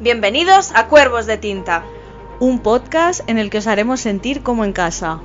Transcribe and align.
Bienvenidos 0.00 0.72
a 0.74 0.88
Cuervos 0.88 1.26
de 1.26 1.38
Tinta. 1.38 1.84
Un 2.40 2.58
podcast 2.60 3.20
en 3.28 3.38
el 3.38 3.48
que 3.50 3.58
os 3.58 3.66
haremos 3.66 4.00
sentir 4.00 4.42
como 4.42 4.64
en 4.64 4.72
casa. 4.72 5.20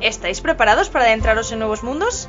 ¿Estáis 0.00 0.40
preparados 0.40 0.88
para 0.88 1.04
adentraros 1.04 1.52
en 1.52 1.58
nuevos 1.58 1.82
mundos? 1.82 2.28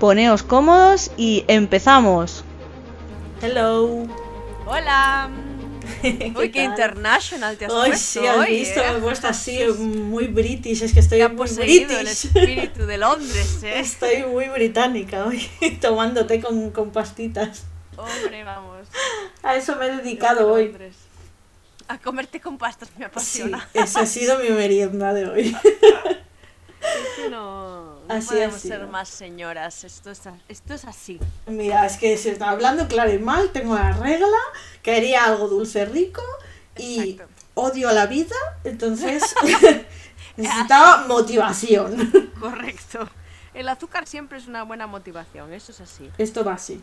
Poneos 0.00 0.42
cómodos 0.42 1.10
y 1.16 1.44
empezamos. 1.48 2.44
Hello. 3.42 4.06
Hola. 4.66 5.30
¿Qué 6.02 6.32
Uy, 6.36 6.50
qué 6.50 6.64
tal? 6.64 6.70
international 6.70 7.56
te 7.56 7.66
has 7.66 7.72
Ay, 7.72 7.90
puesto 7.90 8.20
sí, 8.20 8.26
has 8.26 8.36
hoy, 8.36 8.50
visto, 8.50 8.80
¿eh? 8.80 8.90
me 8.92 8.98
he 8.98 9.00
puesto 9.00 9.28
así 9.28 9.58
muy 9.78 10.26
british, 10.28 10.82
es 10.82 10.92
que 10.92 11.00
estoy 11.00 11.20
muy 11.22 11.36
poseído 11.36 11.90
el 11.98 12.04
british. 12.06 12.26
espíritu 12.26 12.86
de 12.86 12.98
Londres, 12.98 13.60
¿eh? 13.62 13.80
Estoy 13.80 14.24
muy 14.24 14.48
británica 14.48 15.24
hoy, 15.26 15.48
tomando 15.80 16.26
té 16.26 16.40
con, 16.40 16.70
con 16.70 16.90
pastitas. 16.90 17.64
Hombre, 17.98 18.44
vamos. 18.44 18.86
A 19.42 19.56
eso 19.56 19.76
me 19.76 19.86
he 19.86 19.96
dedicado 19.96 20.52
hoy. 20.52 20.76
A 21.88 21.98
comerte 21.98 22.40
con 22.40 22.58
pastas 22.58 22.90
me 22.92 22.98
Sí, 22.98 23.04
apasiona. 23.04 23.68
esa 23.74 24.00
ha 24.00 24.06
sido 24.06 24.38
mi 24.38 24.50
merienda 24.50 25.12
de 25.14 25.26
hoy. 25.28 25.56
Es 26.80 27.22
que 27.24 27.30
no, 27.30 28.00
no 28.06 28.14
Así 28.14 28.26
ha 28.28 28.32
podemos 28.34 28.60
ser 28.60 28.86
más 28.86 29.08
señoras. 29.08 29.84
Esto 29.84 30.10
es, 30.10 30.26
a- 30.26 30.38
esto 30.48 30.74
es 30.74 30.84
así. 30.84 31.18
Mira, 31.46 31.84
es 31.86 31.96
que 31.96 32.16
se 32.16 32.30
está 32.30 32.50
hablando 32.50 32.86
claro 32.88 33.12
y 33.12 33.18
mal, 33.18 33.50
tengo 33.50 33.74
la 33.74 33.92
regla, 33.92 34.36
quería 34.82 35.24
algo 35.24 35.48
dulce 35.48 35.84
rico 35.86 36.22
y 36.76 37.12
Exacto. 37.12 37.32
odio 37.54 37.90
la 37.92 38.06
vida, 38.06 38.36
entonces 38.64 39.22
necesitaba 40.36 41.06
motivación. 41.08 42.30
Correcto. 42.38 43.08
El 43.54 43.68
azúcar 43.68 44.06
siempre 44.06 44.38
es 44.38 44.46
una 44.46 44.62
buena 44.62 44.86
motivación, 44.86 45.52
eso 45.52 45.72
es 45.72 45.80
así. 45.80 46.08
Esto 46.18 46.44
va 46.44 46.52
así. 46.54 46.80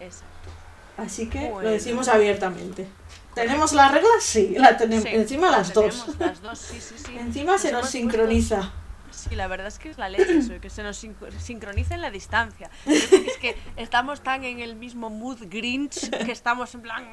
Exacto. 0.00 0.50
Así 0.96 1.28
que 1.28 1.42
lo 1.42 1.50
Bueno. 1.54 1.70
decimos 1.70 2.08
abiertamente. 2.08 2.88
¿Tenemos 3.34 3.72
la 3.74 3.88
regla? 3.90 4.08
Sí, 4.20 4.54
la 4.56 4.76
tenemos. 4.78 5.04
Sí, 5.04 5.10
Encima 5.14 5.50
la 5.50 5.58
las 5.58 5.72
dos. 5.74 6.06
Las 6.18 6.40
dos, 6.40 6.58
sí, 6.58 6.80
sí, 6.80 6.94
sí. 6.96 7.16
Encima 7.18 7.58
se 7.58 7.70
nos 7.70 7.80
hemos 7.80 7.80
puesto- 7.82 7.86
sincroniza. 7.98 8.72
Sí, 9.10 9.34
la 9.34 9.46
verdad 9.46 9.68
es 9.68 9.78
que 9.78 9.88
es 9.90 9.98
la 9.98 10.08
leche 10.10 10.38
eso, 10.38 10.52
que 10.60 10.68
se 10.68 10.82
nos 10.82 11.02
sincro- 11.02 11.30
sincroniza 11.38 11.94
en 11.94 12.02
la 12.02 12.10
distancia. 12.10 12.70
Es 12.86 13.38
que 13.40 13.56
estamos 13.76 14.20
tan 14.22 14.44
en 14.44 14.60
el 14.60 14.76
mismo 14.76 15.08
mood 15.10 15.38
Grinch 15.48 16.10
que 16.10 16.32
estamos 16.32 16.74
en 16.74 16.82
plan 16.82 17.04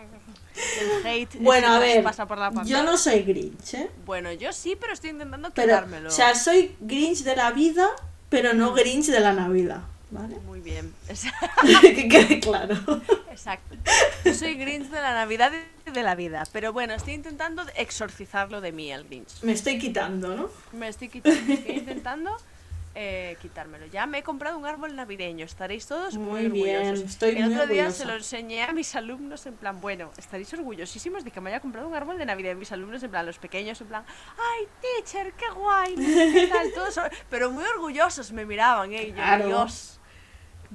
el 0.81 1.05
hate 1.07 1.37
Bueno, 1.39 1.67
a 1.67 1.71
nos 1.71 1.79
ver, 1.79 2.03
pasa 2.03 2.25
por 2.27 2.37
la 2.37 2.51
yo 2.65 2.83
no 2.83 2.97
soy 2.97 3.21
Grinch, 3.23 3.73
¿eh? 3.75 3.89
Bueno, 4.05 4.31
yo 4.33 4.51
sí, 4.51 4.75
pero 4.79 4.93
estoy 4.93 5.11
intentando 5.11 5.49
Pero, 5.51 5.67
quitármelo. 5.67 6.09
o 6.09 6.11
sea, 6.11 6.35
soy 6.35 6.75
Grinch 6.81 7.23
de 7.23 7.35
la 7.37 7.51
vida, 7.51 7.87
pero 8.29 8.53
no 8.53 8.73
Grinch 8.73 9.05
de 9.07 9.19
la 9.21 9.31
Navidad, 9.33 9.81
¿vale? 10.13 10.39
Muy 10.41 10.59
bien. 10.61 10.93
que 11.81 12.07
quede 12.07 12.39
claro. 12.39 12.75
Exacto. 13.31 13.75
Yo 14.23 14.33
soy 14.33 14.55
Grinch 14.55 14.89
de 14.89 15.01
la 15.01 15.13
Navidad 15.13 15.51
y 15.87 15.91
de 15.91 16.03
la 16.03 16.15
vida, 16.15 16.43
pero 16.53 16.71
bueno, 16.71 16.93
estoy 16.93 17.13
intentando 17.13 17.63
exorcizarlo 17.75 18.61
de 18.61 18.71
mí 18.71 18.91
el 18.91 19.03
Grinch. 19.05 19.41
Me 19.41 19.51
estoy 19.53 19.77
quitando, 19.79 20.35
¿no? 20.35 20.49
Me 20.71 20.87
estoy 20.87 21.09
quitando, 21.09 21.53
estoy 21.53 21.75
intentando 21.77 22.31
eh, 22.95 23.37
quitármelo. 23.41 23.87
Ya 23.87 24.05
me 24.05 24.19
he 24.19 24.23
comprado 24.23 24.55
un 24.55 24.67
árbol 24.67 24.95
navideño, 24.95 25.45
estaréis 25.45 25.87
todos 25.87 26.15
muy, 26.15 26.47
Muy 26.47 26.61
bien, 26.61 26.77
orgullosos. 26.77 27.09
estoy 27.09 27.29
el 27.31 27.45
muy 27.45 27.53
otro 27.55 27.65
día 27.67 27.83
orgullosa. 27.85 27.97
se 28.03 28.05
lo 28.05 28.13
enseñé 28.13 28.61
a 28.63 28.71
mis 28.71 28.95
alumnos 28.95 29.45
en 29.47 29.55
plan, 29.55 29.81
bueno, 29.81 30.11
estaréis 30.17 30.53
orgullosísimos 30.53 31.23
de 31.23 31.31
que 31.31 31.41
me 31.41 31.49
haya 31.49 31.59
comprado 31.59 31.87
un 31.87 31.95
árbol 31.95 32.19
de 32.19 32.25
Navidad. 32.27 32.55
Mis 32.55 32.71
alumnos 32.71 33.01
en 33.01 33.09
plan, 33.09 33.25
los 33.25 33.39
pequeños 33.39 33.81
en 33.81 33.87
plan, 33.87 34.05
ay, 34.37 34.67
teacher, 34.79 35.33
qué 35.33 35.49
guay, 35.49 35.95
qué 35.95 36.49
tal, 36.53 36.71
todos, 36.73 36.99
pero 37.31 37.49
muy 37.49 37.63
orgullosos 37.65 38.31
me 38.31 38.45
miraban, 38.45 38.93
eh, 38.93 39.07
yo, 39.07 39.15
Claro. 39.15 39.47
Dios. 39.47 39.92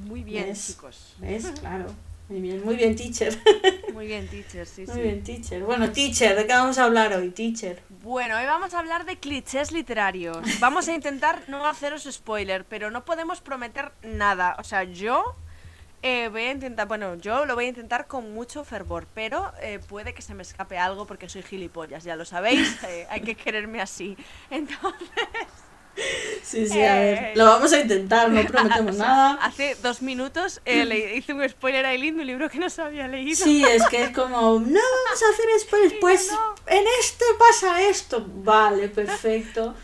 Muy 0.07 0.23
bien, 0.23 0.47
¿Ves? 0.47 0.67
chicos. 0.69 1.15
¿Ves? 1.19 1.53
Claro. 1.61 1.87
Muy 2.29 2.43
bien, 2.43 2.63
muy 2.63 2.77
bien, 2.77 2.95
teacher. 2.95 3.35
Muy 3.95 4.07
bien, 4.07 4.29
teacher, 4.29 4.67
sí, 4.67 4.85
Muy 4.87 4.97
sí. 4.97 5.01
bien, 5.01 5.23
teacher. 5.23 5.65
Bueno, 5.65 5.91
teacher, 5.91 6.37
¿de 6.37 6.47
qué 6.47 6.53
vamos 6.53 6.77
a 6.77 6.85
hablar 6.85 7.13
hoy, 7.15 7.31
teacher? 7.31 7.83
Bueno, 8.03 8.37
hoy 8.37 8.45
vamos 8.45 8.75
a 8.75 8.79
hablar 8.81 9.07
de 9.07 9.17
clichés 9.17 9.73
literarios. 9.73 10.37
Vamos 10.61 10.87
a 10.89 10.92
intentar 10.95 11.42
no 11.48 11.67
haceros 11.67 12.05
spoiler, 12.05 12.67
pero 12.67 12.91
no 12.91 13.07
podemos 13.07 13.41
prometer 13.41 13.92
nada. 14.03 14.57
O 14.58 14.63
sea, 14.64 14.85
yo 14.85 15.35
eh, 16.03 16.29
voy 16.29 16.42
a 16.42 16.53
intentar, 16.53 16.87
bueno, 16.87 17.14
yo 17.17 17.47
lo 17.47 17.55
voy 17.55 17.64
a 17.64 17.69
intentar 17.69 18.07
con 18.07 18.33
mucho 18.35 18.63
fervor, 18.63 19.07
pero 19.14 19.51
eh, 19.63 19.79
puede 19.89 20.13
que 20.13 20.20
se 20.20 20.35
me 20.35 20.42
escape 20.42 20.77
algo 20.79 21.07
porque 21.07 21.31
soy 21.31 21.42
gilipollas, 21.42 22.05
ya 22.05 22.14
lo 22.14 22.27
sabéis, 22.27 22.77
eh, 22.85 23.07
hay 23.08 23.23
que 23.23 23.35
quererme 23.35 23.81
así. 23.81 24.17
Entonces, 24.51 25.08
Sí, 26.42 26.67
sí, 26.67 26.83
a 26.83 26.95
ver. 26.95 27.19
Eh. 27.19 27.33
Lo 27.35 27.45
vamos 27.47 27.73
a 27.73 27.81
intentar, 27.81 28.31
no 28.31 28.42
prometemos 28.47 28.97
nada. 28.97 29.35
hace 29.42 29.75
dos 29.83 30.01
minutos 30.03 30.61
eh, 30.64 30.85
le 30.85 31.17
hice 31.17 31.35
un 31.35 31.47
spoiler 31.48 31.85
a 31.86 31.92
Eileen 31.92 32.17
de 32.17 32.20
un 32.23 32.27
libro 32.27 32.48
que 32.48 32.59
no 32.59 32.70
se 32.70 32.81
había 32.83 33.07
leído. 33.09 33.45
Sí, 33.45 33.64
es 33.64 33.85
que 33.89 34.05
es 34.05 34.11
como, 34.11 34.58
no 34.58 34.58
vamos 34.61 35.23
a 35.23 35.33
hacer 35.35 35.47
spoilers, 35.61 35.95
pues 36.01 36.31
no. 36.33 36.55
en 36.67 36.85
este 37.01 37.25
pasa 37.39 37.83
esto. 37.83 38.25
Vale, 38.27 38.89
perfecto. 38.89 39.75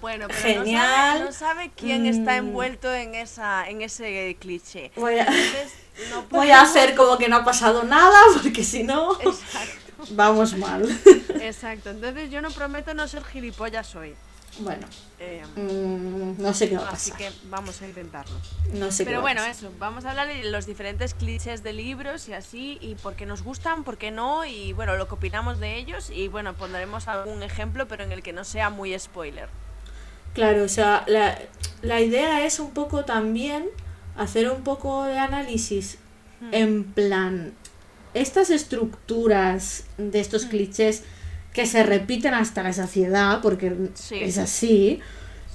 Bueno, 0.00 0.28
pero 0.28 0.40
Genial. 0.62 1.24
No, 1.24 1.24
sabe, 1.24 1.24
no 1.26 1.32
sabe 1.32 1.70
quién 1.76 2.06
está 2.06 2.32
Mm. 2.32 2.46
envuelto 2.46 2.92
en, 2.94 3.14
esa, 3.14 3.68
en 3.68 3.82
ese 3.82 4.34
cliché. 4.40 4.90
Voy 4.96 5.16
a, 5.18 5.24
Entonces, 5.26 5.72
no 6.10 6.22
voy 6.30 6.50
a 6.50 6.62
hacer 6.62 6.94
como 6.94 7.18
que 7.18 7.28
no 7.28 7.36
ha 7.36 7.44
pasado 7.44 7.82
nada, 7.84 8.18
porque 8.42 8.64
si 8.64 8.82
no, 8.82 9.12
Exacto, 9.20 9.92
vamos 10.12 10.56
mal. 10.56 10.88
exacto. 11.42 11.90
Entonces 11.90 12.30
yo 12.30 12.40
no 12.40 12.50
prometo 12.50 12.94
no 12.94 13.06
ser 13.08 13.22
gilipollas 13.24 13.94
hoy. 13.94 14.14
Bueno, 14.58 14.86
Eh, 15.20 15.42
mm, 15.56 16.40
no 16.42 16.52
sé 16.54 16.68
qué 16.68 16.76
va 16.76 16.88
a 16.88 16.90
así 16.92 17.10
pasar. 17.12 17.30
que 17.30 17.38
vamos 17.48 17.80
a 17.82 17.86
intentarlo. 17.86 18.34
No 18.74 18.90
sé 18.90 19.04
qué 19.04 19.10
Pero 19.10 19.18
va 19.22 19.30
a 19.30 19.32
bueno, 19.34 19.44
eso, 19.44 19.70
vamos 19.78 20.04
a 20.04 20.10
hablar 20.10 20.28
de 20.28 20.44
los 20.50 20.66
diferentes 20.66 21.14
clichés 21.14 21.62
de 21.62 21.72
libros 21.72 22.28
y 22.28 22.32
así, 22.32 22.78
y 22.80 22.94
por 22.96 23.14
qué 23.14 23.26
nos 23.26 23.42
gustan, 23.42 23.84
por 23.84 23.96
qué 23.98 24.10
no, 24.10 24.44
y 24.44 24.72
bueno, 24.72 24.96
lo 24.96 25.08
que 25.08 25.14
opinamos 25.14 25.60
de 25.60 25.76
ellos, 25.76 26.10
y 26.10 26.28
bueno, 26.28 26.54
pondremos 26.54 27.06
algún 27.06 27.42
ejemplo, 27.42 27.86
pero 27.86 28.02
en 28.04 28.12
el 28.12 28.22
que 28.22 28.32
no 28.32 28.44
sea 28.44 28.70
muy 28.70 28.98
spoiler. 28.98 29.48
Claro, 30.34 30.64
o 30.64 30.68
sea, 30.68 31.04
la, 31.06 31.38
la 31.82 32.00
idea 32.00 32.44
es 32.44 32.58
un 32.60 32.70
poco 32.72 33.04
también 33.04 33.66
hacer 34.16 34.50
un 34.50 34.62
poco 34.64 35.04
de 35.04 35.18
análisis 35.18 35.98
Hmm. 36.40 36.54
en 36.54 36.84
plan, 36.84 37.52
estas 38.14 38.48
estructuras 38.48 39.84
de 39.98 40.20
estos 40.20 40.46
Hmm. 40.46 40.48
clichés 40.48 41.02
que 41.52 41.66
se 41.66 41.82
repiten 41.82 42.34
hasta 42.34 42.62
la 42.62 42.72
saciedad, 42.72 43.40
porque 43.42 43.90
Sí. 43.94 44.16
es 44.22 44.38
así, 44.38 45.00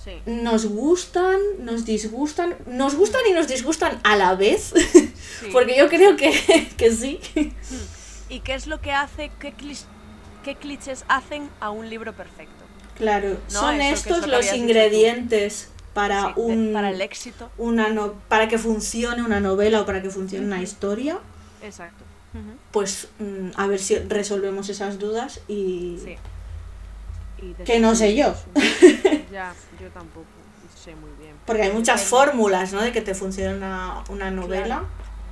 Sí. 0.03 0.11
nos 0.25 0.65
gustan, 0.67 1.37
nos 1.59 1.85
disgustan, 1.85 2.55
nos 2.67 2.95
gustan 2.95 3.21
y 3.29 3.33
nos 3.33 3.47
disgustan 3.47 3.99
a 4.03 4.15
la 4.15 4.35
vez, 4.35 4.73
sí. 5.39 5.49
porque 5.51 5.77
yo 5.77 5.87
creo 5.89 6.15
que, 6.15 6.31
que 6.77 6.91
sí. 6.91 7.19
¿Y 8.29 8.39
qué 8.41 8.53
es 8.55 8.67
lo 8.67 8.81
que 8.81 8.91
hace, 8.91 9.31
qué, 9.39 9.53
clis- 9.55 9.85
qué 10.43 10.55
clichés 10.55 11.05
hacen 11.07 11.49
a 11.59 11.69
un 11.71 11.89
libro 11.89 12.13
perfecto? 12.13 12.53
Claro, 12.97 13.37
No, 13.51 13.59
son 13.59 13.81
eso 13.81 14.03
que 14.03 14.09
es 14.11 14.15
estos 14.15 14.27
lo 14.29 14.37
los 14.37 14.53
ingredientes 14.53 15.69
para 15.93 16.27
de- 16.27 16.33
un 16.41 16.71
para 16.73 16.89
el 16.91 17.01
éxito. 17.01 17.49
una 17.57 17.89
no- 17.89 18.13
para 18.27 18.47
que 18.47 18.57
funcione 18.57 19.23
una 19.23 19.39
novela 19.39 19.81
o 19.81 19.85
para 19.85 20.01
que 20.01 20.09
funcione 20.09 20.45
una 20.45 20.61
historia, 20.61 21.17
Exacto. 21.63 22.03
Pues 22.71 23.07
mm, 23.19 23.49
a 23.55 23.67
ver 23.67 23.79
si 23.79 23.97
resolvemos 23.97 24.69
esas 24.69 24.99
dudas 24.99 25.39
y 25.47 25.99
Sí. 26.03 26.15
Y 27.41 27.53
que 27.63 27.79
no 27.79 27.95
sé 27.95 28.15
yo, 28.15 28.33
Ya, 29.31 29.53
yo 29.79 29.89
tampoco 29.89 30.25
sé 30.75 30.95
muy 30.95 31.09
bien. 31.19 31.35
porque 31.45 31.63
hay 31.63 31.71
muchas 31.71 32.03
fórmulas, 32.03 32.71
¿no? 32.73 32.81
De 32.81 32.91
que 32.91 33.01
te 33.01 33.13
funcione 33.13 33.55
una, 33.55 34.03
una 34.09 34.31
novela. 34.31 34.83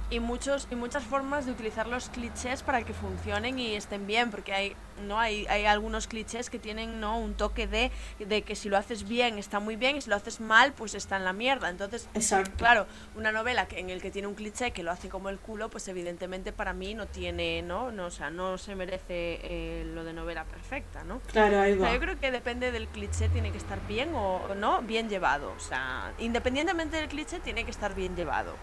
Y 0.09 0.19
muchos 0.19 0.67
y 0.69 0.75
muchas 0.75 1.03
formas 1.03 1.45
de 1.45 1.51
utilizar 1.53 1.87
los 1.87 2.09
clichés 2.09 2.61
para 2.61 2.83
que 2.83 2.93
funcionen 2.93 3.57
y 3.57 3.73
estén 3.75 4.05
bien, 4.05 4.29
porque 4.29 4.53
hay 4.53 4.75
no 5.01 5.19
hay, 5.19 5.47
hay 5.47 5.65
algunos 5.65 6.05
clichés 6.07 6.51
que 6.51 6.59
tienen 6.59 6.99
no 6.99 7.17
un 7.17 7.33
toque 7.33 7.65
de, 7.65 7.91
de 8.19 8.43
que 8.43 8.55
si 8.55 8.69
lo 8.69 8.77
haces 8.77 9.07
bien 9.07 9.39
está 9.39 9.59
muy 9.59 9.75
bien 9.75 9.97
y 9.97 10.01
si 10.01 10.09
lo 10.11 10.15
haces 10.15 10.39
mal 10.39 10.73
pues 10.73 10.93
está 10.93 11.17
en 11.17 11.23
la 11.23 11.33
mierda. 11.33 11.69
Entonces, 11.69 12.07
Exacto. 12.13 12.51
claro, 12.57 12.85
una 13.15 13.31
novela 13.31 13.67
que, 13.67 13.79
en 13.79 13.89
el 13.89 14.01
que 14.01 14.11
tiene 14.11 14.27
un 14.27 14.35
cliché 14.35 14.69
que 14.69 14.83
lo 14.83 14.91
hace 14.91 15.09
como 15.09 15.29
el 15.29 15.39
culo, 15.39 15.69
pues 15.69 15.87
evidentemente 15.87 16.51
para 16.53 16.73
mí 16.73 16.93
no 16.93 17.07
tiene, 17.07 17.63
no, 17.63 17.91
no 17.91 18.05
o 18.05 18.11
sea, 18.11 18.29
no 18.29 18.59
se 18.59 18.75
merece 18.75 19.39
eh, 19.41 19.83
lo 19.95 20.03
de 20.03 20.13
novela 20.13 20.45
perfecta, 20.45 21.03
¿no? 21.03 21.21
Claro, 21.31 21.59
ahí 21.59 21.73
O 21.73 21.77
sea, 21.77 21.87
va. 21.87 21.93
yo 21.93 21.99
creo 21.99 22.19
que 22.19 22.29
depende 22.29 22.71
del 22.71 22.87
cliché, 22.87 23.29
tiene 23.29 23.51
que 23.51 23.57
estar 23.57 23.79
bien 23.87 24.13
o 24.13 24.33
o 24.43 24.55
no, 24.55 24.81
bien 24.81 25.09
llevado. 25.09 25.53
O 25.55 25.59
sea, 25.59 26.13
independientemente 26.19 26.97
del 26.97 27.07
cliché, 27.07 27.39
tiene 27.39 27.63
que 27.65 27.71
estar 27.71 27.95
bien 27.95 28.15
llevado. 28.15 28.55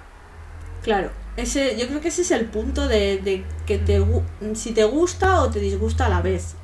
Claro, 0.82 1.10
ese, 1.36 1.78
yo 1.78 1.86
creo 1.88 2.00
que 2.00 2.08
ese 2.08 2.22
es 2.22 2.30
el 2.30 2.46
punto 2.46 2.88
de, 2.88 3.18
de 3.18 3.44
que 3.66 3.78
te 3.78 4.04
si 4.54 4.72
te 4.72 4.84
gusta 4.84 5.42
o 5.42 5.50
te 5.50 5.58
disgusta 5.60 6.06
a 6.06 6.08
la 6.08 6.22
vez. 6.22 6.54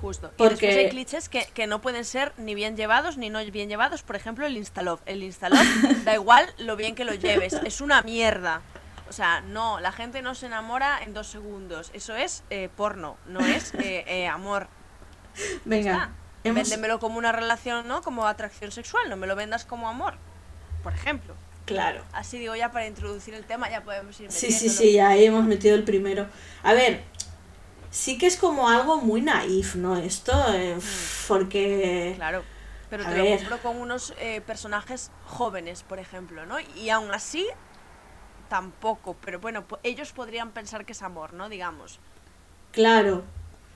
Justo. 0.00 0.28
Y 0.28 0.38
Porque- 0.38 0.66
después 0.66 0.76
hay 0.76 0.88
clichés 0.90 1.28
que, 1.28 1.44
que 1.52 1.66
no 1.66 1.80
pueden 1.82 2.04
ser 2.04 2.32
ni 2.38 2.54
bien 2.54 2.76
llevados 2.76 3.18
ni 3.18 3.28
no 3.30 3.44
bien 3.50 3.68
llevados. 3.68 4.02
Por 4.02 4.16
ejemplo, 4.16 4.46
el 4.46 4.56
Instalove. 4.56 5.02
El 5.06 5.22
Instalove 5.22 5.64
da 6.04 6.14
igual 6.14 6.46
lo 6.58 6.76
bien 6.76 6.94
que 6.94 7.04
lo 7.04 7.12
lleves. 7.14 7.52
Es 7.64 7.80
una 7.82 8.00
mierda. 8.02 8.62
O 9.08 9.12
sea, 9.12 9.40
no, 9.40 9.80
la 9.80 9.92
gente 9.92 10.22
no 10.22 10.34
se 10.34 10.46
enamora 10.46 11.00
en 11.02 11.12
dos 11.12 11.26
segundos. 11.26 11.90
Eso 11.92 12.14
es 12.16 12.44
eh, 12.48 12.68
porno, 12.76 13.16
no 13.26 13.40
es 13.40 13.74
eh, 13.74 14.04
eh, 14.06 14.26
amor. 14.28 14.68
Venga, 15.64 16.10
hemos- 16.44 16.68
Véndemelo 16.68 16.98
como 17.00 17.18
una 17.18 17.32
relación, 17.32 17.86
¿no? 17.88 18.02
Como 18.02 18.26
atracción 18.26 18.70
sexual, 18.72 19.08
no 19.10 19.16
me 19.16 19.26
lo 19.26 19.36
vendas 19.36 19.64
como 19.64 19.88
amor. 19.88 20.14
Por 20.82 20.92
ejemplo. 20.94 21.34
Claro. 21.74 22.04
Así 22.12 22.38
digo 22.38 22.54
ya 22.54 22.70
para 22.70 22.86
introducir 22.86 23.34
el 23.34 23.44
tema, 23.44 23.70
ya 23.70 23.82
podemos 23.82 24.18
ir 24.20 24.30
Sí, 24.30 24.50
sí, 24.52 24.68
sí, 24.68 24.92
ya 24.94 25.08
ahí 25.08 25.24
hemos 25.24 25.44
metido 25.44 25.74
el 25.74 25.84
primero. 25.84 26.26
A 26.62 26.72
ver, 26.74 27.02
sí 27.90 28.18
que 28.18 28.26
es 28.26 28.36
como 28.36 28.68
algo 28.68 29.00
muy 29.00 29.20
naif, 29.20 29.74
¿no? 29.76 29.96
Esto, 29.96 30.32
eh, 30.52 30.76
porque... 31.28 32.12
Claro. 32.16 32.42
Pero 32.88 33.04
A 33.04 33.10
te 33.10 33.16
lo 33.18 33.22
ver. 33.22 33.38
compro 33.38 33.58
con 33.58 33.76
unos 33.80 34.14
eh, 34.18 34.40
personajes 34.40 35.12
jóvenes, 35.24 35.84
por 35.84 36.00
ejemplo, 36.00 36.44
¿no? 36.44 36.56
Y 36.74 36.90
aún 36.90 37.12
así, 37.12 37.46
tampoco. 38.48 39.16
Pero 39.24 39.38
bueno, 39.38 39.64
ellos 39.84 40.12
podrían 40.12 40.50
pensar 40.50 40.84
que 40.84 40.92
es 40.92 41.02
amor, 41.02 41.32
¿no? 41.32 41.48
Digamos. 41.48 42.00
Claro. 42.72 43.22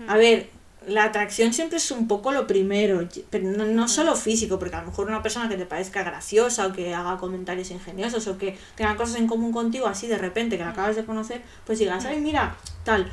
A 0.09 0.17
ver, 0.17 0.51
la 0.89 1.05
atracción 1.05 1.53
siempre 1.53 1.79
es 1.79 1.91
un 1.91 2.07
poco 2.09 2.33
lo 2.33 2.47
primero, 2.47 3.09
pero 3.31 3.49
no, 3.49 3.65
no 3.65 3.89
solo 3.89 4.15
físico, 4.17 4.59
porque 4.59 4.77
a 4.77 4.81
lo 4.81 4.89
mejor 4.89 5.09
una 5.09 5.23
persona 5.23 5.49
que 5.49 5.57
te 5.57 5.67
parezca 5.67 6.03
graciosa 6.03 6.67
o 6.67 6.73
que 6.73 6.95
haga 6.95 7.17
comentarios 7.19 7.71
ingeniosos 7.71 8.27
o 8.27 8.39
que 8.39 8.57
tenga 8.77 8.97
cosas 8.97 9.17
en 9.17 9.27
común 9.27 9.53
contigo 9.53 9.87
así 9.87 10.07
de 10.07 10.19
repente 10.19 10.57
que 10.59 10.65
la 10.65 10.71
acabas 10.71 10.97
de 10.97 11.05
conocer, 11.05 11.43
pues 11.67 11.79
digas, 11.79 12.05
ay, 12.05 12.21
mira, 12.21 12.57
tal. 12.85 13.11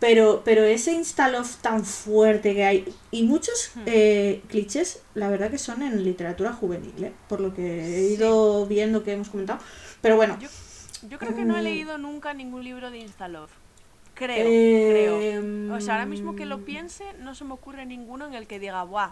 Pero, 0.00 0.42
pero 0.44 0.64
ese 0.64 0.92
insta-love 0.92 1.56
tan 1.62 1.84
fuerte 1.84 2.54
que 2.54 2.64
hay, 2.64 2.92
y 3.12 3.22
muchos 3.22 3.70
eh, 3.86 4.42
clichés, 4.48 5.00
la 5.14 5.28
verdad 5.28 5.48
que 5.48 5.58
son 5.58 5.80
en 5.82 6.02
literatura 6.02 6.52
juvenil, 6.52 7.04
¿eh? 7.04 7.12
por 7.28 7.40
lo 7.40 7.54
que 7.54 7.84
he 7.98 8.12
ido 8.12 8.66
viendo 8.66 9.04
que 9.04 9.12
hemos 9.12 9.28
comentado. 9.28 9.60
Pero 10.00 10.16
bueno, 10.16 10.36
Yo, 10.40 10.48
yo 11.08 11.18
creo 11.20 11.36
que 11.36 11.44
no 11.44 11.56
he 11.56 11.60
Mm. 11.60 11.64
leído 11.64 11.98
nunca 11.98 12.34
ningún 12.34 12.64
libro 12.64 12.90
de 12.90 12.98
Instalove. 12.98 13.52
Creo, 14.22 14.46
Eh, 14.48 14.88
creo. 14.90 15.74
O 15.76 15.80
sea, 15.80 15.94
ahora 15.94 16.06
mismo 16.06 16.36
que 16.36 16.46
lo 16.46 16.60
piense, 16.64 17.04
no 17.20 17.34
se 17.34 17.44
me 17.44 17.54
ocurre 17.54 17.86
ninguno 17.86 18.26
en 18.26 18.34
el 18.34 18.46
que 18.46 18.58
diga, 18.58 18.84
¡buah! 18.84 19.10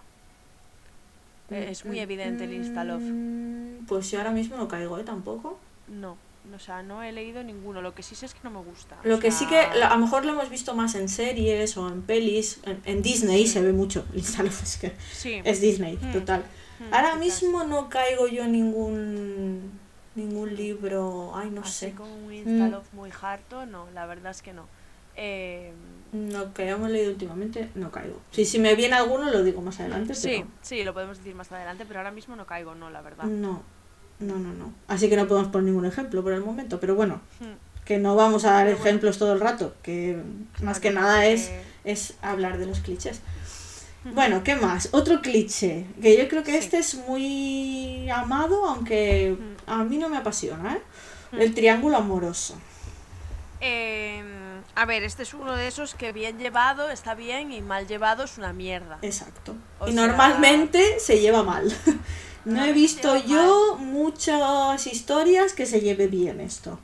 Eh, 1.51 1.69
Es 1.71 1.85
muy 1.85 1.99
evidente 1.99 2.45
el 2.45 2.53
Instalove. 2.55 3.03
Mm, 3.05 3.87
Pues 3.87 4.11
yo 4.11 4.19
ahora 4.19 4.31
mismo 4.31 4.57
no 4.57 4.69
caigo, 4.69 4.99
¿eh? 4.99 5.05
Tampoco. 5.05 5.59
No, 5.89 6.17
o 6.55 6.59
sea, 6.61 6.83
no 6.85 7.03
he 7.03 7.11
leído 7.11 7.43
ninguno. 7.43 7.83
Lo 7.83 7.93
que 7.95 8.03
sí 8.05 8.15
sé 8.15 8.27
es 8.27 8.35
que 8.35 8.41
no 8.45 8.51
me 8.51 8.61
gusta. 8.61 8.97
Lo 9.03 9.19
que 9.19 9.33
sí 9.33 9.47
que 9.47 9.61
sea, 9.61 9.89
a 9.89 9.97
lo 9.97 10.05
mejor 10.05 10.25
lo 10.25 10.33
hemos 10.33 10.49
visto 10.49 10.75
más 10.75 10.95
en 10.95 11.09
series 11.09 11.77
o 11.77 11.89
en 11.89 12.03
pelis. 12.03 12.61
En, 12.65 12.81
en 12.85 13.03
Disney 13.03 13.47
se 13.49 13.61
ve 13.63 13.73
mucho. 13.73 14.05
Instalove, 14.15 14.55
es 14.63 14.77
que 14.77 14.93
Sí. 15.13 15.41
es 15.45 15.61
Disney, 15.61 15.97
Mm. 16.01 16.13
total. 16.13 16.45
Mm, 16.79 16.95
Ahora 16.95 17.17
mismo 17.17 17.65
no 17.65 17.89
caigo 17.89 18.29
yo 18.29 18.45
en 18.45 18.53
ningún 18.53 19.81
ningún 20.15 20.55
libro. 20.55 21.33
Ay, 21.35 21.51
no 21.51 21.63
Así 21.63 21.73
sé. 21.87 21.93
con 21.95 22.09
un 22.11 22.33
Instalove 22.33 22.87
muy 22.93 23.11
harto, 23.23 23.67
no, 23.67 23.87
la 23.95 24.07
verdad 24.07 24.31
es 24.31 24.43
que 24.43 24.53
no. 24.53 24.67
Eh, 25.17 25.73
No, 26.13 26.53
que 26.55 26.63
hayamos 26.65 26.91
leído 26.91 27.11
últimamente, 27.13 27.71
no 27.77 27.91
caigo. 27.93 28.21
Si, 28.33 28.45
si 28.45 28.59
me 28.59 28.75
viene 28.75 28.97
alguno, 28.97 29.31
lo 29.31 29.45
digo 29.45 29.63
más 29.63 29.79
adelante. 29.81 30.15
sí, 30.15 30.39
pero 30.39 30.49
sí, 30.63 30.83
lo 30.85 30.93
podemos 30.93 31.19
decir 31.19 31.35
más 31.37 31.51
adelante, 31.53 31.85
pero 31.87 32.01
ahora 32.01 32.11
mismo 32.11 32.35
no 32.37 32.47
caigo, 32.47 32.75
no, 32.75 32.91
la 32.91 33.01
verdad. 33.01 33.25
No, 33.25 33.63
no, 34.19 34.37
no, 34.37 34.53
no. 34.53 34.73
Así 34.89 35.09
que 35.09 35.17
no 35.17 35.29
podemos 35.29 35.51
poner 35.53 35.67
ningún 35.67 35.87
ejemplo 35.87 36.23
por 36.23 36.33
el 36.33 36.41
momento. 36.43 36.81
Pero 36.81 36.95
bueno, 36.97 37.21
Mm. 37.41 37.85
que 37.85 37.99
no 37.99 38.17
vamos 38.17 38.45
a 38.45 38.53
dar 38.53 38.65
Pero 38.67 38.77
bueno. 38.79 38.89
ejemplos 38.89 39.19
todo 39.19 39.33
el 39.35 39.41
rato. 39.41 39.75
Que 39.83 40.21
más 40.63 40.81
que 40.81 40.91
nada 40.91 41.27
es 41.27 41.51
es 41.85 42.15
hablar 42.23 42.59
de 42.59 42.67
los 42.67 42.81
clichés. 42.81 43.21
Bueno, 44.15 44.43
¿qué 44.43 44.57
más? 44.57 44.89
Otro 44.93 45.21
cliché, 45.23 45.87
que 46.03 46.17
yo 46.17 46.27
creo 46.29 46.43
que 46.43 46.53
Sí. 46.53 46.59
este 46.59 46.79
es 46.79 46.95
muy 47.07 48.09
amado, 48.11 48.65
aunque 48.67 49.37
Mm. 49.39 49.71
a 49.71 49.85
mí 49.85 49.97
no 49.99 50.09
me 50.09 50.17
apasiona, 50.17 50.75
¿eh? 50.77 50.81
El 51.33 51.55
triángulo 51.55 51.97
amoroso. 51.99 52.55
Eh, 53.61 54.23
a 54.75 54.85
ver, 54.87 55.03
este 55.03 55.23
es 55.25 55.35
uno 55.35 55.55
de 55.57 55.69
esos 55.69 55.95
que 55.95 56.13
bien 56.13 56.39
llevado 56.39 56.91
está 56.91 57.15
bien 57.15 57.53
y 57.53 57.61
mal 57.61 57.87
llevado 57.87 58.25
es 58.25 58.39
una 58.39 58.53
mierda. 58.53 58.99
Exacto. 59.03 59.55
O 59.79 59.89
y 59.89 59.93
sea- 59.93 60.07
normalmente 60.07 61.01
se 61.01 61.21
lleva 61.21 61.43
mal. 61.43 61.73
no 62.45 62.65
he 62.65 62.73
visto 62.73 63.17
yo 63.27 63.77
muchas 63.79 64.87
historias 64.87 65.53
que 65.53 65.67
se 65.67 65.81
lleve 65.81 66.07
bien 66.07 66.41
esto. 66.41 66.79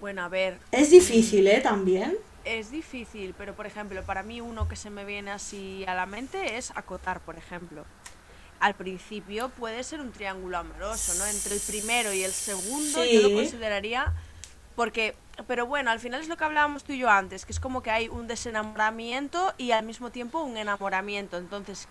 Bueno, 0.00 0.22
a 0.22 0.28
ver, 0.28 0.58
Es 0.70 0.90
difícil, 0.90 1.46
¿eh? 1.48 1.60
También. 1.60 2.16
es 2.44 2.70
difícil, 2.70 3.34
pero 3.36 3.54
por 3.54 3.66
ejemplo, 3.66 4.02
para 4.04 4.22
mí 4.22 4.40
uno 4.40 4.68
que 4.68 4.76
se 4.76 4.90
me 4.90 5.04
viene 5.04 5.30
así 5.32 5.84
a 5.88 5.94
la 5.94 6.06
mente 6.06 6.56
es 6.56 6.70
acotar, 6.76 7.20
por 7.20 7.36
ejemplo. 7.36 7.84
Al 8.60 8.74
principio 8.74 9.50
puede 9.50 9.84
ser 9.84 10.00
un 10.00 10.10
triángulo 10.12 10.58
amoroso, 10.58 11.14
¿no? 11.14 11.26
Entre 11.26 11.54
el 11.54 11.60
primero 11.60 12.12
y 12.12 12.22
el 12.24 12.32
segundo 12.32 13.04
yo 13.04 13.22
lo 13.28 13.34
consideraría 13.34 14.12
porque 14.78 15.16
pero 15.48 15.66
bueno, 15.66 15.90
al 15.90 15.98
final 15.98 16.20
es 16.20 16.28
lo 16.28 16.36
que 16.36 16.44
hablábamos 16.44 16.84
tú 16.84 16.92
y 16.92 16.98
yo 16.98 17.10
antes, 17.10 17.44
que 17.44 17.50
es 17.50 17.58
como 17.58 17.82
que 17.82 17.90
hay 17.90 18.08
un 18.08 18.28
desenamoramiento 18.28 19.52
y 19.58 19.72
al 19.72 19.84
mismo 19.84 20.10
tiempo 20.10 20.40
un 20.40 20.56
enamoramiento, 20.56 21.36
entonces 21.36 21.88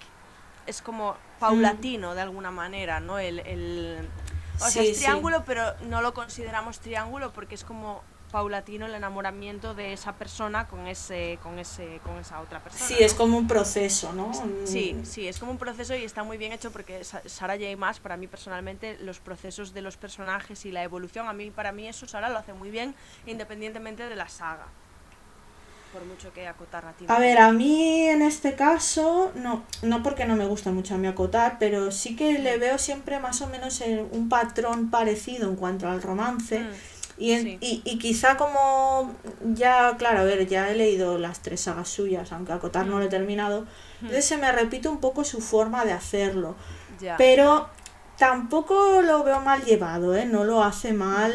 es 0.68 0.82
como 0.82 1.18
paulatino 1.38 2.16
de 2.16 2.22
alguna 2.22 2.50
manera, 2.50 3.02
¿no? 3.02 3.20
El, 3.20 3.40
el 3.40 4.08
o 4.62 4.70
sea, 4.70 4.84
es 4.84 4.96
sí. 4.96 5.04
triángulo, 5.04 5.44
pero 5.46 5.76
no 5.82 6.02
lo 6.02 6.14
consideramos 6.14 6.80
triángulo 6.80 7.34
porque 7.34 7.56
es 7.56 7.66
como 7.66 8.04
paulatino 8.32 8.86
el 8.86 8.94
enamoramiento 8.96 9.74
de 9.74 9.94
esa 9.94 10.14
persona 10.14 10.68
con 10.68 10.88
ese 10.88 11.40
con 11.42 11.60
ese 11.60 12.00
con 12.04 12.18
esa 12.18 12.42
otra 12.42 12.60
persona. 12.62 12.86
Sí, 12.88 12.96
¿no? 13.00 13.06
es 13.06 13.14
como 13.14 13.38
un 13.38 13.48
proceso, 13.48 14.12
¿no? 14.14 14.32
Sí, 14.66 14.96
Mm, 15.00 15.06
sí, 15.06 15.28
es 15.28 15.40
como 15.40 15.52
un 15.52 15.58
proceso 15.58 15.96
y 15.96 16.04
está 16.04 16.24
muy 16.24 16.38
bien 16.38 16.52
hecho 16.52 16.72
porque 16.72 17.04
Sa- 17.04 17.22
Sarah 17.26 17.56
J. 17.56 17.76
Maas, 17.78 18.00
para 18.00 18.18
mí 18.18 18.28
personalmente, 18.28 18.98
los 19.02 19.20
procesos 19.20 19.74
de 19.74 19.82
los 19.82 19.98
personajes 19.98 20.66
y 20.66 20.72
la 20.72 20.84
evolución, 20.84 21.28
a 21.30 21.34
mí 21.34 21.52
para 21.52 21.72
mí 21.72 21.88
eso 21.88 22.08
Sarah 22.08 22.30
lo 22.30 22.38
hace 22.38 22.54
muy 22.54 22.70
bien, 22.70 22.96
independientemente 23.26 24.08
de 24.10 24.16
la 24.16 24.28
saga. 24.28 24.68
Por 25.94 26.04
mucho 26.04 26.34
que 26.34 26.46
acotar 26.46 26.86
a 26.86 26.92
ti. 26.92 27.06
A 27.08 27.18
ver, 27.18 27.38
a 27.40 27.52
mí 27.54 28.02
en 28.10 28.22
este 28.22 28.56
caso, 28.56 29.32
no, 29.36 29.64
no 29.84 30.04
porque 30.04 30.26
no 30.26 30.36
me 30.36 30.46
gusta 30.46 30.70
mucho 30.72 30.96
a 30.96 30.98
mí 30.98 31.08
acotar, 31.08 31.58
pero 31.60 31.92
sí 31.92 32.16
que 32.18 32.38
le 32.40 32.58
veo 32.58 32.78
siempre 32.78 33.20
más 33.20 33.42
o 33.42 33.48
menos 33.48 33.80
eh, 33.82 34.06
un 34.12 34.28
patrón 34.28 34.90
parecido 34.92 35.50
en 35.50 35.56
cuanto 35.56 35.88
al 35.90 36.02
romance. 36.02 36.60
Mm, 36.60 36.74
Y, 37.20 37.32
en- 37.32 37.44
sí. 37.44 37.58
y, 37.62 37.82
y 37.84 37.98
quizá 37.98 38.38
como 38.38 39.14
ya, 39.44 39.96
claro, 39.98 40.20
a 40.20 40.24
ver, 40.24 40.48
ya 40.48 40.70
he 40.70 40.76
leído 40.76 41.18
las 41.18 41.40
tres 41.42 41.62
sagas 41.62 41.90
suyas, 41.90 42.32
aunque 42.32 42.52
acotar 42.54 42.86
no 42.86 43.00
lo 43.00 43.06
he 43.06 43.10
terminado, 43.10 43.66
entonces 44.02 44.26
se 44.26 44.38
me 44.38 44.52
repite 44.52 44.88
un 44.88 45.00
poco 45.00 45.24
su 45.24 45.42
forma 45.42 45.84
de 45.86 45.94
hacerlo. 45.94 46.56
ya. 47.02 47.18
Pero 47.18 47.70
tampoco 48.20 49.02
lo 49.02 49.24
veo 49.24 49.40
mal 49.42 49.64
llevado, 49.64 50.16
¿eh? 50.16 50.26
No 50.26 50.44
lo 50.44 50.64
hace 50.64 50.94
mal. 50.94 51.34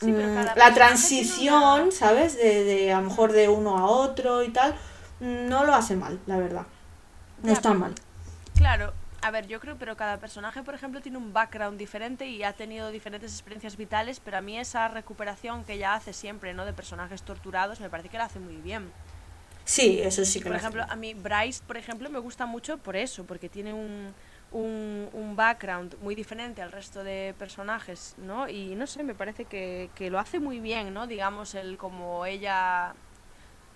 Sí, 0.00 0.12
pero 0.16 0.28
mm, 0.28 0.34
cada 0.34 0.54
la 0.56 0.72
transición, 0.74 1.82
una- 1.82 1.90
¿sabes? 1.92 2.36
De, 2.36 2.64
de 2.64 2.92
a 2.92 3.00
lo 3.00 3.08
mejor 3.08 3.32
de 3.32 3.48
uno 3.48 3.76
a 3.76 3.84
otro 3.86 4.42
y 4.42 4.48
tal, 4.50 4.74
mm, 5.20 5.48
no 5.48 5.64
lo 5.64 5.74
hace 5.74 5.96
mal, 5.96 6.18
la 6.26 6.38
verdad. 6.38 6.62
No 7.42 7.48
Ya, 7.48 7.52
está 7.52 7.68
pero- 7.70 7.80
mal. 7.80 7.94
Claro, 8.54 8.92
a 9.22 9.30
ver, 9.30 9.46
yo 9.48 9.60
creo, 9.60 9.76
pero 9.78 9.96
cada 9.96 10.18
personaje, 10.20 10.62
por 10.62 10.74
ejemplo, 10.74 11.00
tiene 11.02 11.18
un 11.18 11.32
background 11.32 11.78
diferente 11.78 12.26
y 12.26 12.42
ha 12.44 12.52
tenido 12.54 12.90
diferentes 12.90 13.32
experiencias 13.32 13.76
vitales, 13.76 14.20
pero 14.20 14.38
a 14.38 14.40
mí 14.40 14.58
esa 14.58 14.88
recuperación 14.88 15.64
que 15.64 15.74
ella 15.74 15.94
hace 15.94 16.12
siempre, 16.12 16.54
¿no? 16.54 16.64
De 16.64 16.72
personajes 16.74 17.22
torturados, 17.24 17.80
me 17.80 17.90
parece 17.90 18.08
que 18.10 18.18
la 18.18 18.24
hace 18.26 18.40
muy 18.40 18.60
bien. 18.60 18.94
Sí, 19.64 20.00
eso 20.00 20.24
sí 20.24 20.40
que 20.42 20.46
Por 20.46 20.52
lo 20.52 20.58
ejemplo, 20.58 20.82
hace. 20.82 20.88
a 20.88 20.96
mí 20.96 21.14
Bryce, 21.14 21.62
por 21.66 21.76
ejemplo, 21.76 22.08
me 22.10 22.18
gusta 22.18 22.46
mucho 22.46 22.78
por 22.78 22.96
eso, 22.96 23.26
porque 23.26 23.48
tiene 23.50 23.74
un, 23.74 24.14
un, 24.50 25.10
un 25.12 25.36
background 25.36 25.96
muy 26.00 26.14
diferente 26.14 26.62
al 26.62 26.72
resto 26.72 27.04
de 27.04 27.34
personajes, 27.38 28.14
¿no? 28.18 28.48
Y 28.48 28.74
no 28.76 28.86
sé, 28.86 29.02
me 29.04 29.14
parece 29.14 29.44
que, 29.46 29.90
que 29.94 30.10
lo 30.10 30.18
hace 30.18 30.40
muy 30.40 30.60
bien, 30.60 30.94
¿no? 30.94 31.06
Digamos, 31.06 31.54
el 31.54 31.76
como 31.76 32.24
ella 32.26 32.96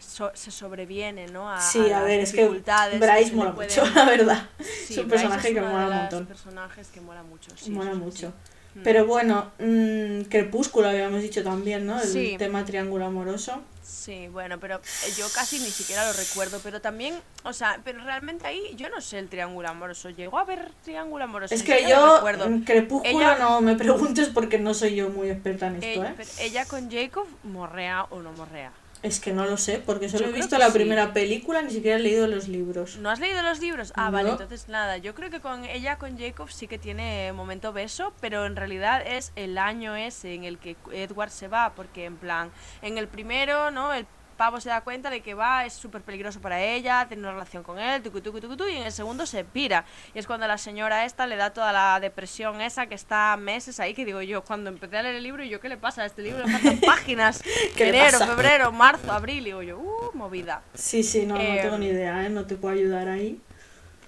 so- 0.03 0.33
se 0.35 0.51
sobreviene, 0.51 1.27
¿no? 1.29 1.51
A, 1.51 1.61
Sí, 1.61 1.91
a 1.93 2.03
ver, 2.03 2.21
es 2.21 2.33
que 2.33 2.43
dificultades 2.43 3.01
que 3.01 3.07
Bryce 3.07 3.33
mola 3.35 3.55
pueden- 3.55 3.71
mucho, 3.81 3.95
la 3.95 4.05
verdad. 4.05 4.49
Sí, 4.59 4.65
es 4.95 4.99
un 4.99 5.09
Bryce 5.09 5.25
personaje 5.29 5.49
es 5.49 5.55
que 5.55 5.61
mola 5.61 5.87
un 5.89 5.95
montón. 5.97 6.27
personajes 6.27 6.89
que 6.89 7.01
mola 7.01 7.23
mucho, 7.23 7.51
sí, 7.57 7.71
mola 7.71 7.95
mucho. 7.95 8.29
sí. 8.29 8.79
Mm. 8.79 8.83
Pero 8.85 9.05
bueno, 9.07 9.53
mm, 9.59 10.23
Crepúsculo 10.31 10.89
habíamos 10.89 11.21
dicho 11.21 11.43
también, 11.45 11.85
¿no? 11.87 12.01
El 12.01 12.09
Sí. 12.09 12.37
tema 12.39 12.65
triángulo 12.65 13.05
amoroso. 13.05 13.61
Sí, 13.83 14.29
bueno, 14.29 14.59
pero 14.59 14.77
eh, 14.77 15.13
yo 15.19 15.27
casi 15.35 15.59
ni 15.59 15.69
siquiera 15.69 16.07
lo 16.07 16.15
recuerdo, 16.15 16.59
pero 16.63 16.81
también, 16.81 17.15
o 17.45 17.53
sea, 17.53 17.81
pero 17.85 18.03
realmente 18.03 18.47
ahí 18.47 18.73
yo 18.77 18.89
no 18.89 19.03
sé 19.03 19.19
el 19.19 19.29
triángulo 19.29 19.69
amoroso. 19.69 20.09
¿Llegó 20.09 20.39
a 20.39 20.45
ver 20.45 20.71
triángulo 20.85 21.25
amoroso? 21.25 21.55
Es 21.55 21.63
que 21.63 21.87
yo, 21.87 22.15
recuerdo. 22.17 22.49
mm, 22.49 22.65
Crepúsculo, 22.65 23.19
Ella- 23.21 23.39
no 23.39 23.61
me 23.61 23.77
preguntes 23.77 24.29
porque 24.31 24.59
no 24.59 24.73
soy 24.73 24.95
yo 24.95 25.11
muy 25.11 25.29
experta 25.29 25.67
en 25.67 25.83
esto, 25.83 26.05
¿eh? 26.05 26.15
pero 26.17 26.31
ella 26.41 26.65
con 26.65 26.91
Jacob 26.91 27.27
morrea 27.43 28.05
o 28.09 28.23
no 28.23 28.33
morrea. 28.33 28.73
Es 29.03 29.19
que 29.19 29.33
no 29.33 29.47
lo 29.47 29.57
sé, 29.57 29.83
porque 29.85 30.09
solo 30.09 30.25
Yo 30.27 30.31
he 30.31 30.33
visto 30.33 30.57
la 30.59 30.67
sí. 30.67 30.75
primera 30.75 31.13
película, 31.13 31.61
ni 31.61 31.71
siquiera 31.73 31.97
he 31.97 32.01
leído 32.01 32.29
los 32.29 32.47
libros. 32.47 32.99
¿No 32.99 33.11
has 33.11 33.19
leído 33.19 33.43
los 33.43 33.59
libros? 33.59 33.93
Ah, 33.97 34.11
vale, 34.11 34.31
entonces 34.31 34.69
nada. 34.69 34.97
Yo 34.99 35.15
creo 35.17 35.29
que 35.29 35.41
con 35.41 35.65
ella, 35.65 35.99
con 35.99 36.17
Jacob, 36.17 36.51
sí 36.51 36.69
que 36.69 36.79
tiene 36.79 37.33
momento 37.33 37.73
beso, 37.73 38.13
pero 38.21 38.47
en 38.47 38.55
realidad 38.55 39.03
es 39.05 39.33
el 39.35 39.59
año 39.59 39.97
ese 39.97 40.35
en 40.35 40.45
el 40.45 40.59
que 40.59 40.77
Edward 40.93 41.31
se 41.31 41.49
va, 41.49 41.73
porque 41.75 42.05
en 42.05 42.17
plan, 42.17 42.53
en 42.81 42.97
el 42.97 43.09
primero, 43.09 43.73
¿no? 43.73 43.93
El 43.93 44.07
pavo 44.33 44.61
se 44.61 44.69
da 44.69 44.81
cuenta 44.83 45.11
de 45.11 45.21
que 45.21 45.35
va, 45.35 45.65
es 45.65 45.73
súper 45.73 46.03
peligroso 46.03 46.41
para 46.41 46.61
ella, 46.61 47.07
tiene 47.09 47.23
una 47.23 47.33
relación 47.33 47.63
con 47.63 47.79
él, 47.79 48.03
tucu, 48.03 48.21
tucu, 48.21 48.41
tucu, 48.41 48.57
tu, 48.57 48.67
y 48.67 48.77
en 48.77 48.85
el 48.85 48.93
segundo 48.93 49.27
se 49.27 49.45
pira. 49.45 49.85
Y 50.15 50.19
es 50.19 50.27
cuando 50.27 50.47
la 50.47 50.59
señora 50.59 51.05
esta 51.05 51.27
le 51.27 51.37
da 51.37 51.51
toda 51.51 51.73
la 51.73 52.01
depresión 52.01 52.61
esa 52.61 52.87
que 52.87 52.95
está 52.95 53.37
meses 53.37 53.81
ahí, 53.81 53.95
que 53.95 54.05
digo 54.05 54.23
yo, 54.23 54.43
cuando 54.43 54.71
empecé 54.71 54.99
a 54.99 55.03
leer 55.03 55.17
el 55.17 55.23
libro, 55.23 55.45
y 55.45 55.49
yo, 55.49 55.61
¿qué 55.61 55.69
le 55.69 55.77
pasa 55.77 56.03
a 56.03 56.07
este 56.07 56.23
libro? 56.23 56.45
Le 56.47 56.53
faltan 56.53 56.81
páginas. 56.87 57.43
¿Qué 57.77 57.85
le 57.85 57.91
Enero, 57.91 58.19
febrero, 58.21 58.73
marzo, 58.73 59.13
abril, 59.13 59.43
y 59.43 59.45
digo 59.45 59.63
yo, 59.63 59.79
uh, 59.79 60.11
movida. 60.15 60.63
Sí, 60.75 61.03
sí, 61.03 61.27
no, 61.27 61.35
no 61.35 61.41
Eh, 61.41 61.61
tengo 61.63 61.79
ni 61.79 61.87
idea, 61.87 62.25
¿eh? 62.25 62.31
No 62.31 62.47
te 62.47 62.57
puedo 62.57 62.75
ayudar 62.75 63.09
ahí. 63.09 63.41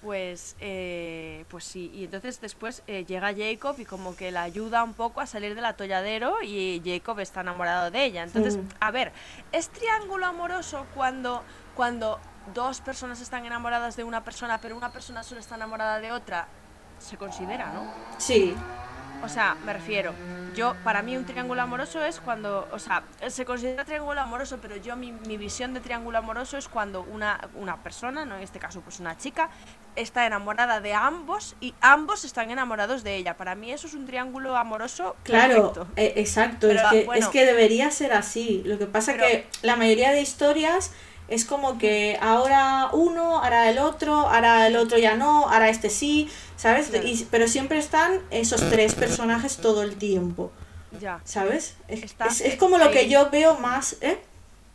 Pues, 0.05 0.55
eh, 0.59 1.45
pues 1.49 1.63
sí, 1.63 1.91
y 1.91 2.03
entonces 2.03 2.39
después 2.39 2.83
eh, 2.85 3.05
llega 3.05 3.33
Jacob 3.35 3.75
y 3.79 3.85
como 3.85 4.15
que 4.15 4.29
la 4.29 4.43
ayuda 4.43 4.83
un 4.83 4.93
poco 4.93 5.19
a 5.19 5.25
salir 5.25 5.55
del 5.55 5.65
atolladero 5.65 6.43
y 6.43 6.79
Jacob 6.85 7.19
está 7.19 7.41
enamorado 7.41 7.89
de 7.89 8.05
ella. 8.05 8.21
Entonces, 8.21 8.59
a 8.79 8.91
ver, 8.91 9.11
¿es 9.51 9.69
triángulo 9.69 10.27
amoroso 10.27 10.85
cuando, 10.93 11.41
cuando 11.75 12.19
dos 12.53 12.81
personas 12.81 13.19
están 13.19 13.47
enamoradas 13.47 13.95
de 13.95 14.03
una 14.03 14.23
persona, 14.23 14.61
pero 14.61 14.77
una 14.77 14.91
persona 14.91 15.23
solo 15.23 15.39
está 15.41 15.55
enamorada 15.55 15.99
de 15.99 16.11
otra? 16.11 16.49
Se 16.99 17.17
considera, 17.17 17.73
¿no? 17.73 17.91
Sí, 18.19 18.55
O 19.25 19.29
sea, 19.29 19.57
me 19.65 19.73
refiero, 19.73 20.13
yo, 20.55 20.75
para 20.83 21.01
mí 21.01 21.17
un 21.17 21.25
triángulo 21.25 21.61
amoroso 21.61 22.03
es 22.05 22.19
cuando, 22.19 22.67
o 22.71 22.77
sea, 22.77 23.03
se 23.27 23.43
considera 23.43 23.83
triángulo 23.83 24.21
amoroso, 24.21 24.59
pero 24.61 24.75
yo 24.77 24.95
mi, 24.95 25.11
mi 25.11 25.35
visión 25.35 25.73
de 25.73 25.79
triángulo 25.79 26.19
amoroso 26.19 26.57
es 26.57 26.67
cuando 26.69 27.01
una, 27.01 27.49
una 27.55 27.81
persona, 27.81 28.23
no 28.23 28.35
en 28.37 28.43
este 28.43 28.59
caso 28.59 28.81
pues 28.81 28.99
una 28.99 29.17
chica, 29.17 29.49
está 29.95 30.25
enamorada 30.27 30.79
de 30.79 30.93
ambos 30.93 31.55
y 31.59 31.73
ambos 31.81 32.23
están 32.23 32.51
enamorados 32.51 33.03
de 33.03 33.15
ella. 33.15 33.35
Para 33.35 33.55
mí 33.55 33.71
eso 33.71 33.87
es 33.87 33.95
un 33.95 34.05
triángulo 34.05 34.55
amoroso 34.55 35.15
Claro, 35.23 35.87
eh, 35.95 36.13
exacto, 36.17 36.67
Pero, 36.67 36.81
es, 36.81 36.87
que, 36.91 37.03
bueno. 37.05 37.19
es 37.25 37.27
que 37.29 37.45
debería 37.45 37.89
ser 37.89 38.13
así. 38.13 38.61
Lo 38.63 38.77
que 38.77 38.85
pasa 38.85 39.13
Pero- 39.13 39.25
que 39.25 39.47
la 39.63 39.75
mayoría 39.75 40.11
de 40.11 40.21
historias 40.21 40.91
es 41.27 41.45
como 41.45 41.77
que 41.77 42.17
ahora 42.21 42.89
uno, 42.93 43.41
ahora 43.43 43.69
el 43.69 43.79
otro, 43.79 44.13
ahora 44.29 44.67
el 44.67 44.75
otro 44.75 44.97
ya 44.97 45.15
no, 45.15 45.47
ahora 45.49 45.69
este 45.69 45.89
sí, 45.89 46.29
¿sabes? 46.55 46.87
Claro. 46.89 47.07
Y- 47.07 47.27
pero 47.31 47.47
siempre 47.47 47.77
están 47.79 48.19
esos 48.31 48.61
tres 48.69 48.93
personajes 48.95 49.57
todo 49.57 49.81
el 49.83 49.95
tiempo, 49.95 50.51
Ya, 51.01 51.19
¿sabes? 51.23 51.75
Es, 51.87 52.03
es- 52.03 52.41
es 52.41 52.55
como 52.57 52.77
lo 52.77 52.91
que 52.91 53.09
yo 53.09 53.29
veo 53.29 53.57
más, 53.59 53.97
¿eh? 54.01 54.19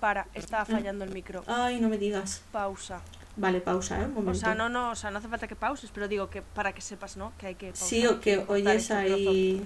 para, 0.01 0.27
está 0.35 0.65
fallando 0.65 1.05
el 1.05 1.11
micro. 1.13 1.45
Ay, 1.47 1.79
no 1.81 1.89
me 1.91 1.99
digas. 1.99 2.41
Pausa. 2.53 3.01
Vale, 3.37 3.61
pausa, 3.61 4.01
¿eh? 4.01 4.05
Un 4.07 4.15
momento. 4.15 4.33
O 4.33 4.35
sea, 4.35 4.55
no, 4.55 4.69
no, 4.69 4.91
o 4.91 4.95
sea, 4.97 5.11
no 5.11 5.19
hace 5.19 5.29
falta 5.29 5.47
que 5.47 5.57
pauses, 5.57 5.91
pero 5.95 6.09
digo 6.09 6.29
que 6.31 6.43
para 6.43 6.73
que 6.73 6.81
sepas, 6.81 7.17
¿no? 7.17 7.33
Que 7.39 7.49
hay 7.49 7.55
que 7.55 7.67
pausar. 7.69 7.89
Sí, 7.89 8.07
o 8.07 8.19
que 8.21 8.45
oyes 8.49 8.83
este 8.83 8.95
ahí... 8.95 9.65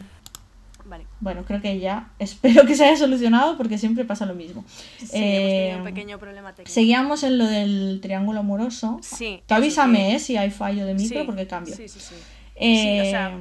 Vale. 0.84 1.06
Bueno, 1.20 1.44
creo 1.44 1.60
que 1.60 1.78
ya. 1.78 2.10
Espero 2.18 2.66
que 2.66 2.74
se 2.74 2.84
haya 2.84 2.96
solucionado 2.96 3.56
porque 3.56 3.78
siempre 3.78 4.04
pasa 4.04 4.26
lo 4.26 4.34
mismo. 4.34 4.64
Sí, 4.98 5.06
Eh, 5.12 5.36
hemos 5.36 5.50
tenido 5.50 5.78
un 5.78 5.84
pequeño 5.84 6.18
problema 6.18 6.52
técnico. 6.54 6.72
Seguíamos 6.72 7.22
en 7.22 7.38
lo 7.38 7.46
del 7.46 8.00
triángulo 8.02 8.40
amoroso. 8.40 8.98
Sí. 9.02 9.42
Tú 9.46 9.54
avísame 9.54 9.98
que- 10.10 10.14
eh, 10.16 10.18
si 10.18 10.36
hay 10.36 10.50
fallo 10.50 10.84
de 10.86 10.94
micro 10.94 11.20
sí, 11.20 11.26
porque 11.26 11.46
cambio. 11.46 11.74
Sí, 11.74 11.88
sí, 11.88 12.00
sí. 12.00 12.14
Eh, 12.56 13.00
Sí, 13.02 13.08
o 13.08 13.10
sea, 13.10 13.38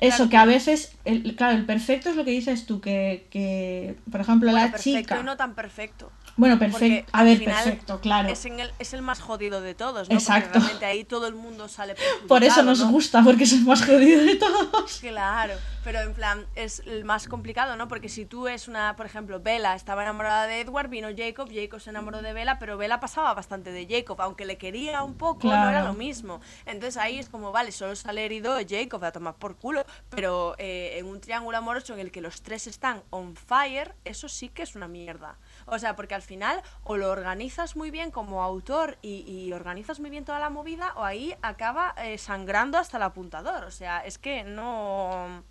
eso, 0.00 0.16
claro 0.16 0.30
que 0.30 0.36
a 0.36 0.44
veces, 0.44 0.96
el, 1.04 1.36
claro, 1.36 1.56
el 1.56 1.64
perfecto 1.66 2.10
es 2.10 2.16
lo 2.16 2.24
que 2.24 2.32
dices 2.32 2.66
tú, 2.66 2.80
que, 2.80 3.26
que 3.30 3.96
por 4.10 4.20
ejemplo, 4.20 4.50
Bueno, 4.50 4.64
la 4.66 4.72
perfecto 4.72 4.98
chica. 5.00 5.22
no 5.22 5.36
tan 5.36 5.54
perfecto. 5.54 6.10
Bueno, 6.36 6.58
Porque 6.58 6.72
perfecto. 6.72 7.10
A 7.12 7.22
ver, 7.22 7.44
perfecto, 7.44 8.00
claro. 8.00 8.28
Es, 8.28 8.44
en 8.44 8.58
el, 8.58 8.72
es 8.78 8.92
el 8.92 9.02
más 9.02 9.20
jodido 9.20 9.60
de 9.60 9.74
todos, 9.74 10.08
¿no? 10.08 10.14
Exacto. 10.14 10.50
Porque 10.52 10.58
realmente 10.58 10.86
ahí 10.86 11.04
todo 11.04 11.28
el 11.28 11.34
mundo 11.34 11.68
sale 11.68 11.94
Por 12.28 12.42
eso 12.42 12.62
nos 12.62 12.80
¿no? 12.80 12.90
gusta, 12.90 13.22
porque 13.22 13.44
es 13.44 13.52
el 13.52 13.64
más 13.64 13.84
jodido 13.84 14.22
de 14.24 14.36
todos. 14.36 14.98
Claro, 15.00 15.54
pero 15.84 16.00
en 16.00 16.12
plan 16.12 16.46
es 16.56 16.80
el 16.86 17.04
más 17.04 17.28
complicado, 17.28 17.76
¿no? 17.76 17.86
Porque 17.86 18.08
si 18.08 18.24
tú 18.24 18.48
es 18.48 18.66
una, 18.66 18.96
por 18.96 19.06
ejemplo, 19.06 19.40
Bella 19.40 19.74
estaba 19.74 20.02
enamorada 20.02 20.46
de 20.46 20.60
Edward, 20.60 20.88
vino 20.88 21.08
Jacob, 21.16 21.48
Jacob 21.52 21.80
se 21.80 21.90
enamoró 21.90 22.20
de 22.22 22.32
Bella, 22.32 22.58
pero 22.58 22.76
Bella 22.76 22.98
pasaba 22.98 23.32
bastante 23.34 23.70
de 23.70 23.86
Jacob, 23.88 24.20
aunque 24.20 24.44
le 24.44 24.58
quería 24.58 25.02
un 25.02 25.14
poco, 25.14 25.48
no 25.48 25.68
era 25.68 25.84
lo 25.84 25.94
mismo. 25.94 26.40
Entonces 26.66 26.96
ahí 26.96 27.18
es 27.18 27.28
como, 27.28 27.52
vale, 27.52 27.70
solo 27.70 27.94
sale 27.94 28.24
herido 28.24 28.56
Jacob 28.68 29.04
a 29.04 29.12
tomar 29.12 29.34
por 29.34 29.56
culo, 29.56 29.84
pero 30.10 30.56
eh, 30.58 30.98
en 30.98 31.06
un 31.06 31.20
triángulo 31.20 31.58
amoroso 31.58 31.94
en 31.94 32.00
el 32.00 32.10
que 32.10 32.20
los 32.20 32.42
tres 32.42 32.66
están 32.66 33.02
on 33.10 33.36
fire, 33.36 33.94
eso 34.04 34.28
sí 34.28 34.48
que 34.48 34.62
es 34.62 34.74
una 34.74 34.88
mierda. 34.88 35.36
O 35.66 35.78
sea, 35.78 35.96
porque 35.96 36.14
al 36.14 36.22
final 36.22 36.62
o 36.82 36.96
lo 36.96 37.10
organizas 37.10 37.76
muy 37.76 37.90
bien 37.90 38.10
como 38.10 38.42
autor 38.42 38.98
y, 39.02 39.24
y 39.28 39.52
organizas 39.52 40.00
muy 40.00 40.10
bien 40.10 40.24
toda 40.24 40.38
la 40.38 40.50
movida, 40.50 40.92
o 40.96 41.04
ahí 41.04 41.34
acaba 41.42 41.94
eh, 41.98 42.18
sangrando 42.18 42.78
hasta 42.78 42.96
el 42.98 43.02
apuntador. 43.04 43.64
O 43.64 43.70
sea, 43.70 44.00
es 44.04 44.18
que 44.18 44.44
no. 44.44 45.44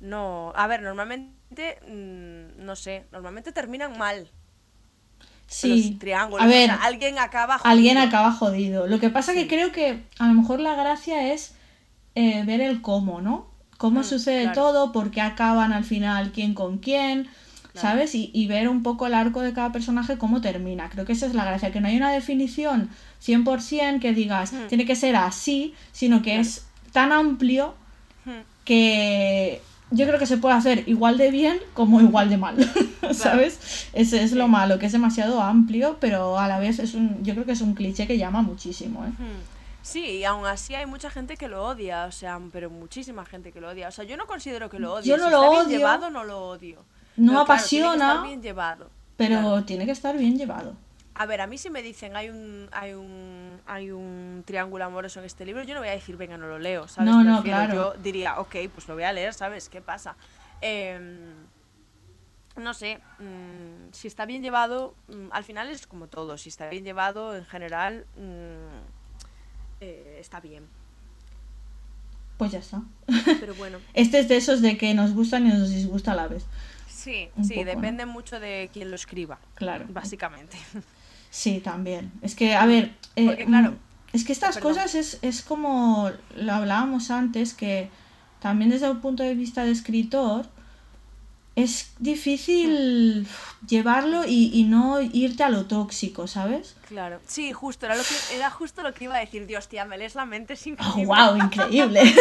No. 0.00 0.52
A 0.56 0.66
ver, 0.66 0.82
normalmente. 0.82 1.80
mm, 1.86 2.64
no 2.64 2.76
sé, 2.76 3.06
normalmente 3.12 3.52
terminan 3.52 3.98
mal 3.98 4.30
Sí. 5.46 5.68
los 5.68 5.98
triángulos. 5.98 6.44
A 6.44 6.46
ver, 6.46 6.70
o 6.70 6.74
sea, 6.74 6.84
alguien 6.84 7.18
acaba. 7.18 7.56
alguien 7.62 7.96
jodido. 7.96 8.08
acaba 8.08 8.32
jodido. 8.32 8.86
Lo 8.86 8.98
que 8.98 9.10
pasa 9.10 9.34
que 9.34 9.46
creo 9.48 9.72
que 9.72 10.02
a 10.18 10.26
lo 10.28 10.34
mejor 10.34 10.60
la 10.60 10.74
gracia 10.74 11.32
es 11.32 11.54
eh, 12.14 12.44
ver 12.44 12.60
el 12.60 12.82
cómo, 12.82 13.20
¿no? 13.20 13.48
Cómo 13.78 14.00
Mm, 14.00 14.04
sucede 14.04 14.50
claro. 14.50 14.52
todo, 14.52 14.92
por 14.92 15.10
qué 15.10 15.20
acaban 15.20 15.72
al 15.72 15.84
final 15.84 16.32
quién 16.32 16.54
con 16.54 16.78
quién, 16.78 17.28
¿sabes? 17.74 18.14
Y, 18.14 18.30
y 18.32 18.46
ver 18.46 18.68
un 18.68 18.82
poco 18.82 19.06
el 19.06 19.14
arco 19.14 19.40
de 19.40 19.52
cada 19.52 19.72
personaje, 19.72 20.16
cómo 20.18 20.40
termina. 20.40 20.88
Creo 20.90 21.04
que 21.04 21.12
esa 21.12 21.26
es 21.26 21.34
la 21.34 21.44
gracia, 21.44 21.72
que 21.72 21.80
no 21.80 21.88
hay 21.88 21.96
una 21.96 22.12
definición 22.12 22.88
100% 23.24 24.00
que 24.00 24.12
digas, 24.12 24.52
Mm. 24.52 24.66
tiene 24.68 24.84
que 24.86 24.96
ser 24.96 25.16
así, 25.16 25.74
sino 25.92 26.22
que 26.22 26.38
es 26.40 26.66
tan 26.92 27.12
amplio 27.12 27.74
Hmm. 28.24 28.40
que 28.64 29.60
yo 29.90 30.06
creo 30.06 30.18
que 30.18 30.26
se 30.26 30.38
puede 30.38 30.54
hacer 30.54 30.84
igual 30.88 31.18
de 31.18 31.30
bien 31.30 31.58
como 31.74 32.00
igual 32.00 32.30
de 32.30 32.36
mal, 32.38 32.56
¿sabes? 33.12 33.88
Ese 33.92 34.22
es 34.22 34.32
lo 34.32 34.48
malo, 34.48 34.78
que 34.78 34.86
es 34.86 34.92
demasiado 34.92 35.40
amplio, 35.42 35.98
pero 36.00 36.38
a 36.38 36.48
la 36.48 36.58
vez 36.58 36.78
es 36.78 36.94
un, 36.94 37.22
yo 37.22 37.34
creo 37.34 37.44
que 37.44 37.52
es 37.52 37.60
un 37.60 37.74
cliché 37.74 38.06
que 38.06 38.16
llama 38.18 38.40
muchísimo, 38.42 39.04
¿eh? 39.04 39.08
Hmm. 39.18 39.40
Sí, 39.82 40.00
y 40.02 40.24
aún 40.24 40.46
así 40.46 40.74
hay 40.74 40.86
mucha 40.86 41.10
gente 41.10 41.36
que 41.36 41.46
lo 41.48 41.62
odia, 41.66 42.06
o 42.06 42.12
sea, 42.12 42.40
pero 42.50 42.70
muchísima 42.70 43.26
gente 43.26 43.52
que 43.52 43.60
lo 43.60 43.68
odia. 43.68 43.88
O 43.88 43.90
sea, 43.92 44.06
yo 44.06 44.16
no 44.16 44.26
considero 44.26 44.70
que 44.70 44.78
lo 44.78 44.94
odie. 44.94 45.06
Yo 45.10 45.18
no 45.18 45.26
si 45.26 45.30
lo 45.30 45.36
está 45.42 45.50
bien 45.50 45.66
odio. 45.66 45.78
llevado, 45.78 46.08
no 46.10 46.24
lo 46.24 46.38
odio. 46.48 46.78
No 47.16 47.32
Pero 47.32 47.44
claro, 47.44 47.62
tiene 47.68 47.86
apasiona, 47.86 48.22
bien 48.24 48.42
llevado. 48.42 48.90
pero 49.16 49.40
Claro. 49.40 49.64
tiene 49.64 49.86
que 49.86 49.92
estar 49.92 50.16
bien 50.16 50.36
llevado. 50.36 50.74
A 51.16 51.26
ver, 51.26 51.40
a 51.40 51.46
mí 51.46 51.58
si 51.58 51.70
me 51.70 51.80
dicen 51.82 52.16
hay 52.16 52.28
un, 52.28 52.68
hay 52.72 52.92
un, 52.92 53.60
hay 53.66 53.92
un 53.92 54.42
triángulo 54.44 54.84
amoroso 54.84 55.20
en 55.20 55.26
este 55.26 55.44
libro, 55.46 55.62
yo 55.62 55.74
no 55.74 55.80
voy 55.80 55.88
a 55.90 55.92
decir, 55.92 56.16
venga, 56.16 56.36
no 56.36 56.48
lo 56.48 56.58
leo, 56.58 56.88
¿sabes? 56.88 57.08
No, 57.14 57.22
no, 57.22 57.40
Prefiero- 57.42 57.66
claro. 57.66 57.74
Yo 57.94 58.02
diría, 58.02 58.40
ok, 58.40 58.56
pues 58.74 58.88
lo 58.88 58.94
voy 58.94 59.04
a 59.04 59.12
leer, 59.12 59.32
¿sabes? 59.32 59.68
¿Qué 59.68 59.80
pasa? 59.80 60.16
Em, 60.60 61.34
no 62.56 62.74
sé, 62.74 62.98
mm, 63.20 63.92
si 63.92 64.08
está 64.08 64.26
bien 64.26 64.42
llevado, 64.42 64.94
mm, 65.08 65.28
al 65.30 65.44
final 65.44 65.70
es 65.70 65.86
como 65.86 66.08
todo, 66.08 66.36
si 66.36 66.48
está 66.48 66.68
bien 66.68 66.82
llevado, 66.84 67.36
en 67.36 67.44
general, 67.44 68.06
mm, 68.16 69.82
eh, 69.82 70.18
está 70.20 70.40
bien. 70.40 70.66
Pues 72.38 72.50
ya 72.50 72.58
está. 72.58 72.82
Pero 73.38 73.54
bueno, 73.54 73.78
Este 73.94 74.18
es 74.18 74.28
de 74.28 74.36
esos 74.36 74.60
de 74.62 74.76
que 74.76 74.92
nos 74.94 75.12
gustan 75.14 75.46
y 75.46 75.50
nos 75.50 75.70
disgusta 75.70 76.10
a 76.12 76.16
la 76.16 76.26
vez. 76.26 76.44
Sí, 77.04 77.28
Un 77.36 77.44
sí, 77.44 77.54
poco, 77.54 77.66
¿no? 77.66 77.70
depende 77.76 78.06
mucho 78.06 78.40
de 78.40 78.68
quién 78.72 78.90
lo 78.90 78.96
escriba, 78.96 79.38
Claro. 79.54 79.84
básicamente. 79.88 80.56
Sí, 81.30 81.58
también. 81.58 82.12
Es 82.22 82.36
que, 82.36 82.54
a 82.54 82.64
ver, 82.64 82.92
eh, 83.16 83.26
Porque, 83.26 83.44
claro, 83.46 83.72
mm, 83.72 83.76
es 84.12 84.22
que 84.24 84.32
estas 84.32 84.54
perdón. 84.54 84.74
cosas 84.74 84.94
es, 84.94 85.18
es 85.22 85.42
como 85.42 86.12
lo 86.36 86.52
hablábamos 86.52 87.10
antes, 87.10 87.54
que 87.54 87.90
también 88.40 88.70
desde 88.70 88.88
un 88.88 89.00
punto 89.00 89.24
de 89.24 89.34
vista 89.34 89.64
de 89.64 89.72
escritor 89.72 90.46
es 91.56 91.92
difícil 91.98 93.26
llevarlo 93.66 94.24
y, 94.24 94.50
y 94.54 94.62
no 94.64 95.00
irte 95.00 95.42
a 95.42 95.48
lo 95.50 95.66
tóxico, 95.66 96.28
¿sabes? 96.28 96.76
Claro. 96.86 97.20
Sí, 97.26 97.52
justo, 97.52 97.86
era, 97.86 97.96
lo 97.96 98.02
que, 98.04 98.36
era 98.36 98.50
justo 98.50 98.82
lo 98.84 98.94
que 98.94 99.04
iba 99.04 99.16
a 99.16 99.20
decir. 99.20 99.46
Dios, 99.46 99.66
tía, 99.68 99.84
me 99.84 99.98
lees 99.98 100.14
la 100.14 100.26
mente 100.26 100.54
sin 100.54 100.76
¡Oh, 100.80 101.04
wow! 101.04 101.36
Increíble. 101.36 102.00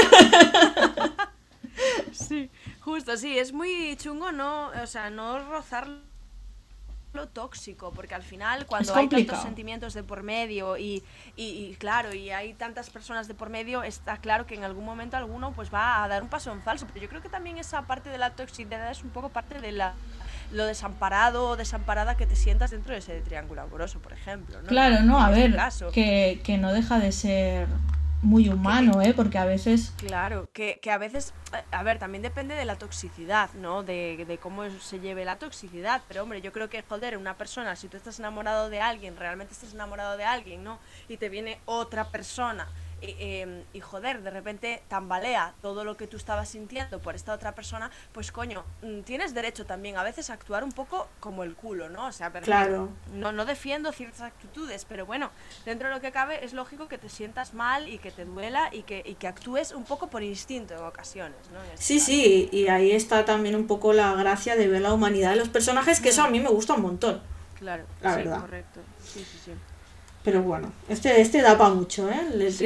Sí, 2.14 2.50
justo, 2.84 3.18
sí, 3.18 3.38
es 3.38 3.54
muy 3.54 3.96
chungo 3.98 4.32
no, 4.32 4.68
o 4.68 4.88
sea, 4.88 5.10
no 5.10 5.40
rozar 5.50 5.88
lo 7.14 7.28
tóxico, 7.28 7.92
porque 7.92 8.16
al 8.16 8.24
final 8.24 8.66
cuando 8.66 8.96
hay 8.96 9.08
tantos 9.08 9.42
sentimientos 9.42 9.94
de 9.94 10.04
por 10.04 10.24
medio 10.24 10.78
y, 10.78 11.04
y, 11.36 11.44
y, 11.46 11.76
claro, 11.76 12.14
y 12.14 12.32
hay 12.32 12.54
tantas 12.56 12.90
personas 12.90 13.28
de 13.28 13.36
por 13.36 13.50
medio, 13.50 13.84
está 13.84 14.18
claro 14.18 14.48
que 14.48 14.56
en 14.56 14.64
algún 14.64 14.84
momento 14.84 15.16
alguno 15.16 15.54
pues 15.54 15.72
va 15.72 16.04
a 16.04 16.08
dar 16.08 16.24
un 16.24 16.30
paso 16.30 16.52
en 16.52 16.62
falso, 16.62 16.88
pero 16.88 17.02
yo 17.02 17.10
creo 17.10 17.22
que 17.22 17.30
también 17.30 17.58
esa 17.58 17.84
parte 17.84 18.10
de 18.10 18.18
la 18.18 18.32
toxicidad 18.32 18.90
es 18.90 19.04
un 19.04 19.12
poco 19.12 19.30
parte 19.30 19.60
de 19.60 19.72
la 19.72 19.94
lo 20.52 20.66
desamparado 20.66 21.50
o 21.50 21.56
desamparada 21.56 22.16
que 22.16 22.28
te 22.28 22.36
sientas 22.36 22.72
dentro 22.72 22.94
de 22.94 23.00
ese 23.00 23.22
triángulo 23.22 23.62
amoroso, 23.62 24.00
por 24.00 24.14
ejemplo. 24.14 24.62
¿no? 24.62 24.68
Claro, 24.68 25.02
no, 25.02 25.20
a 25.20 25.30
este 25.32 25.42
ver, 25.42 25.56
caso. 25.56 25.92
que, 25.92 26.42
que 26.44 26.58
no 26.58 26.72
deja 26.74 27.00
de 27.00 27.12
ser 27.12 27.68
muy 28.24 28.50
humano, 28.50 29.02
¿eh? 29.02 29.14
Porque 29.14 29.38
a 29.38 29.46
veces... 29.46 29.94
Claro, 29.98 30.50
que, 30.54 30.80
que 30.82 30.92
a 30.92 30.98
veces, 30.98 31.34
a 31.72 31.84
ver, 31.84 32.00
también 32.00 32.22
depende 32.22 32.56
de 32.56 32.66
la 32.66 32.78
toxicidad, 32.78 33.52
¿no? 33.54 33.84
De, 33.84 34.26
de 34.28 34.38
cómo 34.38 34.70
se 34.70 35.00
lleve 35.00 35.26
la 35.26 35.38
toxicidad. 35.38 36.02
Pero 36.08 36.24
hombre, 36.24 36.42
yo 36.42 36.52
creo 36.52 36.70
que, 36.70 36.82
joder, 36.82 37.18
una 37.18 37.38
persona, 37.38 37.76
si 37.76 37.88
tú 37.88 37.98
estás 37.98 38.20
enamorado 38.20 38.70
de 38.70 38.82
alguien, 38.82 39.18
realmente 39.18 39.54
estás 39.54 39.74
enamorado 39.74 40.18
de 40.18 40.24
alguien, 40.24 40.64
¿no? 40.64 40.80
Y 41.08 41.18
te 41.18 41.30
viene 41.30 41.60
otra 41.66 42.10
persona 42.10 42.68
eh, 43.20 43.64
y, 43.74 43.80
joder, 43.80 44.22
de 44.22 44.30
repente 44.30 44.82
tambalea 44.88 45.54
todo 45.62 45.84
lo 45.84 45.98
que 45.98 46.08
tú 46.08 46.18
estabas 46.18 46.50
sintiendo 46.50 47.00
por 47.00 47.16
esta 47.16 47.34
otra 47.34 47.54
persona, 47.54 47.92
pues 48.12 48.32
coño, 48.32 48.64
mm, 48.82 49.02
tienes 49.02 49.34
derecho 49.34 49.66
también 49.66 49.98
a 49.98 50.04
veces 50.04 50.30
a 50.30 50.34
actuar 50.34 50.64
un 50.64 50.72
poco 50.72 51.08
como 51.20 51.44
el 51.44 51.56
culo, 51.56 51.90
¿no? 51.90 52.08
O 52.08 52.12
sea, 52.12 52.32
pero 52.32 52.46
Claro. 52.46 52.90
no, 53.14 53.32
no 53.32 53.46
defiendo 53.46 53.92
ciertas 53.92 54.22
actitudes, 54.22 54.86
pero 54.86 55.06
bueno, 55.06 55.32
dentro 55.66 55.88
de 55.90 55.96
lo 55.96 56.02
que 56.02 56.12
cabe 56.12 56.44
es 56.46 56.54
lógico 56.54 56.88
que 56.88 56.98
te 56.98 57.10
sientas 57.10 57.54
mal 57.54 57.88
y 57.90 57.98
que 57.98 58.12
te 58.12 58.26
duela 58.26 58.70
y 58.72 58.84
que, 58.84 59.04
y 59.06 59.16
que 59.16 59.28
actúes 59.28 59.72
un 59.72 59.84
poco 59.84 60.08
por 60.08 60.24
instinto 60.24 60.74
en 60.74 60.82
ocasiones, 60.84 61.38
¿no? 61.54 61.64
En 61.64 61.72
este 61.72 61.84
Sí, 61.84 61.96
caso. 61.96 62.06
sí, 62.06 62.50
y 62.52 62.68
ahí 62.68 62.92
está 62.92 63.26
también 63.26 63.56
un 63.56 63.68
poco 63.68 63.94
la 63.94 64.14
gracia 64.16 64.56
de 64.56 64.68
ver 64.68 64.82
la 64.82 64.94
humanidad 64.94 65.32
de 65.32 65.36
los 65.38 65.50
personajes, 65.50 66.00
que 66.00 66.10
eso 66.10 66.24
a 66.24 66.30
mí 66.30 66.40
me 66.40 66.50
gusta 66.50 66.74
un 66.74 66.82
montón. 66.82 67.22
Claro, 67.60 67.86
La 68.02 68.12
sí, 68.12 68.18
verdad. 68.24 68.42
correcto. 68.42 68.80
Sí, 69.04 69.20
sí, 69.30 69.40
sí. 69.46 69.52
Pero 70.24 70.42
bueno, 70.42 70.72
este, 70.90 71.20
este 71.22 71.42
da 71.42 71.58
para 71.58 71.74
mucho, 71.74 72.10
¿eh? 72.10 72.28
Les- 72.36 72.62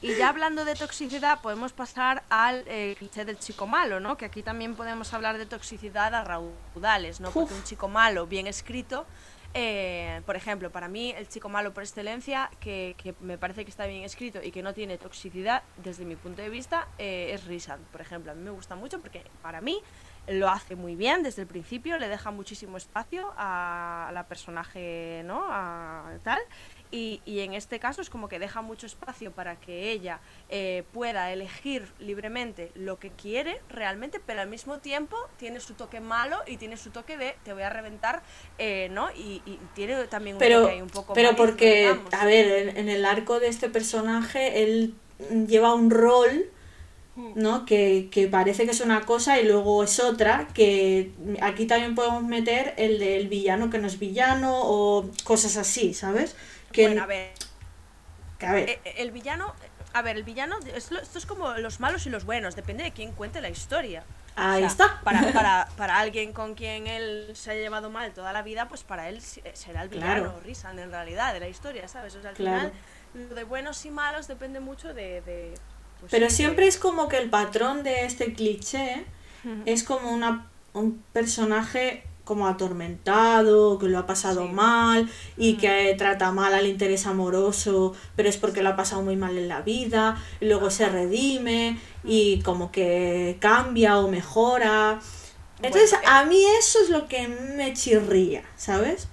Y 0.00 0.16
ya 0.16 0.30
hablando 0.30 0.64
de 0.64 0.74
toxicidad, 0.74 1.40
podemos 1.42 1.72
pasar 1.72 2.24
al 2.28 2.64
eh, 2.66 2.96
cliché 2.98 3.24
del 3.24 3.38
chico 3.38 3.68
malo, 3.68 4.00
¿no? 4.00 4.16
Que 4.16 4.24
aquí 4.24 4.42
también 4.42 4.74
podemos 4.74 5.12
hablar 5.14 5.38
de 5.38 5.46
toxicidad 5.46 6.12
a 6.14 6.24
raudales, 6.24 7.20
¿no? 7.20 7.30
Porque 7.30 7.54
un 7.54 7.62
chico 7.62 7.86
malo 7.86 8.26
bien 8.26 8.48
escrito, 8.48 9.06
eh, 9.54 10.20
por 10.26 10.34
ejemplo, 10.34 10.70
para 10.70 10.88
mí 10.88 11.14
el 11.16 11.28
chico 11.28 11.48
malo 11.48 11.72
por 11.72 11.84
excelencia, 11.84 12.50
que, 12.58 12.96
que 12.98 13.14
me 13.20 13.38
parece 13.38 13.64
que 13.64 13.70
está 13.70 13.86
bien 13.86 14.02
escrito 14.02 14.42
y 14.42 14.50
que 14.50 14.62
no 14.62 14.74
tiene 14.74 14.98
toxicidad, 14.98 15.62
desde 15.84 16.04
mi 16.04 16.16
punto 16.16 16.42
de 16.42 16.48
vista, 16.48 16.88
eh, 16.98 17.30
es 17.32 17.44
Rysand, 17.44 17.84
por 17.92 18.00
ejemplo. 18.00 18.32
A 18.32 18.34
mí 18.34 18.42
me 18.42 18.50
gusta 18.50 18.74
mucho 18.74 18.98
porque 18.98 19.22
para 19.40 19.60
mí 19.60 19.78
lo 20.28 20.48
hace 20.48 20.76
muy 20.76 20.94
bien 20.94 21.22
desde 21.22 21.42
el 21.42 21.48
principio, 21.48 21.98
le 21.98 22.08
deja 22.08 22.30
muchísimo 22.30 22.76
espacio 22.76 23.32
a 23.36 24.10
la 24.14 24.26
personaje, 24.28 25.22
¿no? 25.24 25.44
A 25.48 26.12
tal. 26.22 26.38
Y, 26.90 27.22
y 27.24 27.40
en 27.40 27.54
este 27.54 27.78
caso 27.78 28.02
es 28.02 28.10
como 28.10 28.28
que 28.28 28.38
deja 28.38 28.60
mucho 28.60 28.86
espacio 28.86 29.32
para 29.32 29.56
que 29.56 29.90
ella 29.90 30.20
eh, 30.50 30.84
pueda 30.92 31.32
elegir 31.32 31.90
libremente 31.98 32.70
lo 32.74 32.98
que 32.98 33.10
quiere 33.10 33.60
realmente, 33.70 34.20
pero 34.24 34.42
al 34.42 34.48
mismo 34.48 34.78
tiempo 34.78 35.16
tiene 35.38 35.58
su 35.58 35.72
toque 35.72 36.00
malo 36.00 36.36
y 36.46 36.58
tiene 36.58 36.76
su 36.76 36.90
toque 36.90 37.16
de 37.16 37.34
te 37.44 37.54
voy 37.54 37.62
a 37.62 37.70
reventar, 37.70 38.22
eh, 38.58 38.88
¿no? 38.90 39.10
Y, 39.12 39.42
y 39.46 39.58
tiene 39.74 40.06
también 40.06 40.36
un 40.36 40.40
pero, 40.40 40.60
toque 40.60 40.72
ahí 40.74 40.82
un 40.82 40.90
poco 40.90 41.14
pero 41.14 41.34
porque, 41.34 41.88
digamos. 41.88 42.12
a 42.14 42.24
ver, 42.26 42.68
en, 42.68 42.76
en 42.76 42.88
el 42.90 43.06
arco 43.06 43.40
de 43.40 43.48
este 43.48 43.70
personaje, 43.70 44.62
él 44.62 44.94
lleva 45.48 45.74
un 45.74 45.90
rol, 45.90 46.50
¿no? 47.34 47.64
Que, 47.66 48.08
que 48.10 48.28
parece 48.28 48.64
que 48.64 48.72
es 48.72 48.80
una 48.80 49.02
cosa 49.02 49.38
y 49.40 49.46
luego 49.46 49.84
es 49.84 50.00
otra, 50.00 50.48
que 50.54 51.12
aquí 51.42 51.66
también 51.66 51.94
podemos 51.94 52.22
meter 52.24 52.74
el 52.76 52.98
del 52.98 53.28
villano 53.28 53.70
que 53.70 53.78
no 53.78 53.86
es 53.86 53.98
villano 53.98 54.52
o 54.54 55.10
cosas 55.24 55.56
así, 55.56 55.94
¿sabes? 55.94 56.36
Que, 56.72 56.88
Bueno, 56.88 57.02
a 57.02 57.06
ver, 57.06 57.32
que, 58.38 58.46
a 58.46 58.52
ver, 58.52 58.68
eh, 58.68 58.80
eh, 58.84 58.94
el 58.98 59.10
villano, 59.10 59.54
a 59.92 60.02
ver, 60.02 60.16
el 60.16 60.24
villano, 60.24 60.58
esto 60.74 61.18
es 61.18 61.26
como 61.26 61.52
los 61.54 61.80
malos 61.80 62.06
y 62.06 62.10
los 62.10 62.24
buenos, 62.24 62.56
depende 62.56 62.84
de 62.84 62.92
quién 62.92 63.12
cuente 63.12 63.40
la 63.40 63.50
historia. 63.50 64.04
ahí 64.36 64.64
O 64.64 64.68
sea, 64.68 64.68
está. 64.68 65.00
Para, 65.04 65.20
para, 65.32 65.68
para 65.76 65.98
alguien 65.98 66.32
con 66.32 66.54
quien 66.54 66.86
él 66.86 67.30
se 67.34 67.52
ha 67.52 67.54
llevado 67.54 67.90
mal 67.90 68.12
toda 68.14 68.32
la 68.32 68.42
vida, 68.42 68.68
pues 68.68 68.84
para 68.84 69.08
él 69.08 69.20
será 69.20 69.82
el 69.82 69.88
villano, 69.90 70.30
Claro. 70.30 70.40
Risan, 70.40 70.78
en 70.78 70.90
realidad, 70.90 71.32
de 71.34 71.40
la 71.40 71.48
historia, 71.48 71.88
¿sabes? 71.88 72.14
O 72.16 72.20
sea, 72.22 72.30
al 72.30 72.36
Claro. 72.36 72.70
final, 72.70 73.28
lo 73.28 73.34
de 73.34 73.44
buenos 73.44 73.84
y 73.86 73.90
malos 73.90 74.26
depende 74.28 74.60
mucho 74.60 74.94
de... 74.94 75.20
de, 75.22 75.54
pues, 76.02 76.10
Pero 76.10 76.28
sí, 76.28 76.36
siempre 76.36 76.66
es 76.66 76.76
como 76.76 77.08
que 77.08 77.16
el 77.18 77.30
patrón 77.30 77.82
de 77.82 78.04
este 78.04 78.34
cliché 78.34 79.04
es 79.66 79.82
como 79.82 80.12
una, 80.12 80.50
un 80.74 81.02
personaje 81.12 82.04
como 82.24 82.46
atormentado, 82.46 83.78
que 83.80 83.88
lo 83.88 83.98
ha 83.98 84.06
pasado 84.06 84.46
Sí. 84.46 84.52
mal 84.52 85.10
y 85.36 85.54
que 85.54 85.94
trata 85.98 86.30
mal 86.30 86.54
al 86.54 86.66
interés 86.66 87.06
amoroso, 87.06 87.94
pero 88.14 88.28
es 88.28 88.36
porque 88.36 88.62
lo 88.62 88.68
ha 88.70 88.76
pasado 88.76 89.02
muy 89.02 89.16
mal 89.16 89.36
en 89.36 89.48
la 89.48 89.62
vida, 89.62 90.22
y 90.40 90.46
luego 90.46 90.70
se 90.70 90.88
redime 90.88 91.78
y 92.04 92.40
como 92.42 92.70
que 92.70 93.36
cambia 93.40 93.98
o 93.98 94.08
mejora. 94.08 95.00
Entonces 95.62 95.90
Bueno, 95.90 96.04
eh. 96.06 96.10
a 96.10 96.24
mí 96.26 96.40
eso 96.60 96.78
es 96.82 96.90
lo 96.90 97.08
que 97.08 97.26
me 97.28 97.72
chirría, 97.74 98.42
¿sabes? 98.56 99.08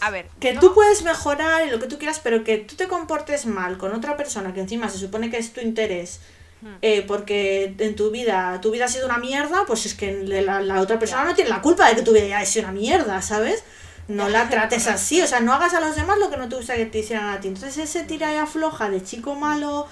A 0.00 0.10
ver, 0.10 0.28
Que 0.40 0.54
no- 0.54 0.60
tú 0.60 0.74
puedes 0.74 1.02
mejorar 1.02 1.66
y 1.66 1.70
lo 1.70 1.78
que 1.78 1.86
tú 1.86 1.98
quieras, 1.98 2.20
pero 2.22 2.42
que 2.44 2.58
tú 2.58 2.74
te 2.74 2.88
comportes 2.88 3.46
mal 3.46 3.76
con 3.78 3.92
otra 3.92 4.16
persona 4.16 4.54
que 4.54 4.60
encima 4.60 4.88
se 4.88 4.98
supone 4.98 5.30
que 5.30 5.36
es 5.38 5.52
tu 5.52 5.60
interés, 5.60 6.20
Hmm. 6.62 6.74
eh, 6.82 7.02
porque 7.06 7.74
en 7.78 7.96
tu 7.96 8.10
vida, 8.10 8.58
tu 8.60 8.70
vida 8.70 8.84
ha 8.84 8.88
sido 8.88 9.06
una 9.06 9.18
mierda, 9.18 9.64
pues 9.66 9.86
es 9.86 9.94
que 9.94 10.12
la, 10.24 10.60
la 10.60 10.80
otra 10.80 10.98
persona 10.98 11.24
no 11.24 11.34
tiene 11.34 11.48
la 11.50 11.62
culpa 11.62 11.88
de 11.88 11.96
que 11.96 12.02
tu 12.02 12.12
vida 12.12 12.24
haya 12.36 12.44
sido 12.46 12.64
una 12.68 12.72
mierda, 12.78 13.22
¿sabes? 13.22 13.62
No 14.08 14.28
la 14.28 14.48
trates 14.50 14.86
así, 14.88 15.22
o 15.22 15.26
sea, 15.26 15.40
no 15.40 15.52
hagas 15.54 15.72
a 15.74 15.80
los 15.80 15.96
demás 15.96 16.18
lo 16.18 16.30
que 16.30 16.36
no 16.36 16.48
te 16.48 16.56
gusta 16.56 16.74
que 16.76 16.84
te 16.86 16.98
hicieran 16.98 17.30
a 17.30 17.40
ti. 17.40 17.48
Entonces 17.48 17.78
ese 17.78 18.04
tira 18.04 18.32
y 18.32 18.36
afloja 18.36 18.90
de 18.90 19.02
chico 19.02 19.34
malo, 19.36 19.86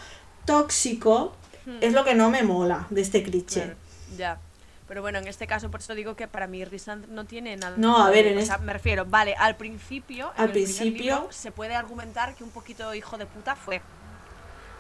tóxico, 0.45 1.35
es 1.83 1.93
lo 1.93 2.03
que 2.05 2.15
no 2.15 2.31
me 2.31 2.43
mola 2.43 2.87
de 2.91 3.03
este 3.03 3.23
cliché. 3.23 3.61
Hmm. 3.61 3.65
Claro, 3.65 3.77
ya. 4.17 4.41
Pero 4.89 5.03
bueno, 5.03 5.19
en 5.19 5.29
este 5.29 5.47
caso, 5.47 5.71
por 5.71 5.81
eso 5.81 5.95
digo 5.95 6.17
que 6.17 6.27
para 6.29 6.47
mí 6.47 6.65
Rysand 6.65 7.09
no 7.09 7.27
tiene 7.27 7.57
nada. 7.57 7.77
No, 7.77 8.03
a 8.03 8.11
ver, 8.11 8.27
en 8.27 8.39
o 8.39 8.43
sea, 8.43 8.57
me 8.59 8.73
refiero, 8.73 9.05
vale, 9.05 9.35
al 9.37 9.55
principio. 9.57 10.33
en 10.37 10.41
Al 10.41 10.47
el 10.47 10.53
primer 10.53 10.65
principio- 10.77 11.15
libro, 11.17 11.29
se 11.33 11.53
puede 11.53 11.75
argumentar 11.77 12.35
que 12.35 12.43
un 12.43 12.51
poquito 12.51 12.95
hijo 12.95 13.19
de 13.19 13.27
puta 13.27 13.55
fue. 13.55 13.83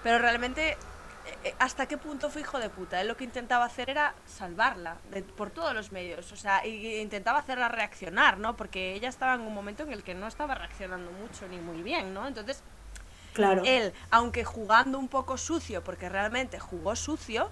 Pero 0.02 0.18
realmente, 0.18 0.70
eh, 0.70 0.76
eh, 1.44 1.54
¿hasta 1.58 1.84
qué 1.86 1.98
punto 1.98 2.30
fue 2.30 2.40
hijo 2.40 2.58
de 2.58 2.70
puta? 2.70 3.00
Él 3.02 3.08
lo 3.08 3.16
que 3.18 3.24
intentaba 3.24 3.66
hacer 3.66 3.90
era 3.90 4.14
salvarla 4.26 4.96
de- 5.10 5.22
por 5.22 5.50
todos 5.50 5.74
los 5.74 5.92
medios. 5.92 6.32
O 6.32 6.36
sea, 6.36 6.64
y, 6.66 6.96
intentaba 7.00 7.40
hacerla 7.40 7.68
reaccionar, 7.68 8.38
¿no? 8.38 8.56
Porque 8.56 8.94
ella 8.94 9.10
estaba 9.10 9.34
en 9.34 9.42
un 9.42 9.52
momento 9.52 9.82
en 9.82 9.92
el 9.92 10.02
que 10.02 10.14
no 10.14 10.26
estaba 10.26 10.54
reaccionando 10.54 11.10
mucho 11.12 11.46
ni 11.48 11.58
muy 11.58 11.82
bien, 11.82 12.14
¿no? 12.14 12.26
Entonces, 12.26 12.62
Claro. 13.34 13.62
él, 13.66 13.92
aunque 14.10 14.42
jugando 14.44 14.98
un 14.98 15.08
poco 15.08 15.36
sucio, 15.36 15.84
porque 15.84 16.08
realmente 16.08 16.58
jugó 16.58 16.96
sucio, 16.96 17.50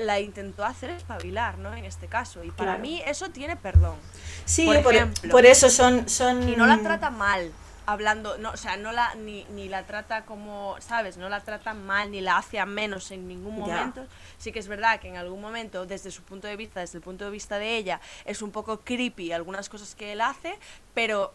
la 0.00 0.20
intentó 0.20 0.64
hacer 0.64 0.90
espabilar, 0.90 1.58
¿no? 1.58 1.74
En 1.74 1.84
este 1.84 2.06
caso. 2.08 2.44
Y 2.44 2.50
para 2.50 2.72
Claro. 2.72 2.82
mí 2.82 3.02
eso 3.06 3.30
tiene 3.30 3.56
perdón. 3.56 3.96
Sí, 4.44 4.64
por 4.66 4.82
por, 4.82 4.94
ejemplo. 4.94 5.30
por 5.30 5.46
eso 5.46 5.70
son, 5.70 6.08
son... 6.08 6.48
Y 6.48 6.56
no 6.56 6.66
la 6.66 6.78
trata 6.78 7.10
mal, 7.10 7.52
hablando, 7.86 8.36
no, 8.38 8.50
o 8.50 8.56
sea, 8.56 8.76
no 8.76 8.92
la, 8.92 9.14
ni, 9.14 9.44
ni 9.50 9.68
la 9.68 9.84
trata 9.84 10.24
como, 10.26 10.76
¿sabes? 10.80 11.16
No 11.16 11.28
la 11.30 11.40
trata 11.40 11.72
mal, 11.72 12.10
ni 12.10 12.20
la 12.20 12.36
hace 12.36 12.58
a 12.58 12.66
menos 12.66 13.10
en 13.10 13.26
ningún 13.26 13.56
Ya. 13.66 13.74
momento. 13.76 14.06
Sí 14.36 14.52
que 14.52 14.58
es 14.58 14.68
verdad 14.68 15.00
que 15.00 15.08
en 15.08 15.16
algún 15.16 15.40
momento, 15.40 15.86
desde 15.86 16.10
su 16.10 16.22
punto 16.22 16.46
de 16.46 16.56
vista, 16.56 16.80
desde 16.80 16.98
el 16.98 17.02
punto 17.02 17.24
de 17.24 17.30
vista 17.30 17.58
de 17.58 17.76
ella, 17.76 18.00
es 18.26 18.42
un 18.42 18.50
poco 18.50 18.80
creepy 18.80 19.32
algunas 19.32 19.68
cosas 19.70 19.94
que 19.94 20.12
él 20.12 20.20
hace, 20.20 20.58
pero 20.94 21.32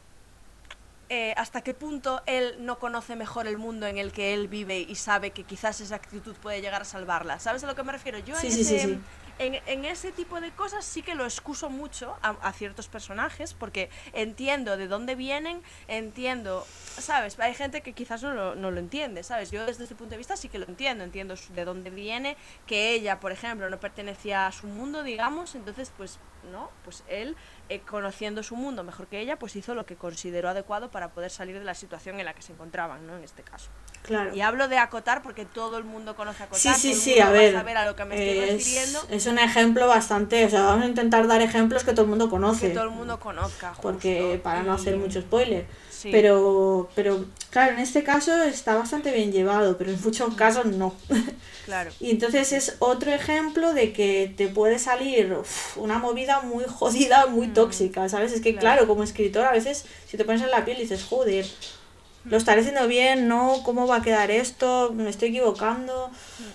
eh, 1.16 1.36
hasta 1.38 1.62
qué 1.62 1.76
punto 1.76 2.24
él 2.26 2.56
no 2.58 2.80
conoce 2.80 3.16
mejor 3.16 3.46
el 3.46 3.60
mundo 3.60 3.86
en 3.86 4.00
el 4.00 4.12
que 4.12 4.34
él 4.34 4.48
vive 4.48 4.80
y 4.80 4.96
sabe 4.96 5.30
que 5.30 5.44
quizás 5.44 5.80
esa 5.80 5.94
actitud 5.94 6.36
puede 6.38 6.60
llegar 6.60 6.82
a 6.82 6.86
salvarla. 6.86 7.38
¿Sabes 7.38 7.64
a 7.64 7.68
lo 7.68 7.76
que 7.76 7.84
me 7.84 7.92
refiero? 7.92 8.18
Yo 8.18 8.36
Sí, 8.36 8.48
en, 8.48 8.54
sí, 8.54 8.62
ese, 8.62 8.80
sí. 8.80 9.00
En, 9.38 9.62
en 9.68 9.86
ese 9.86 10.12
tipo 10.12 10.42
de 10.42 10.50
cosas 10.52 10.84
sí 10.86 11.04
que 11.04 11.14
lo 11.14 11.26
excuso 11.26 11.70
mucho 11.70 12.18
a, 12.24 12.30
a 12.42 12.52
ciertos 12.54 12.88
personajes 12.88 13.54
porque 13.54 13.92
entiendo 14.14 14.76
de 14.76 14.88
dónde 14.88 15.14
vienen, 15.14 15.62
entiendo, 15.88 16.66
¿sabes? 17.00 17.40
Hay 17.40 17.54
gente 17.54 17.82
que 17.82 17.94
quizás 17.94 18.24
no 18.24 18.34
lo, 18.34 18.56
no 18.56 18.72
lo 18.72 18.80
entiende, 18.80 19.22
¿sabes? 19.22 19.52
Yo 19.52 19.66
desde 19.68 19.84
ese 19.84 19.94
punto 19.94 20.12
de 20.12 20.18
vista 20.18 20.36
sí 20.36 20.50
que 20.50 20.58
lo 20.58 20.66
entiendo, 20.66 21.04
entiendo 21.04 21.36
de 21.50 21.66
dónde 21.66 21.92
viene, 21.92 22.38
que 22.66 22.92
ella, 22.92 23.20
por 23.20 23.32
ejemplo, 23.32 23.70
no 23.70 23.80
pertenecía 23.80 24.48
a 24.48 24.52
su 24.52 24.66
mundo, 24.66 25.04
digamos, 25.04 25.54
entonces 25.54 25.92
pues, 25.96 26.18
¿no? 26.52 26.72
Pues 26.84 27.04
él, 27.08 27.36
eh, 27.70 27.80
conociendo 27.82 28.44
su 28.44 28.56
mundo 28.56 28.84
mejor 28.84 29.08
que 29.08 29.20
ella, 29.20 29.38
pues 29.40 29.56
hizo 29.56 29.76
lo 29.76 29.86
que 29.86 29.96
consideró 29.96 30.50
adecuado 30.50 30.92
para 30.92 31.14
poder 31.14 31.32
salir 31.32 31.58
de 31.58 31.66
la 31.66 31.76
situación 31.76 32.20
en 32.20 32.26
la 32.26 32.34
que 32.34 32.42
se 32.42 32.54
encontraban, 32.54 33.08
¿no? 33.08 33.16
En 33.16 33.24
este 33.24 33.44
caso. 33.44 33.70
Claro. 34.04 34.36
Y 34.36 34.42
hablo 34.42 34.68
de 34.68 34.78
acotar 34.78 35.24
porque 35.24 35.46
todo 35.46 35.78
el 35.78 35.86
mundo 35.86 36.16
conoce 36.16 36.44
acotar. 36.44 36.76
Sí, 36.76 36.94
sí, 36.94 36.94
sí, 36.94 37.20
a 37.20 37.30
ver. 37.32 37.56
a 37.56 37.86
lo 37.86 37.96
que 37.96 38.06
me 38.06 38.16
estoy 38.16 38.44
es, 38.44 38.52
refiriendo. 38.58 39.00
es 39.10 39.26
un 39.26 39.40
ejemplo 39.40 39.88
bastante. 39.88 40.46
O 40.46 40.50
sea, 40.50 40.64
vamos 40.64 40.84
a 40.84 40.88
intentar 40.88 41.26
dar 41.28 41.42
ejemplos 41.42 41.84
que 41.84 41.92
todo 41.94 42.02
el 42.04 42.10
mundo 42.10 42.30
conoce. 42.30 42.68
que 42.68 42.74
todo 42.74 42.84
el 42.84 42.90
mundo 42.92 43.20
conozca. 43.20 43.74
porque 43.82 44.40
para 44.44 44.62
no 44.64 44.74
y- 44.74 44.76
hacer 44.76 44.98
mucho 44.98 45.22
spoiler. 45.22 45.66
Sí. 45.90 46.10
Pero, 46.12 46.90
pero, 46.96 47.24
claro, 47.50 47.72
en 47.74 47.80
este 47.80 48.04
caso 48.04 48.44
está 48.44 48.76
bastante 48.76 49.12
bien 49.14 49.32
llevado, 49.32 49.78
pero 49.78 49.90
en 49.92 50.02
muchos 50.02 50.36
casos 50.36 50.66
no. 50.66 50.94
Claro. 51.66 51.92
y 52.02 52.12
entonces 52.12 52.52
es 52.52 52.76
otro 52.80 53.10
ejemplo 53.14 53.74
de 53.74 53.94
que 53.94 54.34
te 54.36 54.50
puede 54.50 54.80
salir 54.80 55.32
uf, 55.32 55.78
una 55.78 55.98
movida 55.98 56.42
muy 56.42 56.66
jodida, 56.68 57.28
muy 57.28 57.48
tóxica, 57.48 58.10
¿sabes? 58.10 58.34
Es 58.34 58.42
que, 58.42 58.52
Mm. 58.52 58.58
Claro. 58.58 58.76
claro, 58.80 58.88
como 58.90 59.04
escritor, 59.04 59.46
a 59.46 59.54
veces 59.54 59.86
si 60.06 60.18
te 60.18 60.26
pones 60.26 60.42
en 60.42 60.52
la 60.52 60.66
piel 60.66 60.78
dices, 60.78 61.06
joder, 61.06 61.46
lo 62.26 62.38
estaré 62.38 62.62
haciendo 62.62 62.88
bien, 62.88 63.28
no, 63.28 63.62
¿cómo 63.64 63.88
va 63.88 63.98
a 63.98 64.02
quedar 64.02 64.32
esto? 64.32 64.92
Me 64.94 65.10
estoy 65.10 65.30
equivocando. 65.30 66.10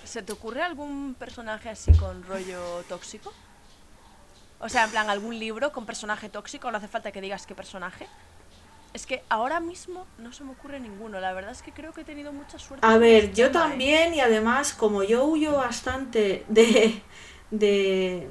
¿Se 0.04 0.22
te 0.22 0.32
ocurre 0.32 0.62
algún 0.62 1.14
personaje 1.14 1.68
así 1.68 1.92
con 1.92 2.22
rollo 2.22 2.82
tóxico? 2.88 3.32
O 4.60 4.68
sea, 4.68 4.84
en 4.84 4.90
plan, 4.90 5.10
algún 5.10 5.38
libro 5.38 5.72
con 5.72 5.86
personaje 5.86 6.28
tóxico, 6.28 6.70
no 6.70 6.78
hace 6.78 6.88
falta 6.88 7.12
que 7.12 7.20
digas 7.20 7.46
qué 7.46 7.54
personaje. 7.54 8.06
Es 8.94 9.06
que 9.06 9.22
ahora 9.28 9.60
mismo 9.60 10.06
no 10.18 10.32
se 10.32 10.42
me 10.42 10.52
ocurre 10.52 10.80
ninguno. 10.80 11.20
La 11.20 11.32
verdad 11.34 11.52
es 11.52 11.62
que 11.62 11.72
creo 11.72 11.92
que 11.92 12.00
he 12.00 12.04
tenido 12.04 12.32
mucha 12.32 12.58
suerte. 12.58 12.84
A 12.84 12.96
ver, 12.96 13.24
este 13.24 13.36
yo 13.36 13.50
tema, 13.50 13.66
¿eh? 13.66 13.68
también 13.68 14.14
y 14.14 14.20
además 14.20 14.72
como 14.72 15.02
yo 15.02 15.24
huyo 15.26 15.52
bastante 15.52 16.44
de 16.48 17.02
de 17.50 18.28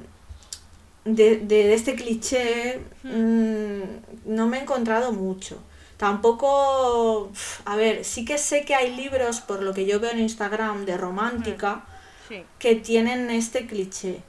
de, 1.06 1.38
de 1.38 1.74
este 1.74 1.96
cliché, 1.96 2.82
mm, 3.04 3.82
no 4.26 4.48
me 4.48 4.58
he 4.58 4.62
encontrado 4.62 5.14
mucho. 5.14 5.62
Tampoco, 5.98 7.32
a 7.66 7.76
ver, 7.76 8.06
sí 8.06 8.24
que 8.26 8.38
sé 8.38 8.64
que 8.66 8.76
hay 8.76 8.96
libros, 8.96 9.42
por 9.42 9.62
lo 9.64 9.74
que 9.74 9.86
yo 9.86 10.00
veo 10.00 10.12
en 10.12 10.20
Instagram, 10.20 10.86
de 10.86 10.98
romántica, 10.98 11.84
Sí. 12.28 12.44
que 12.60 12.76
tienen 12.76 13.30
este 13.30 13.66
cliché. 13.68 14.22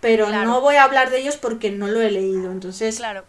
Pero 0.00 0.26
Claro. 0.26 0.48
no 0.50 0.60
voy 0.60 0.76
a 0.76 0.84
hablar 0.84 1.10
de 1.10 1.18
ellos 1.18 1.36
porque 1.36 1.70
no 1.70 1.88
lo 1.88 2.00
he 2.00 2.10
leído. 2.10 2.50
Entonces, 2.50 2.96
Claro. 2.96 3.24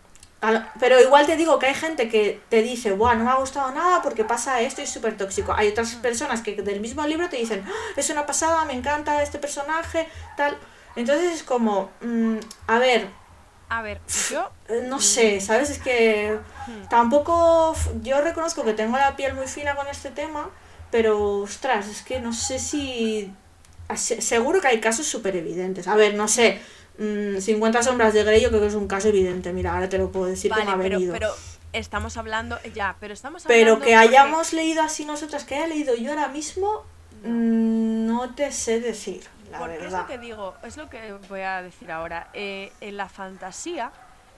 Pero 0.80 1.02
igual 1.02 1.26
te 1.26 1.36
digo 1.36 1.58
que 1.58 1.66
hay 1.66 1.74
gente 1.74 2.10
que 2.10 2.40
te 2.50 2.62
dice, 2.62 2.92
Buah, 2.92 3.16
no 3.16 3.24
me 3.24 3.32
ha 3.32 3.36
gustado 3.36 3.72
nada 3.72 4.04
porque 4.04 4.24
pasa 4.24 4.62
esto 4.62 4.82
y 4.82 4.84
es 4.84 4.90
súper 4.92 5.18
tóxico. 5.18 5.52
Hay 5.54 5.70
otras 5.70 5.96
personas 5.96 6.42
que 6.42 6.54
del 6.62 6.80
mismo 6.80 7.06
libro 7.08 7.28
te 7.28 7.38
dicen, 7.38 7.64
"Ah, 7.68 7.72
es 7.96 8.10
una 8.12 8.26
pasada, 8.28 8.64
me 8.66 8.74
encanta 8.74 9.24
este 9.24 9.40
personaje, 9.40 10.08
tal. 10.38 10.56
Entonces 10.96 11.34
es 11.34 11.44
como, 11.44 11.90
mm, 12.02 12.38
a 12.68 12.78
ver, 12.80 13.08
A 13.70 13.82
ver, 13.82 14.00
yo. 14.32 14.50
Eh, 14.70 14.86
No 14.88 15.02
sé, 15.02 15.42
¿sabes? 15.42 15.70
Es 15.72 15.80
que 15.80 16.38
Hmm. 16.68 16.88
tampoco. 16.90 17.74
Yo 18.04 18.22
reconozco 18.22 18.64
que 18.64 18.74
tengo 18.74 18.98
la 18.98 19.16
piel 19.16 19.34
muy 19.34 19.48
fina 19.48 19.76
con 19.76 19.88
este 19.88 20.12
tema, 20.12 20.50
pero 20.92 21.40
ostras, 21.40 21.88
es 21.88 22.02
que 22.04 22.20
no 22.20 22.34
sé 22.34 22.60
si. 22.60 23.34
Seguro 23.96 24.60
que 24.60 24.68
hay 24.68 24.80
casos 24.82 25.08
súper 25.08 25.36
evidentes. 25.38 25.88
A 25.88 25.96
ver, 25.96 26.14
no 26.16 26.28
sé. 26.28 26.62
mm, 27.00 27.38
50 27.40 27.84
sombras 27.84 28.14
de 28.14 28.24
Grey, 28.24 28.42
yo 28.42 28.50
creo 28.50 28.60
que 28.62 28.68
es 28.68 28.74
un 28.74 28.88
caso 28.88 29.08
evidente. 29.10 29.54
Mira, 29.54 29.74
ahora 29.74 29.88
te 29.88 29.98
lo 29.98 30.12
puedo 30.12 30.26
decir 30.26 30.52
que 30.52 30.64
me 30.66 30.72
ha 30.72 30.78
pero, 30.78 30.96
venido. 30.96 31.14
pero 31.14 31.30
estamos 31.72 32.18
hablando. 32.18 32.58
Ya, 32.74 32.96
pero 33.00 33.14
estamos 33.14 33.46
hablando. 33.46 33.64
Pero 33.64 33.76
que 33.76 33.94
porque- 33.94 33.96
hayamos 33.96 34.52
leído 34.52 34.82
así 34.82 35.06
nosotras, 35.06 35.44
que 35.46 35.56
haya 35.56 35.68
leído 35.68 35.96
yo 35.96 36.10
ahora 36.10 36.28
mismo, 36.28 36.84
mm, 37.24 38.08
no 38.08 38.34
te 38.36 38.52
sé 38.52 38.80
decir, 38.82 39.24
la 39.52 39.60
Porque 39.60 39.76
es 39.76 39.82
verdad. 39.84 40.02
lo 40.02 40.08
que 40.08 40.18
digo, 40.18 40.56
es 40.64 40.76
lo 40.76 40.90
que 40.90 41.14
voy 41.30 41.42
a 41.42 41.62
decir 41.62 41.92
ahora. 41.92 42.30
Eh, 42.34 42.72
en 42.82 42.98
la 42.98 43.08
fantasía, 43.08 43.92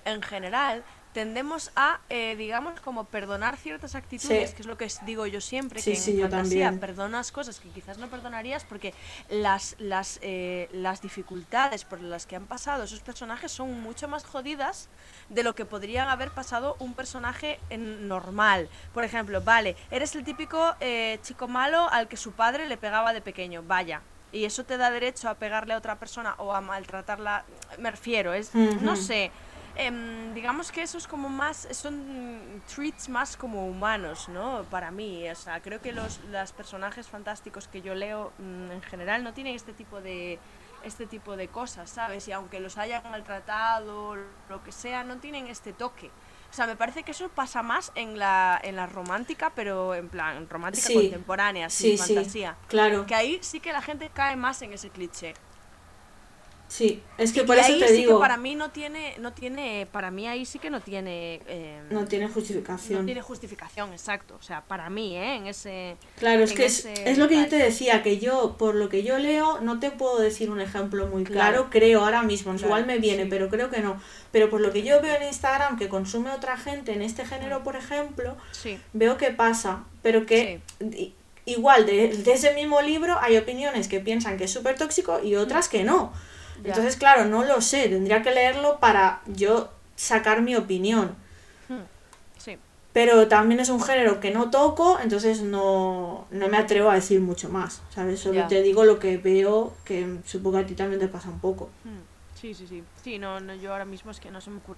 en 0.05 0.21
general, 0.21 0.83
tendemos 1.13 1.71
a, 1.75 1.99
eh, 2.09 2.35
digamos, 2.35 2.79
como 2.81 3.05
perdonar 3.05 3.57
ciertas 3.57 3.95
actitudes, 3.95 4.49
Sí. 4.51 4.55
que 4.55 4.61
es 4.61 4.67
lo 4.67 4.77
que 4.77 4.87
digo 5.05 5.25
yo 5.25 5.41
siempre, 5.41 5.81
Sí, 5.81 5.91
que 5.91 5.97
en 5.97 6.03
sí, 6.03 6.15
yo 6.17 6.21
fantasía 6.29 6.65
también. 6.65 6.79
perdonas 6.79 7.31
cosas 7.31 7.59
que 7.59 7.69
quizás 7.69 7.97
no 7.97 8.07
perdonarías 8.09 8.63
porque 8.63 8.93
las, 9.29 9.75
las, 9.79 10.19
eh, 10.21 10.69
las 10.71 11.01
dificultades 11.01 11.83
por 11.83 11.99
las 12.01 12.25
que 12.27 12.35
han 12.35 12.45
pasado 12.45 12.83
esos 12.83 12.99
personajes 13.01 13.51
son 13.51 13.81
mucho 13.81 14.07
más 14.07 14.23
jodidas 14.23 14.87
de 15.29 15.43
lo 15.43 15.55
que 15.55 15.65
podrían 15.65 16.09
haber 16.09 16.29
pasado 16.31 16.75
un 16.79 16.93
personaje 16.93 17.59
en- 17.69 18.07
normal. 18.07 18.69
Por 18.93 19.03
ejemplo, 19.03 19.41
vale, 19.41 19.75
eres 19.91 20.13
el 20.15 20.23
típico 20.23 20.75
eh, 20.79 21.19
chico 21.23 21.47
malo 21.47 21.89
al 21.89 22.07
que 22.07 22.17
su 22.17 22.33
padre 22.33 22.67
le 22.67 22.77
pegaba 22.77 23.13
de 23.13 23.21
pequeño, 23.21 23.63
vaya. 23.63 24.01
Y 24.31 24.45
eso 24.45 24.63
te 24.63 24.77
da 24.77 24.91
derecho 24.91 25.27
a 25.27 25.33
pegarle 25.33 25.73
a 25.73 25.77
otra 25.77 25.97
persona 25.97 26.35
o 26.37 26.53
a 26.53 26.61
maltratarla, 26.61 27.45
me 27.79 27.89
refiero, 27.89 28.31
es, 28.35 28.53
no 28.53 28.95
sé, 28.95 29.31
em, 29.79 30.33
digamos 30.33 30.71
que 30.71 30.81
eso 30.83 30.97
es 30.97 31.07
como 31.07 31.29
más, 31.29 31.67
son 31.71 32.61
treats 32.73 33.09
más 33.09 33.35
como 33.37 33.67
humanos, 33.67 34.29
¿no? 34.29 34.63
Para 34.69 34.91
mí, 34.91 35.27
o 35.29 35.35
sea, 35.35 35.61
creo 35.61 35.81
que 35.81 35.91
los, 35.93 36.19
los 36.25 36.51
personajes 36.51 37.07
fantásticos 37.07 37.67
que 37.67 37.81
yo 37.81 37.95
leo 37.95 38.31
mm, 38.37 38.71
en 38.71 38.81
general 38.83 39.23
no 39.23 39.33
tienen 39.33 39.55
este 39.55 39.73
tipo 39.73 40.01
de 40.01 40.39
este 40.83 41.05
tipo 41.05 41.35
de 41.35 41.49
cosas, 41.49 41.89
¿sabes? 41.89 42.25
Y 42.29 42.31
aunque 42.31 42.61
los 42.61 42.77
hayan 42.77 43.03
maltratado, 43.11 44.15
lo 44.49 44.63
que 44.63 44.71
sea, 44.71 45.03
no 45.03 45.17
tienen 45.17 45.47
este 45.47 45.73
toque. 45.73 46.09
O 46.49 46.53
sea, 46.53 46.67
me 46.67 46.77
parece 46.77 47.03
que 47.03 47.11
eso 47.11 47.27
pasa 47.27 47.61
más 47.61 47.91
en 47.95 48.17
la, 48.17 48.57
en 48.63 48.77
la 48.77 48.87
romántica, 48.87 49.51
pero 49.53 49.93
en 49.93 50.07
plan, 50.07 50.47
romántica 50.49 50.87
Sí. 50.87 50.93
contemporánea, 50.93 51.69
Sí, 51.69 51.97
sin 51.97 52.05
sí, 52.05 52.15
fantasía. 52.15 52.55
claro. 52.69 53.05
Que 53.05 53.13
ahí 53.13 53.39
sí 53.41 53.59
que 53.59 53.73
la 53.73 53.81
gente 53.81 54.09
cae 54.13 54.35
más 54.37 54.61
en 54.61 54.71
ese 54.71 54.89
cliché. 54.89 55.33
Sí, 56.69 57.01
es 57.17 57.33
que 57.33 57.41
Y 57.41 57.43
por 57.45 57.57
eso 57.57 57.73
ahí 57.73 57.79
te 57.79 57.87
sí 57.87 57.93
digo, 57.95 58.13
que 58.17 58.21
para 58.21 58.37
mí 58.37 58.53
no 58.53 58.69
tiene, 58.69 59.15
no 59.17 59.33
tiene, 59.33 59.87
para 59.91 60.11
mí 60.11 60.27
ahí 60.27 60.45
sí 60.45 60.59
que 60.59 60.69
no 60.69 60.81
tiene, 60.81 61.41
eh, 61.47 61.81
no 61.89 62.05
tiene 62.05 62.27
no 62.27 62.31
justificación. 62.31 63.05
tiene 63.07 63.23
justificación, 63.23 63.91
exacto. 63.91 64.35
O 64.39 64.43
sea, 64.43 64.61
para 64.61 64.87
mí, 64.91 65.17
¿eh? 65.17 65.35
En 65.37 65.47
ese... 65.47 65.97
Claro, 66.19 66.43
es 66.43 66.53
que 66.53 66.65
es, 66.65 66.85
es 66.85 67.17
lo 67.17 67.27
que 67.27 67.37
yo 67.37 67.47
te 67.49 67.55
decía, 67.55 68.03
que 68.03 68.19
yo, 68.19 68.55
por 68.59 68.75
lo 68.75 68.87
que 68.87 69.01
yo 69.01 69.17
leo, 69.17 69.59
no 69.61 69.79
te 69.79 69.89
puedo 69.89 70.19
decir 70.19 70.51
un 70.51 70.61
ejemplo 70.61 71.07
muy 71.07 71.23
claro, 71.23 71.39
Claro. 71.63 71.67
creo 71.71 72.03
ahora 72.05 72.21
mismo, 72.21 72.51
Claro, 72.51 72.67
igual 72.67 72.85
me 72.85 72.99
viene, 72.99 73.23
sí. 73.23 73.29
pero 73.31 73.49
creo 73.49 73.71
que 73.71 73.79
no. 73.81 73.99
Pero 74.31 74.51
por 74.51 74.61
lo 74.61 74.71
que 74.71 74.83
yo 74.83 75.01
veo 75.01 75.15
en 75.15 75.23
Instagram 75.23 75.75
que 75.75 75.89
consume 75.89 76.29
otra 76.29 76.55
gente 76.55 76.93
en 76.93 77.01
este 77.01 77.25
género, 77.25 77.63
por 77.63 77.77
ejemplo, 77.77 78.37
Sí, 78.51 78.79
veo 78.93 79.17
que 79.17 79.31
pasa, 79.31 79.85
pero 80.03 80.27
que 80.27 80.61
igual 81.45 81.87
de, 81.87 82.09
de 82.15 82.31
ese 82.33 82.53
mismo 82.53 82.79
libro 82.81 83.17
hay 83.19 83.37
opiniones 83.37 83.87
que 83.87 83.99
piensan 83.99 84.37
que 84.37 84.43
es 84.43 84.53
súper 84.53 84.77
tóxico 84.77 85.19
y 85.23 85.35
otras 85.35 85.67
que 85.67 85.83
no. 85.83 86.13
Ya. 86.63 86.69
Entonces, 86.69 86.95
claro, 86.97 87.25
no 87.25 87.43
lo 87.43 87.61
sé, 87.61 87.89
tendría 87.89 88.21
que 88.21 88.31
leerlo 88.31 88.79
para 88.79 89.21
yo 89.27 89.69
sacar 89.95 90.41
mi 90.41 90.55
opinión. 90.55 91.15
Hmm, 91.67 91.83
sí. 92.37 92.57
Pero 92.93 93.27
también 93.27 93.59
es 93.59 93.69
un 93.69 93.81
género 93.81 94.19
que 94.19 94.31
no 94.31 94.49
toco, 94.49 94.99
entonces 94.99 95.41
no, 95.41 96.25
no 96.31 96.47
me 96.49 96.57
atrevo 96.57 96.89
a 96.89 96.95
decir 96.95 97.21
mucho 97.21 97.49
más, 97.49 97.81
¿sabes? 97.93 98.19
Solo 98.19 98.35
Ya. 98.35 98.47
te 98.47 98.61
digo 98.61 98.83
lo 98.83 98.99
que 98.99 99.17
veo, 99.17 99.73
que 99.85 100.17
supongo 100.25 100.57
que 100.57 100.63
a 100.63 100.67
ti 100.67 100.73
también 100.75 100.99
te 100.99 101.07
pasa 101.07 101.29
un 101.29 101.39
poco. 101.39 101.69
Hmm, 101.83 101.99
Sí, 102.39 102.53
sí, 102.53 102.65
sí. 102.67 102.83
Sí, 103.03 103.19
no, 103.19 103.39
no, 103.41 103.53
yo 103.55 103.73
ahora 103.73 103.83
mismo 103.83 104.11
es 104.11 104.19
que 104.19 104.31
no 104.31 104.39
se 104.39 104.49
me 104.49 104.57
ocurre 104.57 104.77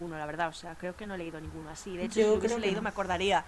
uno, 0.00 0.16
la 0.18 0.26
verdad. 0.26 0.48
O 0.48 0.52
sea, 0.52 0.74
creo 0.74 0.94
que 0.96 1.06
no 1.06 1.14
he 1.14 1.18
leído 1.18 1.40
ninguno 1.40 1.70
así. 1.70 1.96
De 1.96 2.04
hecho, 2.04 2.20
Yo 2.20 2.26
si 2.26 2.32
lo 2.32 2.38
hubiese 2.38 2.58
leído 2.60 2.76
no. 2.76 2.82
me 2.82 2.88
acordaría. 2.90 3.44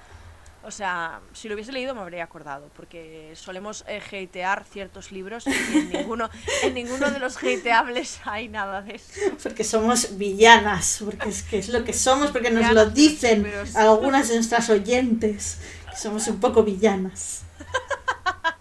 O 0.62 0.70
sea, 0.70 1.20
si 1.32 1.48
lo 1.48 1.54
hubiese 1.54 1.72
leído 1.72 1.94
me 1.94 2.02
habría 2.02 2.22
acordado, 2.22 2.70
porque 2.76 3.32
solemos 3.34 3.84
eh, 3.88 4.00
hatear 4.00 4.64
ciertos 4.64 5.10
libros 5.10 5.46
y 5.46 5.50
en 5.52 5.90
ninguno, 5.90 6.28
en 6.62 6.74
ninguno 6.74 7.10
de 7.10 7.18
los 7.18 7.36
hateables 7.38 8.20
hay 8.24 8.48
nada 8.48 8.82
de 8.82 8.96
eso. 8.96 9.20
Porque 9.42 9.64
somos 9.64 10.18
villanas, 10.18 11.00
porque 11.04 11.30
es 11.30 11.42
que 11.42 11.58
es 11.58 11.70
lo 11.70 11.82
que 11.84 11.94
somos, 11.94 12.30
porque 12.30 12.50
nos 12.50 12.72
lo 12.72 12.90
dicen 12.90 13.50
algunas 13.74 14.28
de 14.28 14.34
nuestras 14.34 14.68
oyentes, 14.68 15.58
que 15.90 15.96
somos 15.96 16.26
un 16.28 16.40
poco 16.40 16.62
villanas. 16.62 17.42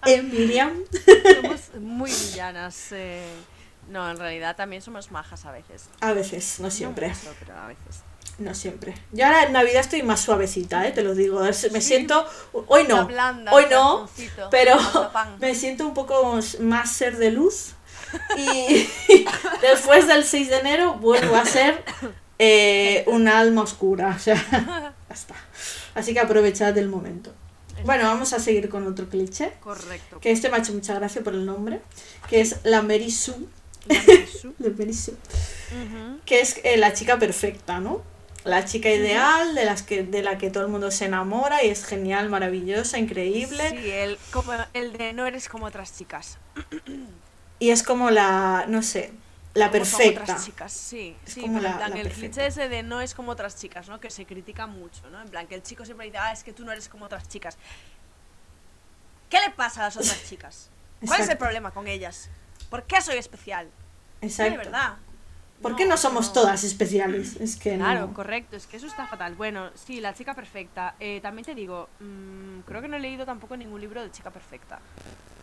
¿Eh, 0.06 0.22
Miriam? 0.22 0.72
Somos 1.42 1.76
muy 1.82 2.12
villanas. 2.12 2.92
eh. 2.94 3.24
No, 3.90 4.10
en 4.10 4.18
realidad 4.18 4.56
también 4.56 4.82
somos 4.82 5.12
majas 5.12 5.46
a 5.46 5.52
veces. 5.52 5.90
A 6.00 6.14
veces, 6.14 6.60
no 6.60 6.70
siempre, 6.70 7.10
No 7.10 7.14
mucho, 7.16 7.36
pero 7.40 7.58
a 7.58 7.68
veces. 7.68 8.04
No 8.40 8.54
siempre. 8.56 8.96
Yo 9.12 9.26
ahora 9.26 9.44
en 9.44 9.54
Navidad 9.54 9.82
estoy 9.82 10.04
más 10.04 10.22
suavecita, 10.22 10.88
¿eh? 10.88 10.92
te 10.92 11.04
lo 11.04 11.14
digo. 11.16 11.42
Me 11.42 11.54
Sí. 11.54 11.82
siento, 11.82 12.26
hoy 12.52 12.86
no, 12.88 13.06
blanda, 13.08 13.52
hoy 13.52 13.66
un 13.66 13.70
no, 13.70 14.10
pero 14.52 14.78
me 15.40 15.56
siento 15.56 15.86
un 15.88 15.94
poco 15.94 16.40
más 16.60 16.92
ser 16.92 17.18
de 17.18 17.32
luz. 17.32 17.74
Y 18.38 18.88
después 19.62 20.08
del 20.08 20.24
6 20.24 20.50
de 20.50 20.58
enero 20.58 20.96
vuelvo 20.96 21.36
a 21.36 21.46
ser 21.46 21.84
eh, 22.40 23.04
una 23.08 23.40
alma 23.40 23.62
oscura. 23.62 24.14
O 24.16 24.20
sea, 24.20 24.36
ya 25.10 25.14
está. 25.14 25.36
Así 25.94 26.14
que 26.14 26.20
aprovechad 26.20 26.78
el 26.78 26.88
momento. 26.88 27.34
Bueno, 27.86 28.06
vamos 28.06 28.34
a 28.34 28.40
seguir 28.40 28.68
con 28.68 28.86
otro 28.88 29.08
cliché. 29.08 29.54
Correcto. 29.62 30.20
Que 30.20 30.32
este 30.32 30.50
me 30.50 30.58
ha 30.58 30.60
hecho 30.60 30.74
mucha 30.74 30.96
gracia 30.96 31.24
por 31.24 31.34
el 31.34 31.46
nombre. 31.46 31.82
Que 32.30 32.42
es 32.42 32.58
la 32.64 32.82
Mary 32.82 33.12
Sue. 33.12 33.36
La 33.88 34.70
Mary 34.78 34.94
Sue, 34.94 35.16
que 36.26 36.42
es 36.42 36.60
eh, 36.64 36.78
la 36.78 36.94
chica 36.94 37.18
perfecta, 37.18 37.80
¿no? 37.80 38.02
La 38.50 38.66
chica 38.66 38.90
ideal 38.90 39.56
de, 39.56 39.66
las 39.66 39.84
que, 39.84 40.04
de 40.04 40.22
la 40.22 40.38
que 40.38 40.50
todo 40.50 40.64
el 40.64 40.70
mundo 40.70 40.92
se 40.92 41.06
enamora 41.06 41.64
y 41.64 41.70
es 41.70 41.86
genial, 41.86 42.30
maravillosa, 42.30 42.98
increíble. 42.98 43.70
Sí, 43.70 43.90
el, 43.90 44.18
como 44.32 44.52
el 44.74 44.94
de 44.94 45.14
no 45.14 45.26
eres 45.26 45.48
como 45.50 45.66
otras 45.68 45.98
chicas. 45.98 46.38
Y 47.60 47.70
es 47.70 47.84
como 47.84 48.10
la, 48.10 48.66
no 48.68 48.82
sé, 48.82 49.12
la 49.54 49.68
Como 49.70 49.80
perfecta. 49.80 50.22
otras 50.24 50.46
chicas, 50.46 50.72
sí. 50.74 51.16
Es 51.26 51.34
sí, 51.34 51.42
como 51.42 51.60
la- 51.60 51.72
en 51.72 51.78
plan, 51.78 51.90
la 51.92 52.00
el 52.02 52.10
cliché 52.10 52.46
ese 52.48 52.70
de 52.70 52.84
no 52.84 53.02
es 53.02 53.14
como 53.14 53.32
otras 53.32 53.56
chicas, 53.58 53.88
¿no? 53.90 54.00
Que 54.00 54.10
se 54.10 54.26
critica 54.26 54.66
mucho, 54.68 55.10
¿no? 55.10 55.22
En 55.22 55.28
plan, 55.30 55.48
que 55.48 55.56
el 55.56 55.64
chico 55.64 55.86
siempre 55.86 56.06
dice, 56.08 56.18
ah, 56.18 56.32
es 56.32 56.44
que 56.44 56.54
tú 56.54 56.66
no 56.66 56.72
eres 56.72 56.90
como 56.90 57.06
otras 57.06 57.28
chicas. 57.28 57.58
¿Qué 59.30 59.40
le 59.42 59.52
pasa 59.52 59.82
a 59.82 59.84
las 59.86 59.98
otras 59.98 60.24
chicas? 60.30 60.70
¿Cuál 61.06 61.22
es 61.22 61.30
el 61.30 61.38
problema 61.38 61.72
con 61.72 61.88
ellas? 61.88 62.30
¿Por 62.70 62.84
qué 62.84 63.02
soy 63.02 63.18
especial? 63.18 63.68
Sí, 64.22 64.28
Exacto. 64.28 64.52
de 64.52 64.58
verdad. 64.58 64.98
¿Por 65.62 65.76
qué 65.76 65.86
no 65.86 65.98
somos 65.98 66.32
todas 66.34 66.64
especiales? 66.64 67.36
Es 67.40 67.56
que 67.58 67.76
Claro, 67.76 68.08
no. 68.08 68.14
correcto, 68.14 68.56
es 68.56 68.68
que 68.68 68.78
eso 68.78 68.88
está 68.88 69.08
fatal. 69.08 69.36
Bueno, 69.36 69.72
sí, 69.76 70.00
la 70.02 70.14
chica 70.14 70.34
perfecta. 70.36 70.96
Eh, 71.00 71.20
también 71.22 71.46
te 71.46 71.56
digo, 71.56 71.90
mm, 72.00 72.62
creo 72.62 72.82
que 72.82 72.88
no 72.88 72.98
he 72.98 73.00
leído 73.00 73.26
tampoco 73.26 73.58
ningún 73.58 73.82
libro 73.82 74.02
de 74.02 74.12
chica 74.12 74.32
perfecta. 74.32 74.80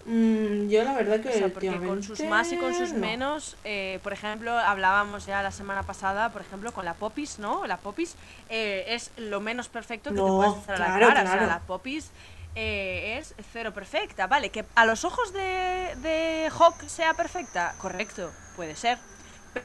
Mm, 0.04 0.68
yo 0.68 0.84
la 0.84 0.94
verdad 0.94 1.20
que 1.20 1.28
O 1.28 1.32
sea, 1.32 1.48
porque 1.48 1.82
con 1.82 2.02
sus 2.02 2.22
más 2.22 2.52
y 2.52 2.56
con 2.58 2.72
sus 2.74 2.92
no. 2.92 3.00
menos, 3.00 3.56
eh, 3.64 3.98
por 4.04 4.12
ejemplo, 4.12 4.56
hablábamos 4.56 5.26
ya 5.26 5.42
la 5.42 5.50
semana 5.50 5.82
pasada, 5.82 6.30
por 6.32 6.42
ejemplo, 6.42 6.72
con 6.72 6.84
la 6.84 6.94
Popis, 6.94 7.38
¿no? 7.40 7.66
La 7.66 7.76
Popis 7.78 8.14
eh, 8.48 8.84
es 8.88 9.10
lo 9.16 9.40
menos 9.40 9.68
perfecto 9.68 10.14
que 10.14 10.22
te 10.22 10.22
No, 10.22 10.36
puedes 10.36 10.54
hacer 10.54 10.76
a 10.76 10.78
la 10.78 10.86
claro, 10.86 11.06
cara. 11.08 11.20
O 11.22 11.24
claro. 11.24 11.38
sea, 11.40 11.46
la 11.48 11.60
Popis 11.60 12.12
eh, 12.54 13.18
es 13.18 13.34
cero 13.52 13.74
perfecta, 13.74 14.28
¿vale? 14.28 14.50
Que 14.50 14.64
a 14.76 14.86
los 14.86 15.04
ojos 15.04 15.32
de, 15.32 15.94
de 16.02 16.50
Hawk 16.56 16.80
sea 16.86 17.14
perfecta, 17.14 17.74
correcto, 17.78 18.30
puede 18.54 18.76
ser. 18.76 18.98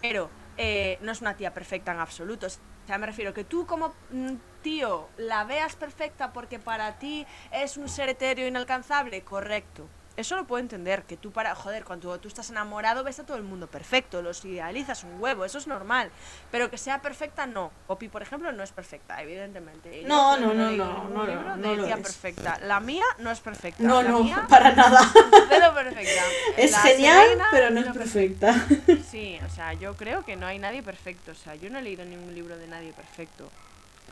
Pero 0.01 0.29
eh, 0.57 0.97
no 1.01 1.11
es 1.11 1.21
una 1.21 1.35
tía 1.35 1.53
perfecta 1.53 1.91
en 1.91 1.99
absoluto. 1.99 2.47
O 2.47 2.87
sea, 2.87 2.97
me 2.97 3.05
refiero 3.05 3.33
que 3.33 3.43
tú 3.43 3.65
como 3.65 3.93
mm, 4.11 4.35
tío 4.61 5.09
la 5.17 5.43
veas 5.43 5.75
perfecta 5.75 6.33
porque 6.33 6.59
para 6.59 6.97
ti 6.99 7.25
es 7.51 7.77
un 7.77 7.89
ser 7.89 8.09
etéreo 8.09 8.47
inalcanzable, 8.47 9.23
correcto. 9.23 9.87
Eso 10.17 10.35
lo 10.35 10.45
puedo 10.45 10.59
entender, 10.59 11.03
que 11.03 11.15
tú 11.15 11.31
para, 11.31 11.55
joder, 11.55 11.85
cuando 11.85 12.19
tú 12.19 12.27
estás 12.27 12.49
enamorado 12.49 13.03
ves 13.03 13.19
a 13.19 13.25
todo 13.25 13.37
el 13.37 13.43
mundo 13.43 13.67
perfecto, 13.67 14.21
los 14.21 14.43
idealizas 14.43 15.03
un 15.03 15.21
huevo, 15.21 15.45
eso 15.45 15.57
es 15.57 15.67
normal. 15.67 16.11
Pero 16.51 16.69
que 16.69 16.77
sea 16.77 17.01
perfecta, 17.01 17.45
no. 17.45 17.71
Poppy, 17.87 18.09
por 18.09 18.21
ejemplo, 18.21 18.51
no 18.51 18.61
es 18.61 18.71
perfecta, 18.71 19.21
evidentemente. 19.21 20.03
No, 20.05 20.37
no, 20.37 20.53
no, 20.53 20.71
no, 20.71 21.09
no 21.09 21.55
no 21.55 21.75
lo 21.75 21.85
tía 21.85 21.95
es. 21.95 22.01
perfecta. 22.01 22.59
La 22.63 22.79
mía 22.81 23.05
no 23.19 23.31
es 23.31 23.39
perfecta. 23.39 23.83
No, 23.83 24.03
la 24.03 24.09
no, 24.09 24.23
mía, 24.23 24.45
para 24.49 24.71
nada. 24.75 24.99
cero 25.49 25.71
perfecta. 25.73 26.23
Es 26.57 26.71
La 26.71 26.79
genial, 26.79 27.21
Serena, 27.23 27.47
pero 27.51 27.69
no 27.69 27.79
es 27.79 27.85
cero 27.85 27.97
perfecta. 27.97 28.67
Sí, 29.09 29.39
o 29.45 29.49
sea, 29.49 29.73
yo 29.73 29.95
creo 29.95 30.25
que 30.25 30.35
no 30.35 30.45
hay 30.45 30.59
nadie 30.59 30.83
perfecto. 30.83 31.31
O 31.31 31.35
sea, 31.35 31.55
yo 31.55 31.69
no 31.69 31.79
he 31.79 31.81
leído 31.81 32.03
ningún 32.03 32.35
libro 32.35 32.57
de 32.57 32.67
nadie 32.67 32.91
perfecto. 32.93 33.49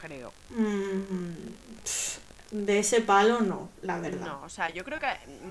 Creo. 0.01 0.31
Mm, 0.51 1.33
de 2.51 2.79
ese 2.79 3.01
palo 3.01 3.41
no, 3.41 3.69
la 3.83 3.99
verdad. 3.99 4.25
No, 4.25 4.41
o 4.43 4.49
sea, 4.49 4.69
yo 4.69 4.83
creo 4.83 4.99
que 4.99 5.07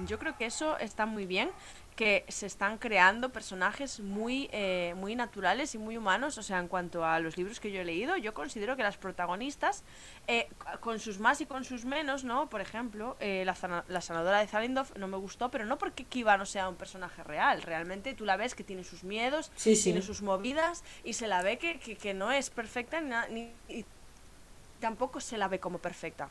yo 0.07 0.19
creo 0.19 0.37
que 0.37 0.47
eso 0.47 0.77
está 0.79 1.07
muy 1.07 1.27
bien 1.27 1.51
que 1.95 2.25
se 2.29 2.47
están 2.47 2.79
creando 2.79 3.31
personajes 3.31 3.99
muy 3.99 4.49
eh, 4.53 4.95
muy 4.97 5.17
naturales 5.17 5.75
y 5.75 5.79
muy 5.79 5.97
humanos, 5.97 6.39
o 6.39 6.43
sea, 6.45 6.59
en 6.61 6.69
cuanto 6.69 7.05
a 7.05 7.19
los 7.19 7.37
libros 7.37 7.59
que 7.59 7.73
yo 7.73 7.81
he 7.81 7.85
leído, 7.85 8.17
yo 8.17 8.35
considero 8.35 8.77
que 8.77 8.85
las 8.85 8.97
protagonistas 8.97 9.83
eh, 10.29 10.49
con 10.81 11.01
sus 11.01 11.19
más 11.19 11.41
y 11.41 11.47
con 11.47 11.65
sus 11.65 11.85
menos, 11.85 12.23
¿no? 12.23 12.49
Por 12.49 12.61
ejemplo, 12.61 13.17
eh, 13.19 13.43
la, 13.45 13.85
la 13.89 14.01
sanadora 14.01 14.39
de 14.39 14.47
Zalindov 14.47 14.97
no 14.97 15.09
me 15.09 15.17
gustó, 15.17 15.51
pero 15.51 15.67
no 15.67 15.77
porque 15.79 16.05
Kiva 16.05 16.37
no 16.37 16.47
sea 16.47 16.69
un 16.69 16.77
personaje 16.77 17.23
real, 17.25 17.63
realmente 17.63 18.15
tú 18.15 18.25
la 18.25 18.37
ves 18.37 18.55
que 18.55 18.63
tiene 18.63 18.85
sus 18.85 19.03
miedos, 19.03 19.51
Sí, 19.57 19.75
sí. 19.75 19.85
tiene 19.85 20.03
sus 20.03 20.23
movidas 20.23 20.85
y 21.03 21.15
se 21.15 21.27
la 21.27 21.43
ve 21.43 21.59
que, 21.59 21.81
que, 21.81 21.97
que 21.97 22.15
no 22.15 22.31
es 22.31 22.51
perfecta 22.51 23.01
ni, 23.01 23.15
ni- 23.31 23.53
y 23.81 23.85
tampoco 24.81 25.21
se 25.21 25.37
la 25.37 25.49
ve 25.49 25.59
como 25.59 25.79
perfecta 25.79 26.29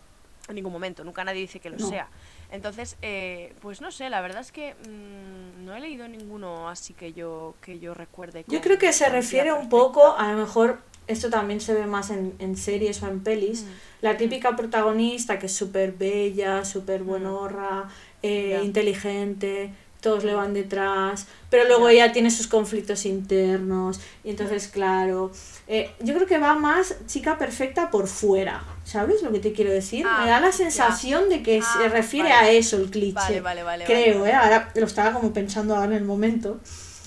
en 0.48 0.56
ningún 0.56 0.72
momento, 0.72 1.04
nunca 1.04 1.24
nadie 1.24 1.42
dice 1.42 1.60
que 1.60 1.70
lo 1.70 1.78
No. 1.78 1.90
sea. 1.90 2.08
Entonces, 2.52 2.98
eh, 3.02 3.54
pues 3.62 3.82
no 3.82 3.92
sé, 3.92 4.10
la 4.10 4.22
verdad 4.22 4.42
es 4.42 4.52
que 4.52 4.74
mm, 4.76 5.66
no 5.66 5.76
he 5.76 5.80
leído 5.80 6.08
ninguno 6.08 6.70
así 6.70 6.94
que 6.94 7.14
yo 7.14 7.56
que 7.62 7.80
yo 7.80 7.94
recuerde. 7.94 8.46
Yo 8.48 8.62
creo 8.62 8.78
que 8.78 8.94
se 8.94 9.10
refiere 9.10 9.52
un 9.52 9.68
poco, 9.70 10.16
a 10.18 10.32
lo 10.32 10.38
mejor 10.38 10.80
esto 11.08 11.30
también 11.30 11.60
se 11.62 11.74
ve 11.74 11.86
más 11.86 12.10
en, 12.10 12.34
en 12.40 12.56
series 12.58 13.02
o 13.04 13.08
en 13.08 13.22
pelis, 13.24 13.64
Mm. 13.64 13.68
la 14.02 14.18
típica 14.18 14.56
protagonista 14.56 15.40
que 15.40 15.48
es 15.48 15.54
súper 15.56 15.92
bella, 15.94 16.64
súper 16.66 17.04
buenorra, 17.04 17.90
eh, 18.22 18.52
Ya. 18.52 18.64
inteligente, 18.64 19.74
todos 20.02 20.24
le 20.24 20.34
van 20.34 20.54
detrás, 20.54 21.26
pero 21.50 21.66
luego 21.66 21.88
Ya. 21.90 21.94
ella 22.06 22.14
tiene 22.14 22.30
sus 22.32 22.48
conflictos 22.48 23.06
internos 23.06 24.00
y 24.24 24.30
entonces, 24.30 24.68
claro, 24.68 25.32
eh, 25.68 25.92
yo 26.00 26.14
creo 26.14 26.28
que 26.28 26.38
va 26.38 26.54
más 26.56 26.96
chica 27.08 27.38
perfecta 27.38 27.90
por 27.90 28.08
fuera, 28.08 28.64
¿sabes 28.86 29.22
lo 29.24 29.32
que 29.32 29.40
te 29.40 29.54
quiero 29.54 29.72
decir? 29.72 30.06
Ah, 30.08 30.22
Me 30.24 30.30
da 30.30 30.40
la 30.40 30.48
ya. 30.52 30.54
sensación 30.54 31.30
de 31.30 31.42
que 31.44 31.62
se 31.62 31.86
Ah, 31.86 31.90
refiere 31.90 32.30
vale. 32.30 32.48
a 32.48 32.52
eso 32.52 32.78
el 32.78 32.90
cliché. 32.92 33.14
Vale, 33.16 33.42
vale, 33.42 33.64
vale, 33.64 33.86
Creo, 33.86 34.20
vale. 34.22 34.32
¿eh? 34.32 34.36
Ahora 34.36 34.72
lo 34.76 34.86
estaba 34.86 35.14
como 35.14 35.34
pensando 35.34 35.76
ahora 35.76 35.88
en 35.88 35.98
el 35.98 36.06
momento. 36.06 36.60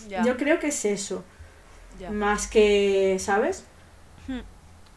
Ya, 0.09 0.25
Yo 0.25 0.37
creo 0.37 0.59
que 0.59 0.67
es 0.69 0.85
eso. 0.85 1.23
ya. 2.01 2.11
Más 2.11 2.49
que, 2.49 3.17
¿sabes? 3.21 3.65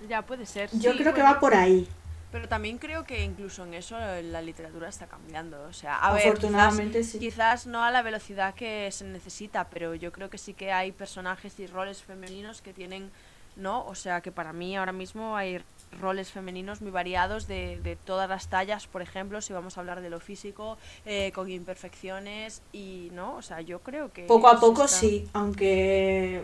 Ya, 0.10 0.22
puede 0.24 0.46
ser. 0.46 0.70
Yo 0.74 0.92
sí, 0.92 0.98
creo 0.98 1.14
que 1.14 1.22
va 1.22 1.40
por 1.40 1.54
ahí. 1.56 1.88
Pero 2.34 2.50
también 2.50 2.80
creo 2.80 3.06
que 3.06 3.24
incluso 3.24 3.64
en 3.64 3.76
eso 3.76 3.96
eh, 3.98 4.24
la 4.24 4.42
literatura 4.42 4.90
está 4.90 5.06
cambiando. 5.06 5.62
O 5.70 5.74
sea, 5.74 6.00
a 6.00 6.12
ver, 6.14 6.24
Afortunadamente, 6.30 6.98
quizás, 7.00 7.12
sí. 7.12 7.20
quizás 7.20 7.68
no 7.68 7.84
a 7.84 7.92
la 7.92 8.02
velocidad 8.02 8.56
que 8.56 8.90
se 8.92 9.06
necesita, 9.06 9.70
pero 9.70 9.94
yo 9.94 10.12
creo 10.12 10.30
que 10.32 10.40
sí 10.40 10.56
que 10.56 10.72
hay 10.74 10.92
personajes 10.92 11.60
y 11.60 11.68
roles 11.68 12.02
femeninos 12.02 12.64
que 12.64 12.74
tienen, 12.74 13.12
¿no? 13.56 13.86
O 13.86 13.94
sea, 13.94 14.22
que 14.22 14.32
para 14.32 14.52
mí 14.52 14.76
ahora 14.76 14.92
mismo 14.94 15.38
hay 15.38 15.62
roles 16.02 16.32
femeninos 16.32 16.82
muy 16.82 16.90
variados 16.90 17.48
de, 17.48 17.80
de 17.84 17.96
todas 17.96 18.28
las 18.28 18.48
tallas, 18.48 18.88
por 18.88 19.04
ejemplo, 19.04 19.40
si 19.40 19.54
vamos 19.54 19.78
a 19.78 19.82
hablar 19.82 20.02
de 20.02 20.10
lo 20.10 20.20
físico, 20.20 20.80
eh, 21.06 21.32
con 21.36 21.52
imperfecciones 21.52 22.64
y, 22.74 23.10
¿no? 23.14 23.36
O 23.36 23.44
sea, 23.44 23.62
yo 23.62 23.78
creo 23.84 24.12
que... 24.12 24.24
Poco 24.26 24.48
a 24.50 24.60
poco 24.60 24.86
está- 24.86 24.98
sí, 24.98 25.30
aunque 25.34 26.44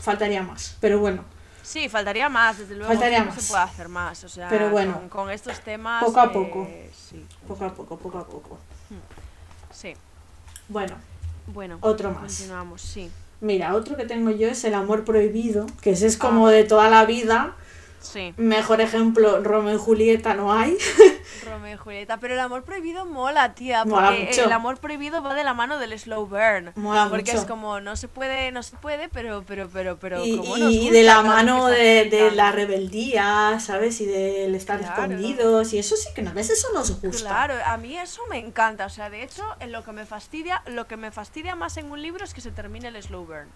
faltaría 0.00 0.42
más. 0.42 0.76
Pero 0.80 0.98
bueno, 0.98 1.24
Sí, 1.62 1.88
faltaría 1.88 2.28
más, 2.28 2.58
desde 2.58 2.74
luego. 2.74 2.92
Faltaría 2.92 3.18
siempre 3.18 3.36
más. 3.36 3.44
se 3.44 3.52
puede 3.52 3.62
hacer 3.64 3.88
más, 3.88 4.24
o 4.24 4.28
sea, 4.28 4.48
Pero 4.48 4.70
bueno, 4.70 4.94
con, 4.94 5.08
con 5.08 5.30
estos 5.30 5.60
temas... 5.60 6.02
poco 6.04 6.20
a 6.20 6.24
eh, 6.26 6.30
poco. 6.32 6.68
sí, 6.94 7.26
poco 7.46 7.64
a 7.64 7.74
poco, 7.74 7.96
poco 7.96 8.18
a 8.18 8.26
poco. 8.26 8.58
sí. 9.72 9.94
Bueno, 10.68 10.94
Bueno, 11.46 11.78
Otro 11.80 12.10
más. 12.10 12.20
Continuamos, 12.22 12.80
sí. 12.82 13.10
mira, 13.40 13.74
otro 13.74 13.96
que 13.96 14.04
tengo 14.04 14.30
yo 14.30 14.48
es 14.48 14.64
el 14.64 14.74
amor 14.74 15.04
prohibido, 15.04 15.66
que 15.80 15.90
ese 15.90 16.06
es 16.06 16.16
como 16.16 16.48
de 16.48 16.64
toda 16.64 16.88
la 16.88 17.04
vida. 17.04 17.54
Sí. 18.02 18.34
Mejor 18.36 18.80
ejemplo, 18.80 19.42
Romeo 19.42 19.74
y 19.74 19.78
Julieta 19.78 20.34
no 20.34 20.52
hay. 20.52 20.76
Romeo 21.44 21.74
y 21.74 21.76
Julieta. 21.78 22.18
Pero 22.18 22.34
el 22.34 22.40
amor 22.40 22.64
prohibido 22.64 23.04
mola, 23.06 23.54
tía. 23.54 23.84
Mola 23.84 24.08
Porque 24.08 24.24
mucho. 24.26 24.44
el 24.44 24.52
amor 24.52 24.78
prohibido 24.78 25.22
va 25.22 25.34
de 25.34 25.44
la 25.44 25.54
mano 25.54 25.78
del 25.78 25.98
slow 25.98 26.26
burn. 26.26 26.72
Mola 26.74 27.06
porque 27.08 27.32
mucho. 27.32 27.42
es 27.42 27.48
como, 27.48 27.80
no 27.80 27.96
se 27.96 28.08
puede, 28.08 28.50
no 28.52 28.62
se 28.62 28.76
puede, 28.76 29.08
pero, 29.08 29.44
pero, 29.46 29.68
pero, 29.72 29.98
pero. 29.98 30.24
y 30.24 30.36
como 30.36 30.56
nos 30.56 30.72
y 30.72 30.78
gusta 30.80 30.92
de 30.94 31.02
la 31.04 31.22
mano 31.22 31.66
de, 31.68 32.30
la 32.34 32.52
rebeldía, 32.52 33.58
¿sabes? 33.60 34.00
Y 34.00 34.06
del 34.06 34.54
estar 34.54 34.80
Claro. 34.80 35.02
escondidos. 35.02 35.72
Y 35.72 35.78
eso 35.78 35.96
sí 35.96 36.08
que 36.14 36.22
no, 36.22 36.32
¿ves? 36.34 36.50
Eso 36.50 36.68
nos 36.74 37.00
gusta. 37.00 37.28
Claro, 37.28 37.54
a 37.64 37.76
mí 37.76 37.96
eso 37.96 38.22
me 38.28 38.38
encanta. 38.38 38.86
O 38.86 38.90
sea, 38.90 39.10
de 39.10 39.22
hecho, 39.22 39.44
en 39.60 39.70
lo 39.72 39.84
que 39.84 39.92
me 39.92 40.06
fastidia, 40.06 40.62
lo 40.66 40.86
que 40.86 40.96
me 40.96 41.10
fastidia 41.12 41.54
más 41.54 41.76
en 41.76 41.90
un 41.90 42.02
libro 42.02 42.24
es 42.24 42.34
que 42.34 42.40
se 42.40 42.50
termine 42.50 42.88
el 42.88 43.02
slow 43.02 43.24
burn. 43.24 43.48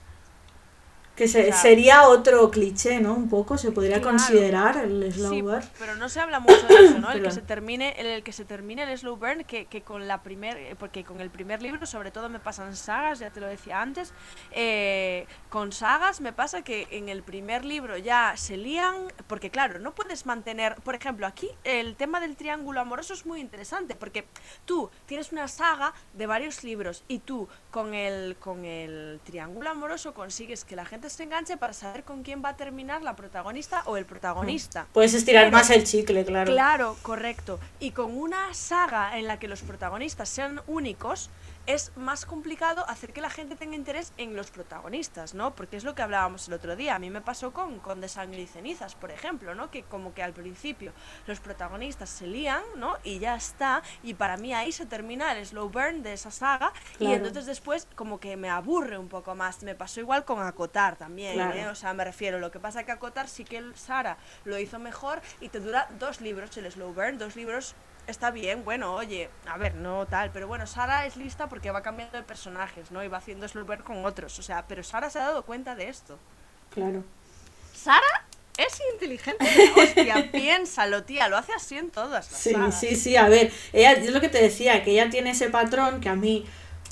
Que 1.17 1.29
se- 1.29 1.47
Claro. 1.47 1.63
sería 1.63 2.09
otro 2.09 2.51
cliché, 2.51 3.01
¿no? 3.01 3.15
Un 3.15 3.29
poco, 3.31 3.57
se 3.57 3.73
podría 3.73 4.01
Claro. 4.03 4.11
considerar 4.19 4.77
el 4.77 5.11
slow 5.13 5.31
Sí, 5.33 5.41
burn. 5.43 5.63
pero 5.79 5.97
no 5.97 6.09
se 6.11 6.21
habla 6.21 6.41
mucho 6.41 6.67
de 6.69 6.75
eso, 6.75 6.99
¿no? 6.99 7.11
El 7.11 7.23
que 7.23 7.31
se 7.31 7.41
termine, 7.41 7.95
el, 7.99 8.07
el 8.07 8.23
que 8.23 8.33
se 8.33 8.45
termine 8.45 8.83
el 8.83 8.99
slow 8.99 9.17
burn, 9.17 9.45
que, 9.45 9.65
que 9.65 9.81
con 9.81 10.07
la 10.07 10.23
primer, 10.23 10.59
eh, 10.59 10.77
porque 10.79 11.05
con 11.05 11.21
el 11.23 11.31
primer 11.31 11.63
libro, 11.63 11.87
sobre 11.87 12.11
todo 12.11 12.29
me 12.29 12.39
pasan 12.39 12.77
sagas, 12.77 13.19
ya 13.19 13.31
te 13.31 13.41
lo 13.41 13.47
decía 13.47 13.81
antes, 13.81 14.13
eh, 14.53 15.27
con 15.49 15.73
sagas 15.73 16.21
me 16.21 16.33
pasa 16.33 16.63
que 16.63 16.87
en 16.91 17.09
el 17.09 17.23
primer 17.23 17.65
libro 17.65 17.97
ya 17.97 18.35
se 18.37 18.57
lían, 18.59 18.95
porque 19.27 19.49
claro, 19.51 19.79
no 19.79 19.95
puedes 19.95 20.27
mantener, 20.27 20.75
por 20.77 20.95
ejemplo, 20.95 21.27
aquí 21.27 21.49
el 21.65 21.97
tema 21.97 22.21
del 22.21 22.37
triángulo 22.37 22.81
amoroso 22.81 23.15
es 23.15 23.25
muy 23.25 23.41
interesante, 23.41 23.95
porque 23.95 24.27
tú 24.67 24.91
tienes 25.07 25.33
una 25.33 25.49
saga 25.49 25.95
de 26.13 26.27
varios 26.27 26.63
libros 26.63 27.05
y 27.09 27.21
tú 27.21 27.49
con 27.71 27.95
el, 27.95 28.37
con 28.37 28.65
el 28.67 29.21
triángulo 29.25 29.71
amoroso 29.71 30.13
consigues 30.13 30.65
que 30.65 30.77
la 30.77 30.85
gente 30.85 31.06
se 31.09 31.23
enganche 31.23 31.57
para 31.57 31.73
saber 31.73 32.05
con 32.05 32.23
quién 32.23 32.43
va 32.45 32.51
a 32.51 32.57
terminar 32.57 33.03
la 33.03 33.17
protagonista 33.17 33.83
o 33.87 33.97
el 33.97 34.05
protagonista. 34.05 34.87
Puedes 34.93 35.15
estirar 35.15 35.51
más 35.51 35.71
el 35.71 35.85
chicle, 35.85 36.25
claro. 36.25 36.53
Claro, 36.53 36.97
correcto. 37.03 37.59
Y 37.81 37.91
con 37.91 38.17
una 38.17 38.53
saga 38.55 39.19
en 39.19 39.27
la 39.27 39.39
que 39.39 39.49
los 39.49 39.63
protagonistas 39.63 40.29
sean 40.29 40.61
únicos, 40.67 41.31
es 41.67 41.93
más 41.97 42.27
complicado 42.27 42.89
hacer 42.89 43.13
que 43.13 43.21
la 43.21 43.31
gente 43.31 43.57
tenga 43.57 43.75
interés 43.75 44.13
en 44.17 44.37
los 44.37 44.51
protagonistas, 44.51 45.35
¿no? 45.35 45.55
Porque 45.55 45.77
es 45.77 45.85
lo 45.85 45.95
que 45.95 46.03
hablábamos 46.03 46.49
el 46.49 46.55
otro 46.55 46.77
día. 46.77 46.95
A 46.95 46.99
mí 46.99 47.11
me 47.11 47.21
pasó 47.21 47.53
con, 47.53 47.81
con 47.81 48.01
De 48.01 48.09
Sangre 48.09 48.41
y 48.43 48.47
Cenizas, 48.47 48.95
por 48.95 49.11
ejemplo, 49.11 49.55
¿no? 49.55 49.71
Que 49.71 49.83
como 49.83 50.15
que 50.15 50.23
al 50.23 50.33
principio 50.33 50.93
los 51.27 51.41
protagonistas 51.41 52.09
se 52.09 52.27
lían, 52.27 52.63
¿no? 52.77 52.97
Y 53.03 53.19
ya 53.19 53.35
está. 53.35 53.83
Y 54.03 54.15
para 54.15 54.37
mí 54.37 54.55
ahí 54.55 54.73
se 54.73 54.87
termina 54.87 55.33
el 55.33 55.45
slow 55.45 55.69
burn 55.69 56.03
de 56.03 56.13
esa 56.13 56.31
saga. 56.31 56.73
Y 57.01 57.13
entonces 57.13 57.47
después 57.47 57.89
como 57.97 58.21
que 58.21 58.37
me 58.37 58.49
aburre 58.51 58.99
un 58.99 59.09
poco 59.09 59.35
más. 59.35 59.63
Me 59.63 59.75
pasó 59.75 60.01
igual 60.01 60.25
con 60.25 60.41
Acotar 60.43 60.97
también, 60.97 61.35
Claro. 61.35 61.55
¿eh? 61.57 61.69
O 61.69 61.75
sea, 61.75 61.93
me 61.95 62.05
refiero, 62.05 62.39
lo 62.39 62.51
que 62.51 62.61
pasa 62.61 62.85
que 62.85 62.93
Acotar 62.93 63.29
sí 63.29 63.45
que 63.45 63.63
Sara 63.75 64.17
lo 64.45 64.59
hizo 64.59 64.79
mejor 64.79 65.21
y 65.41 65.49
te 65.49 65.61
dura 65.61 65.89
dos 65.99 66.21
libros 66.21 66.57
el 66.57 66.71
slow 66.71 66.93
burn, 66.95 67.19
dos 67.19 67.37
libros 67.37 67.75
está 68.07 68.31
bien, 68.31 68.65
bueno, 68.65 68.95
oye, 68.95 69.31
a 69.47 69.57
ver, 69.59 69.75
no 69.75 70.07
tal, 70.07 70.33
pero 70.33 70.47
bueno, 70.49 70.67
Sara 70.67 71.07
es 71.07 71.17
lista 71.17 71.49
porque 71.49 71.71
va 71.71 71.83
cambiando 71.83 72.17
de 72.19 72.25
personajes, 72.25 72.91
¿no? 72.91 73.03
Y 73.05 73.09
va 73.09 73.19
haciendo 73.19 73.49
slow 73.49 73.65
burn 73.67 73.83
con 73.83 74.05
otros, 74.05 74.39
o 74.39 74.43
sea, 74.43 74.67
pero 74.67 74.83
Sara 74.85 75.11
se 75.11 75.19
ha 75.21 75.25
dado 75.25 75.45
cuenta 75.45 75.75
de 75.77 75.89
esto. 75.89 76.21
Claro. 76.71 77.05
Sara 77.73 78.27
es 78.57 78.81
inteligente, 78.95 79.71
hostia, 79.77 80.33
piénsalo, 80.33 81.05
tía, 81.05 81.29
lo 81.29 81.37
hace 81.37 81.53
así 81.53 81.77
en 81.79 81.91
todas 81.93 82.33
las 82.33 82.43
Sí, 82.43 82.51
sagas. 82.51 82.75
sí, 82.75 82.97
sí, 82.97 83.17
a 83.17 83.29
ver, 83.29 83.53
ella, 83.73 83.93
es 83.93 84.11
lo 84.13 84.21
que 84.21 84.29
te 84.29 84.43
decía, 84.43 84.83
que 84.83 84.93
ella 84.93 85.11
tiene 85.11 85.31
ese 85.31 85.49
patrón 85.49 86.01
que 86.01 86.09
a 86.09 86.17
mí 86.17 86.45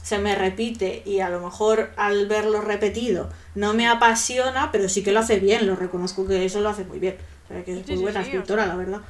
se 0.03 0.19
me 0.19 0.35
repite 0.35 1.03
y 1.05 1.21
a 1.21 1.29
lo 1.31 1.41
mejor 1.41 1.93
al 1.97 2.27
verlo 2.29 2.61
repetido 2.61 3.31
no 3.55 3.73
me 3.75 3.89
apasiona, 3.89 4.71
pero 4.71 4.89
sí 4.89 5.03
que 5.03 5.13
lo 5.13 5.21
hace 5.21 5.39
bien, 5.41 5.67
lo 5.67 5.77
reconozco 5.77 6.27
que 6.27 6.45
eso 6.45 6.61
lo 6.61 6.69
hace 6.69 6.85
muy 6.85 6.99
bien. 6.99 7.17
O 7.45 7.49
sea, 7.49 7.65
que 7.65 7.73
es 7.81 7.87
Sí, 7.87 7.89
muy 7.89 7.97
sí, 7.97 8.03
buena 8.03 8.21
sí, 8.23 8.23
escritora, 8.23 8.67
la 8.67 8.77
verdad, 8.77 9.01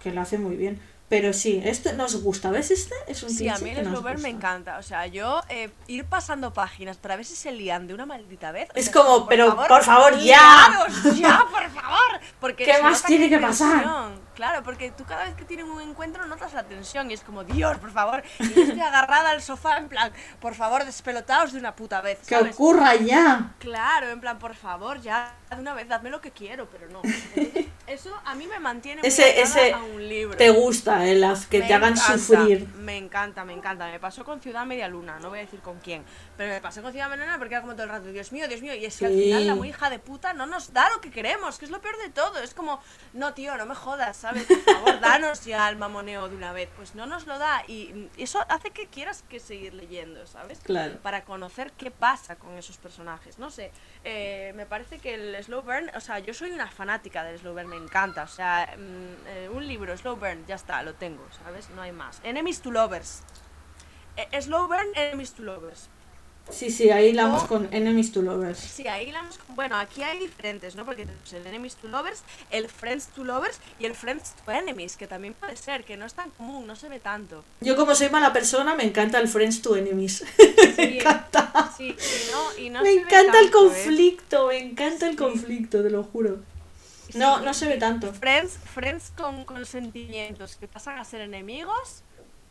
que 0.00 0.12
lo 0.12 0.20
hace 0.20 0.38
muy 0.38 0.56
bien. 0.56 0.80
Pero 1.08 1.32
sí, 1.34 1.60
esto 1.64 1.92
nos 1.92 2.22
gusta, 2.22 2.50
¿ves? 2.50 2.70
Este 2.70 2.94
es 3.06 3.22
un 3.22 3.30
Sí, 3.30 3.48
a 3.48 3.58
mí 3.58 3.70
el 3.70 3.88
burn 3.88 4.22
me 4.22 4.30
encanta. 4.30 4.78
O 4.78 4.82
sea, 4.82 5.06
yo 5.06 5.42
eh, 5.50 5.70
ir 5.86 6.06
pasando 6.06 6.52
páginas 6.52 6.96
para 6.96 7.16
ver 7.16 7.26
si 7.26 7.36
se 7.36 7.52
lían 7.52 7.86
de 7.86 7.94
una 7.94 8.06
maldita 8.06 8.52
vez. 8.52 8.68
Es 8.74 8.88
como, 8.88 9.26
pero, 9.26 9.54
por 9.54 9.84
favor, 9.84 10.18
ya. 10.18 10.86
ya, 11.14 11.44
por 11.50 11.70
favor. 11.70 12.20
Porque 12.40 12.64
¿Qué 12.64 12.82
más 12.82 13.02
tiene 13.04 13.28
que 13.28 13.38
pasar? 13.38 13.72
tensión. 13.72 14.24
Claro, 14.34 14.64
porque 14.64 14.90
tú 14.90 15.04
cada 15.04 15.24
vez 15.24 15.34
que 15.34 15.44
tienen 15.44 15.70
un 15.70 15.80
encuentro 15.80 16.26
notas 16.26 16.54
la 16.54 16.64
tensión 16.64 17.10
y 17.10 17.14
es 17.14 17.20
como, 17.20 17.44
Dios, 17.44 17.78
por 17.78 17.92
favor. 17.92 18.22
Y 18.40 18.52
yo 18.52 18.62
estoy 18.62 18.80
agarrada 18.80 19.30
al 19.30 19.42
sofá 19.42 19.76
en 19.76 19.88
plan, 19.88 20.12
por 20.40 20.54
favor, 20.54 20.84
despelotaos 20.84 21.52
de 21.52 21.58
una 21.58 21.76
puta 21.76 22.00
vez. 22.00 22.18
Que 22.26 22.36
ocurra 22.36 22.96
ya. 22.96 23.54
Claro, 23.58 24.08
en 24.08 24.20
plan, 24.20 24.38
por 24.38 24.54
favor, 24.54 25.00
ya 25.00 25.36
de 25.56 25.62
una 25.62 25.74
vez, 25.74 25.88
dadme 25.88 26.10
lo 26.10 26.20
que 26.20 26.30
quiero, 26.30 26.68
pero 26.70 26.88
no. 26.88 27.00
Entonces, 27.04 27.66
eso 27.86 28.10
a 28.24 28.34
mí 28.34 28.46
me 28.46 28.58
mantiene 28.60 29.00
muy 29.02 29.08
Ese, 29.08 29.72
a 29.72 29.78
un 29.82 30.08
libro. 30.08 30.36
te 30.36 30.50
gusta, 30.50 31.06
eh, 31.06 31.14
las 31.14 31.46
que 31.46 31.60
Me 31.60 31.66
te 31.66 31.74
hagan 31.74 31.92
encanta, 31.94 32.18
sufrir. 32.18 32.68
Me 32.76 32.96
encanta, 32.96 33.44
me 33.44 33.52
encanta. 33.52 33.86
Me 33.90 34.00
pasó 34.00 34.24
con 34.24 34.40
Ciudad 34.40 34.64
Media 34.66 34.88
Luna, 34.88 35.18
no 35.20 35.30
voy 35.30 35.38
a 35.40 35.42
decir 35.42 35.60
con 35.60 35.78
quién. 35.80 36.04
Pero 36.36 36.52
me 36.52 36.60
pasó 36.60 36.82
con 36.82 36.92
Ciudad 36.92 37.08
Media 37.08 37.24
Luna 37.24 37.38
porque 37.38 37.54
era 37.54 37.60
como 37.62 37.74
todo 37.74 37.84
el 37.84 37.90
rato, 37.90 38.06
Dios 38.12 38.32
mío, 38.32 38.48
Dios 38.48 38.62
mío. 38.62 38.74
Y 38.74 38.84
es 38.84 38.98
que 38.98 39.06
al 39.06 39.12
Sí. 39.12 39.24
final 39.24 39.46
la 39.46 39.54
muy 39.54 39.68
hija 39.68 39.90
de 39.90 39.98
puta 39.98 40.32
no 40.32 40.46
nos 40.46 40.72
da 40.72 40.88
lo 40.90 41.00
que 41.00 41.10
queremos, 41.10 41.58
que 41.58 41.64
es 41.66 41.70
lo 41.70 41.80
peor 41.80 41.96
de 41.98 42.10
todo. 42.10 42.38
Es 42.40 42.54
como, 42.54 42.80
no, 43.12 43.34
tío, 43.34 43.56
no 43.56 43.66
me 43.66 43.74
jodas, 43.74 44.16
¿sabes? 44.16 44.44
Por 44.44 44.60
favor, 44.62 45.00
danos 45.00 45.44
ya 45.44 45.68
el 45.68 45.76
mamoneo 45.76 46.28
de 46.28 46.36
una 46.36 46.52
vez. 46.52 46.68
Pues 46.76 46.94
no 46.94 47.06
nos 47.06 47.26
lo 47.26 47.38
da 47.38 47.62
y 47.68 48.08
eso 48.16 48.44
hace 48.48 48.70
que 48.70 48.86
quieras 48.86 49.22
que 49.28 49.40
seguir 49.40 49.74
leyendo, 49.74 50.26
¿sabes? 50.26 50.58
Claro. 50.60 50.98
Para 51.02 51.24
conocer 51.24 51.72
qué 51.72 51.90
pasa 51.90 52.36
con 52.36 52.56
esos 52.56 52.76
personajes. 52.78 53.38
No 53.38 53.50
sé, 53.50 53.70
eh, 54.04 54.52
me 54.56 54.66
parece 54.66 54.98
que 54.98 55.14
el 55.14 55.34
slow 55.44 55.62
burn, 55.62 55.90
o 55.94 56.00
sea, 56.00 56.18
yo 56.18 56.34
soy 56.34 56.50
una 56.50 56.66
fanática 56.66 57.22
del 57.22 57.38
slow 57.38 57.52
burn, 57.52 57.68
me 57.68 57.76
encanta. 57.76 58.22
O 58.22 58.28
sea, 58.28 58.74
mm, 58.76 59.26
eh, 59.26 59.48
un 59.52 59.66
libro, 59.66 59.96
slow 59.96 60.16
burn, 60.16 60.44
ya 60.46 60.56
está, 60.56 60.82
lo 60.82 60.94
tengo, 60.94 61.24
¿sabes? 61.44 61.70
No 61.70 61.82
hay 61.82 61.92
más. 61.92 62.20
Enemies 62.24 62.60
to 62.60 62.70
lovers. 62.70 63.22
Eh, 64.16 64.40
slow 64.40 64.66
burn, 64.66 64.88
enemies 64.94 65.32
to 65.34 65.42
lovers. 65.42 65.88
Sí, 66.50 66.70
sí, 66.70 66.90
ahí 66.90 67.06
hilamos 67.08 67.44
con 67.44 67.72
Enemies 67.72 68.12
to 68.12 68.20
Lovers. 68.20 68.58
Sí, 68.58 68.86
ahí 68.86 69.10
la 69.10 69.20
hemos- 69.20 69.38
Bueno, 69.48 69.76
aquí 69.76 70.02
hay 70.02 70.18
diferentes, 70.18 70.76
¿no? 70.76 70.84
Porque 70.84 71.06
tenemos 71.06 71.32
el 71.32 71.46
Enemies 71.46 71.74
to 71.76 71.88
Lovers, 71.88 72.22
el 72.50 72.68
Friends 72.68 73.06
to 73.08 73.24
Lovers 73.24 73.58
y 73.80 73.86
el 73.86 73.94
Friends 73.94 74.34
to 74.44 74.52
Enemies, 74.52 74.96
que 74.96 75.06
también 75.06 75.32
puede 75.34 75.56
ser, 75.56 75.84
que 75.84 75.96
no 75.96 76.04
es 76.04 76.12
tan 76.14 76.30
común, 76.30 76.66
no 76.66 76.76
se 76.76 76.88
ve 76.88 77.00
tanto. 77.00 77.44
Yo 77.60 77.76
como 77.76 77.94
soy 77.94 78.10
mala 78.10 78.32
persona, 78.32 78.74
me 78.74 78.84
encanta 78.84 79.18
el 79.18 79.28
Friends 79.28 79.62
to 79.62 79.76
Enemies. 79.76 80.22
Sí, 80.76 80.98
encanta. 80.98 81.72
Sí, 81.76 81.88
y 81.96 82.32
no, 82.32 82.58
y 82.66 82.70
no 82.70 82.82
me 82.82 82.88
se 82.90 82.94
ve 82.96 83.00
encanta 83.02 83.38
el 83.38 83.50
tanto, 83.50 83.58
¿eh? 83.58 83.70
conflicto, 83.70 84.46
me 84.48 84.58
encanta 84.58 85.08
el 85.08 85.16
conflicto, 85.16 85.82
te 85.82 85.90
lo 85.90 86.02
juro. 86.04 86.38
No, 87.14 87.38
Sí. 87.38 87.44
no 87.44 87.54
se 87.54 87.68
ve 87.68 87.76
tanto. 87.76 88.12
Friends, 88.12 88.58
friends 88.74 89.12
con, 89.16 89.44
con 89.44 89.64
sentimientos 89.64 90.56
que 90.56 90.66
pasan 90.68 90.98
a 90.98 91.04
ser 91.04 91.20
enemigos. 91.22 92.02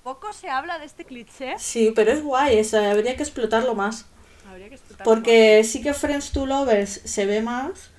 Poco 0.04 0.34
se 0.34 0.50
habla 0.50 0.78
de 0.80 0.86
este 0.86 1.06
cliché. 1.06 1.56
Sí, 1.58 1.92
pero 1.96 2.12
es 2.12 2.22
guay, 2.24 2.58
esa, 2.58 2.92
habría 2.92 3.16
que 3.16 3.24
explotarlo 3.24 3.76
más. 3.76 4.06
Habría 4.50 4.70
que 4.70 4.76
explotarlo 4.76 5.12
Porque 5.12 5.64
sí 5.64 5.82
que 5.82 5.94
Friends 5.94 6.32
to 6.32 6.46
Lovers 6.46 7.02
se 7.06 7.26
ve 7.26 7.42
más. 7.42 7.92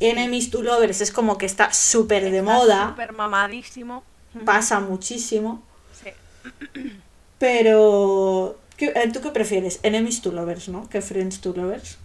Enemies 0.00 0.50
to 0.50 0.62
Lovers 0.62 1.00
es 1.00 1.12
como 1.12 1.38
que 1.38 1.46
está 1.46 1.72
súper 1.72 2.30
de 2.30 2.42
moda, 2.42 2.88
Súper 2.88 3.12
mamadísimo. 3.12 4.04
pasa 4.44 4.80
muchísimo. 4.80 5.62
Sí. 5.92 6.10
Pero, 7.38 8.58
¿qué- 8.76 8.92
eh, 8.94 9.10
¿tú 9.12 9.20
qué 9.20 9.30
prefieres? 9.30 9.80
Enemies 9.82 10.22
to 10.22 10.32
Lovers, 10.32 10.68
¿no? 10.68 10.88
Que 10.88 11.00
Friends 11.02 11.40
to 11.40 11.52
Lovers. 11.54 11.98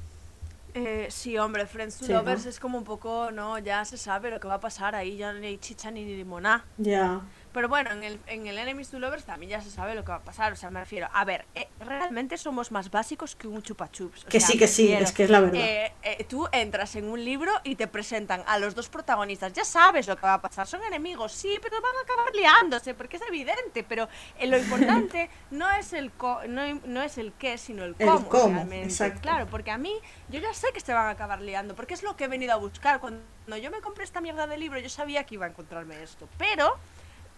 Eh, 0.73 1.07
sí, 1.09 1.37
hombre, 1.37 1.65
Friends 1.67 1.97
to 1.97 2.05
Sí, 2.05 2.13
Lovers 2.13 2.45
¿no? 2.45 2.47
es 2.47 2.59
como 2.59 2.77
un 2.77 2.83
poco, 2.83 3.31
no, 3.31 3.57
ya 3.59 3.85
se 3.85 3.97
sabe 3.97 4.29
lo 4.29 4.39
que 4.39 4.47
va 4.47 4.55
a 4.55 4.59
pasar 4.59 4.95
ahí, 4.95 5.17
ya 5.17 5.33
no 5.33 5.43
hay 5.45 5.57
chicha 5.57 5.89
ni 5.91 6.05
limoná. 6.05 6.65
Ya. 6.77 7.21
Pero 7.51 7.67
bueno, 7.67 7.89
en 7.91 8.03
el, 8.03 8.19
en 8.27 8.45
el 8.45 8.57
Enemies 8.59 8.89
to 8.91 8.99
Lovers 8.99 9.23
también 9.23 9.49
ya 9.49 9.61
se 9.61 9.71
sabe 9.71 9.95
lo 9.95 10.03
que 10.05 10.11
va 10.11 10.17
a 10.17 10.23
pasar. 10.23 10.53
O 10.53 10.55
sea, 10.55 10.69
me 10.69 10.79
refiero, 10.81 11.09
a 11.11 11.25
ver, 11.25 11.45
eh, 11.55 11.67
realmente 11.79 12.37
somos 12.37 12.71
más 12.71 12.91
básicos 12.91 13.35
que 13.35 13.47
un 13.47 13.63
chupa 13.63 13.89
chups. 13.91 14.25
o 14.25 14.27
Que 14.27 14.39
sea, 14.39 14.49
sí, 14.49 14.57
que 14.59 14.67
sí, 14.67 14.93
es 14.93 15.11
que 15.11 15.23
es 15.23 15.29
la 15.31 15.39
verdad. 15.39 15.55
eh, 15.59 15.91
eh, 16.03 16.25
tú 16.29 16.47
entras 16.51 16.95
en 16.95 17.09
un 17.09 17.25
libro 17.25 17.51
y 17.63 17.75
te 17.75 17.87
presentan 17.87 18.43
a 18.45 18.59
los 18.59 18.75
dos 18.75 18.87
protagonistas. 18.89 19.51
Ya 19.53 19.65
sabes 19.65 20.07
lo 20.07 20.15
que 20.15 20.21
va 20.27 20.35
a 20.35 20.41
pasar. 20.41 20.67
Son 20.67 20.83
enemigos, 20.83 21.31
sí, 21.31 21.57
pero 21.61 21.81
van 21.81 21.91
a 21.99 22.01
acabar 22.03 22.35
liándose 22.35 22.93
porque 22.93 23.17
es 23.17 23.23
evidente. 23.27 23.83
Pero 23.83 24.07
eh, 24.37 24.45
lo 24.45 24.55
importante 24.57 25.29
no 25.49 25.69
es 25.71 25.93
el 25.93 26.11
co- 26.11 26.41
no, 26.47 26.61
no 26.85 27.01
es 27.01 27.17
el 27.17 27.33
qué, 27.33 27.57
sino 27.57 27.83
el 27.83 27.95
El 27.97 28.07
cómo. 28.07 28.29
cómo, 28.29 28.53
realmente. 28.53 28.85
exacto. 28.85 29.21
Claro, 29.21 29.47
porque 29.47 29.71
a 29.71 29.77
mí, 29.79 29.93
yo 30.29 30.39
ya 30.39 30.53
sé 30.53 30.67
que 30.71 30.81
se 30.81 30.93
van 30.93 31.07
a 31.07 31.09
acabar 31.11 31.41
liando, 31.41 31.75
porque 31.75 31.95
es 31.95 32.03
lo 32.03 32.15
que 32.15 32.25
he 32.25 32.27
venido 32.27 32.53
a 32.53 32.57
buscar. 32.57 32.99
Cuando 32.99 33.23
yo 33.59 33.71
me 33.71 33.81
compré 33.81 34.03
esta 34.03 34.21
mierda 34.21 34.45
de 34.45 34.57
libro, 34.59 34.77
yo 34.79 34.89
sabía 34.89 35.23
que 35.23 35.33
iba 35.33 35.47
a 35.47 35.49
encontrarme 35.49 36.03
esto. 36.03 36.29
Pero 36.37 36.77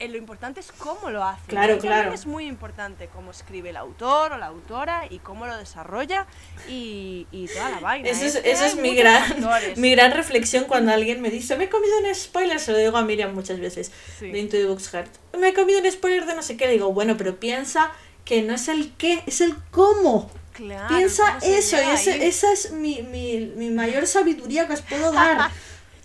eh, 0.03 0.09
lo 0.09 0.17
importante 0.17 0.59
es 0.59 0.71
cómo 0.71 1.09
lo 1.09 1.23
hace. 1.23 1.41
Claro, 1.47 1.73
Eso 1.73 1.81
claro. 1.81 2.13
Es 2.13 2.25
muy 2.25 2.45
importante 2.47 3.07
cómo 3.13 3.31
escribe 3.31 3.69
el 3.69 3.77
autor 3.77 4.33
o 4.33 4.37
la 4.37 4.47
autora 4.47 5.05
y 5.09 5.19
cómo 5.19 5.45
lo 5.45 5.55
desarrolla 5.57 6.27
y, 6.67 7.27
y 7.31 7.47
toda 7.47 7.69
la 7.69 7.79
vaina. 7.79 8.09
Esa 8.09 8.25
es, 8.25 8.35
esa 8.43 8.65
es 8.67 8.75
mi, 8.75 8.95
gran, 8.95 9.23
factores. 9.23 9.77
mi 9.77 9.91
gran 9.91 10.11
reflexión 10.11 10.65
cuando 10.65 10.91
alguien 10.91 11.21
me 11.21 11.29
dice, 11.29 11.55
me 11.55 11.65
he 11.65 11.69
comido 11.69 11.93
un 11.99 12.13
spoiler, 12.15 12.59
se 12.59 12.71
lo 12.71 12.77
digo 12.77 12.97
a 12.97 13.03
Miriam 13.03 13.33
muchas 13.33 13.59
veces, 13.59 13.91
Sí. 14.19 14.31
de 14.31 14.39
Into 14.39 14.57
the 14.57 14.65
Books 14.65 14.89
Heart. 14.89 15.11
Me 15.39 15.49
he 15.49 15.53
comido 15.53 15.79
un 15.79 15.91
spoiler 15.91 16.25
de 16.25 16.35
no 16.35 16.41
sé 16.43 16.57
qué, 16.57 16.65
le 16.67 16.73
digo, 16.73 16.91
bueno, 16.93 17.15
pero 17.17 17.39
piensa 17.39 17.91
que 18.25 18.41
no 18.41 18.53
es 18.53 18.67
el 18.67 18.93
qué, 18.97 19.23
es 19.25 19.41
el 19.41 19.55
cómo. 19.71 20.29
Claro, 20.53 20.89
piensa 20.95 21.23
¿cómo 21.39 21.39
se 21.41 21.57
eso, 21.57 21.77
ese- 21.77 22.27
esa 22.27 22.51
es 22.51 22.71
mi, 22.71 23.01
mi, 23.03 23.51
mi 23.55 23.69
mayor 23.69 24.05
sabiduría 24.05 24.67
que 24.67 24.73
os 24.73 24.81
puedo 24.81 25.11
dar. 25.11 25.49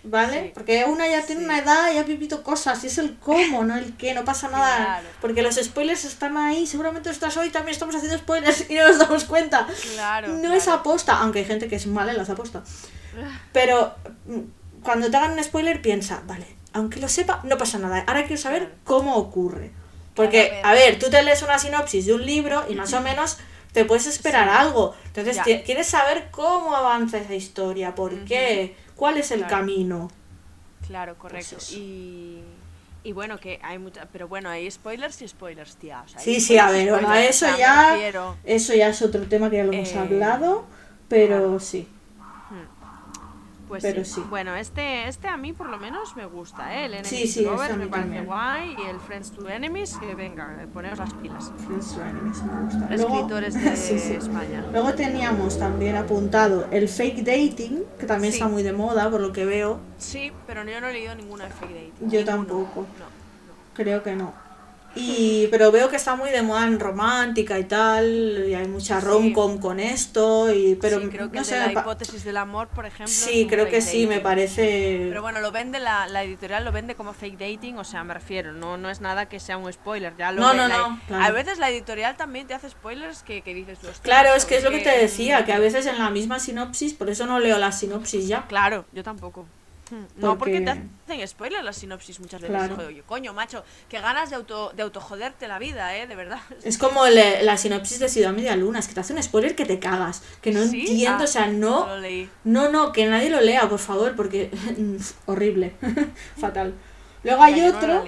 ¿Vale? 0.09 0.43
Sí. 0.43 0.51
Porque 0.53 0.85
una 0.85 1.07
ya 1.07 1.21
tiene 1.25 1.41
Sí. 1.41 1.45
una 1.45 1.59
edad 1.59 1.93
y 1.93 1.97
ha 1.97 2.03
vivido 2.03 2.43
cosas, 2.43 2.83
y 2.83 2.87
es 2.87 2.97
el 2.97 3.17
cómo, 3.17 3.63
no 3.63 3.75
el 3.75 3.95
qué, 3.97 4.13
no 4.13 4.23
pasa 4.25 4.47
nada. 4.49 4.75
Claro. 4.77 5.07
Porque 5.21 5.41
los 5.41 5.55
spoilers 5.55 6.05
están 6.05 6.37
ahí, 6.37 6.65
seguramente 6.67 7.09
estás 7.09 7.35
hoy 7.37 7.49
también 7.49 7.73
estamos 7.73 7.95
haciendo 7.95 8.17
spoilers 8.17 8.69
y 8.69 8.75
no 8.75 8.87
nos 8.87 8.99
damos 8.99 9.25
cuenta. 9.25 9.67
Claro, 9.93 10.29
No 10.29 10.53
es 10.53 10.67
aposta, 10.67 11.17
aunque 11.19 11.39
hay 11.39 11.45
gente 11.45 11.67
que 11.67 11.75
es 11.75 11.87
mala 11.87 12.11
en 12.11 12.17
las 12.17 12.29
aposta. 12.29 12.63
Pero 13.53 13.93
mm, 14.25 14.81
cuando 14.83 15.09
te 15.09 15.17
hagan 15.17 15.33
un 15.33 15.43
spoiler, 15.43 15.81
piensa, 15.81 16.21
vale, 16.25 16.45
aunque 16.73 16.99
lo 16.99 17.07
sepa, 17.09 17.41
no 17.43 17.57
pasa 17.57 17.77
nada. 17.79 18.03
Ahora 18.07 18.25
quiero 18.25 18.41
saber 18.41 18.75
cómo 18.83 19.15
ocurre. 19.15 19.71
Porque, 20.15 20.61
a 20.63 20.73
ver. 20.73 20.97
tú 20.97 21.09
te 21.11 21.21
lees 21.21 21.43
una 21.43 21.59
sinopsis 21.59 22.05
de 22.07 22.13
un 22.13 22.25
libro 22.25 22.65
y 22.67 22.73
más 22.75 22.91
o 22.93 23.01
menos 23.01 23.37
te 23.71 23.85
puedes 23.85 24.07
esperar 24.07 24.49
algo. 24.49 24.95
Entonces, 25.05 25.37
quieres 25.63 25.87
saber 25.87 26.29
cómo 26.31 26.75
avanza 26.75 27.19
esa 27.19 27.35
historia, 27.35 27.93
por 27.93 28.25
qué, 28.25 28.75
cuál 28.97 29.17
es 29.17 29.31
el 29.31 29.39
Claro. 29.39 29.55
camino. 29.55 30.09
Claro, 30.85 31.17
correcto. 31.17 31.55
Pues 31.55 31.71
y, 31.73 32.41
y 33.03 33.11
bueno, 33.13 33.39
que 33.39 33.59
hay 33.63 33.77
mucha. 33.79 34.05
Pero 34.11 34.27
bueno, 34.27 34.49
hay 34.49 34.69
spoilers 34.69 35.21
y 35.21 35.27
spoilers, 35.27 35.75
tía. 35.77 36.03
o 36.05 36.07
sea, 36.07 36.19
hay 36.19 36.25
Sí, 36.25 36.41
sí, 36.41 36.57
a 36.57 36.69
ver, 36.71 36.89
bueno, 36.89 37.13
eso 37.15 37.45
ya, 37.57 37.97
eso 38.43 38.73
ya 38.73 38.89
es 38.89 39.01
otro 39.01 39.23
tema 39.27 39.49
que 39.49 39.57
ya 39.57 39.63
lo 39.63 39.73
hemos 39.73 39.89
Eh, 39.89 39.97
hablado, 39.97 40.65
pero 41.09 41.27
claro. 41.27 41.59
sí. 41.59 41.87
Pues 43.67 43.83
Pero 43.83 44.05
sí. 44.05 44.13
sí. 44.15 44.23
Bueno, 44.29 44.55
este, 44.55 45.07
este 45.09 45.27
a 45.27 45.35
mí 45.35 45.51
por 45.51 45.67
lo 45.69 45.77
menos 45.77 46.15
me 46.15 46.25
gusta, 46.25 46.73
¿eh? 46.73 46.85
El 46.85 46.93
Enemies 46.93 47.09
Sí, 47.09 47.27
sí, 47.27 47.39
mí 47.41 47.47
me 47.51 47.57
parece 47.57 47.89
también. 47.89 48.25
guay 48.25 48.75
y 48.77 48.89
el 48.89 48.99
Friends 48.99 49.31
to 49.31 49.49
Enemies, 49.49 49.97
que 49.97 50.15
venga, 50.15 50.57
eh, 50.61 50.67
poneos 50.67 50.97
las 50.97 51.13
pilas. 51.15 51.51
Friends 51.65 51.93
to 51.95 52.01
Enemies, 52.01 52.43
me 52.43 52.61
gusta. 52.61 52.87
Luego- 52.95 53.13
Escritores 53.15 53.53
de. 53.55 54.13
España. 54.17 54.65
Luego 54.71 54.93
teníamos 54.93 55.59
también 55.59 55.97
apuntado 55.97 56.67
el 56.71 56.87
fake 56.87 57.23
dating, 57.25 57.83
que 57.99 58.05
también 58.05 58.33
está 58.33 58.47
muy 58.47 58.63
de 58.63 58.71
moda 58.73 59.09
por 59.11 59.19
lo 59.19 59.33
que 59.33 59.43
veo. 59.45 59.79
Sí, 59.97 60.31
pero 60.45 60.63
yo 60.63 60.79
no 60.79 60.87
he 60.87 60.93
leído 60.93 61.13
ninguna 61.15 61.45
de 61.45 61.49
Fake 61.51 61.73
Dating. 61.73 62.09
Yo 62.09 62.19
Ninguno. 62.19 62.25
tampoco. 62.25 62.81
No. 62.81 63.05
Creo 63.73 64.01
que 64.01 64.15
no. 64.15 64.33
Y, 64.99 65.47
pero 65.51 65.71
veo 65.71 65.89
que 65.89 65.95
está 65.95 66.15
muy 66.15 66.29
de 66.31 66.41
moda 66.41 66.65
en 66.65 66.79
romántica 66.79 67.57
y 67.59 67.63
tal, 67.65 68.45
y 68.47 68.53
hay 68.53 68.67
mucha 68.67 68.99
Sí. 68.99 69.05
rom-com 69.05 69.59
con 69.59 69.79
esto, 69.79 70.53
y, 70.53 70.75
pero 70.75 70.99
sí, 70.99 71.07
creo 71.07 71.31
que 71.31 71.37
no 71.39 71.43
sé, 71.43 71.57
la 71.59 71.71
hipótesis 71.71 72.23
del 72.23 72.37
amor, 72.37 72.67
por 72.69 72.85
ejemplo. 72.85 73.07
sí, 73.13 73.47
creo 73.49 73.65
que 73.65 73.81
fake 73.81 73.83
sí, 73.83 73.97
me 74.07 74.15
dating. 74.15 74.23
parece... 74.23 75.05
Pero 75.09 75.21
bueno, 75.21 75.39
lo 75.41 75.51
vende 75.51 75.79
la, 75.79 76.07
la 76.07 76.23
editorial, 76.23 76.65
lo 76.65 76.71
vende 76.71 76.95
como 76.95 77.13
fake 77.13 77.37
dating, 77.37 77.77
o 77.77 77.83
sea, 77.83 78.03
me 78.03 78.13
refiero, 78.13 78.53
no, 78.53 78.77
no 78.77 78.89
es 78.89 79.01
nada 79.01 79.27
que 79.29 79.39
sea 79.39 79.57
un 79.57 79.71
spoiler. 79.71 80.13
Ya 80.17 80.31
lo 80.31 80.41
No, 80.41 80.53
no, 80.53 80.67
la- 80.67 80.77
no, 80.77 80.99
claro. 81.07 81.23
A 81.23 81.31
veces 81.31 81.57
la 81.59 81.69
editorial 81.69 82.15
también 82.17 82.47
te 82.47 82.53
hace 82.53 82.69
spoilers 82.69 83.23
que, 83.23 83.41
que 83.41 83.53
dices 83.53 83.79
tú. 83.79 83.87
"Hostia, 83.87 84.03
Claro, 84.03 84.33
es 84.35 84.45
que 84.45 84.57
es 84.57 84.63
lo 84.63 84.69
que 84.71 84.79
te 84.79 84.83
que- 84.91 84.97
decía, 84.97 85.45
que 85.45 85.53
a 85.53 85.59
veces 85.59 85.85
en 85.85 85.97
la 85.99 86.09
misma 86.09 86.39
sinopsis, 86.39 86.93
por 86.93 87.09
eso 87.09 87.25
no 87.25 87.39
leo 87.39 87.57
la 87.57 87.71
sinopsis 87.71 88.27
ya. 88.27 88.45
Claro, 88.47 88.85
yo 88.93 89.03
tampoco. 89.03 89.45
Hmm. 89.89 90.03
No, 90.17 90.37
porque 90.37 90.59
Porque- 90.61 90.81
te 91.05 91.13
hacen 91.13 91.27
spoiler 91.27 91.63
las 91.63 91.77
sinopsis 91.77 92.19
muchas 92.19 92.41
veces. 92.41 92.55
Claro. 92.55 92.75
Joder, 92.75 92.87
oye, 92.89 93.03
coño, 93.05 93.33
macho, 93.33 93.63
que 93.87 93.99
ganas 94.01 94.29
de 94.29 94.35
auto 94.35 94.71
de 94.75 94.83
autojoderte 94.83 95.47
la 95.47 95.59
vida, 95.59 95.95
¿eh? 95.97 96.07
De 96.07 96.15
verdad. 96.15 96.39
Es 96.63 96.77
como 96.77 97.05
le- 97.07 97.41
la 97.43 97.57
sinopsis 97.57 97.99
de 97.99 98.09
Ciudad 98.09 98.33
Media 98.33 98.55
Luna, 98.55 98.79
es 98.79 98.87
que 98.87 98.93
te 98.93 98.99
hace 98.99 99.13
un 99.13 99.23
spoiler 99.23 99.55
que 99.55 99.65
te 99.65 99.79
cagas, 99.79 100.23
que 100.41 100.51
no 100.51 100.63
¿Sí? 100.65 100.81
entiendo, 100.81 101.19
Ah, 101.21 101.23
o 101.23 101.27
sea, 101.27 101.47
no... 101.47 101.87
lo 101.87 101.99
leí. 101.99 102.29
No, 102.43 102.69
no, 102.69 102.91
que 102.91 103.05
nadie 103.05 103.29
lo 103.29 103.39
lea, 103.41 103.69
por 103.69 103.79
favor, 103.79 104.15
porque 104.15 104.51
horrible, 105.25 105.73
fatal. 106.39 106.73
Luego 107.23 107.43
hay 107.43 107.55
Ya, 107.55 107.65
yo 107.67 107.71
no 107.71 107.77
otro 107.77 108.03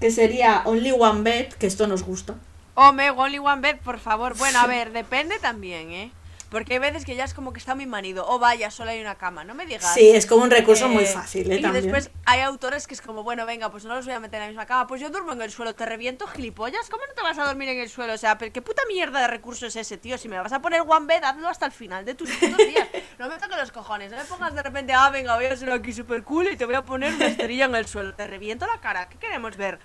que 0.00 0.10
sería 0.10 0.62
Only 0.64 0.92
One 0.92 1.22
Bed, 1.22 1.52
que 1.52 1.66
esto 1.66 1.86
nos 1.86 2.02
gusta. 2.02 2.34
Hombre, 2.74 3.10
Only 3.10 3.38
One 3.38 3.60
Bed, 3.60 3.76
por 3.84 3.98
favor. 3.98 4.34
Bueno, 4.38 4.58
a 4.60 4.66
ver, 4.66 4.92
depende 4.92 5.38
también, 5.38 5.90
¿eh? 5.92 6.12
Porque 6.50 6.74
hay 6.74 6.78
veces 6.80 7.04
que 7.04 7.14
ya 7.14 7.24
es 7.24 7.32
como 7.32 7.52
que 7.52 7.60
está 7.60 7.74
muy 7.76 7.86
manido. 7.86 8.26
O 8.28 8.38
vaya, 8.40 8.70
solo 8.70 8.90
hay 8.90 9.00
una 9.00 9.14
cama, 9.14 9.44
no 9.44 9.54
me 9.54 9.66
digas. 9.66 9.94
Sí, 9.94 10.10
es 10.10 10.26
como 10.26 10.42
un 10.42 10.50
recurso 10.50 10.88
muy 10.88 11.04
Eh, 11.04 11.06
fácil, 11.06 11.50
¿eh? 11.52 11.56
Y 11.58 11.62
También. 11.62 11.84
después 11.84 12.10
hay 12.26 12.40
autores 12.40 12.86
que 12.88 12.94
es 12.94 13.00
como, 13.00 13.22
bueno, 13.22 13.46
venga, 13.46 13.70
pues 13.70 13.84
no 13.84 13.94
los 13.94 14.04
voy 14.04 14.14
a 14.14 14.20
meter 14.20 14.36
en 14.38 14.42
la 14.42 14.48
misma 14.48 14.66
cama. 14.66 14.86
Pues 14.88 15.00
yo 15.00 15.10
duermo 15.10 15.32
en 15.32 15.42
el 15.42 15.50
suelo, 15.52 15.74
te 15.74 15.86
reviento, 15.86 16.26
gilipollas. 16.26 16.90
¿Cómo 16.90 17.04
no 17.06 17.14
te 17.14 17.22
vas 17.22 17.38
a 17.38 17.44
dormir 17.44 17.68
en 17.68 17.78
el 17.78 17.88
suelo? 17.88 18.14
O 18.14 18.18
sea, 18.18 18.36
pero 18.36 18.52
¿qué 18.52 18.62
puta 18.62 18.82
mierda 18.88 19.20
de 19.20 19.28
recurso 19.28 19.66
es 19.66 19.76
ese, 19.76 19.96
tío? 19.96 20.18
Si 20.18 20.28
me 20.28 20.38
vas 20.40 20.52
a 20.52 20.60
poner 20.60 20.82
one 20.86 21.06
bed, 21.06 21.22
hazlo 21.22 21.48
hasta 21.48 21.66
el 21.66 21.72
final 21.72 22.04
de 22.04 22.14
tus 22.14 22.28
putos 22.30 22.58
días. 22.58 22.88
No 23.20 23.28
me 23.28 23.36
toques 23.38 23.56
los 23.56 23.70
cojones. 23.70 24.10
No 24.10 24.18
me 24.18 24.24
pongas 24.24 24.52
de 24.54 24.62
repente, 24.62 24.92
ah, 24.92 25.10
venga, 25.10 25.36
voy 25.36 25.44
a 25.46 25.56
ser 25.56 25.70
aquí 25.70 25.92
súper 25.92 26.24
cool 26.24 26.48
y 26.50 26.56
te 26.56 26.64
voy 26.64 26.74
a 26.74 26.82
poner 26.82 27.14
una 27.14 27.26
esterilla 27.26 27.66
en 27.66 27.74
el 27.76 27.86
suelo. 27.86 28.14
Te 28.14 28.26
reviento 28.26 28.66
la 28.66 28.80
cara. 28.80 29.08
¿Qué 29.08 29.18
queremos 29.18 29.56
ver? 29.56 29.78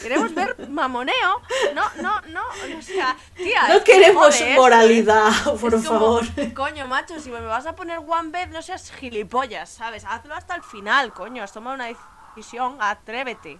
Queremos 0.00 0.34
ver 0.34 0.68
mamoneo. 0.68 1.40
No, 1.74 1.82
no, 2.02 2.20
no. 2.32 2.42
O 2.78 2.82
sea, 2.82 3.16
tía. 3.36 3.68
no 3.68 3.82
queremos 3.84 4.24
jode 4.26 4.34
esto, 4.34 4.44
¿eh? 4.46 4.54
moralidad, 4.56 5.30
por 5.60 5.74
Es 5.74 5.86
como, 5.86 5.98
favor. 6.00 6.24
Coño, 6.54 6.86
macho, 6.86 7.18
si 7.20 7.30
me 7.30 7.40
vas 7.40 7.66
a 7.66 7.74
poner 7.74 7.98
one 7.98 8.30
bed, 8.30 8.48
no 8.50 8.62
seas 8.62 8.90
gilipollas, 8.92 9.68
¿sabes? 9.70 10.04
Hazlo 10.04 10.34
hasta 10.34 10.54
el 10.54 10.62
final, 10.62 11.12
coño. 11.12 11.42
Has 11.42 11.52
tomado 11.52 11.74
una 11.74 11.86
decisión, 12.34 12.76
atrévete. 12.80 13.58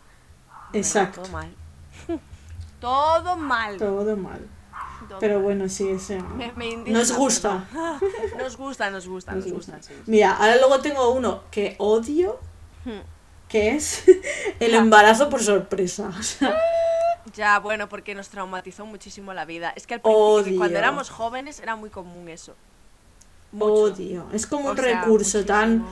Exacto. 0.73 1.23
Todo 1.27 1.29
mal. 1.33 1.55
todo 2.81 3.37
mal. 3.37 3.77
Todo 3.79 4.17
mal. 4.17 4.48
Pero 5.21 5.40
bueno, 5.40 5.69
sí, 5.69 5.88
ese... 5.88 6.21
Me- 6.21 6.52
me 6.57 6.67
indigna, 6.69 6.98
Nos 6.98 7.13
gusta. 7.13 7.65
Nos 8.38 8.57
gusta, 8.57 8.90
nos 8.90 9.07
gusta, 9.09 9.33
nos, 9.33 9.44
Nos 9.46 9.54
gusta. 9.54 9.77
gusta. 9.77 9.92
sí. 9.94 10.02
Mira, 10.07 10.33
ahora 10.37 10.57
luego 10.57 10.81
tengo 10.81 11.11
uno 11.11 11.44
que 11.50 11.75
odio, 11.79 12.38
Hmm. 12.85 13.00
Que 13.49 13.71
es 13.77 14.05
el 14.61 14.75
embarazo 14.75 15.29
por 15.29 15.42
sorpresa. 15.42 16.11
O 16.19 16.23
sea, 16.23 16.57
Ya, 17.35 17.59
bueno, 17.59 17.88
porque 17.88 18.15
nos 18.15 18.29
traumatizó 18.29 18.87
muchísimo 18.87 19.35
la 19.35 19.44
vida. 19.44 19.73
Es 19.77 19.87
que 19.87 19.94
al 19.94 20.01
principio, 20.01 20.57
cuando 20.57 20.79
éramos 20.79 21.11
jóvenes, 21.11 21.61
era 21.61 21.77
muy 21.77 21.90
común 21.90 22.29
eso. 22.29 22.55
Mucho. 23.53 23.94
odio. 23.94 24.27
Es 24.33 24.47
como 24.47 24.69
O 24.69 24.73
un 24.73 24.77
sea, 24.77 25.01
recurso 25.03 25.44
tan... 25.44 25.85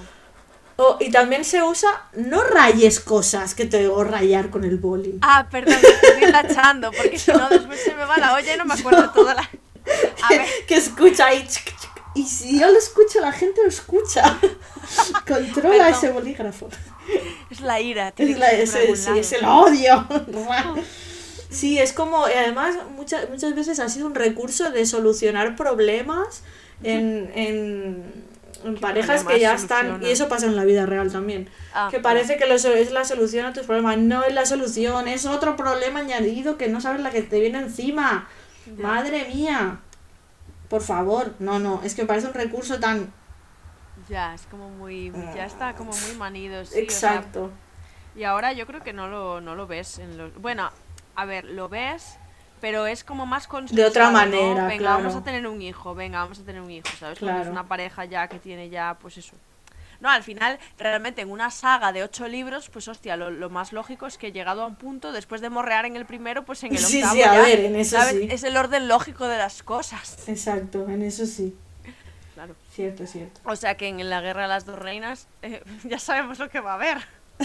Oh, 0.77 0.97
y 1.01 1.11
también 1.13 1.45
se 1.45 1.63
usa, 1.63 1.89
no 2.15 2.43
rayes 2.43 2.99
cosas 2.99 3.55
que 3.55 3.65
te 3.65 3.79
debo 3.79 4.03
rayar 4.03 4.51
con 4.51 4.65
el 4.65 4.77
boli. 4.79 5.19
Ah, 5.23 5.47
perdón, 5.49 5.77
estoy 6.03 6.33
tachando, 6.33 6.91
porque 6.91 7.17
si 7.17 7.31
no 7.31 7.49
después 7.49 7.81
se 7.81 7.95
me 7.95 8.05
va 8.05 8.17
la 8.19 8.35
olla 8.35 8.55
y 8.55 8.59
no 8.59 8.65
me 8.65 8.75
acuerdo 8.75 9.09
toda 9.15 9.35
la... 9.35 9.43
A 10.23 10.29
ver, 10.31 10.49
que 10.67 10.75
escucha 10.77 11.27
ahí. 11.27 11.47
Y 12.17 12.27
si 12.27 12.59
yo 12.59 12.71
lo 12.73 12.79
escucho, 12.79 13.21
la 13.21 13.31
gente 13.33 13.63
lo 13.63 13.69
escucha. 13.69 14.37
Controla 15.29 15.87
Perdón. 15.87 15.93
ese 15.93 16.11
bolígrafo. 16.11 16.69
es 17.51 17.61
la 17.61 17.81
ira. 17.81 18.13
tiene 18.13 18.33
Es, 18.33 18.39
la, 18.39 18.51
sí, 18.97 19.19
es 19.19 19.33
el 19.33 19.45
odio. 19.45 20.07
Sí, 21.51 21.79
es 21.79 21.93
como, 21.93 22.29
y 22.29 22.33
además 22.33 22.75
muchas, 22.97 23.31
muchas 23.31 23.55
veces 23.55 23.79
ha 23.79 23.89
sido 23.89 24.09
un 24.09 24.17
recurso 24.17 24.73
de 24.73 24.87
solucionar 24.87 25.55
problemas 25.55 26.43
en, 26.83 27.31
en, 27.37 28.25
en 28.65 28.75
¿Qué 28.75 28.81
parejas 28.81 29.23
que 29.23 29.39
ya 29.39 29.55
están, 29.55 30.03
y 30.03 30.11
eso 30.11 30.29
pasa 30.29 30.47
en 30.47 30.57
la 30.57 30.65
vida 30.65 30.85
real 30.85 31.13
también, 31.13 31.49
Ah, 31.73 31.89
que 31.93 32.01
parece 32.01 32.37
que 32.37 32.47
lo 32.47 32.55
es 32.55 32.91
la 32.91 33.05
solución 33.05 33.47
a 33.47 33.53
tus 33.53 33.67
problemas, 33.67 33.99
no 33.99 34.25
es 34.25 34.35
la 34.35 34.47
solución, 34.47 35.07
es 35.07 35.27
otro 35.27 35.57
problema 35.57 36.01
añadido 36.01 36.57
que 36.57 36.69
no 36.69 36.81
sabes 36.81 37.01
la 37.01 37.11
que 37.11 37.23
te 37.23 37.39
viene 37.39 37.59
encima. 37.59 38.29
Madre 38.79 39.27
mía, 39.33 39.79
por 40.69 40.83
favor, 40.83 41.35
no, 41.39 41.61
no, 41.61 41.83
es 41.85 41.95
que 41.95 42.03
me 42.03 42.09
parece 42.09 42.27
un 42.27 42.35
recurso 42.35 42.81
tan 42.81 43.13
Ya, 44.09 44.35
es 44.35 44.43
como 44.47 44.69
muy... 44.71 45.13
Ya 45.35 45.47
está 45.47 45.75
como 45.75 45.93
muy 45.93 46.15
manido, 46.17 46.65
sí, 46.65 46.73
o 46.73 46.75
sea, 46.75 46.83
exacto. 46.83 47.51
y 48.15 48.25
ahora 48.25 48.53
yo 48.53 48.67
creo 48.67 48.83
que 48.83 48.93
no 48.93 49.09
lo, 49.09 49.41
no 49.41 49.55
lo 49.55 49.67
ves 49.67 49.99
en 49.99 50.19
los... 50.19 50.35
Bueno, 50.41 50.71
a 51.17 51.25
ver, 51.25 51.45
lo 51.47 51.69
ves, 51.69 52.19
pero 52.61 52.87
es 52.87 53.03
como 53.05 53.25
más 53.27 53.47
consensuado, 53.47 53.91
otra 53.91 54.07
¿no? 54.07 54.13
manera, 54.13 54.67
Venga, 54.67 54.79
claro. 54.79 54.99
vamos 54.99 55.15
a 55.17 55.25
tener 55.25 55.47
un 55.47 55.63
hijo, 55.63 55.95
venga, 55.95 56.19
vamos 56.21 56.39
a 56.39 56.45
tener 56.45 56.61
un 56.61 56.71
hijo, 56.71 56.89
¿sabes? 56.99 57.19
Cuando 57.19 57.39
es 57.41 57.47
Claro. 57.47 57.53
una 57.53 57.67
pareja 57.69 58.05
ya 58.05 58.29
que 58.29 58.39
tiene 58.39 58.69
ya, 58.69 58.97
pues 59.01 59.17
eso. 59.19 59.37
No, 60.01 60.11
al 60.11 60.23
final, 60.23 60.59
realmente 60.77 61.23
en 61.23 61.31
una 61.31 61.51
saga 61.51 61.93
de 61.93 62.03
ocho 62.03 62.29
libros, 62.29 62.69
pues 62.69 62.89
hostia, 62.89 63.17
lo, 63.17 63.31
lo 63.31 63.49
más 63.49 63.73
lógico 63.73 64.07
es 64.07 64.19
que 64.19 64.33
llegado 64.33 64.63
a 64.63 64.67
un 64.67 64.77
punto, 64.77 65.13
después 65.13 65.41
de 65.41 65.49
morrear 65.51 65.87
en 65.87 65.97
el 65.97 66.05
primero, 66.05 66.45
pues 66.45 66.63
en 66.65 66.73
el 66.75 66.79
Sí, 66.79 66.99
octavo 66.99 67.15
sí, 67.15 67.23
a 67.23 67.33
ya, 67.35 67.41
ver, 67.41 67.61
en 67.61 67.77
eso 67.77 67.97
¿sabes? 67.97 68.15
sí. 68.15 68.29
Es 68.31 68.43
el 68.45 68.57
orden 68.57 68.87
lógico 68.89 69.27
de 69.29 69.39
las 69.39 69.63
cosas. 69.63 70.29
Exacto, 70.29 70.89
en 70.89 71.03
eso 71.03 71.25
sí, 71.27 71.57
Claro. 72.35 72.55
cierto, 72.73 73.07
cierto. 73.07 73.41
O 73.45 73.57
sea 73.57 73.77
que 73.77 73.89
en 73.89 74.11
la 74.11 74.21
guerra 74.21 74.43
de 74.43 74.49
las 74.49 74.67
dos 74.67 74.79
reinas 74.79 75.29
eh, 75.43 75.63
ya 75.85 75.99
sabemos 75.99 76.39
lo 76.39 76.51
que 76.51 76.61
va 76.61 76.73
a 76.73 76.75
haber. 76.75 76.99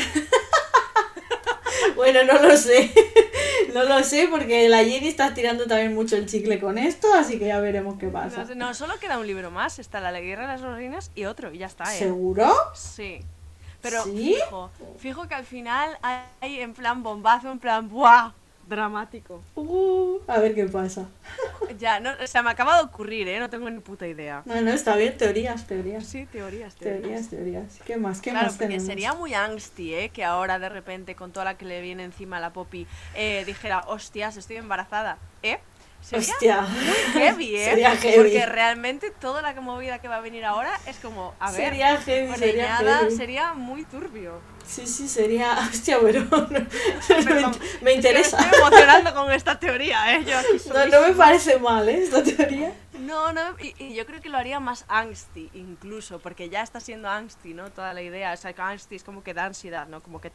Bueno, 1.96 2.24
no 2.24 2.42
lo 2.42 2.56
sé. 2.56 2.92
No 3.74 3.84
lo 3.84 4.04
sé 4.04 4.28
porque 4.32 4.68
la 4.68 4.84
Jenny 4.84 5.10
está 5.10 5.36
tirando 5.36 5.68
también 5.68 5.94
mucho 5.94 6.16
el 6.16 6.26
chicle 6.26 6.60
con 6.60 6.80
esto, 6.80 7.14
así 7.14 7.38
que 7.38 7.48
ya 7.48 7.60
veremos 7.60 8.00
qué 8.00 8.08
pasa. 8.08 8.44
No, 8.56 8.74
solo 8.74 8.98
queda 9.00 9.20
un 9.20 9.28
libro 9.28 9.52
más. 9.52 9.78
Está 9.78 10.00
la 10.00 10.20
guerra 10.20 10.44
de 10.44 10.48
las 10.48 10.62
dos 10.62 10.74
reinas 10.74 11.12
y 11.14 11.26
otro, 11.26 11.54
y 11.54 11.60
ya 11.60 11.68
está, 11.68 11.96
¿eh? 11.96 12.00
¿Seguro? 12.00 12.52
Sí. 12.74 13.20
Pero 13.82 14.04
¿Sí? 14.06 14.34
fijo, 14.34 14.72
fijo 14.98 15.28
que 15.28 15.36
al 15.36 15.46
final 15.46 16.00
hay 16.02 16.62
en 16.62 16.74
plan 16.74 17.04
bombazo, 17.04 17.52
en 17.52 17.60
plan 17.60 17.88
¡buah! 17.90 18.32
Dramático. 18.70 19.42
Uh, 19.56 20.20
a 20.28 20.38
ver 20.40 20.54
qué 20.56 20.66
pasa. 20.66 21.08
Ya, 21.78 22.00
no, 22.00 22.10
o 22.22 22.28
sea, 22.28 22.42
me 22.42 22.50
acaba 22.50 22.78
de 22.78 22.84
ocurrir, 22.84 23.28
¿eh? 23.28 23.40
No 23.40 23.50
tengo 23.50 23.70
ni 23.70 23.80
puta 23.80 24.08
idea. 24.08 24.42
No, 24.46 24.60
no, 24.62 24.72
está 24.72 24.96
bien, 24.96 25.16
teorías, 25.18 25.66
teorías. 25.68 26.04
Sí, 26.06 26.26
teorías, 26.26 26.76
teorías. 26.76 27.02
Teorías, 27.02 27.30
teorías. 27.30 27.80
¿Qué 27.86 27.96
más? 27.96 28.22
¿Qué 28.22 28.32
Claro, 28.32 28.48
más 28.48 28.56
porque 28.56 28.68
tenemos? 28.70 28.88
sería 28.88 29.14
muy 29.14 29.34
angsty, 29.36 29.94
¿eh? 29.94 30.10
Que 30.10 30.24
ahora 30.26 30.58
de 30.60 30.68
repente, 30.68 31.16
con 31.16 31.32
toda 31.32 31.46
la 31.46 31.58
que 31.58 31.66
le 31.66 31.82
viene 31.82 32.04
encima 32.04 32.38
a 32.38 32.40
la 32.40 32.52
Poppy, 32.52 32.88
eh, 33.16 33.44
dijera, 33.46 33.82
hostias, 33.88 34.36
estoy 34.36 34.58
embarazada, 34.58 35.20
¿eh? 35.44 35.60
Sería 36.02 36.34
Hostia. 36.34 36.62
muy 36.62 37.22
heavy, 37.22 37.56
¿eh? 37.56 37.66
Sería 37.66 37.96
heavy. 37.96 38.18
Porque 38.18 38.46
realmente 38.46 39.12
toda 39.12 39.42
la 39.42 39.54
movida 39.62 40.00
que 40.00 40.08
va 40.08 40.16
a 40.18 40.22
venir 40.22 40.44
ahora 40.46 40.80
es 40.88 40.98
como, 40.98 41.36
a 41.40 41.52
ver, 41.52 41.70
Sería 41.70 41.98
heavy, 41.98 42.36
sería 42.36 42.78
heavy. 42.78 43.16
sería 43.16 43.54
muy 43.54 43.84
turbio. 43.86 44.40
Sí, 44.66 44.88
sí, 44.88 45.08
sería... 45.08 45.58
Hostia, 45.72 45.98
pero 46.02 46.26
no, 46.26 46.48
me, 46.50 46.60
es 46.60 47.26
que 47.84 47.94
interesa. 47.94 48.38
Me 48.38 48.44
estoy 48.48 48.60
emocionando 48.60 49.14
con 49.14 49.32
esta 49.32 49.60
teoría, 49.60 50.16
¿eh? 50.16 50.26
Yo 50.26 50.38
No, 50.74 50.86
no 50.88 51.08
me 51.08 51.14
parece 51.14 51.60
mal, 51.60 51.88
¿eh? 51.90 52.04
Esta 52.04 52.24
teoría. 52.24 52.74
No, 53.00 53.32
no, 53.34 53.42
y, 53.60 53.74
y 53.84 53.96
yo 53.96 54.06
creo 54.06 54.22
que 54.22 54.30
lo 54.30 54.38
haría 54.38 54.60
más 54.60 54.86
angsty 54.88 55.50
incluso, 55.54 56.20
porque 56.20 56.50
ya 56.50 56.62
está 56.62 56.80
siendo 56.80 57.10
angsty, 57.10 57.54
¿no? 57.54 57.72
Toda 57.72 57.94
la 57.94 58.02
idea, 58.02 58.34
o 58.34 58.38
sea, 58.38 58.54
que 58.54 58.62
angsty 58.62 58.96
es 58.96 59.04
como 59.04 59.24
que 59.24 59.34
da 59.34 59.46
ansiedad, 59.46 59.88
¿no? 59.88 60.02
Como 60.02 60.22
que... 60.22 60.32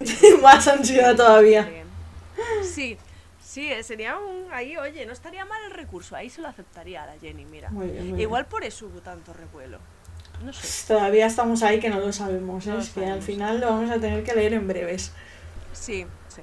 más 0.42 0.66
ansiedad 0.68 1.14
todavía. 1.16 1.68
Sí, 2.62 2.96
sí, 3.52 3.70
eh, 3.70 3.82
sería 3.82 4.16
un... 4.16 4.50
Ahí, 4.52 4.76
oye, 4.76 5.04
no 5.04 5.12
estaría 5.12 5.44
mal 5.44 5.62
el 5.64 5.72
recurso, 5.72 6.16
ahí 6.16 6.30
se 6.30 6.40
lo 6.40 6.48
aceptaría 6.48 7.02
a 7.02 7.06
la 7.06 7.18
Jenny, 7.18 7.44
mira. 7.44 7.70
Muy 7.70 7.88
bien, 7.88 8.10
muy 8.10 8.22
Igual 8.22 8.46
por 8.46 8.64
eso 8.64 8.86
hubo 8.86 9.00
tanto 9.00 9.32
revuelo. 9.32 9.78
No 10.42 10.52
sé. 10.52 10.86
Todavía 10.88 11.26
estamos 11.26 11.62
ahí 11.62 11.78
que 11.78 11.90
no 11.90 12.00
lo 12.00 12.12
sabemos, 12.12 12.66
¿eh? 12.66 12.70
No 12.70 12.76
lo 12.76 12.82
es 12.82 12.90
que 12.90 13.04
al 13.04 13.22
final 13.22 13.60
lo 13.60 13.66
vamos 13.66 13.90
a 13.90 14.00
tener 14.00 14.24
que 14.24 14.34
leer 14.34 14.54
en 14.54 14.66
breves. 14.66 15.12
Sí, 15.72 16.06
sí. 16.28 16.42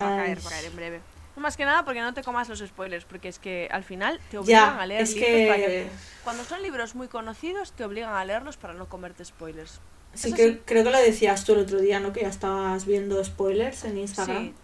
Va 0.00 0.08
a 0.08 0.12
Ay. 0.12 0.24
caer, 0.24 0.38
va 0.38 0.48
a 0.48 0.50
caer 0.50 0.64
en 0.64 0.76
breve. 0.76 1.00
No, 1.36 1.42
Más 1.42 1.56
que 1.56 1.66
nada 1.66 1.84
porque 1.84 2.00
no 2.00 2.14
te 2.14 2.22
comas 2.22 2.48
los 2.48 2.60
spoilers, 2.60 3.04
porque 3.04 3.28
es 3.28 3.38
que 3.38 3.68
al 3.70 3.84
final 3.84 4.18
te 4.30 4.38
obligan 4.38 4.76
Ya, 4.76 4.80
a 4.80 4.86
leer 4.86 5.02
es 5.02 5.14
libros 5.14 5.48
para 5.48 5.56
que... 5.56 5.86
Cuando 6.24 6.44
son 6.44 6.62
libros 6.62 6.94
muy 6.94 7.08
conocidos, 7.08 7.72
te 7.72 7.84
obligan 7.84 8.14
a 8.14 8.24
leerlos 8.24 8.56
para 8.56 8.72
no 8.72 8.88
comerte 8.88 9.24
spoilers. 9.24 9.80
Que, 10.12 10.18
sí. 10.18 10.60
creo 10.64 10.82
que 10.82 10.90
lo 10.90 10.98
decías 10.98 11.44
tú 11.44 11.52
el 11.52 11.60
otro 11.60 11.78
día, 11.78 12.00
¿no? 12.00 12.14
Que 12.14 12.22
ya 12.22 12.28
estabas 12.28 12.86
viendo 12.86 13.22
spoilers 13.22 13.84
en 13.84 13.98
Instagram. 13.98 14.46
Sí, 14.46 14.54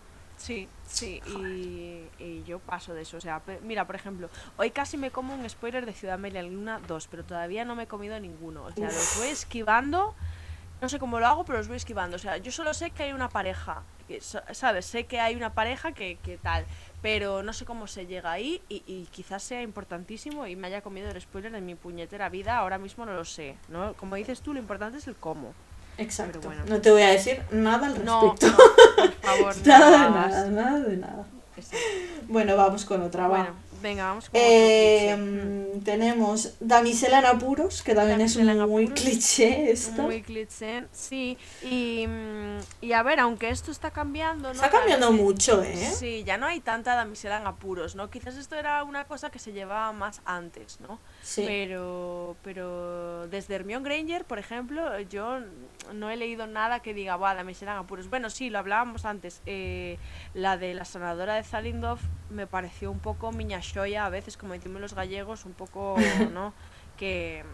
sí, 0.43 0.69
sí, 0.87 1.21
y, 1.27 2.03
y 2.23 2.43
yo 2.45 2.59
paso 2.59 2.95
de 2.95 3.03
eso. 3.03 3.17
O 3.17 3.21
sea, 3.21 3.41
mira, 3.63 3.87
por 3.87 3.95
ejemplo, 3.97 4.29
hoy 4.57 4.71
casi 4.71 4.97
me 4.97 5.11
como 5.11 5.35
un 5.35 5.49
spoiler 5.49 5.87
de 5.87 5.93
Ciudad 5.93 6.19
Media 6.19 6.43
Luna 6.43 6.81
2, 6.87 7.07
pero 7.11 7.25
todavía 7.25 7.65
no 7.65 7.75
me 7.77 7.85
he 7.85 7.87
comido 7.87 8.19
ninguno. 8.19 8.65
O 8.65 8.73
sea, 8.73 8.87
los 8.87 9.17
voy 9.19 9.29
esquivando, 9.29 10.15
no 10.81 10.89
sé 10.89 10.99
cómo 10.99 11.21
lo 11.21 11.27
hago, 11.27 11.45
pero 11.45 11.59
los 11.59 11.69
voy 11.69 11.77
esquivando. 11.77 12.17
O 12.17 12.19
sea, 12.19 12.37
yo 12.39 12.51
solo 12.51 12.75
sé 12.75 12.91
que 12.91 13.05
hay 13.05 13.13
una 13.13 13.29
pareja, 13.29 13.83
que, 14.09 14.21
sa- 14.21 14.45
¿sabes? 14.53 14.85
Sé 14.87 15.05
que 15.07 15.21
hay 15.21 15.37
una 15.37 15.55
pareja 15.55 15.93
que, 15.93 16.17
que 16.17 16.37
tal, 16.39 16.67
pero 17.03 17.43
no 17.45 17.53
sé 17.53 17.65
cómo 17.65 17.87
se 17.87 18.07
llega 18.07 18.33
ahí 18.33 18.61
y, 18.69 18.83
y 18.87 19.07
quizás 19.13 19.43
sea 19.45 19.63
importantísimo 19.63 20.47
y 20.49 20.57
me 20.57 20.67
haya 20.67 20.83
comido 20.83 21.09
el 21.11 21.21
spoiler 21.21 21.53
de 21.53 21.61
mi 21.61 21.77
puñetera 21.77 22.29
vida, 22.29 22.57
ahora 22.59 22.79
mismo 22.79 23.07
no 23.07 23.15
lo 23.15 23.25
sé, 23.25 23.57
¿no? 23.69 23.95
Como 23.95 24.17
dices 24.17 24.41
tú, 24.41 24.53
lo 24.53 24.59
importante 24.59 24.99
es 24.99 25.07
el 25.07 25.15
cómo. 25.17 25.55
Exacto. 25.99 26.41
Bueno. 26.41 26.63
No 26.67 26.81
te 26.81 26.91
voy 26.91 27.03
a 27.03 27.09
decir 27.11 27.43
nada 27.51 27.87
al 27.87 27.97
respecto. 27.97 28.21
no, 28.21 28.35
por 28.97 29.13
favor, 29.23 29.55
nada 29.67 29.91
de 29.91 29.99
nada, 30.11 30.47
nada 30.51 30.79
de 30.81 30.97
nada. 30.97 31.27
Exacto. 31.57 31.87
Bueno, 32.29 32.57
vamos 32.57 32.85
con 32.85 33.03
otra, 33.03 33.29
va. 33.29 33.39
Bueno, 33.39 33.55
venga, 33.83 34.05
vamos 34.07 34.31
con 34.31 34.41
Eh, 34.41 35.13
otro 35.13 35.25
cliché. 35.73 35.81
tenemos 35.85 36.55
Damisela 36.61 37.19
en 37.19 37.27
apuros, 37.27 37.83
que 37.83 37.95
también 37.95 38.19
Damisela 38.19 38.53
es 38.53 38.59
muy 38.69 38.85
apuros. 38.85 39.01
cliché 39.01 39.71
esto. 39.71 40.03
Muy 40.03 40.23
cliché, 40.23 40.85
sí. 40.93 41.37
Y, 41.63 42.07
mm, 42.09 42.59
y 42.81 42.93
a 42.95 43.03
ver, 43.03 43.21
aunque 43.21 43.51
esto 43.51 43.71
está 43.71 43.91
cambiando, 43.91 44.49
¿no? 44.49 44.55
Está 44.55 44.71
cambiando 44.71 45.13
mucho, 45.13 45.63
¿eh? 45.63 45.91
Sí, 45.95 46.25
ya 46.25 46.39
no 46.39 46.47
hay 46.47 46.61
tanta 46.61 46.95
damisela 46.95 47.37
en 47.39 47.47
apuros, 47.47 47.95
¿no? 47.97 48.09
Quizás 48.11 48.37
esto 48.37 48.57
era 48.57 48.83
una 48.85 49.05
cosa 49.05 49.31
que 49.31 49.39
se 49.39 49.53
llevaba 49.53 49.93
más 49.93 50.23
antes, 50.25 50.81
¿no? 50.81 50.99
Sí. 51.23 51.45
Pero, 51.47 52.37
pero 52.43 53.29
desde 53.29 53.55
Hermione 53.55 53.89
Granger, 53.89 54.25
por 54.25 54.39
ejemplo, 54.41 54.99
yo 55.03 55.39
no 55.95 56.11
he 56.11 56.17
leído 56.17 56.49
nada 56.49 56.81
que 56.81 56.95
diga, 56.95 57.17
va, 57.17 57.35
damisela 57.35 57.73
en 57.73 57.79
apuros. 57.79 58.11
Bueno, 58.11 58.29
sí, 58.29 58.51
lo 58.51 58.59
hablábamos 58.59 59.05
antes. 59.05 59.41
eh, 59.47 59.99
la 60.35 60.57
de 60.57 60.75
la 60.75 60.85
sanadora 60.85 61.35
de 61.35 61.45
Zalindov 61.45 62.01
me 62.29 62.47
pareció 62.49 62.91
un 62.91 62.99
poco 62.99 63.31
miñashoya, 63.33 64.05
a 64.05 64.11
veces, 64.11 64.37
como 64.37 64.53
decimos 64.55 64.81
los 64.81 64.95
gallegos, 64.95 65.45
un 65.45 65.53
poco, 65.55 65.97
¿no? 66.33 66.55
Que, 66.97 67.45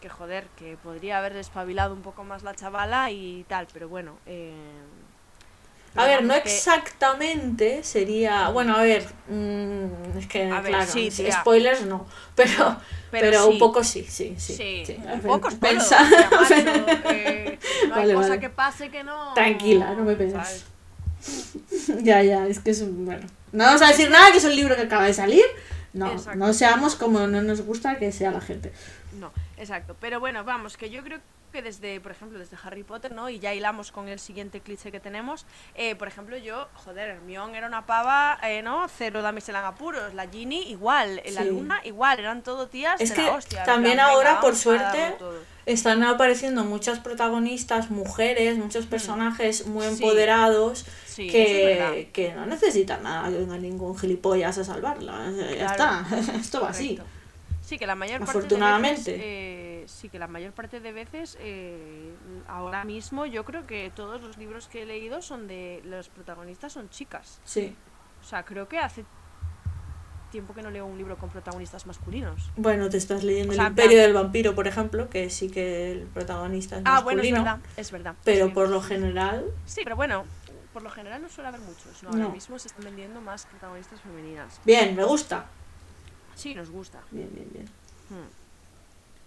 que 0.00 0.08
joder, 0.08 0.46
que 0.56 0.76
podría 0.76 1.18
haber 1.18 1.34
despabilado 1.34 1.94
un 1.94 2.02
poco 2.02 2.22
más 2.22 2.44
la 2.44 2.54
chavala 2.54 3.10
y 3.10 3.44
tal, 3.48 3.66
pero 3.72 3.88
bueno. 3.88 4.18
eh, 4.26 4.54
A 5.94 6.04
ver, 6.06 6.22
no 6.22 6.34
exactamente 6.34 7.82
sería. 7.82 8.48
Bueno, 8.50 8.76
a 8.76 8.82
ver. 8.82 9.04
mm, 9.28 10.18
es 10.18 10.26
que, 10.26 10.50
A 10.50 10.60
ver, 10.60 10.72
claro, 10.72 10.90
sí, 10.90 11.10
sí, 11.10 11.24
tía. 11.24 11.40
spoilers 11.40 11.82
no. 11.86 12.06
Pero, 12.34 12.76
pero 13.10 13.30
pero, 13.30 13.42
sí. 13.44 13.48
un 13.52 13.58
poco 13.58 13.82
sí, 13.82 14.04
sí, 14.08 14.34
sí. 14.38 14.54
Sí, 14.54 14.82
sí. 14.86 14.96
un 15.12 15.20
poco 15.22 15.48
pensa- 15.58 16.08
eh, 17.10 17.58
no 17.88 17.94
hay 17.96 18.00
Vale, 18.02 18.14
cosa 18.14 18.28
vale. 18.28 18.40
que 18.40 18.50
pase 18.50 18.90
que 18.90 19.02
no. 19.02 19.32
Tranquila, 19.34 19.94
no 19.94 20.04
me. 20.04 20.14
¿sabes? 20.30 20.64
ya, 22.02 22.22
ya, 22.22 22.46
es 22.46 22.60
que 22.60 22.70
es 22.70 22.80
un. 22.80 23.06
Bueno. 23.06 23.26
No 23.50 23.64
vamos 23.64 23.82
a 23.82 23.88
decir 23.88 24.10
nada, 24.10 24.30
que 24.30 24.38
es 24.38 24.44
un 24.44 24.54
libro 24.54 24.76
que 24.76 24.82
acaba 24.82 25.06
de 25.06 25.14
salir. 25.14 25.42
No, 25.94 26.12
Exacto. 26.12 26.38
no 26.38 26.52
seamos 26.52 26.94
como 26.96 27.26
no 27.26 27.40
nos 27.42 27.62
gusta 27.62 27.98
que 27.98 28.12
sea 28.12 28.30
la 28.30 28.40
gente. 28.42 28.72
No, 29.18 29.32
exacto. 29.56 29.96
Pero 30.00 30.20
bueno, 30.20 30.44
vamos, 30.44 30.76
que 30.76 30.90
yo 30.90 31.02
creo 31.02 31.18
que 31.18 31.24
desde, 31.52 32.00
por 32.00 32.12
ejemplo, 32.12 32.38
desde 32.38 32.56
Harry 32.62 32.82
Potter, 32.84 33.12
¿no? 33.12 33.28
Y 33.30 33.38
ya 33.38 33.54
hilamos 33.54 33.90
con 33.90 34.08
el 34.08 34.18
siguiente 34.18 34.60
cliché 34.60 34.92
que 34.92 35.00
tenemos. 35.00 35.46
eh, 35.74 35.94
por 35.96 36.06
ejemplo, 36.08 36.36
yo, 36.36 36.68
joder, 36.74 37.08
Hermione 37.08 37.56
era 37.58 37.66
una 37.66 37.86
pava, 37.86 38.38
eh, 38.42 38.62
¿no? 38.62 38.86
Cero 38.88 39.22
damisela 39.22 39.60
en 39.60 39.64
apuros. 39.66 40.14
La 40.14 40.28
Ginny, 40.28 40.62
igual. 40.70 41.22
La 41.32 41.42
Sí. 41.42 41.48
Luna, 41.48 41.80
igual. 41.84 42.18
Eran 42.20 42.42
todo 42.42 42.68
tías 42.68 43.00
Es 43.00 43.10
de 43.10 43.14
que 43.16 43.22
la 43.22 43.32
hostia. 43.34 43.64
también 43.64 43.94
plan, 43.94 44.10
ahora, 44.10 44.28
venga, 44.30 44.40
por 44.42 44.54
suerte. 44.56 45.14
Están 45.66 46.02
apareciendo 46.02 46.64
muchas 46.64 46.98
protagonistas, 46.98 47.90
mujeres, 47.90 48.56
muchos 48.58 48.86
personajes 48.86 49.66
muy 49.66 49.86
Mm. 49.86 49.90
Sí. 49.90 49.94
empoderados 50.02 50.86
Sí, 51.06 51.26
es 51.26 51.32
que, 51.32 52.10
que 52.12 52.32
no 52.34 52.46
necesitan 52.46 53.02
nada 53.02 53.28
que 53.28 53.36
venga 53.38 53.58
ningún 53.58 53.98
gilipollas 53.98 54.56
a 54.58 54.64
salvarla. 54.64 55.30
Ya 55.36 55.74
Claro. 55.76 56.04
está, 56.06 56.06
esto 56.40 56.60
va 56.62 56.70
así. 56.70 56.98
Sí, 57.68 57.76
que 57.78 57.86
la 57.86 57.94
mayor 57.96 58.22
Afortunadamente. 58.22 58.96
parte 58.96 59.10
de 59.10 59.18
veces, 59.18 59.26
eh, 59.26 59.84
sí, 59.88 60.08
que 60.08 60.18
la 60.18 60.26
mayor 60.26 60.52
parte 60.54 60.80
de 60.80 60.90
veces, 60.90 61.36
eh, 61.38 62.14
ahora 62.46 62.82
mismo, 62.84 63.26
yo 63.26 63.44
creo 63.44 63.66
que 63.66 63.92
todos 63.94 64.22
los 64.22 64.38
libros 64.38 64.68
que 64.68 64.84
he 64.84 64.86
leído 64.86 65.20
son 65.20 65.46
de 65.46 65.82
los 65.84 66.08
protagonistas 66.08 66.72
son 66.72 66.88
chicas. 66.88 67.42
Sí. 67.44 67.76
O 68.22 68.24
sea, 68.24 68.42
creo 68.46 68.68
que 68.70 68.78
hace 68.78 69.04
tiempo 70.30 70.54
que 70.54 70.62
no 70.62 70.70
leo 70.70 70.86
un 70.86 70.96
libro 70.96 71.18
con 71.18 71.28
protagonistas 71.28 71.84
masculinos. 71.84 72.50
Bueno, 72.56 72.88
te 72.88 72.96
estás 72.96 73.22
leyendo 73.22 73.52
O 73.52 73.54
sea, 73.54 73.66
El 73.66 73.74
plan- 73.74 73.84
Imperio 73.84 74.02
del 74.02 74.14
Vampiro, 74.14 74.54
por 74.54 74.66
ejemplo, 74.66 75.10
que 75.10 75.28
sí 75.28 75.50
que 75.50 75.92
el 75.92 76.06
protagonista 76.06 76.76
es 76.78 76.82
Ah, 76.86 77.00
bueno, 77.02 77.20
es 77.20 77.30
masculino, 77.30 77.44
verdad, 77.44 77.58
es 77.76 77.90
verdad. 77.92 78.14
pero 78.24 78.46
sí. 78.46 78.52
por 78.52 78.70
lo 78.70 78.80
general, 78.80 79.44
Sí, 79.66 79.82
pero 79.84 79.94
bueno, 79.94 80.24
por 80.72 80.80
lo 80.82 80.88
general 80.88 81.20
no 81.20 81.28
suele 81.28 81.48
haber 81.48 81.60
muchos, 81.60 82.02
¿no? 82.02 82.08
No. 82.12 82.16
Ahora 82.16 82.28
mismo 82.34 82.58
se 82.58 82.68
están 82.68 82.84
vendiendo 82.84 83.20
más 83.20 83.44
protagonistas 83.44 84.00
femeninas. 84.00 84.58
bien, 84.64 84.96
me 84.96 85.04
gusta. 85.04 85.44
Sí, 86.38 86.54
nos 86.54 86.70
gusta. 86.70 87.00
Bien, 87.10 87.28
bien, 87.34 87.48
bien. 87.52 87.66
Hmm. 88.10 88.28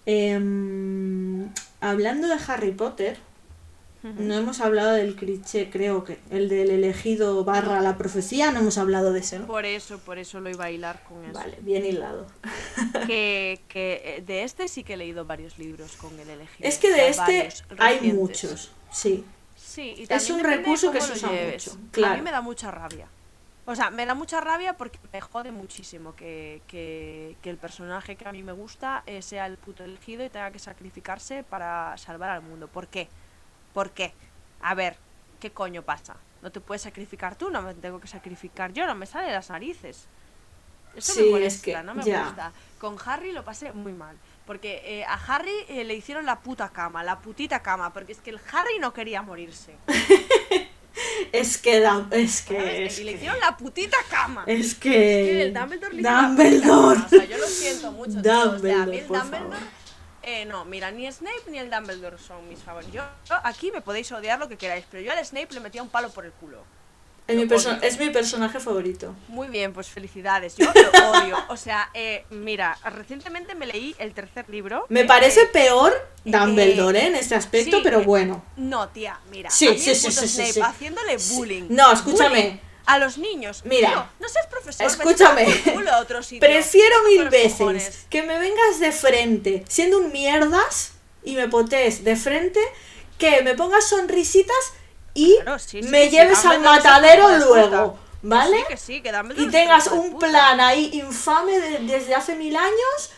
Em, 0.06 1.50
hablando 1.82 2.28
de 2.28 2.38
Harry 2.48 2.72
Potter, 2.72 3.18
no 4.04 4.34
hemos 4.34 4.62
hablado 4.62 4.94
del 4.94 5.16
cliché, 5.16 5.70
creo 5.70 6.04
que 6.04 6.18
el 6.32 6.50
del 6.50 6.72
elegido 6.72 7.44
barra 7.44 7.82
la 7.82 8.00
profecía, 8.00 8.52
no 8.52 8.62
hemos 8.62 8.80
hablado 8.80 9.14
de 9.14 9.20
ese, 9.20 9.38
¿no? 9.38 9.46
Por 9.46 9.66
eso, 9.66 10.00
por 10.00 10.18
eso 10.18 10.40
lo 10.40 10.50
iba 10.50 10.66
a 10.66 10.72
hilar 10.72 11.04
con 11.04 11.24
eso. 11.24 11.34
Vale, 11.34 11.58
bien 11.62 11.86
hilado. 11.86 12.26
que, 13.06 13.62
que 13.68 14.02
eh, 14.04 14.24
de 14.26 14.44
este 14.44 14.68
sí 14.68 14.84
que 14.84 14.94
he 14.94 14.98
leído 14.98 15.26
varios 15.26 15.60
libros 15.60 15.98
con 15.98 16.20
el 16.20 16.30
elegido. 16.30 16.68
Es 16.68 16.80
que 16.80 16.92
de 16.92 17.10
este 17.10 17.50
hay 17.78 17.96
recientes. 17.98 18.14
muchos, 18.14 18.72
sí. 18.92 19.24
Sí, 19.56 19.94
y 19.98 20.12
Es 20.12 20.30
un 20.32 20.44
recurso 20.44 20.92
que 20.92 21.00
se 21.00 21.14
usa 21.14 21.30
mucho, 21.30 21.72
A 21.72 21.92
claro. 21.92 22.16
mí 22.16 22.22
me 22.24 22.32
da 22.32 22.42
mucha 22.42 22.72
rabia. 22.72 23.08
O 23.66 23.76
sea, 23.76 23.92
me 23.92 24.06
da 24.06 24.16
mucha 24.16 24.42
rabia 24.42 24.74
porque 24.74 25.00
me 25.14 25.22
jode 25.22 25.52
muchísimo 25.52 26.16
que, 26.16 26.62
que, 26.68 27.38
que 27.42 27.50
el 27.50 27.58
personaje 27.58 28.16
que 28.16 28.28
a 28.28 28.32
mí 28.32 28.42
me 28.42 28.54
gusta 28.54 29.04
eh, 29.06 29.22
sea 29.22 29.46
el 29.46 29.58
puto 29.58 29.84
elegido 29.84 30.26
y 30.26 30.30
tenga 30.30 30.52
que 30.52 30.60
sacrificarse 30.60 31.44
para 31.44 31.96
salvar 31.98 32.32
al 32.32 32.42
mundo. 32.42 32.68
¿Por 32.68 32.88
qué? 32.88 33.08
¿Por 33.74 33.92
qué? 33.92 34.14
A 34.62 34.74
ver, 34.74 34.98
¿qué 35.40 35.52
coño 35.52 35.84
pasa? 35.84 36.16
No 36.42 36.52
te 36.52 36.60
puedes 36.60 36.82
sacrificar 36.82 37.36
tú, 37.36 37.52
no 37.52 37.62
me 37.62 37.76
tengo 37.76 38.00
que 38.00 38.08
sacrificar 38.08 38.74
yo, 38.74 38.88
no 38.88 38.96
me 38.96 39.06
sale 39.06 39.28
de 39.28 39.34
las 39.34 39.50
narices. 39.52 40.08
Eso 40.96 41.14
Sí, 41.14 41.20
me 41.20 41.26
es 41.26 41.32
molesta, 41.32 41.64
que 41.64 41.84
no 41.84 41.94
me 41.94 42.04
gusta. 42.04 42.52
Con 42.80 42.98
Harry 43.06 43.32
lo 43.32 43.46
pasé 43.46 43.72
muy 43.74 43.94
mal. 43.94 44.18
Porque 44.46 44.82
eh, 44.84 45.06
a 45.06 45.14
Harry 45.14 45.54
eh, 45.70 45.84
le 45.84 45.94
hicieron 45.94 46.26
la 46.26 46.40
puta 46.40 46.70
cama, 46.70 47.04
la 47.04 47.20
putita 47.20 47.62
cama, 47.62 47.94
porque 47.94 48.12
es 48.14 48.20
que 48.20 48.32
el 48.32 48.42
Harry 48.52 48.80
no 48.80 48.92
quería 48.92 49.22
morirse. 49.22 49.76
Es 51.32 51.58
que 51.58 51.80
da, 51.80 52.08
es 52.12 52.42
que 52.42 52.86
es 52.86 53.00
y 53.00 53.04
le 53.04 53.12
que, 53.12 53.18
hicieron 53.18 53.40
la 53.40 53.56
putita 53.58 53.98
cama. 54.10 54.44
es 54.48 54.60
Es 54.68 54.76
que 54.76 54.90
que 54.90 55.42
el 55.44 55.54
Dumbledore 55.54 55.94
le 55.96 56.02
la 56.02 56.22
Dumbledore. 56.24 56.96
cama, 56.96 57.06
O 57.06 57.10
sea, 57.10 57.26
yo 57.26 57.38
lo 57.38 57.48
siento 57.48 57.92
mucho. 57.92 58.22
tío, 58.22 58.52
o 58.52 58.60
sea, 58.60 58.84
a 58.84 58.86
mí 58.88 58.98
Dumbledore, 58.98 59.00
el 59.00 59.06
por 59.06 59.20
Dumbledore. 59.20 59.58
favor. 59.60 59.68
Eh, 60.24 60.46
no, 60.46 60.66
mira, 60.66 60.92
ni 60.92 61.12
Snape 61.12 61.50
ni 61.50 61.58
el 61.60 61.70
Dumbledore 61.70 62.18
son 62.20 62.48
mis 62.48 62.60
favoritos. 62.64 62.94
Yo 62.94 63.36
aquí 63.44 63.72
me 63.72 63.82
podéis 63.82 64.12
odiar 64.12 64.40
lo 64.40 64.48
que 64.48 64.58
queráis, 64.58 64.86
pero 64.90 65.02
yo 65.04 65.12
al 65.12 65.26
Snape 65.26 65.54
le 65.54 65.60
metía 65.62 65.82
un 65.84 65.90
palo 65.90 66.10
por 66.12 66.26
el 66.26 66.32
culo. 66.34 66.68
Es 67.32 67.98
mi, 68.00 68.06
es 68.06 68.12
personaje 68.12 68.60
favorito. 68.60 69.16
Muy 69.28 69.48
bien, 69.48 69.74
pues 69.74 69.88
felicidades. 69.88 70.56
Yo 70.58 70.72
lo 70.74 71.12
odio. 71.12 71.38
O 71.50 71.58
sea, 71.58 71.90
eh, 71.94 72.26
mira, 72.30 72.78
recientemente 72.86 73.56
me 73.56 73.66
leí 73.66 73.96
el 74.00 74.14
tercer 74.14 74.50
libro. 74.50 74.86
Me 74.90 75.02
eh, 75.02 75.06
parece 75.06 75.42
eh, 75.42 75.50
peor 75.52 75.94
Dumbledore 76.26 77.00
¿eh? 77.00 77.08
en 77.08 77.16
este 77.16 77.36
aspecto, 77.36 77.78
sí, 77.78 77.84
pero 77.84 78.02
eh, 78.02 78.06
bueno. 78.06 78.44
No, 78.58 78.90
tía, 78.90 79.20
mira. 79.32 79.50
Sí, 79.50 79.68
a 79.68 79.72
mí 79.72 79.80
sí, 79.80 79.96
sí, 79.96 80.12
sí, 80.12 80.12
sí, 80.12 80.28
Snape 80.28 80.54
sí. 80.54 80.62
haciéndole 80.62 81.20
Sí. 81.20 81.36
bullying. 81.36 81.64
No, 81.70 81.92
escúchame. 81.92 82.42
Bullying 82.42 82.72
a 82.86 83.00
los 83.00 83.18
niños. 83.18 83.62
Mira. 83.66 83.90
Tío, 83.90 84.08
no 84.20 84.28
seas 84.28 84.48
profesor. 84.48 84.86
Escúchame. 84.88 85.44
a 85.44 85.46
por 85.46 85.74
culo 85.74 85.92
a 85.92 86.00
otro 86.00 86.24
sitio. 86.24 86.40
Prefiero 86.40 86.96
mil 87.08 87.30
veces 87.30 87.54
cojones. 87.54 88.06
que 88.10 88.24
me 88.24 88.38
vengas 88.40 88.80
de 88.80 88.92
frente 88.92 89.64
siendo 89.68 89.98
un 89.98 90.12
mierdas 90.12 90.94
y 91.24 91.36
me 91.36 91.48
potes 91.48 92.04
de 92.04 92.16
frente 92.16 92.60
que 93.18 93.44
me 93.44 93.54
pongas 93.54 93.88
sonrisitas 93.88 94.74
y 95.14 95.36
Claro, 95.42 95.60
sí, 95.60 95.82
sí, 95.84 95.90
me 95.90 96.06
sí, 96.06 96.12
lleves 96.12 96.44
al 96.46 96.60
matadero 96.62 97.30
luego. 97.38 98.00
¿vale? 98.24 98.64
Que 98.68 98.78
que 98.78 99.12
y 99.38 99.50
tengas 99.50 99.88
un 99.88 100.20
plan 100.20 100.60
ahí 100.60 100.92
infame 100.94 101.60
de- 101.60 101.80
desde 101.80 102.14
hace 102.16 102.36
mil 102.36 102.56
años 102.56 103.12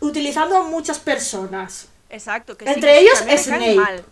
utilizando 0.00 0.56
a 0.56 0.62
muchas 0.62 0.98
personas. 0.98 1.88
Exacto, 2.08 2.56
que 2.56 2.64
Entre 2.64 2.92
que 2.92 2.98
ellos, 3.00 3.22
caen 3.22 3.38
Snape. 3.38 4.04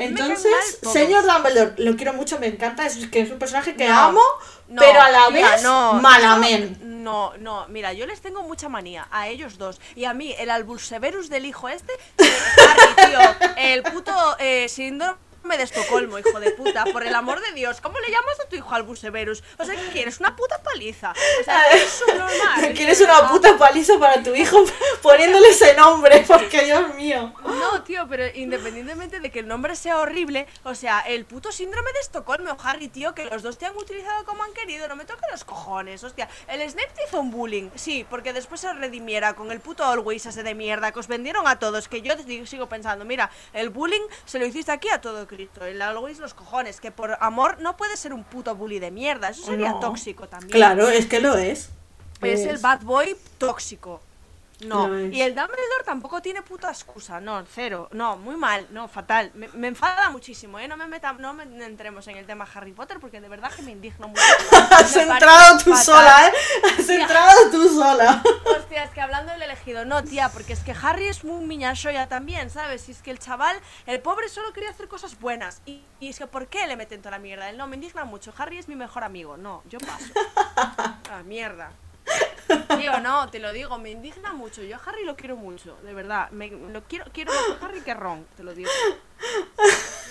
Entonces, 0.00 0.78
mal 0.82 0.92
señor 0.92 1.24
Dumbledore, 1.24 1.72
lo 1.78 1.96
quiero 1.96 2.12
mucho, 2.12 2.38
me 2.38 2.46
encanta, 2.48 2.84
es 2.86 3.06
que 3.06 3.20
es 3.20 3.30
un 3.30 3.38
personaje 3.38 3.74
que 3.74 3.88
No, 3.88 3.98
amo, 3.98 4.20
no, 4.68 4.80
pero 4.82 5.00
a 5.00 5.10
la 5.10 5.30
vez 5.30 5.62
no, 5.62 5.94
malamen. 5.94 7.02
No, 7.02 7.32
no, 7.38 7.66
mira, 7.68 7.94
yo 7.94 8.04
les 8.06 8.20
tengo 8.20 8.42
mucha 8.42 8.68
manía 8.68 9.08
a 9.10 9.28
ellos 9.28 9.56
dos. 9.56 9.80
Y 9.96 10.04
a 10.04 10.12
mí, 10.12 10.34
el 10.38 10.50
Albulseverus 10.50 11.30
del 11.30 11.46
hijo 11.46 11.70
este, 11.70 11.92
Harry, 12.18 13.10
tío, 13.10 13.18
el 13.56 13.82
puto 13.84 14.12
eh, 14.38 14.68
síndrome 14.68 15.16
de 15.56 15.64
Estocolmo, 15.64 16.18
hijo 16.18 16.40
de 16.40 16.50
puta, 16.50 16.84
por 16.92 17.06
el 17.06 17.14
amor 17.14 17.40
de 17.40 17.52
Dios. 17.52 17.80
¿Cómo 17.80 17.98
le 18.00 18.08
llamas 18.08 18.38
a 18.44 18.48
tu 18.48 18.56
hijo 18.56 18.74
Albulseverus? 18.74 19.42
O 19.58 19.64
sea, 19.64 19.74
¿qué 19.74 19.88
quieres? 19.92 20.20
¿Una 20.20 20.36
puta 20.36 20.62
paliza? 20.62 21.12
O 21.40 21.44
sea, 21.44 21.62
es 21.72 22.02
normal. 22.06 22.74
Quieres 22.74 23.00
una 23.00 23.28
puta 23.28 23.56
paliza 23.56 23.98
para 23.98 24.22
tu 24.22 24.34
hijo 24.34 24.64
poniéndole 25.02 25.48
ese 25.48 25.74
nombre, 25.74 26.24
porque 26.26 26.64
Dios 26.64 26.94
mío. 26.94 27.32
No, 27.44 27.82
tío, 27.82 28.06
pero 28.08 28.24
independientemente 28.34 29.20
de 29.20 29.30
que 29.30 29.40
el 29.40 29.48
nombre 29.48 29.74
sea 29.76 29.98
horrible, 29.98 30.46
o 30.64 30.74
sea, 30.74 31.00
el 31.00 31.24
puto 31.24 31.52
síndrome 31.52 31.92
de 31.92 32.00
Estocolmo, 32.00 32.56
Harry, 32.62 32.88
tío, 32.88 33.14
que 33.14 33.24
los 33.24 33.42
dos 33.42 33.58
te 33.58 33.66
han 33.66 33.76
utilizado 33.76 34.24
como 34.24 34.42
han 34.42 34.52
querido, 34.52 34.88
no 34.88 34.96
me 34.96 35.04
toques 35.04 35.28
los 35.30 35.44
cojones, 35.44 36.02
hostia. 36.04 36.28
El 36.48 36.68
Snape 36.68 36.92
te 36.94 37.04
hizo 37.04 37.20
un 37.20 37.30
bullying, 37.30 37.70
sí, 37.74 38.06
porque 38.08 38.32
después 38.32 38.60
se 38.60 38.72
redimiera 38.72 39.34
con 39.34 39.50
el 39.52 39.60
puto 39.60 39.84
Always 39.84 40.26
ese 40.26 40.42
de 40.42 40.54
mierda 40.54 40.92
que 40.92 40.98
os 40.98 41.08
vendieron 41.08 41.46
a 41.46 41.58
todos, 41.58 41.88
que 41.88 42.02
yo 42.02 42.14
sigo 42.46 42.68
pensando, 42.68 43.04
mira, 43.04 43.30
el 43.52 43.70
bullying 43.70 44.02
se 44.24 44.38
lo 44.38 44.46
hiciste 44.46 44.72
aquí 44.72 44.88
a 44.88 45.00
todo 45.00 45.26
Cristo, 45.26 45.37
el 45.60 45.82
Always 45.82 46.18
los 46.18 46.34
cojones, 46.34 46.80
que 46.80 46.90
por 46.90 47.16
amor 47.20 47.60
no 47.60 47.76
puede 47.76 47.96
ser 47.96 48.12
un 48.12 48.24
puto 48.24 48.54
bully 48.54 48.78
de 48.78 48.90
mierda, 48.90 49.28
eso 49.28 49.44
sería 49.44 49.70
No. 49.70 49.80
tóxico 49.80 50.28
también. 50.28 50.50
Claro, 50.50 50.88
es 50.88 51.06
que 51.06 51.20
lo 51.20 51.36
es. 51.36 51.70
Es 52.22 52.40
el 52.46 52.58
bad 52.58 52.80
boy 52.82 53.16
tóxico. 53.38 54.00
No, 54.60 54.98
y 54.98 55.22
el 55.22 55.36
Dumbledore 55.36 55.84
tampoco 55.84 56.20
tiene 56.20 56.42
puta 56.42 56.68
excusa, 56.68 57.20
no, 57.20 57.44
cero, 57.46 57.88
no, 57.92 58.16
muy 58.16 58.34
mal, 58.36 58.66
no, 58.70 58.88
fatal. 58.88 59.30
Me, 59.34 59.46
me 59.48 59.68
enfada 59.68 60.10
muchísimo, 60.10 60.58
¿eh? 60.58 60.66
No 60.66 60.76
me 60.76 60.88
meta, 60.88 61.12
no 61.12 61.32
me 61.32 61.44
entremos 61.64 62.08
en 62.08 62.16
el 62.16 62.26
tema 62.26 62.46
Harry 62.52 62.72
Potter 62.72 62.98
porque 62.98 63.20
de 63.20 63.28
verdad 63.28 63.52
que 63.52 63.62
me 63.62 63.70
indigno 63.70 64.08
mucho. 64.08 64.20
Has 64.72 64.96
entrado 64.96 65.58
tú 65.58 65.70
fatal. 65.70 65.84
sola, 65.84 66.26
¿eh? 66.26 66.32
Has 66.76 66.88
entrado 66.88 67.50
tú 67.52 67.68
sola. 67.68 68.22
Hostia, 68.56 68.82
es 68.82 68.90
que 68.90 69.00
hablando 69.00 69.30
del 69.32 69.42
elegido, 69.42 69.84
no, 69.84 70.02
tía, 70.02 70.28
porque 70.30 70.54
es 70.54 70.60
que 70.60 70.74
Harry 70.82 71.06
es 71.06 71.22
muy 71.22 71.44
miñashoya 71.44 72.08
también, 72.08 72.50
¿sabes? 72.50 72.88
Y 72.88 72.92
es 72.92 73.00
que 73.00 73.12
el 73.12 73.20
chaval, 73.20 73.60
el 73.86 74.00
pobre 74.00 74.28
solo 74.28 74.52
quería 74.52 74.70
hacer 74.70 74.88
cosas 74.88 75.20
buenas. 75.20 75.62
Y, 75.66 75.84
y 76.00 76.08
es 76.08 76.18
que, 76.18 76.26
¿por 76.26 76.48
qué 76.48 76.66
le 76.66 76.76
meten 76.76 77.00
toda 77.00 77.12
la 77.12 77.18
mierda? 77.20 77.48
Él 77.48 77.58
no, 77.58 77.68
me 77.68 77.76
indigna 77.76 78.04
mucho. 78.04 78.34
Harry 78.36 78.58
es 78.58 78.66
mi 78.66 78.74
mejor 78.74 79.04
amigo. 79.04 79.36
No, 79.36 79.62
yo 79.68 79.78
paso. 79.78 80.12
Ah, 81.10 81.22
mierda. 81.24 81.70
Tío, 82.78 83.00
no, 83.00 83.28
te 83.28 83.38
lo 83.38 83.52
digo, 83.52 83.78
me 83.78 83.90
indigna 83.90 84.32
mucho. 84.32 84.62
Yo 84.62 84.76
a 84.76 84.80
Harry 84.86 85.04
lo 85.04 85.16
quiero 85.16 85.36
mucho, 85.36 85.76
de 85.82 85.92
verdad. 85.92 86.30
Me, 86.30 86.48
lo 86.48 86.82
quiero, 86.84 87.04
quiero 87.12 87.32
más 87.32 87.60
a 87.60 87.66
Harry 87.66 87.80
que 87.80 87.94
Ron, 87.94 88.26
te 88.36 88.42
lo 88.42 88.54
digo. 88.54 88.70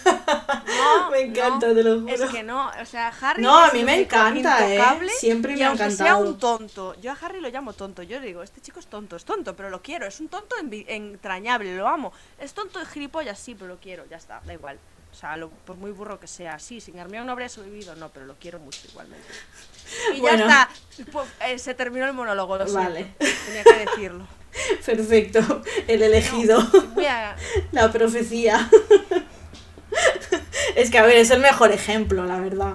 No, 0.05 1.09
Me 1.11 1.21
encanta, 1.21 1.67
no, 1.67 1.73
te 1.73 1.83
lo 1.83 2.01
juro. 2.01 2.13
Es 2.13 2.21
que 2.29 2.43
no, 2.43 2.69
o 2.69 2.85
sea, 2.85 3.13
Harry. 3.21 3.41
No, 3.41 3.57
a 3.57 3.71
mí 3.71 3.83
me 3.83 4.01
encanta, 4.01 4.71
¿eh? 4.71 4.81
Siempre 5.17 5.55
me 5.55 5.63
ha 5.63 5.69
aunque 5.69 5.89
sea 5.91 6.07
encantado. 6.07 6.29
un 6.29 6.39
tonto, 6.39 6.95
yo 7.01 7.11
a 7.11 7.17
Harry 7.21 7.39
lo 7.39 7.49
llamo 7.49 7.73
tonto. 7.73 8.03
Yo 8.03 8.19
digo, 8.19 8.43
este 8.43 8.61
chico 8.61 8.79
es 8.79 8.87
tonto, 8.87 9.15
es 9.15 9.25
tonto, 9.25 9.55
pero 9.55 9.69
lo 9.69 9.81
quiero. 9.81 10.05
Es 10.05 10.19
un 10.19 10.27
tonto 10.27 10.55
entrañable, 10.59 11.75
lo 11.75 11.87
amo. 11.87 12.13
Es 12.39 12.53
tonto 12.53 12.79
de 12.79 12.85
gilipollas, 12.85 13.39
sí, 13.39 13.55
pero 13.55 13.67
lo 13.67 13.77
quiero, 13.79 14.05
ya 14.09 14.17
está, 14.17 14.41
da 14.45 14.53
igual. 14.53 14.77
O 15.17 15.19
sea, 15.19 15.35
lo- 15.35 15.49
por 15.49 15.77
muy 15.77 15.89
burro 15.89 16.19
que 16.19 16.27
sea, 16.27 16.59
sí, 16.59 16.79
sin 16.79 16.99
Hermione 16.99 17.25
no 17.25 17.31
habría 17.31 17.49
sobrevivido, 17.49 17.95
no, 17.95 18.09
pero 18.09 18.27
lo 18.27 18.35
quiero 18.35 18.59
mucho 18.59 18.81
igualmente. 18.87 19.25
Y 20.15 20.19
Bueno. 20.19 20.45
ya 20.47 20.69
está, 20.93 21.05
Pues, 21.11 21.27
eh, 21.47 21.57
se 21.57 21.73
terminó 21.73 22.05
el 22.05 22.13
monólogo, 22.13 22.57
lo 22.57 22.65
siento. 22.67 22.83
Vale. 22.83 23.13
Tenía 23.17 23.63
que 23.63 23.85
decirlo. 23.89 24.27
Perfecto. 24.85 25.63
El 25.87 26.03
elegido. 26.03 26.61
Voy 26.93 27.05
a- 27.05 27.35
La 27.71 27.91
profecía. 27.91 28.69
Es 30.75 30.91
que, 30.91 30.99
a 30.99 31.03
ver, 31.05 31.17
es 31.17 31.31
el 31.31 31.39
mejor 31.39 31.71
ejemplo, 31.71 32.25
la 32.25 32.39
verdad. 32.39 32.73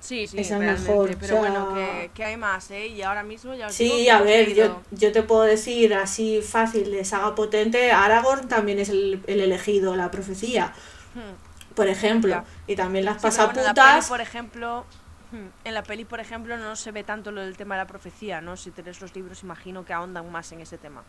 Sí, 0.00 0.26
sí, 0.26 0.38
Es 0.38 0.50
el 0.50 0.58
mejor, 0.58 1.16
Pero 1.18 1.38
o 1.38 1.40
sea- 1.42 1.50
bueno, 1.50 1.74
que, 1.74 2.10
que 2.14 2.24
hay 2.24 2.36
más, 2.36 2.70
¿eh? 2.70 2.86
Y 2.88 3.02
ahora 3.02 3.22
mismo 3.22 3.54
ya 3.54 3.68
os 3.68 3.78
digo 3.78 3.94
Sí, 3.96 4.04
que 4.04 4.10
a 4.10 4.20
ver, 4.20 4.52
yo, 4.54 4.82
yo 4.90 5.10
te 5.12 5.22
puedo 5.22 5.42
decir 5.42 5.94
así 5.94 6.42
fácil 6.42 6.90
de 6.92 7.04
saga 7.04 7.34
potente, 7.34 7.90
Aragorn 7.92 8.46
también 8.48 8.78
es 8.78 8.88
el, 8.88 9.22
el 9.26 9.40
elegido, 9.40 9.96
la 9.96 10.10
profecía, 10.10 10.74
Hmm. 11.14 11.45
Por 11.76 11.88
ejemplo. 11.88 12.44
Y 12.66 12.76
también 12.76 13.06
las 13.06 13.18
Sí, 13.18 13.30
bueno, 13.30 13.54
la 13.62 13.74
pasaputas. 13.74 13.74
peli, 13.74 14.02
por 14.02 14.20
ejemplo, 14.20 14.88
hmm, 15.30 15.48
en 15.64 15.74
la 15.74 15.86
peli, 15.86 16.04
por 16.06 16.20
ejemplo, 16.20 16.56
no 16.58 16.76
se 16.76 16.92
ve 16.92 17.04
tanto 17.04 17.32
lo 17.32 17.42
del 17.42 17.56
tema 17.56 17.76
de 17.76 17.82
la 17.82 17.86
profecía, 17.88 18.40
¿no? 18.42 18.56
Si 18.56 18.72
tenés 18.72 19.00
los 19.00 19.14
libros, 19.14 19.42
imagino 19.44 19.84
que 19.84 19.92
ahondan 19.94 20.30
más 20.32 20.52
en 20.52 20.60
ese 20.62 20.78
tema. 20.78 21.06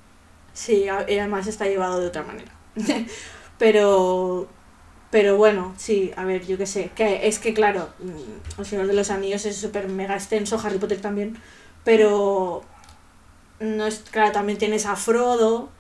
Sí, 0.54 0.90
además 0.90 1.48
está 1.48 1.66
llevado 1.68 2.00
de 2.00 2.08
otra 2.08 2.24
manera. 2.24 2.52
pero, 3.58 4.56
pero 5.10 5.38
bueno, 5.38 5.74
sí, 5.78 6.12
a 6.18 6.26
ver, 6.26 6.46
yo 6.46 6.58
qué 6.58 6.66
sé. 6.68 6.92
Que 6.94 7.28
es 7.28 7.40
que, 7.40 7.54
claro, 7.54 7.96
mm, 8.00 8.60
El 8.62 8.66
Señor 8.66 8.88
de 8.88 8.94
los 8.94 9.12
Anillos 9.12 9.46
es 9.46 9.58
súper 9.58 9.88
mega 9.90 10.16
extenso, 10.16 10.60
Harry 10.64 10.80
Potter 10.80 11.02
también. 11.02 11.38
Pero, 11.84 12.64
no 13.60 13.86
es, 13.88 14.00
claro, 14.12 14.32
también 14.32 14.58
tienes 14.60 14.86
a 14.86 14.96
Frodo, 14.96 15.72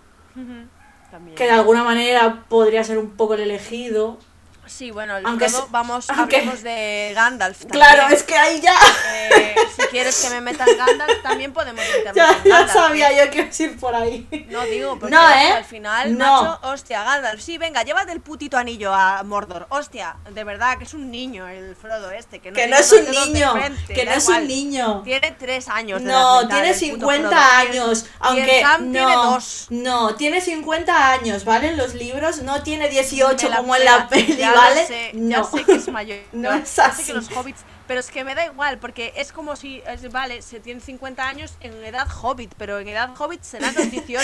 También. 1.11 1.35
que 1.35 1.45
de 1.45 1.51
alguna 1.51 1.83
manera 1.83 2.45
podría 2.49 2.83
ser 2.83 2.97
un 2.97 3.11
poco 3.11 3.35
el 3.35 3.41
elegido. 3.41 4.19
Sí, 4.67 4.91
bueno, 4.91 5.15
Aunque 5.23 5.49
se- 5.49 5.61
vamos, 5.69 6.09
aunque- 6.15 6.37
hablemos 6.37 6.63
de 6.63 7.11
Gandalf 7.15 7.59
también. 7.59 7.71
Claro, 7.83 8.13
es 8.13 8.23
que 8.23 8.35
ahí 8.37 8.61
ya, 8.61 8.75
Eh, 9.13 9.55
si 9.75 9.81
quieres 9.87 10.21
que 10.21 10.29
me 10.29 10.41
metan 10.41 10.67
Gandalf, 10.77 11.21
también 11.23 11.53
podemos 11.53 11.83
meternos 11.85 12.15
ya, 12.15 12.27
ya 12.31 12.37
Gandalf, 12.43 12.73
sabía 12.73 13.11
¿eh? 13.11 13.25
yo 13.25 13.31
que 13.31 13.39
ibas 13.41 13.59
a 13.59 13.63
ir 13.63 13.79
por 13.79 13.95
ahí. 13.95 14.27
No 14.49 14.63
digo, 14.65 14.97
porque 14.99 15.15
No, 15.15 15.29
¿eh? 15.29 15.51
al 15.53 15.65
final, 15.65 16.17
No. 16.17 16.43
macho, 16.43 16.59
hostia, 16.69 17.03
Gandalf, 17.03 17.41
sí, 17.41 17.57
venga, 17.57 17.83
llévate 17.83 18.11
el 18.11 18.21
putito 18.21 18.57
anillo 18.57 18.93
a 18.93 19.23
Mordor. 19.23 19.67
Hostia, 19.69 20.15
de 20.31 20.43
verdad, 20.43 20.77
que 20.77 20.83
es 20.83 20.93
un 20.93 21.09
niño 21.11 21.47
el 21.47 21.75
Frodo 21.75 22.11
este, 22.11 22.39
que 22.39 22.51
no, 22.51 22.55
Que 22.55 22.67
no 22.67 22.77
es 22.77 22.91
un 22.91 23.09
niño, 23.09 23.51
frente, 23.53 23.93
que 23.93 24.05
no 24.05 24.11
es 24.11 24.27
un 24.27 24.47
niño. 24.47 25.01
Tiene 25.03 25.31
tres 25.31 25.67
años. 25.69 26.03
de 26.03 26.11
No, 26.11 26.39
mental, 26.41 26.49
tiene 26.49 26.69
el 26.69 26.73
puto 26.91 27.11
50 27.11 27.29
Frodo. 27.29 27.41
años, 27.43 28.05
Y 28.05 28.09
aunque 28.19 28.61
Sam 28.61 28.85
no, 28.85 28.91
tiene 28.91 29.13
dos. 29.13 29.67
no, 29.69 30.15
tiene 30.15 30.41
50 30.41 31.11
años, 31.11 31.45
¿vale? 31.45 31.69
En 31.69 31.77
los 31.77 31.93
libros 31.93 32.41
no 32.41 32.63
tiene 32.63 32.89
18 32.89 33.43
Me 33.45 33.49
la 33.49 33.57
como 33.57 33.75
en 33.75 33.85
la 33.85 34.07
peli, 34.07 34.41
sé, 34.87 35.11
no. 35.13 35.29
Ya 35.29 35.43
sé 35.43 35.63
que 35.65 35.73
es 35.73 35.87
mayor. 35.89 36.19
No 36.33 36.53
es 36.53 36.75
ya 36.75 36.91
sé 36.91 37.01
así. 37.01 37.03
que 37.05 37.13
los 37.13 37.29
hobbits. 37.35 37.61
Pero 37.87 37.99
es 38.01 38.11
que 38.11 38.23
me 38.23 38.35
da 38.35 38.45
igual, 38.45 38.77
porque 38.79 39.13
es 39.15 39.31
como 39.31 39.55
si. 39.55 39.81
es- 39.87 40.11
vale, 40.11 40.41
se 40.41 40.59
tiene 40.59 40.81
50 40.81 41.27
años 41.27 41.55
en 41.61 41.73
edad 41.85 42.07
hobbit, 42.21 42.53
pero 42.57 42.79
en 42.79 42.87
edad 42.87 43.09
hobbit 43.17 43.41
serán 43.43 43.73
los 43.75 43.89
18 43.89 44.21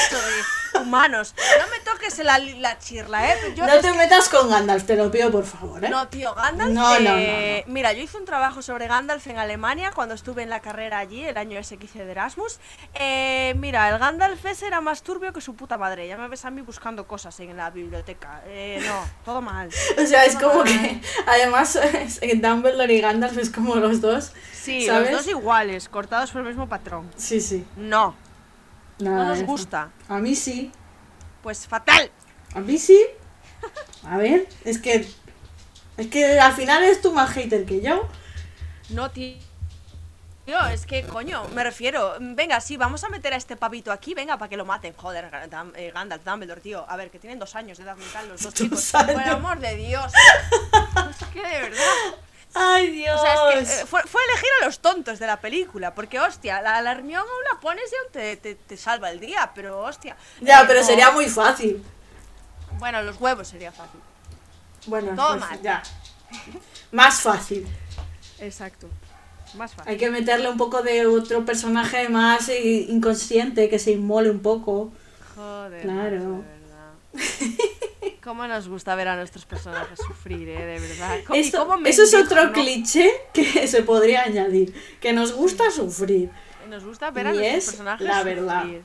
de 0.73 0.79
humanos. 0.81 1.33
No 1.59 1.67
me 1.69 1.79
toques 1.79 2.17
la, 2.19 2.37
la 2.39 2.77
chirla, 2.79 3.31
¿eh? 3.31 3.37
Yo 3.55 3.65
No 3.65 3.73
te 3.79 3.91
que- 3.91 3.97
metas 3.97 4.29
con 4.29 4.49
Gandalf, 4.49 4.85
te 4.85 4.95
lo 4.95 5.09
pido 5.11 5.31
por 5.31 5.45
favor, 5.45 5.83
¿eh? 5.83 5.89
No, 5.89 6.07
tío, 6.09 6.33
Gandalf. 6.33 6.71
No, 6.73 6.99
no, 6.99 7.17
eh, 7.17 7.63
no, 7.67 7.73
Mira, 7.73 7.93
yo 7.93 8.03
hice 8.03 8.17
un 8.17 8.25
trabajo 8.25 8.61
sobre 8.61 8.87
Gandalf 8.87 9.25
en 9.27 9.37
Alemania 9.37 9.91
cuando 9.95 10.13
estuve 10.15 10.43
en 10.43 10.49
la 10.49 10.59
carrera 10.59 10.99
allí, 10.99 11.23
el 11.23 11.37
año 11.37 11.57
ese 11.59 11.77
que 11.77 11.85
hice 11.85 12.03
de 12.05 12.11
Erasmus. 12.11 12.59
Eh, 12.95 13.53
mira, 13.57 13.89
el 13.89 13.97
Gandalf 13.97 14.45
ese 14.45 14.67
era 14.67 14.81
más 14.81 15.03
turbio 15.03 15.31
que 15.33 15.41
su 15.41 15.55
puta 15.55 15.77
madre. 15.77 16.07
Ya 16.07 16.17
me 16.17 16.27
ves 16.27 16.43
a 16.45 16.51
mí 16.51 16.61
buscando 16.61 17.07
cosas 17.07 17.39
en 17.39 17.55
la 17.55 17.69
biblioteca. 17.69 18.41
Eh, 18.47 18.83
no, 18.85 19.05
todo 19.25 19.41
mal. 19.41 19.69
O 20.03 20.05
sea, 20.05 20.25
es 20.25 20.35
como 20.35 20.63
Ay. 20.63 20.73
que, 21.01 21.01
además, 21.27 21.79
Dumbledore 22.35 22.93
y 22.93 22.99
Gandalf 23.01 23.37
es 23.37 23.49
como 23.53 23.75
los 23.75 24.01
dos. 24.01 24.31
Sí, 24.53 24.85
¿sabes? 24.85 25.11
los 25.11 25.25
dos 25.25 25.27
iguales, 25.29 25.89
cortados 25.89 26.31
por 26.31 26.41
el 26.41 26.47
mismo 26.47 26.67
patrón. 26.67 27.09
Sí, 27.15 27.39
sí. 27.41 27.65
No, 27.75 28.15
Nada 28.99 29.17
no 29.17 29.29
nos 29.29 29.43
gusta. 29.43 29.91
A 30.07 30.17
mí 30.19 30.35
sí. 30.35 30.71
Pues 31.41 31.67
fatal. 31.67 32.11
A 32.55 32.59
mí 32.59 32.77
sí. 32.77 32.99
A 34.03 34.17
ver, 34.17 34.47
es 34.63 34.79
que. 34.79 35.07
Es 35.97 36.07
que 36.07 36.39
al 36.39 36.53
final 36.53 36.83
eres 36.83 37.01
tú 37.01 37.11
más 37.11 37.29
hater 37.31 37.65
que 37.65 37.81
yo. 37.81 38.07
No, 38.89 39.11
tío. 39.11 39.35
Tío, 40.45 40.59
es 40.67 40.85
que, 40.85 41.03
coño, 41.03 41.47
me 41.53 41.63
refiero. 41.63 42.15
Venga, 42.19 42.59
sí, 42.59 42.75
vamos 42.75 43.03
a 43.05 43.09
meter 43.09 43.33
a 43.33 43.37
este 43.37 43.55
pavito 43.55 43.93
aquí, 43.93 44.13
venga, 44.13 44.37
para 44.37 44.49
que 44.49 44.57
lo 44.57 44.65
maten. 44.65 44.93
Joder, 44.93 45.29
Gandalf, 45.29 45.77
eh, 45.77 45.91
Gandalf, 45.93 46.23
Dumbledore, 46.25 46.59
tío. 46.59 46.85
A 46.89 46.97
ver, 46.97 47.09
que 47.09 47.19
tienen 47.19 47.39
dos 47.39 47.55
años 47.55 47.77
de 47.77 47.85
edad 47.85 47.95
mental 47.95 48.27
los 48.27 48.41
dos 48.41 48.53
chicos. 48.53 48.91
Por 48.91 49.09
el 49.09 49.19
amor 49.19 49.59
de 49.59 49.75
Dios. 49.75 50.11
Es 51.09 51.27
que 51.27 51.41
de 51.41 51.61
verdad. 51.61 52.17
Ay, 52.55 52.91
Dios. 52.91 53.19
O 53.19 53.23
sea, 53.23 53.53
es 53.53 53.69
que 53.69 53.81
eh, 53.81 53.85
fue, 53.85 54.03
fue 54.03 54.21
elegir 54.29 54.49
a 54.61 54.65
los 54.65 54.79
tontos 54.79 55.19
de 55.19 55.27
la 55.27 55.39
película. 55.41 55.95
Porque, 55.95 56.19
hostia, 56.19 56.61
la, 56.61 56.81
la 56.81 56.91
Hermione 56.91 57.17
aún 57.17 57.43
la 57.51 57.59
pones 57.59 57.91
y 57.91 57.95
aún 57.95 58.11
te, 58.11 58.37
te, 58.37 58.55
te 58.55 58.77
salva 58.77 59.09
el 59.11 59.19
día. 59.19 59.51
Pero, 59.55 59.81
hostia. 59.81 60.15
ya, 60.41 60.61
eh, 60.61 60.65
pero 60.67 60.81
no. 60.81 60.85
sería 60.85 61.11
muy 61.11 61.27
fácil. 61.27 61.83
Bueno, 62.79 63.01
los 63.01 63.19
huevos 63.19 63.47
sería 63.47 63.71
fácil. 63.71 63.99
Bueno, 64.85 65.15
Todo 65.15 65.37
pues 65.37 65.39
mal. 65.39 65.61
ya. 65.61 65.83
Más 66.91 67.21
fácil. 67.21 67.67
Exacto. 68.39 68.87
Más 69.55 69.73
fácil. 69.73 69.91
Hay 69.91 69.97
que 69.97 70.09
meterle 70.09 70.49
un 70.49 70.57
poco 70.57 70.81
de 70.81 71.05
otro 71.05 71.45
personaje 71.45 72.09
más 72.09 72.49
inconsciente, 72.49 73.69
que 73.69 73.79
se 73.79 73.91
inmole 73.91 74.29
un 74.29 74.41
poco. 74.41 74.91
Joder. 75.35 75.81
Claro. 75.81 76.19
macho, 76.19 76.43
de 76.43 76.59
verdad. 76.59 76.93
¿Cómo 78.23 78.47
nos 78.47 78.67
gusta 78.69 78.95
ver 78.95 79.07
a 79.09 79.15
nuestros 79.15 79.45
personajes 79.45 79.99
sufrir, 80.07 80.47
eh? 80.49 80.65
De 80.65 80.79
verdad. 80.79 81.19
Cómo 81.57 81.77
me 81.77 81.89
eso 81.89 82.03
es 82.03 82.13
otro 82.13 82.51
cliché 82.53 83.11
que 83.33 83.67
se 83.67 83.83
podría 83.83 84.23
añadir. 84.23 84.73
Que 85.01 85.11
nos 85.13 85.33
gusta 85.33 85.69
sufrir. 85.71 86.29
Nos 86.69 86.83
gusta 86.85 87.11
ver 87.11 87.27
a 87.27 87.31
Y 87.33 87.37
nuestros 87.37 87.57
es 87.63 87.65
personajes 87.71 88.07
la 88.07 88.23
verdad. 88.23 88.61
sufrir. 88.63 88.83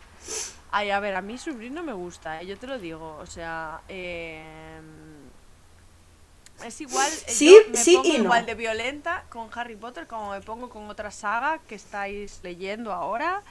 Ay, 0.70 0.90
a 0.90 1.00
ver, 1.00 1.14
a 1.14 1.22
mí 1.22 1.38
sufrir 1.38 1.70
no 1.72 1.82
me 1.82 1.92
gusta, 1.94 2.42
eh, 2.42 2.46
yo 2.46 2.58
te 2.58 2.66
lo 2.66 2.78
digo. 2.78 3.16
O 3.20 3.26
sea, 3.26 3.80
eh, 3.88 4.42
es 6.64 6.80
igual. 6.80 7.06
eh, 7.10 7.24
Sí, 7.32 7.50
yo 7.64 7.70
me 7.70 7.76
sí 7.76 7.94
pongo 7.96 8.08
y 8.08 8.18
no. 8.18 8.24
igual 8.24 8.46
de 8.46 8.54
violenta 8.54 9.24
con 9.30 9.48
Harry 9.54 9.76
Potter 9.76 10.06
como 10.06 10.32
me 10.32 10.40
pongo 10.40 10.68
con 10.68 10.90
otra 10.90 11.10
saga 11.10 11.60
que 11.68 11.76
estáis 11.76 12.40
leyendo 12.42 12.92
ahora. 12.92 13.42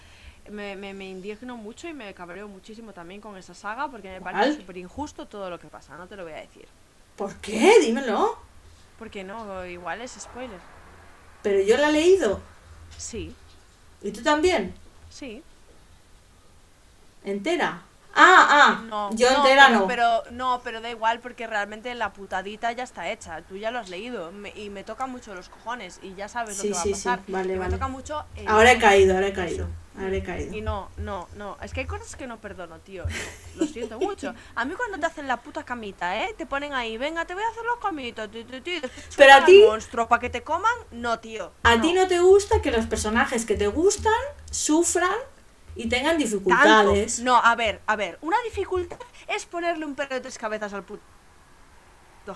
Me, 0.52 0.76
me, 0.76 0.94
me 0.94 1.10
indigno 1.10 1.58
mucho 1.58 1.88
y 1.88 1.94
me 1.94 2.14
cabreo 2.14 2.48
muchísimo 2.48 2.94
también 2.94 3.22
con 3.22 3.38
esa 3.38 3.54
saga 3.54 3.90
porque 3.90 4.10
me 4.10 4.22
parece 4.22 4.58
súper 4.58 4.78
injusto 4.78 5.26
todo 5.28 5.50
lo 5.50 5.60
que 5.60 5.68
pasa, 5.68 5.98
no 5.98 6.08
te 6.08 6.16
lo 6.16 6.24
voy 6.24 6.34
a 6.34 6.38
decir. 6.38 6.68
¿Por 7.16 7.36
qué? 7.38 7.80
Dímelo. 7.82 8.38
Porque 9.00 9.24
no, 9.24 9.66
igual 9.66 10.02
es 10.02 10.12
spoiler. 10.12 10.60
Pero 11.44 11.62
yo 11.62 11.78
la 11.78 11.90
he 11.90 11.94
leído. 11.94 12.40
Sí, 12.98 13.36
¿Y 14.02 14.12
tú 14.12 14.22
también? 14.22 14.74
sí. 15.10 15.44
¿Entera? 17.24 17.82
Ah, 18.20 18.48
ah. 18.50 18.82
No, 18.88 19.10
yo 19.16 19.30
no, 19.32 19.38
entera 19.38 19.68
pero, 19.68 19.80
no. 19.80 19.88
Pero 19.88 20.24
no, 20.32 20.62
pero 20.64 20.82
da 20.82 20.90
igual 20.90 21.20
porque 21.20 21.46
realmente 21.48 21.94
la 21.96 22.14
putadita 22.14 22.72
ya 22.72 22.84
está 22.84 23.10
hecha. 23.12 23.42
Tú 23.44 23.58
ya 23.58 23.70
lo 23.72 23.80
has 23.80 23.90
leído 23.90 24.32
me- 24.32 24.54
y 24.56 24.70
me 24.70 24.84
toca 24.84 25.06
mucho 25.06 25.36
los 25.36 25.50
cojones 25.50 26.00
y 26.02 26.16
ya 26.16 26.28
sabes 26.28 26.58
Sí, 26.58 26.70
lo 26.70 26.74
que 26.74 26.78
va 26.78 26.84
sí, 26.84 26.92
a 26.94 26.96
sí, 26.96 27.02
vale, 27.32 27.54
Y 27.54 27.58
vale. 27.58 27.70
Me 27.70 27.76
toca 27.76 27.88
mucho. 27.88 28.26
eh, 28.36 28.46
Ahora 28.48 28.72
he 28.72 28.80
caído, 28.80 29.14
ahora 29.14 29.28
he 29.28 29.34
caído. 29.34 29.66
eso. 29.66 29.74
Ahora 30.00 30.16
he 30.16 30.20
Y 30.20 30.22
caído. 30.22 30.64
no, 30.64 30.90
no, 30.98 31.28
no. 31.36 31.58
Es 31.62 31.74
que 31.74 31.82
hay 31.82 31.86
cosas 31.88 32.16
que 32.16 32.28
no 32.28 32.38
perdono, 32.40 32.80
tío. 32.80 33.04
no, 33.06 33.62
lo 33.62 33.66
siento 33.68 34.00
mucho. 34.00 34.34
A 34.56 34.66
mí 34.66 34.74
cuando 34.76 35.00
te 35.00 35.06
hacen 35.06 35.28
la 35.28 35.38
puta 35.38 35.64
camita, 35.64 36.24
¿eh? 36.24 36.34
Te 36.38 36.46
ponen 36.46 36.74
ahí, 36.74 36.98
venga, 36.98 37.26
te 37.26 37.34
voy 37.34 37.44
a 37.44 37.48
hacer 37.50 37.64
después 38.82 39.10
te 39.10 39.16
Pero 39.18 39.34
a 39.34 39.46
ti- 39.46 39.62
al 39.64 39.68
monstruo 39.70 40.08
para 40.08 40.20
que 40.22 40.30
te 40.30 40.42
coman, 40.44 40.74
no, 40.92 41.20
tío. 41.20 41.52
¿A 41.64 41.80
ti 41.82 41.94
no 41.94 42.08
te 42.08 42.20
gusta 42.20 42.62
que 42.62 42.72
los 42.72 42.86
personajes 42.88 43.46
que 43.46 43.56
te 43.56 43.68
gustan 43.68 44.14
sufran 44.52 45.16
y 45.78 45.88
tengan 45.88 46.18
dificultades? 46.18 47.18
Tanto. 47.18 47.32
No, 47.32 47.38
a 47.38 47.56
ver, 47.56 47.82
a 47.86 47.96
ver, 47.96 48.18
una 48.22 48.38
dificultad 48.44 48.98
es 49.28 49.46
ponerle 49.46 49.86
un 49.86 49.96
perro 49.96 50.16
de 50.16 50.22
tres 50.22 50.38
cabezas 50.38 50.74
al 50.74 50.84
puto 50.84 51.04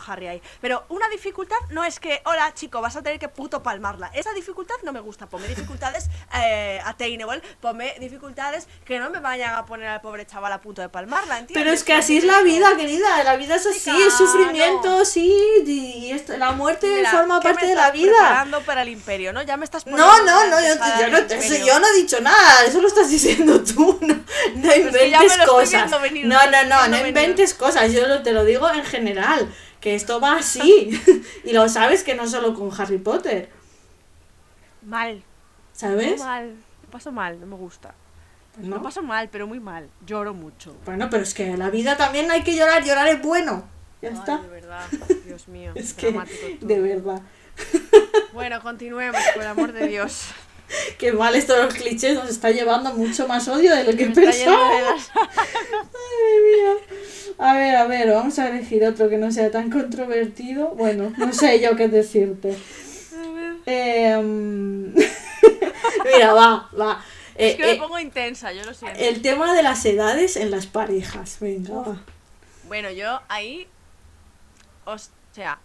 Harry 0.08 0.28
ahí. 0.28 0.42
Pero 0.62 0.86
una 0.90 1.08
dificultad 1.10 1.58
no 1.70 1.84
es 1.84 2.00
que, 2.00 2.22
hola 2.26 2.54
chico, 2.54 2.82
vas 2.82 2.96
a 2.96 3.02
tener 3.02 3.20
que 3.20 3.28
puto 3.30 3.64
palmarla. 3.64 4.12
Esa 4.14 4.32
dificultad 4.34 4.76
no 4.84 4.92
me 4.92 5.00
gusta. 5.00 5.28
Ponme 5.28 5.48
dificultades 5.48 6.10
eh, 6.36 6.80
attainable, 6.86 7.42
ponme 7.60 7.96
dificultades 8.00 8.68
que 8.86 9.00
no 9.00 9.10
me 9.10 9.20
vayan 9.20 9.56
a 9.56 9.66
poner 9.66 9.88
al 9.88 10.02
pobre 10.02 10.26
chaval 10.26 10.52
a 10.54 10.62
punto 10.62 10.82
de 10.82 10.90
palmarla, 10.90 11.40
¿entiendes? 11.40 11.64
Pero 11.64 11.74
es 11.74 11.84
que 11.84 11.94
así 11.94 12.18
es 12.18 12.24
la 12.24 12.42
vida, 12.42 12.76
querida. 12.78 13.24
La 13.24 13.36
vida 13.36 13.56
es 13.56 13.66
así, 13.66 13.80
Chica, 13.92 14.08
es 14.08 14.14
sufrimiento, 14.14 14.90
no. 15.00 15.06
sí. 15.06 15.32
Y 15.66 16.12
esto- 16.12 16.38
la 16.38 16.52
muerte 16.52 16.88
Mira, 16.88 17.12
forma 17.12 17.40
¿qué 17.40 17.48
me 17.50 17.54
parte 17.54 17.68
de 17.68 17.76
la 17.76 17.92
vida. 17.92 18.12
preparando 18.18 18.62
para 18.62 18.82
el 18.84 18.90
imperio, 18.90 19.34
¿no? 19.34 19.42
Ya 19.42 19.58
me 19.58 19.66
estás 19.66 19.84
poniendo 19.84 20.06
No, 20.06 20.24
no, 20.24 20.48
no, 20.48 20.60
yo, 20.60 20.68
yo 21.00 21.08
no, 21.10 21.20
imperio. 21.20 21.66
yo 21.66 21.80
no 21.80 21.88
he 21.88 21.94
dicho 21.96 22.20
nada, 22.22 22.66
eso 22.66 22.82
lo 22.82 22.88
estás 22.88 23.10
diciendo 23.10 23.62
tú, 23.64 23.98
no, 24.02 24.16
no 24.56 24.76
inventes 24.76 25.32
estoy 25.32 25.46
cosas. 25.48 26.02
venir, 26.02 26.26
no, 26.26 26.38
no, 26.50 26.64
no, 26.66 26.76
no 26.88 26.92
venir. 26.92 27.08
inventes 27.08 27.54
cosas, 27.54 27.92
yo 27.92 28.22
te 28.24 28.32
lo 28.34 28.44
digo 28.44 28.70
en 28.70 28.84
general, 28.84 29.54
que 29.82 29.96
esto 29.96 30.22
va 30.22 30.38
así, 30.38 30.90
y 31.44 31.52
lo 31.54 31.68
sabes 31.68 32.04
que 32.04 32.16
no 32.16 32.28
solo 32.28 32.54
con 32.54 32.70
Harry 32.80 32.98
Potter, 33.00 33.50
Mal, 34.84 35.22
¿sabes? 35.74 36.20
mal. 36.20 36.56
Lo 36.84 36.90
paso 36.90 37.12
mal, 37.12 37.40
no 37.40 37.46
me 37.46 37.56
gusta. 37.56 37.94
Lo 38.62 38.78
¿No? 38.78 38.82
paso 38.82 39.02
mal, 39.02 39.30
pero 39.30 39.48
muy 39.48 39.60
mal. 39.60 39.90
Lloro 40.06 40.34
mucho. 40.34 40.76
Bueno, 40.86 41.10
pero 41.10 41.24
es 41.24 41.34
que 41.34 41.56
la 41.58 41.70
vida 41.70 41.96
también 41.98 42.30
hay 42.32 42.44
que 42.44 42.56
llorar, 42.56 42.84
llorar 42.84 43.08
es 43.08 43.22
bueno, 43.22 43.64
ya 44.02 44.10
Ay, 44.10 44.16
está, 44.16 44.38
de 44.40 44.48
verdad, 44.48 44.86
Dios 45.26 45.48
mío. 45.48 45.72
es 45.76 45.94
que, 45.94 46.12
de 46.62 46.80
verdad, 46.82 47.22
Bueno, 48.34 48.62
continuemos, 48.62 49.22
por 49.34 49.44
el 49.44 49.50
amor 49.50 49.72
de 49.72 49.88
Dios. 49.88 50.26
que 50.98 51.12
mal 51.14 51.36
estos 51.36 51.58
los 51.58 51.74
clichés 51.74 52.16
nos 52.16 52.30
está 52.30 52.52
llevando 52.52 52.94
mucho 52.94 53.28
más 53.28 53.48
odio 53.48 53.76
de 53.76 53.84
lo 53.84 53.92
que 53.98 54.08
de 54.08 54.14
pensaba. 54.22 54.82
las- 54.82 55.12
Madre 55.16 56.42
mía. 56.46 56.74
A 57.38 57.54
ver, 57.56 57.76
a 57.76 57.86
ver, 57.88 58.12
vamos 58.12 58.38
a 58.40 58.50
elegir 58.50 58.84
otro 58.86 59.10
que 59.10 59.18
no 59.18 59.32
sea 59.32 59.50
tan 59.52 59.70
controvertido. 59.72 60.70
Bueno, 60.70 61.12
no 61.18 61.34
sé 61.34 61.60
yo 61.60 61.76
qué 61.76 61.88
decirte. 61.88 62.58
Em, 63.66 64.94
Mira, 66.04 66.34
va, 66.34 66.70
va. 66.80 67.04
Es 67.36 67.54
Eh, 67.54 67.58
que 67.58 67.64
me 67.64 67.72
eh, 67.74 67.78
pongo 67.78 68.00
intensa, 68.00 68.52
yo 68.52 68.64
lo 68.64 68.74
siento. 68.74 69.00
el 69.00 69.22
tema 69.22 69.54
de 69.54 69.64
las 69.64 69.86
edades 69.86 70.36
en 70.36 70.52
las 70.52 70.66
parejas. 70.68 71.38
Venga, 71.40 71.74
va. 71.74 72.02
Bueno, 72.68 72.90
yo 72.92 73.22
ahí. 73.30 73.68
O 74.86 74.96
sea, 75.34 75.60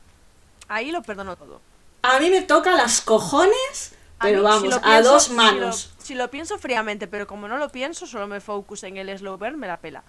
ahí 0.68 0.90
lo 0.92 1.02
perdono 1.02 1.36
todo. 1.36 1.60
A 2.02 2.20
mí 2.20 2.30
me 2.30 2.42
toca 2.42 2.72
las 2.76 3.00
cojones, 3.00 3.92
pero 4.20 4.42
vamos, 4.42 4.74
si 4.74 4.80
a 4.82 5.02
dos 5.02 5.24
si 5.24 5.30
lo- 5.30 5.36
manos. 5.36 5.92
Si 5.98 6.14
lo, 6.14 6.30
pienso 6.30 6.58
fríamente, 6.58 7.06
pero 7.06 7.26
como 7.26 7.48
no 7.48 7.56
lo 7.58 7.68
pienso, 7.70 8.06
solo 8.06 8.26
me 8.26 8.40
focus 8.40 8.84
en 8.84 8.96
el 8.96 9.16
slow 9.18 9.36
burn, 9.38 9.58
me 9.58 9.66
la 9.66 9.78
pela. 9.78 10.02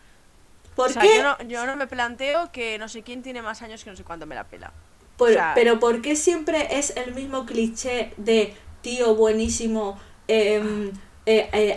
¿Por 0.75 0.89
o 0.89 0.93
sea, 0.93 1.01
qué? 1.01 1.17
Yo, 1.17 1.23
no, 1.23 1.37
yo 1.49 1.65
no 1.65 1.75
me 1.75 1.87
planteo 1.87 2.51
que 2.51 2.77
no 2.77 2.87
sé 2.87 3.01
quién 3.01 3.23
tiene 3.23 3.41
más 3.41 3.61
años 3.63 3.83
que 3.83 3.89
no 3.89 3.95
sé 3.95 4.03
cuánto 4.03 4.25
me 4.27 4.35
la 4.35 4.43
pela. 4.45 4.71
Por- 5.17 5.31
o 5.31 5.33
sea- 5.33 5.53
pero 5.55 5.79
¿por 5.79 6.01
qué 6.01 6.15
siempre 6.15 6.77
es 6.77 6.95
el 6.95 7.13
mismo 7.15 7.45
cliché 7.47 8.13
de 8.17 8.55
tío 8.81 9.15
buenísimo, 9.15 9.99
em, 10.27 10.91
eh, 11.29 11.49
eh, 11.51 11.75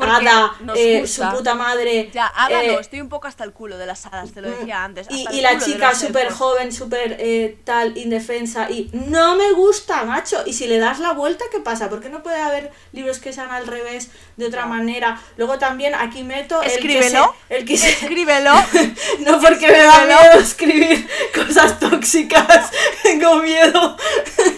nos 0.60 0.78
eh, 0.78 1.04
su 1.08 1.22
puta 1.28 1.56
madre? 1.56 2.08
Ya, 2.14 2.28
Ada 2.28 2.62
eh, 2.62 2.68
no, 2.72 2.78
estoy 2.78 3.00
un 3.00 3.08
poco 3.08 3.26
hasta 3.26 3.42
el 3.42 3.52
culo 3.52 3.78
de 3.78 3.86
las 3.86 4.06
hadas, 4.06 4.32
te 4.32 4.40
lo 4.40 4.48
decía 4.48 4.84
antes. 4.84 5.08
Y, 5.10 5.40
la 5.40 5.58
chica 5.58 5.92
súper 5.92 6.30
joven, 6.30 6.72
súper 6.72 7.16
eh, 7.18 7.58
tal, 7.64 7.98
indefensa 7.98 8.70
y 8.70 8.90
no 8.92 9.34
me 9.34 9.50
gusta, 9.50 10.04
macho. 10.04 10.44
Y 10.46 10.52
si 10.52 10.68
le 10.68 10.78
das 10.78 11.00
la 11.00 11.14
vuelta, 11.14 11.44
¿qué 11.50 11.58
pasa? 11.58 11.90
¿Por 11.90 12.00
qué 12.00 12.08
no 12.08 12.22
puede 12.22 12.40
haber 12.40 12.70
libros 12.92 13.18
que 13.18 13.32
sean 13.32 13.50
al 13.50 13.66
revés, 13.66 14.10
de 14.36 14.46
otra 14.46 14.66
manera? 14.66 15.20
Luego 15.36 15.58
también 15.58 15.96
aquí 15.96 16.22
meto 16.22 16.62
el 16.62 16.68
que 16.68 16.74
se- 16.74 16.76
Escríbelo. 16.76 17.34
el 17.48 17.64
que 17.64 17.76
se- 17.76 17.90
Escríbelo. 17.90 18.52
No, 19.20 19.40
porque 19.40 19.66
me 19.66 19.78
da 19.78 20.04
miedo 20.04 20.40
escribir 20.40 21.08
cosas 21.34 21.78
tóxicas. 21.80 22.70
Tengo 23.02 23.36
miedo 23.36 23.96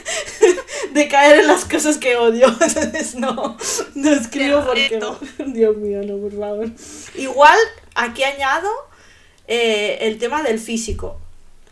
de 0.92 1.08
caer 1.08 1.40
en 1.40 1.46
las 1.46 1.64
cosas 1.64 1.98
que 1.98 2.16
odio. 2.16 2.46
Entonces 2.60 3.14
no, 3.14 3.56
no 3.94 4.10
escribo 4.10 4.64
porque 4.64 4.98
no. 4.98 5.18
Dios 5.46 5.76
mío, 5.76 6.00
no, 6.04 6.16
por 6.18 6.38
favor. 6.38 6.70
Igual, 7.14 7.58
aquí 7.94 8.24
añado 8.24 8.68
eh, 9.48 9.98
el 10.02 10.18
tema 10.18 10.42
del 10.42 10.58
físico. 10.58 11.18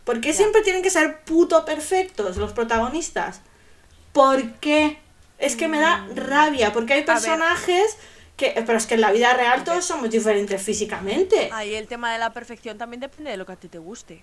¿Por 0.04 0.20
qué 0.20 0.32
siempre 0.32 0.62
tienen 0.62 0.82
que 0.82 0.90
ser 0.90 1.20
puto 1.24 1.64
perfectos 1.64 2.36
los 2.36 2.52
protagonistas? 2.52 3.40
¿Por 4.12 4.52
qué? 4.54 4.98
Es 5.38 5.56
que 5.56 5.68
me 5.68 5.78
da 5.78 6.06
rabia, 6.14 6.72
porque 6.72 6.94
hay 6.94 7.02
Mm. 7.02 7.06
personajes 7.06 7.96
que... 8.36 8.52
Pero 8.66 8.76
es 8.76 8.86
que 8.86 8.94
en 8.94 9.02
la 9.02 9.12
vida 9.12 9.32
real 9.34 9.62
todos 9.64 9.84
somos 9.84 10.10
diferentes 10.10 10.60
físicamente. 10.62 11.48
Ahí 11.52 11.74
el 11.74 11.86
tema 11.86 12.12
de 12.12 12.18
la 12.18 12.32
perfección 12.32 12.76
también 12.76 13.00
depende 13.00 13.30
de 13.30 13.36
lo 13.36 13.46
que 13.46 13.52
a 13.52 13.56
ti 13.56 13.68
te 13.68 13.78
guste. 13.78 14.22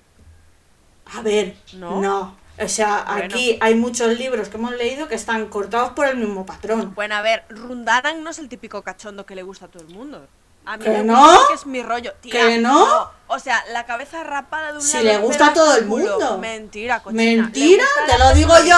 A 1.05 1.21
ver, 1.21 1.55
¿No? 1.73 2.01
no. 2.01 2.37
O 2.59 2.67
sea, 2.67 3.05
Bueno. 3.07 3.25
aquí 3.25 3.57
hay 3.61 3.75
muchos 3.75 4.17
libros 4.17 4.49
que 4.49 4.57
hemos 4.57 4.71
leído 4.73 5.07
que 5.07 5.15
están 5.15 5.45
cortados 5.47 5.91
por 5.91 6.07
el 6.07 6.17
mismo 6.17 6.45
patrón. 6.45 6.93
Bueno, 6.95 7.15
a 7.15 7.21
ver, 7.21 7.43
Rundanan 7.49 8.23
no 8.23 8.31
es 8.31 8.39
el 8.39 8.49
típico 8.49 8.81
cachondo 8.81 9.25
que 9.25 9.35
le 9.35 9.43
gusta 9.43 9.65
a 9.65 9.67
todo 9.67 9.83
el 9.83 9.93
mundo. 9.93 10.25
A 10.65 10.75
mí 10.75 10.83
¿Que 10.83 10.89
me 10.89 11.03
no? 11.03 11.17
gusta 11.17 11.37
porque 11.37 11.53
es 11.53 11.65
mi 11.65 11.81
rollo. 11.83 12.13
Tía, 12.19 12.31
¿Que 12.31 12.57
no? 12.57 13.09
O 13.27 13.39
sea, 13.39 13.63
la 13.71 13.85
cabeza 13.85 14.23
rapada 14.23 14.71
de 14.71 14.77
un 14.79 14.81
Si 14.81 14.97
lado, 14.97 15.05
le 15.05 15.17
gusta 15.19 15.47
a 15.47 15.53
todo 15.53 15.77
el 15.77 15.85
mundo. 15.85 16.37
Mentira, 16.39 17.01
cochina. 17.01 17.43
Mentira, 17.43 17.85
te 18.05 18.17
lo 18.17 18.33
digo 18.33 18.53
yo. 18.65 18.75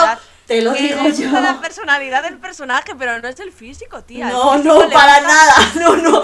Te 0.49 0.61
lo 0.63 0.73
Que 0.73 0.81
digo 0.81 1.03
gusta 1.03 1.23
yo. 1.23 1.39
la 1.39 1.61
personalidad 1.61 2.23
del 2.23 2.37
personaje, 2.39 2.93
pero 2.97 3.19
no 3.21 3.27
es 3.29 3.39
el 3.39 3.53
físico, 3.53 4.01
tía. 4.01 4.29
No, 4.29 4.57
no, 4.57 4.89
para 4.89 5.19
gusta- 5.19 5.21
nada. 5.21 5.55
No, 5.75 5.95
no. 5.95 6.23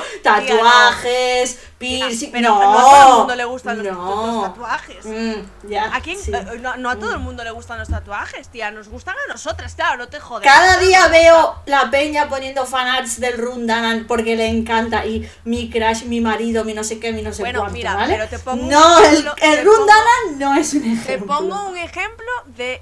Tatuajes, 0.59 1.59
piercing. 1.77 2.31
Pero 2.31 2.49
no. 2.49 2.59
no 2.59 2.77
a 2.79 2.81
todo 2.81 3.11
el 3.11 3.17
mundo 3.19 3.35
le 3.35 3.45
gustan 3.45 3.77
los, 3.83 3.93
no. 3.95 4.25
los 4.41 4.43
tatuajes. 4.49 5.05
Mm, 5.05 5.69
ya, 5.69 5.95
¿A 5.95 6.01
quién? 6.01 6.17
sí. 6.19 6.31
Mm. 6.31 6.35
eh, 6.35 6.59
no, 6.61 6.75
no 6.77 6.89
a 6.89 6.95
todo 6.97 7.11
el 7.13 7.19
mundo 7.19 7.43
le 7.43 7.51
gustan 7.51 7.77
los 7.79 7.87
tatuajes, 7.89 8.49
tía. 8.49 8.71
Nos 8.71 8.87
gustan 8.89 9.15
a 9.27 9.31
nosotras, 9.31 9.75
claro, 9.75 9.97
no 9.97 10.07
te 10.07 10.19
jodes. 10.19 10.43
Cada 10.43 10.77
día 10.79 11.07
veo 11.07 11.55
la 11.67 11.89
peña 11.91 12.27
poniendo 12.27 12.65
fanarts 12.65 13.19
del 13.19 13.37
Rundanan 13.37 14.05
porque 14.07 14.35
le 14.35 14.47
encanta 14.47 15.05
y 15.05 15.29
mi 15.43 15.69
crush, 15.69 16.03
mi 16.05 16.19
marido, 16.21 16.63
mi 16.65 16.73
no 16.73 16.83
sé 16.83 16.99
qué, 16.99 17.11
mi 17.13 17.21
no 17.21 17.31
sé 17.33 17.43
Bueno, 17.43 17.59
cuánto, 17.59 17.75
mira, 17.77 17.95
¿vale? 17.95 18.13
pero 18.15 18.27
te 18.27 18.39
pongo 18.39 18.63
un 18.63 18.69
no, 18.69 18.99
el, 18.99 19.05
ejemplo, 19.05 19.35
el 19.41 19.55
te 19.55 19.63
Rundanan 19.63 20.39
no 20.39 20.55
es 20.55 20.73
un 20.73 20.81
Te 20.81 20.93
ejemplo. 21.13 21.37
pongo 21.37 21.67
un 21.69 21.77
ejemplo 21.77 22.25
de 22.57 22.81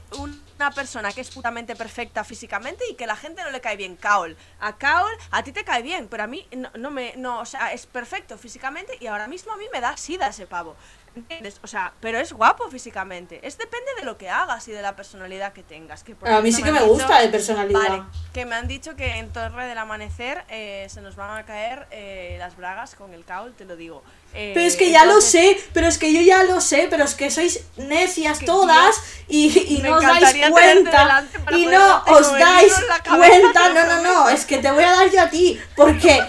una 0.58 0.72
persona 0.72 1.12
que 1.12 1.22
es 1.22 1.32
putamente 1.32 1.76
perfecta 1.76 2.24
físicamente 2.24 2.84
y 2.90 2.96
que 2.96 3.08
la 3.08 3.16
gente 3.16 3.44
no 3.44 3.52
le 3.52 3.62
cae 3.62 3.78
bien. 3.78 3.96
Kaol. 3.96 4.38
A 4.60 4.78
Kaol, 4.78 5.12
a 5.32 5.44
ti 5.44 5.52
te 5.52 5.64
cae 5.64 5.82
bien, 5.82 6.08
pero 6.08 6.24
a 6.24 6.28
mí 6.28 6.48
no, 6.78 6.92
me. 6.92 7.14
No, 7.18 7.40
o 7.40 7.46
sea, 7.46 7.74
es 7.74 7.86
perfecto 7.86 8.38
físicamente 8.38 8.98
y 9.00 9.08
ahora 9.08 9.28
mismo 9.28 9.52
a 9.52 9.58
mí 9.58 9.66
me 9.72 9.82
da 9.82 9.98
sida 9.98 10.28
ese 10.28 10.48
pavo. 10.48 10.76
¿Entiendes? 11.16 11.60
O 11.64 11.68
sea, 11.68 11.94
pero 12.00 12.18
es 12.20 12.34
guapo 12.34 12.70
físicamente. 12.72 13.40
Es 13.46 13.58
depende 13.58 13.92
de 14.00 14.04
lo 14.06 14.18
que 14.18 14.30
hagas 14.30 14.68
y 14.68 14.72
de 14.72 14.82
la 14.82 14.96
personalidad 14.96 15.54
que 15.54 15.62
tengas. 15.62 16.04
Que 16.04 16.16
por 16.16 16.28
A 16.28 16.42
mí 16.42 16.52
sí 16.52 16.64
que 16.64 16.72
me 16.72 16.80
dicho- 16.80 16.92
gusta 16.92 17.20
de 17.22 17.30
personalidad. 17.30 17.80
Vale, 17.80 18.04
que 18.34 18.46
me 18.46 18.56
han 18.56 18.68
dicho 18.68 18.96
que 18.96 19.18
en 19.18 19.32
Torre 19.32 19.68
del 19.68 19.78
Amanecer 19.78 20.44
eh, 20.50 20.88
se 20.90 21.02
nos 21.02 21.16
van 21.16 21.38
a 21.38 21.46
caer 21.46 21.86
eh, 21.92 22.36
las 22.40 22.58
bragas 22.58 22.96
con 22.96 23.14
el 23.14 23.24
Kaol, 23.26 23.54
te 23.54 23.66
lo 23.66 23.76
digo. 23.76 24.02
Eh, 24.34 24.52
Pero 24.56 24.66
es 24.66 24.76
que 24.76 24.90
ya 24.90 25.06
lo 25.06 25.12
entonces- 25.12 25.32
sé, 25.62 25.70
pero 25.74 25.86
es 25.86 26.00
que 26.00 26.12
yo 26.12 26.22
ya 26.22 26.44
lo 26.46 26.60
sé, 26.62 26.88
pero 26.90 27.04
es 27.04 27.14
que 27.14 27.30
sois 27.30 27.64
necias 27.78 28.40
Que, 28.40 28.48
todas 28.48 28.96
y, 29.28 29.76
y 29.78 29.82
me 29.84 29.90
no 29.90 29.98
os 29.98 30.02
dais 30.02 30.50
cuenta 30.50 31.24
y 31.52 31.66
no 31.68 32.04
os 32.08 32.32
dais 32.40 32.74
cuenta, 33.04 33.70
no, 33.70 33.84
lo 33.86 33.96
no, 33.98 34.02
no, 34.02 34.30
es 34.30 34.46
que 34.46 34.58
te 34.58 34.72
voy 34.72 34.84
a 34.84 34.92
dar 34.92 35.12
yo 35.12 35.22
a 35.22 35.30
ti, 35.30 35.60
porque 35.76 36.24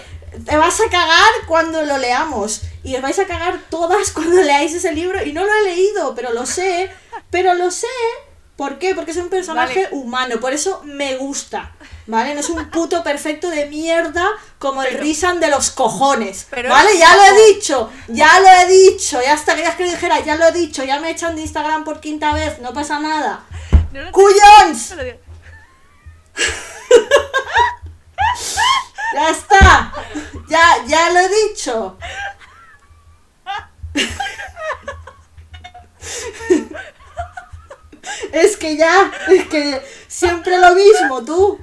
te 0.45 0.55
vas 0.57 0.79
a 0.79 0.89
cagar 0.91 1.31
cuando 1.47 1.81
lo 1.81 1.97
leamos 1.97 2.61
y 2.85 2.95
os 2.95 3.01
vais 3.01 3.17
a 3.19 3.25
cagar 3.25 3.59
todas 3.69 4.11
cuando 4.13 4.41
leáis 4.41 4.73
ese 4.73 4.93
libro 4.93 5.23
y 5.25 5.33
no 5.33 5.43
lo 5.43 5.53
he 5.53 5.63
leído, 5.63 6.15
pero 6.15 6.31
lo 6.31 6.45
sé, 6.45 6.89
pero 7.31 7.53
lo 7.55 7.71
sé. 7.71 7.87
¿Por 8.55 8.79
qué? 8.79 8.95
Porque 8.95 9.11
es 9.11 9.17
un 9.17 9.27
personaje 9.27 9.83
Vale. 9.83 9.95
humano, 9.95 10.39
por 10.39 10.53
eso 10.53 10.81
me 10.85 11.17
gusta, 11.17 11.73
¿vale? 12.07 12.33
No 12.33 12.39
es 12.39 12.47
un 12.49 12.69
puto 12.69 13.03
perfecto 13.03 13.49
de 13.49 13.65
mierda 13.65 14.25
como 14.59 14.81
el 14.81 14.97
Risan 14.97 15.41
de 15.41 15.49
los 15.49 15.71
cojones, 15.71 16.47
Pero 16.49 16.69
¿vale? 16.69 16.97
Ya 16.97 17.17
lo 17.17 17.23
he 17.23 17.53
dicho, 17.53 17.91
ya 18.07 18.39
lo 18.39 18.47
he 18.47 18.67
dicho, 18.67 19.21
ya 19.21 19.33
hasta 19.33 19.55
querías 19.55 19.75
que 19.75 19.83
lo 19.83 19.91
dijera, 19.91 20.21
ya 20.21 20.37
lo 20.37 20.47
he 20.47 20.51
dicho, 20.53 20.85
ya 20.85 21.01
me 21.01 21.09
echan 21.09 21.35
de 21.35 21.41
Instagram 21.41 21.83
por 21.83 21.99
quinta 21.99 22.31
vez, 22.31 22.59
no 22.59 22.73
pasa 22.73 22.97
nada. 22.97 23.43
No 23.91 24.09
¡Cuyons! 24.13 24.95
te. 24.95 25.19
Ya 29.13 29.29
está, 29.29 29.93
ya, 30.49 30.83
ya 30.87 31.09
lo 31.11 31.19
he 31.19 31.29
dicho. 31.47 31.97
Es 38.31 38.57
que 38.57 38.75
ya, 38.77 39.11
es 39.29 39.47
que 39.47 39.81
siempre 40.07 40.57
lo 40.59 40.73
mismo, 40.75 41.23
tú. 41.25 41.59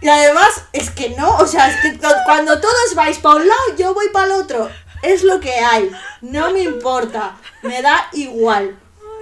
Y 0.00 0.08
además, 0.08 0.64
es 0.72 0.90
que 0.90 1.10
no, 1.10 1.36
o 1.38 1.46
sea, 1.46 1.70
es 1.70 1.80
que 1.80 1.98
cu- 1.98 2.14
cuando 2.26 2.60
todos 2.60 2.94
vais 2.94 3.18
para 3.18 3.36
un 3.36 3.48
lado, 3.48 3.76
yo 3.78 3.94
voy 3.94 4.08
para 4.10 4.26
el 4.26 4.32
otro. 4.32 4.70
Es 5.02 5.22
lo 5.22 5.40
que 5.40 5.52
hay. 5.54 5.90
No 6.20 6.50
me 6.50 6.60
importa. 6.60 7.36
Me 7.62 7.80
da 7.80 8.08
igual. 8.12 8.78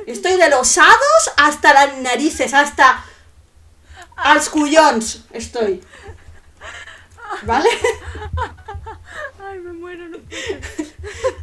Estoy 0.07 0.37
de 0.37 0.49
los 0.51 0.77
hados 0.79 1.33
hasta 1.37 1.73
las 1.75 1.97
narices, 1.99 2.53
hasta 2.55 3.05
als 4.17 4.49
cuyons 4.49 5.21
estoy. 5.33 5.83
¿Vale? 7.43 7.69
Ay, 9.45 9.59
me 9.61 9.73
muero, 9.73 10.09
no 10.09 10.19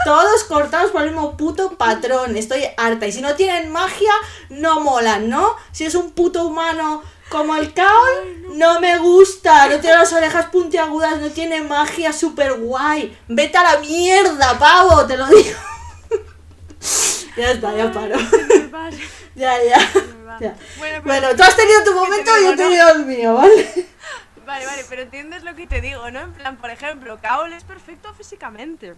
Todos 0.05 0.43
cortados 0.45 0.91
por 0.91 1.01
el 1.03 1.11
mismo 1.11 1.37
puto 1.37 1.77
patrón. 1.77 2.35
Estoy 2.37 2.63
harta. 2.77 3.07
Y 3.07 3.11
si 3.11 3.21
no 3.21 3.35
tienen 3.35 3.71
magia, 3.71 4.11
no 4.49 4.79
molan, 4.79 5.29
¿no? 5.29 5.55
Si 5.71 5.85
es 5.85 5.95
un 5.95 6.11
puto 6.11 6.45
humano 6.45 7.03
como 7.29 7.55
el 7.55 7.73
Kaol, 7.73 8.57
no 8.57 8.79
me 8.79 8.97
gusta. 8.97 9.67
No 9.67 9.79
tiene 9.79 9.97
las 9.97 10.11
orejas 10.13 10.47
puntiagudas, 10.47 11.19
no 11.19 11.29
tiene 11.29 11.61
magia 11.61 12.11
super 12.13 12.53
guay. 12.53 13.15
Vete 13.27 13.57
a 13.57 13.63
la 13.75 13.79
mierda, 13.79 14.57
pavo, 14.57 15.05
te 15.05 15.15
lo 15.17 15.27
digo. 15.27 15.57
ya 17.37 17.51
está, 17.51 17.75
ya 17.75 17.91
paro. 17.91 18.15
ya, 19.35 19.63
ya. 19.63 19.77
ya. 20.39 20.55
Bueno, 20.77 21.01
pero- 21.01 21.03
Bueno, 21.03 21.27
tú 21.35 21.43
has 21.43 21.55
tenido 21.55 21.83
tu 21.83 21.93
momento 21.93 22.31
y 22.39 22.43
yo 22.45 22.51
he 22.53 22.57
tenido 22.57 22.89
el 22.89 23.05
mío, 23.05 23.33
¿vale? 23.35 23.87
Vale, 24.45 24.65
vale, 24.65 24.85
pero 24.89 25.03
entiendes 25.03 25.43
lo 25.43 25.53
que 25.55 25.67
te 25.67 25.79
digo, 25.81 26.09
¿no? 26.09 26.21
En 26.21 26.33
plan, 26.33 26.57
por 26.57 26.71
ejemplo, 26.71 27.19
Kaol 27.21 27.53
es 27.53 27.63
perfecto 27.63 28.11
físicamente. 28.15 28.95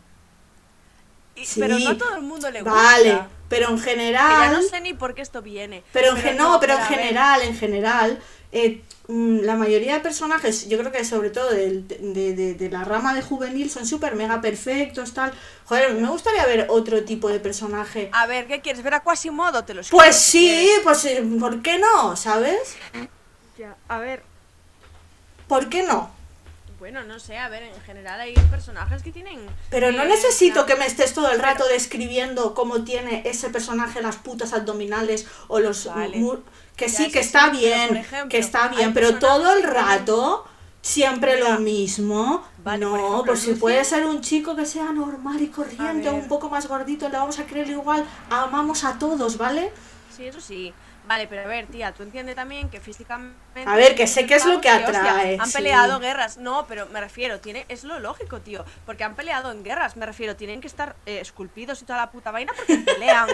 Y- 1.36 1.46
Sí. 1.46 1.60
Pero 1.60 1.80
no 1.80 1.90
a 1.92 1.98
todo 1.98 2.16
el 2.16 2.22
mundo 2.22 2.50
le 2.52 2.62
gusta. 2.62 2.76
Vale, 2.76 3.20
pero 3.50 3.70
en 3.70 3.76
Que 3.76 3.82
ya 3.86 3.92
general. 3.92 4.54
no 4.54 4.62
sé 4.62 4.82
ni 4.82 4.94
por 4.94 5.14
qué 5.16 5.22
esto 5.22 5.42
viene. 5.42 5.84
Pero 5.94 6.12
en 6.12 6.18
gen- 6.18 6.38
no, 6.38 6.60
pero 6.60 6.74
en 6.74 6.84
general, 6.84 7.42
en 7.42 7.56
general, 7.58 8.20
eh, 8.52 8.82
mm, 9.08 9.40
la 9.42 9.56
mayoría 9.56 9.94
de 9.96 10.00
personajes, 10.02 10.68
yo 10.70 10.78
creo 10.78 10.92
que 10.92 11.04
sobre 11.06 11.30
todo 11.30 11.50
de, 11.50 11.82
de- 11.82 12.54
de 12.54 12.70
la 12.70 12.84
rama 12.84 13.14
de 13.14 13.22
juvenil, 13.22 13.70
son 13.70 13.86
súper 13.88 14.16
mega 14.16 14.40
perfectos, 14.42 15.14
tal. 15.14 15.34
Joder, 15.66 15.94
me 15.94 16.08
gustaría 16.10 16.46
ver 16.46 16.68
otro 16.70 17.04
tipo 17.04 17.30
de 17.30 17.40
personaje. 17.40 18.10
A 18.14 18.26
ver, 18.28 18.46
¿qué 18.48 18.62
quieres? 18.62 18.84
¿Ver 18.84 18.94
a 18.96 19.00
Quasimodo? 19.04 19.64
Te 19.64 19.74
lo 19.74 19.82
escribo 19.82 20.02
Pues 20.04 20.16
si 20.18 20.40
sí, 20.40 20.48
quieres. 20.48 20.80
pues 20.84 21.06
eh, 21.06 21.24
¿por 21.40 21.62
qué 21.62 21.80
no? 21.80 22.16
¿Sabes? 22.18 22.76
Ya, 23.58 23.76
a 23.88 23.98
ver, 24.00 24.24
¿Por 25.48 25.68
qué 25.70 25.84
no? 25.84 26.10
Bueno, 26.82 27.04
no 27.04 27.20
sé, 27.20 27.38
a 27.38 27.48
ver, 27.48 27.62
en 27.62 27.80
general 27.84 28.20
hay 28.20 28.34
personajes 28.50 29.04
que 29.04 29.12
tienen... 29.12 29.40
Pero 29.70 29.92
no 29.92 30.02
eh, 30.02 30.08
necesito 30.08 30.66
que 30.66 30.76
me 30.76 30.88
estés 30.88 31.14
todo 31.14 31.32
el 31.32 31.40
rato 31.40 31.64
describiendo 31.68 32.56
cómo 32.56 32.84
tiene 32.84 33.22
ese 33.24 33.52
personaje 33.52 34.02
las 34.02 34.16
putas 34.16 34.52
abdominales 34.52 35.28
o 35.48 35.60
los 35.60 35.86
Vale. 35.86 36.40
que 36.76 36.90
sí 36.90 37.12
que 37.12 37.20
está 37.20 37.52
bien, 37.52 37.98
ejemplo, 37.98 38.30
que 38.30 38.40
está 38.40 38.70
bien, 38.70 38.96
pero 38.96 39.20
todo 39.20 39.56
el 39.56 39.62
rato 39.62 40.44
siempre 40.82 41.40
lo 41.40 41.60
mismo. 41.60 42.44
Vale, 42.64 42.84
no, 42.84 42.90
por 42.90 43.00
ejemplo, 43.00 43.36
si 43.36 43.54
puede 43.54 43.86
ser 43.86 44.08
un 44.08 44.22
chico 44.22 44.56
que 44.56 44.66
sea 44.66 44.92
normal 44.92 45.40
y 45.40 45.50
corriente, 45.50 46.10
ver. 46.10 46.14
un 46.14 46.28
poco 46.28 46.50
más 46.50 46.68
gordito, 46.68 47.08
le 47.10 47.18
vamos 47.18 47.38
a 47.38 47.46
creer 47.46 47.70
igual. 47.70 48.04
Amamos 48.32 48.86
a 48.86 48.98
todos, 48.98 49.38
¿vale? 49.38 49.72
Sí, 50.18 50.26
eso 50.26 50.42
sí. 50.42 50.74
Vale, 51.08 51.28
pero 51.28 51.42
a 51.42 51.46
ver, 51.48 51.66
tía, 51.68 51.92
tú 51.94 52.04
entiendes 52.04 52.36
también 52.36 52.70
que 52.70 52.80
físicamente... 52.80 53.36
A 53.66 53.76
ver, 53.76 53.96
que 53.96 54.08
sé 54.08 54.26
que 54.26 54.36
es 54.36 54.46
lo 54.46 54.62
que 54.62 54.70
hostia, 54.72 54.88
atrae, 54.88 55.38
han 55.40 55.48
sí. 55.48 55.54
peleado 55.58 56.00
guerras. 56.00 56.38
No, 56.38 56.66
pero 56.68 56.86
me 56.88 57.02
refiero, 57.02 57.40
tiene 57.40 57.66
es 57.70 57.84
lo 57.84 58.00
lógico, 58.00 58.40
tío. 58.40 58.64
Porque 58.86 59.04
han 59.04 59.16
peleado 59.16 59.52
en 59.52 59.64
guerras, 59.64 59.98
me 59.98 60.06
refiero, 60.06 60.36
tienen 60.36 60.62
que 60.62 60.68
estar 60.68 60.96
eh, 61.06 61.20
esculpidos 61.20 61.82
y 61.82 61.86
toda 61.86 61.98
la 62.00 62.12
puta 62.12 62.32
vaina 62.32 62.54
porque 62.56 62.78
pelean. 62.86 63.28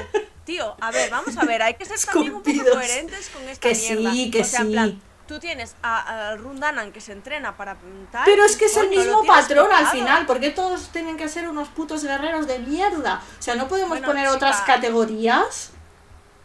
tío, 0.46 0.76
a 0.80 0.92
ver, 0.92 1.10
vamos 1.12 1.38
a 1.38 1.46
ver, 1.46 1.62
hay 1.62 1.74
que 1.76 1.86
ser 1.86 2.00
también 2.00 2.34
un 2.34 2.42
poco 2.42 2.72
coherentes 2.72 3.30
con 3.30 3.44
esta 3.48 3.68
Que 3.68 3.76
sí, 3.76 3.96
mierda. 3.96 4.32
que 4.32 4.42
o 4.42 4.46
sea, 4.46 4.62
en 4.62 4.68
sí. 4.68 4.72
plan, 4.72 5.02
tú 5.28 5.40
tienes 5.40 5.76
a, 5.84 6.30
a 6.32 6.36
Rundanan 6.38 6.94
que 6.94 7.02
se 7.02 7.12
entrena 7.12 7.58
para 7.58 7.76
tal. 8.12 8.24
Pero 8.26 8.46
es 8.46 8.56
que 8.56 8.66
es 8.66 8.78
el 8.78 8.90
mismo 8.90 9.26
patrón 9.26 9.70
al 9.72 9.88
final, 9.88 10.26
porque 10.26 10.50
todos 10.52 10.88
tienen 10.94 11.18
que 11.18 11.28
ser 11.28 11.48
unos 11.50 11.68
putos 11.68 12.04
guerreros 12.04 12.48
de 12.48 12.60
mierda. 12.60 13.22
O 13.38 13.42
sea, 13.42 13.56
no 13.56 13.68
podemos 13.68 13.90
Bueno, 13.90 14.08
poner 14.08 14.24
chica. 14.26 14.36
otras 14.36 14.62
categorías. 14.62 15.74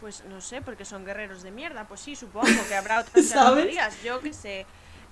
Pues 0.02 0.24
no 0.28 0.40
sé, 0.40 0.60
porque 0.62 0.84
son 0.84 1.04
guerreros 1.04 1.42
de 1.44 1.52
mierda. 1.52 1.86
Pues 1.86 2.00
sí, 2.00 2.16
supongo 2.16 2.46
que 2.68 2.74
habrá 2.74 3.00
otras 3.02 3.28
categorías. 3.28 4.02
Yo 4.02 4.20
qué 4.20 4.32
sé. 4.34 4.66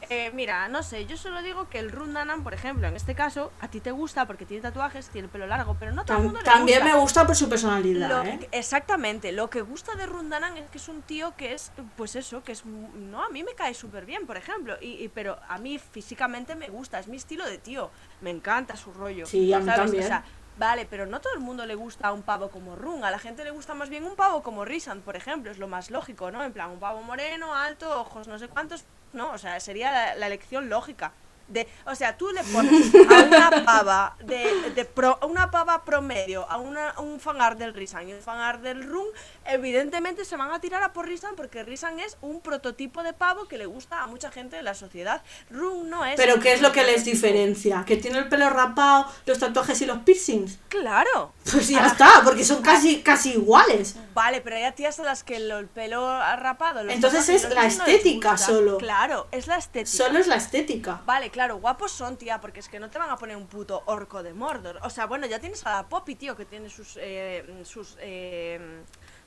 Eh, 0.08 0.30
mira, 0.34 0.66
no 0.68 0.82
sé, 0.82 1.04
yo 1.04 1.16
solo 1.18 1.42
digo 1.42 1.68
que 1.68 1.78
el 1.78 1.92
Rundanan, 1.92 2.42
por 2.42 2.54
ejemplo, 2.54 2.88
en 2.88 2.96
este 2.96 3.14
caso, 3.14 3.52
a 3.60 3.68
ti 3.68 3.80
te 3.80 3.90
gusta 3.90 4.26
porque 4.26 4.46
tiene 4.46 4.62
tatuajes, 4.62 5.10
tiene 5.10 5.26
el 5.26 5.30
pelo 5.30 5.46
largo, 5.46 5.76
pero 5.78 5.92
no 5.92 6.04
todo 6.06 6.16
el 6.16 6.22
mundo 6.24 6.38
le 6.38 6.44
también 6.46 6.78
gusta. 6.80 6.94
me 6.96 7.00
gusta 7.02 7.26
por 7.26 7.36
su 7.36 7.48
personalidad, 7.50 8.08
Lo- 8.08 8.22
¿eh? 8.24 8.48
Exactamente, 8.50 9.30
lo 9.30 9.50
que 9.50 9.60
gusta 9.60 9.94
de 9.96 10.06
Rundanan 10.06 10.56
es 10.56 10.70
que 10.70 10.78
es 10.78 10.88
un 10.88 11.02
tío 11.02 11.36
que 11.36 11.52
es, 11.52 11.70
pues 11.98 12.16
eso, 12.16 12.42
que 12.42 12.52
es, 12.52 12.64
no, 12.64 13.22
a 13.22 13.28
mí 13.28 13.44
me 13.44 13.54
cae 13.54 13.74
súper 13.74 14.06
bien, 14.06 14.26
por 14.26 14.38
ejemplo, 14.38 14.78
y, 14.80 15.04
y- 15.04 15.08
pero 15.08 15.38
a 15.48 15.58
mí 15.58 15.78
físicamente 15.78 16.54
me 16.54 16.68
gusta, 16.68 16.98
es 16.98 17.06
mi 17.06 17.18
estilo 17.18 17.44
de 17.44 17.58
tío, 17.58 17.90
me 18.22 18.30
encanta 18.30 18.76
su 18.76 18.94
rollo. 18.94 19.26
Sí, 19.26 19.52
a 19.52 19.58
mí 19.58 19.66
¿sabes? 19.66 19.80
también. 19.82 20.04
O 20.04 20.06
sea, 20.06 20.24
vale, 20.60 20.86
pero 20.88 21.06
no 21.06 21.20
todo 21.20 21.32
el 21.34 21.40
mundo 21.40 21.66
le 21.66 21.74
gusta 21.74 22.12
un 22.12 22.22
pavo 22.22 22.50
como 22.50 22.76
Run, 22.76 23.02
a 23.02 23.10
la 23.10 23.18
gente 23.18 23.42
le 23.42 23.50
gusta 23.50 23.74
más 23.74 23.88
bien 23.88 24.04
un 24.04 24.14
pavo 24.14 24.42
como 24.42 24.64
Risan, 24.64 25.00
por 25.00 25.16
ejemplo, 25.16 25.50
es 25.50 25.58
lo 25.58 25.66
más 25.66 25.90
lógico, 25.90 26.30
¿no? 26.30 26.44
En 26.44 26.52
plan, 26.52 26.70
un 26.70 26.78
pavo 26.78 27.02
moreno, 27.02 27.54
alto, 27.56 27.98
ojos 28.00 28.28
no 28.28 28.38
sé 28.38 28.46
cuántos, 28.46 28.84
no, 29.12 29.32
o 29.32 29.38
sea, 29.38 29.58
sería 29.58 30.14
la, 30.14 30.26
elección 30.26 30.68
lógica. 30.68 31.12
De, 31.48 31.66
o 31.84 31.96
sea, 31.96 32.16
tú 32.16 32.28
le 32.30 32.44
pones 32.44 32.94
a 32.94 33.22
una 33.24 33.64
pava 33.64 34.16
de, 34.22 34.70
de 34.72 34.84
pro- 34.84 35.18
a 35.20 35.26
una 35.26 35.50
pava 35.50 35.84
promedio, 35.84 36.48
a, 36.48 36.58
una, 36.58 36.94
un 37.00 37.18
fanart 37.18 37.58
del 37.58 37.74
Risan 37.74 38.08
y 38.08 38.12
un 38.12 38.20
fanart 38.20 38.60
del 38.62 38.88
Run, 38.88 39.08
evidentemente 39.52 40.24
se 40.24 40.36
van 40.36 40.52
a 40.52 40.60
tirar 40.60 40.82
a 40.82 40.92
por 40.92 41.06
Risan 41.06 41.34
porque 41.36 41.62
Risan 41.62 42.00
es 42.00 42.16
un 42.20 42.40
prototipo 42.40 43.02
de 43.02 43.12
pavo 43.12 43.46
que 43.48 43.58
le 43.58 43.66
gusta 43.66 44.02
a 44.02 44.06
mucha 44.06 44.30
gente 44.30 44.56
de 44.56 44.62
la 44.62 44.74
sociedad. 44.74 45.22
Run 45.50 45.90
no 45.90 46.04
es. 46.04 46.16
Pero 46.16 46.40
¿qué 46.40 46.52
es 46.52 46.60
lo 46.60 46.72
que 46.72 46.84
les 46.84 47.04
diferencia? 47.04 47.84
¿Que 47.86 47.96
tiene 47.96 48.18
el 48.18 48.28
pelo 48.28 48.50
rapado, 48.50 49.06
los 49.26 49.38
tatuajes 49.38 49.80
y 49.82 49.86
los 49.86 49.98
piercings? 49.98 50.58
Claro. 50.68 51.32
Pues 51.50 51.68
ya 51.68 51.86
está, 51.86 52.22
porque 52.24 52.44
son 52.44 52.62
casi, 52.62 53.02
casi 53.02 53.32
iguales. 53.32 53.96
Vale, 54.14 54.40
pero 54.40 54.56
hay 54.56 54.70
tías 54.72 54.98
a 55.00 55.04
las 55.04 55.24
que 55.24 55.36
el 55.36 55.66
pelo 55.68 56.18
rapado. 56.36 56.82
los 56.82 56.94
Entonces 56.94 57.28
es 57.28 57.48
la 57.54 57.62
no 57.62 57.68
estética 57.68 58.36
solo. 58.36 58.78
Claro, 58.78 59.28
es 59.32 59.46
la 59.46 59.56
estética. 59.56 60.04
Solo 60.04 60.18
es 60.18 60.26
la 60.26 60.36
estética. 60.36 61.02
Vale, 61.06 61.30
claro, 61.30 61.58
guapos 61.58 61.92
son, 61.92 62.16
tía, 62.16 62.40
porque 62.40 62.60
es 62.60 62.68
que 62.68 62.78
no 62.78 62.90
te 62.90 62.98
van 62.98 63.10
a 63.10 63.16
poner 63.16 63.36
un 63.36 63.46
puto 63.46 63.82
orco 63.86 64.22
de 64.22 64.32
Mordor. 64.32 64.78
O 64.82 64.90
sea, 64.90 65.06
bueno, 65.06 65.26
ya 65.26 65.38
tienes 65.38 65.64
a 65.66 65.70
la 65.76 65.88
Poppy, 65.88 66.14
tío, 66.14 66.36
que 66.36 66.44
tiene 66.44 66.70
sus 66.70 66.98
eh, 67.00 67.44
sus 67.64 67.96
eh, 68.00 68.82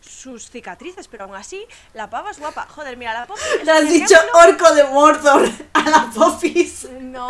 sus 0.07 0.49
cicatrices, 0.49 1.07
pero 1.07 1.23
aún 1.25 1.35
así, 1.35 1.65
la 1.93 2.09
pava 2.09 2.31
es 2.31 2.39
guapa. 2.39 2.67
Joder, 2.69 2.97
mira, 2.97 3.13
la 3.13 3.25
Poppy 3.25 3.41
Le 3.63 3.71
has 3.71 3.87
dicho 3.89 4.15
ejemplo- 4.15 4.39
orco 4.47 4.73
de 4.75 4.83
Mordor 4.85 5.49
a 5.73 5.89
la 5.89 6.09
Popis. 6.13 6.87
No. 7.01 7.29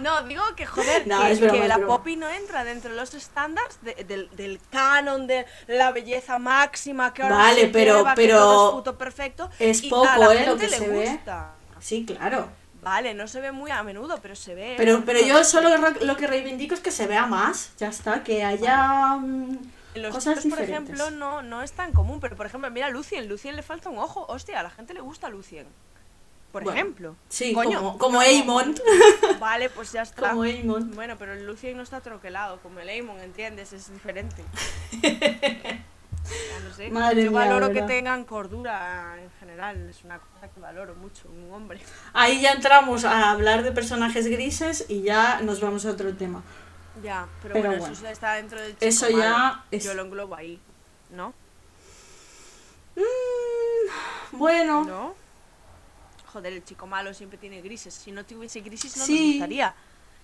No, 0.00 0.22
digo 0.22 0.42
que 0.54 0.64
joder, 0.64 1.06
No, 1.08 1.20
que, 1.22 1.32
es 1.32 1.40
broma, 1.40 1.54
que 1.54 1.62
es 1.62 1.68
la. 1.68 1.78
Poppy 1.84 2.14
no 2.16 2.28
entra 2.28 2.62
dentro 2.62 2.90
de 2.90 2.96
los 2.96 3.12
estándares 3.14 3.78
de- 3.82 3.94
del, 4.04 4.30
del 4.36 4.60
canon 4.70 5.26
de 5.26 5.44
la 5.66 5.90
belleza 5.90 6.38
máxima 6.38 7.12
que 7.12 7.22
ahora 7.24 7.36
Vale, 7.36 7.60
se 7.62 7.66
pero- 7.68 7.96
lleva, 7.98 8.14
que 8.14 8.22
pero 8.22 8.38
todo 8.38 8.68
es 8.68 8.74
puto 8.76 8.96
perfecto. 8.98 9.50
es 9.58 9.82
y 9.82 9.90
poco, 9.90 10.06
a 10.08 10.16
la 10.18 10.34
¿eh? 10.34 10.46
Lo 10.46 10.56
que 10.56 10.68
le 10.68 10.76
se 10.78 10.88
ve. 10.88 11.20
Sí, 11.80 12.04
claro. 12.06 12.48
Vale, 12.80 13.12
no 13.12 13.26
se 13.26 13.40
ve 13.40 13.50
muy 13.50 13.72
a 13.72 13.82
menudo, 13.82 14.20
pero 14.22 14.36
se 14.36 14.54
ve. 14.54 14.74
Pero, 14.76 15.02
pero 15.04 15.20
yo 15.20 15.42
solo 15.42 15.68
lo 16.00 16.16
que 16.16 16.26
reivindico 16.28 16.74
es 16.74 16.80
que 16.80 16.92
se 16.92 17.08
vea 17.08 17.26
más. 17.26 17.70
Ya 17.78 17.88
está, 17.88 18.22
que 18.22 18.44
haya 18.44 19.16
mm, 19.16 19.58
En 19.94 20.02
los 20.02 20.14
cosas 20.14 20.42
chicos, 20.42 20.58
por 20.58 20.64
ejemplo, 20.68 21.10
no, 21.10 21.42
no 21.42 21.62
es 21.62 21.72
tan 21.72 21.92
común. 21.92 22.20
Pero, 22.20 22.36
por 22.36 22.46
ejemplo, 22.46 22.70
mira 22.70 22.86
a 22.86 22.90
Lucien. 22.90 23.28
Lucien 23.28 23.56
le 23.56 23.62
falta 23.62 23.88
un 23.88 23.98
ojo. 23.98 24.26
Hostia, 24.28 24.60
a 24.60 24.62
la 24.62 24.70
gente 24.70 24.94
le 24.94 25.00
gusta 25.00 25.28
Lucien. 25.28 25.66
Por 26.52 26.64
Bueno, 26.64 26.78
ejemplo. 26.78 27.16
Sí, 27.28 27.52
Coño, 27.52 27.78
como, 27.78 27.98
como 27.98 28.12
no. 28.14 28.20
Aemon. 28.20 28.74
Vale, 29.40 29.68
pues 29.70 29.92
ya 29.92 30.02
está. 30.02 30.30
Como 30.30 30.42
Aemon. 30.44 30.92
Bueno, 30.94 31.16
pero 31.18 31.34
el 31.34 31.44
Lucien 31.46 31.76
no 31.76 31.82
está 31.82 32.00
troquelado, 32.00 32.58
como 32.60 32.80
el 32.80 32.88
Amon, 32.88 33.20
¿entiendes? 33.20 33.72
Es 33.72 33.92
diferente. 33.92 34.42
Ya 36.28 36.60
no 36.68 36.74
sé. 36.74 36.90
Madre 36.90 37.24
Yo 37.24 37.30
mía, 37.30 37.40
valoro 37.40 37.72
que 37.72 37.82
tengan 37.82 38.24
cordura 38.24 39.16
en 39.18 39.30
general. 39.40 39.88
Es 39.88 40.04
una 40.04 40.18
cosa 40.18 40.48
que 40.48 40.60
valoro 40.60 40.94
mucho 40.94 41.28
un 41.28 41.50
hombre. 41.54 41.80
Ahí 42.12 42.42
ya 42.42 42.52
entramos 42.52 43.04
a 43.04 43.30
hablar 43.30 43.62
de 43.62 43.72
personajes 43.72 44.26
grises 44.26 44.84
y 44.88 45.02
ya 45.02 45.40
nos 45.40 45.60
vamos 45.60 45.86
a 45.86 45.90
otro 45.92 46.14
tema. 46.14 46.42
Ya, 47.02 47.28
pero, 47.42 47.54
Pero 47.54 47.68
bueno, 47.68 47.80
bueno. 47.80 47.94
eso 47.94 48.06
está 48.08 48.34
dentro 48.34 48.60
del 48.60 48.72
chico 48.72 48.84
Eso 48.86 49.08
ya 49.10 49.16
malo. 49.38 49.62
es- 49.70 49.84
Yo 49.84 49.94
lo 49.94 50.02
englobo 50.02 50.34
ahí, 50.34 50.58
¿no? 51.10 51.32
Mm, 52.96 54.36
bueno, 54.38 54.84
¿No? 54.84 55.14
Joder, 56.32 56.52
el 56.52 56.64
chico 56.64 56.86
malo 56.86 57.14
siempre 57.14 57.38
tiene 57.38 57.62
grises. 57.62 57.94
Si 57.94 58.12
no 58.12 58.24
tuviese 58.24 58.60
grises 58.60 58.96
no 58.98 59.04
Sí. 59.06 59.18
nos 59.18 59.32
gustaría. 59.32 59.74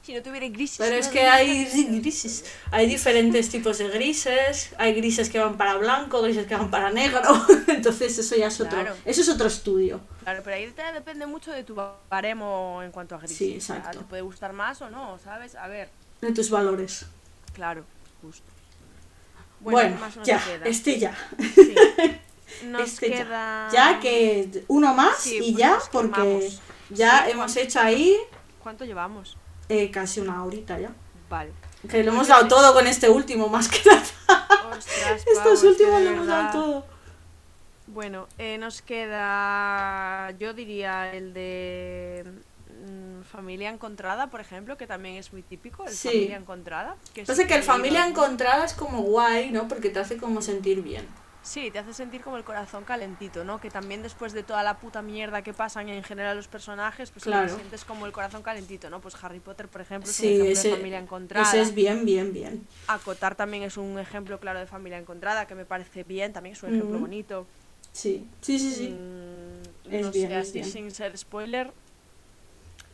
Si 0.03 0.13
no 0.13 0.23
tuviera 0.23 0.47
grises. 0.49 0.77
pero 0.77 0.91
no 0.97 1.01
es 1.01 1.09
que 1.09 1.23
hay 1.27 1.65
gustaría. 1.65 2.01
grises. 2.01 2.45
Hay 2.71 2.87
diferentes 2.87 3.49
tipos 3.49 3.79
de 3.79 3.89
grises. 3.89 4.75
Hay 4.77 4.93
grises 4.93 5.31
que 5.31 5.39
van 5.39 5.57
para 5.57 5.77
blanco, 5.77 6.21
grises 6.21 6.47
que 6.47 6.55
van 6.57 6.71
para 6.71 6.91
negro. 6.91 7.23
Entonces 7.69 8.19
eso 8.19 8.37
ya 8.37 8.49
es 8.49 8.61
otro. 8.61 8.79
Claro. 8.83 8.95
Eso 9.07 9.23
es 9.23 9.29
otro 9.31 9.47
estudio. 9.47 10.01
Claro, 10.25 10.43
pero 10.45 10.57
ahí 10.57 10.71
te- 10.73 10.93
depende 10.93 11.25
mucho 11.25 11.51
de 11.53 11.65
tu 11.65 11.75
baremo 12.11 12.83
en 12.83 12.93
cuanto 12.93 13.15
a 13.15 13.19
grises. 13.19 13.39
Sí, 13.39 13.57
O 13.57 13.61
sea, 13.63 13.77
exacto. 13.79 14.01
te 14.01 14.05
puede 14.05 14.23
gustar 14.23 14.53
más 14.53 14.83
o 14.83 14.91
no, 14.91 15.19
¿sabes? 15.25 15.55
A 15.55 15.69
ver, 15.69 15.89
De 16.25 16.33
tus 16.33 16.51
valores. 16.51 17.07
claro, 17.53 17.85
justo. 18.23 18.45
Bueno, 19.61 19.95
¿qué 19.97 20.01
más 20.01 20.17
nos 20.17 20.27
ya, 20.27 20.45
queda? 20.45 20.65
este 20.67 20.99
ya. 20.99 21.17
Sí. 21.55 21.75
Nos 22.67 22.83
Este 22.83 23.11
ya. 23.11 23.17
queda. 23.17 23.69
Ya 23.73 24.01
que 24.01 24.65
uno 24.69 24.95
más 24.95 25.17
Sí, 25.19 25.37
y 25.43 25.53
pues 25.53 25.57
ya, 25.57 25.79
porque 25.91 26.21
quemamos. 26.23 26.61
ya 26.91 27.25
Sí, 27.25 27.31
hemos 27.33 27.57
hecho 27.57 27.81
ahí 27.81 28.17
¿Cuánto 28.63 28.85
llevamos? 28.85 29.37
eh, 29.69 29.91
casi 29.91 30.21
una 30.21 30.45
horita 30.45 30.79
ya. 30.79 30.93
Vale. 31.29 31.51
Que 31.89 32.05
lo 32.05 32.13
hemos 32.13 32.29
dado 32.29 32.47
todo 32.47 32.73
con 32.75 32.87
este 32.87 33.09
último, 33.09 33.49
más 33.49 33.69
que 33.69 33.79
nada. 33.89 34.47
Ostras, 34.77 35.25
Estos 35.35 35.63
últimos 35.65 36.01
lo 36.03 36.11
hemos 36.11 36.27
dado 36.27 36.53
todo. 36.53 36.87
Bueno, 37.89 38.29
eh, 38.39 38.57
nos 38.59 38.83
queda, 38.83 40.31
yo 40.39 40.53
diría 40.55 41.13
el 41.13 41.33
de 41.35 42.25
familia 43.31 43.71
encontrada, 43.71 44.29
por 44.29 44.41
ejemplo, 44.41 44.77
que 44.77 44.87
también 44.87 45.17
es 45.17 45.33
muy 45.33 45.43
típico, 45.43 45.85
el 45.85 45.91
Sí. 45.91 46.09
familia 46.09 46.37
encontrada. 46.37 46.97
Que 47.15 47.25
sí 47.27 47.47
que 47.47 47.55
el 47.55 47.63
familia 47.63 48.07
encontrada 48.07 48.65
es 48.65 48.75
como 48.75 49.03
guay, 49.03 49.51
¿no? 49.51 49.69
Porque 49.69 49.91
te 49.91 49.99
hace 49.99 50.17
como 50.17 50.43
sentir 50.43 50.83
bien. 50.83 51.07
Sí, 51.43 51.71
te 51.71 51.79
hace 51.79 51.93
sentir 51.93 52.23
como 52.23 52.39
el 52.39 52.45
corazón 52.45 52.85
calentito, 52.85 53.45
¿no? 53.45 53.61
Que 53.61 53.69
también 53.69 54.03
después 54.03 54.33
de 54.33 54.43
toda 54.43 54.63
la 54.63 54.79
puta 54.79 55.03
mierda 55.03 55.43
que 55.43 55.53
pasan 55.53 55.91
en 55.91 56.03
general 56.03 56.39
los 56.39 56.49
personajes, 56.49 57.11
pues 57.11 57.25
Claro. 57.25 57.49
te 57.49 57.57
sientes 57.57 57.85
como 57.85 58.07
el 58.07 58.13
corazón 58.13 58.43
calentito, 58.43 58.89
¿no? 58.89 59.01
Pues 59.03 59.15
Harry 59.23 59.41
Potter, 59.41 59.69
por 59.69 59.83
ejemplo, 59.83 60.11
es 60.11 60.19
un 60.21 60.25
Sí, 60.25 60.35
ejemplo 60.37 60.53
ese, 60.53 60.69
de 60.71 60.77
familia 60.77 60.99
encontrada. 60.99 61.47
ese 61.47 61.61
es 61.61 61.75
bien, 61.75 62.07
bien, 62.07 62.33
bien. 62.33 62.67
Acotar 62.89 63.35
también 63.35 63.63
es 63.63 63.77
un 63.77 63.99
ejemplo 63.99 64.41
claro 64.41 64.59
de 64.59 64.67
familia 64.67 64.97
encontrada, 64.99 65.47
que 65.47 65.55
me 65.55 65.67
parece 65.67 66.03
bien, 66.03 66.33
también 66.33 66.55
es 66.55 66.63
un 66.63 66.71
ejemplo 66.71 66.97
Ujú. 66.97 67.01
bonito. 67.01 67.47
Sí, 67.93 68.27
sí, 68.41 68.59
sí, 68.59 68.73
sí. 68.75 68.89
Mm, 68.89 69.93
Es 69.95 70.07
no 70.07 70.13
bien, 70.13 70.31
sé, 70.31 70.39
es 70.39 70.49
así 70.49 70.53
bien. 70.61 70.71
sin 70.71 70.91
ser 70.93 71.17
spoiler, 71.19 71.67
Mm, 71.69 71.84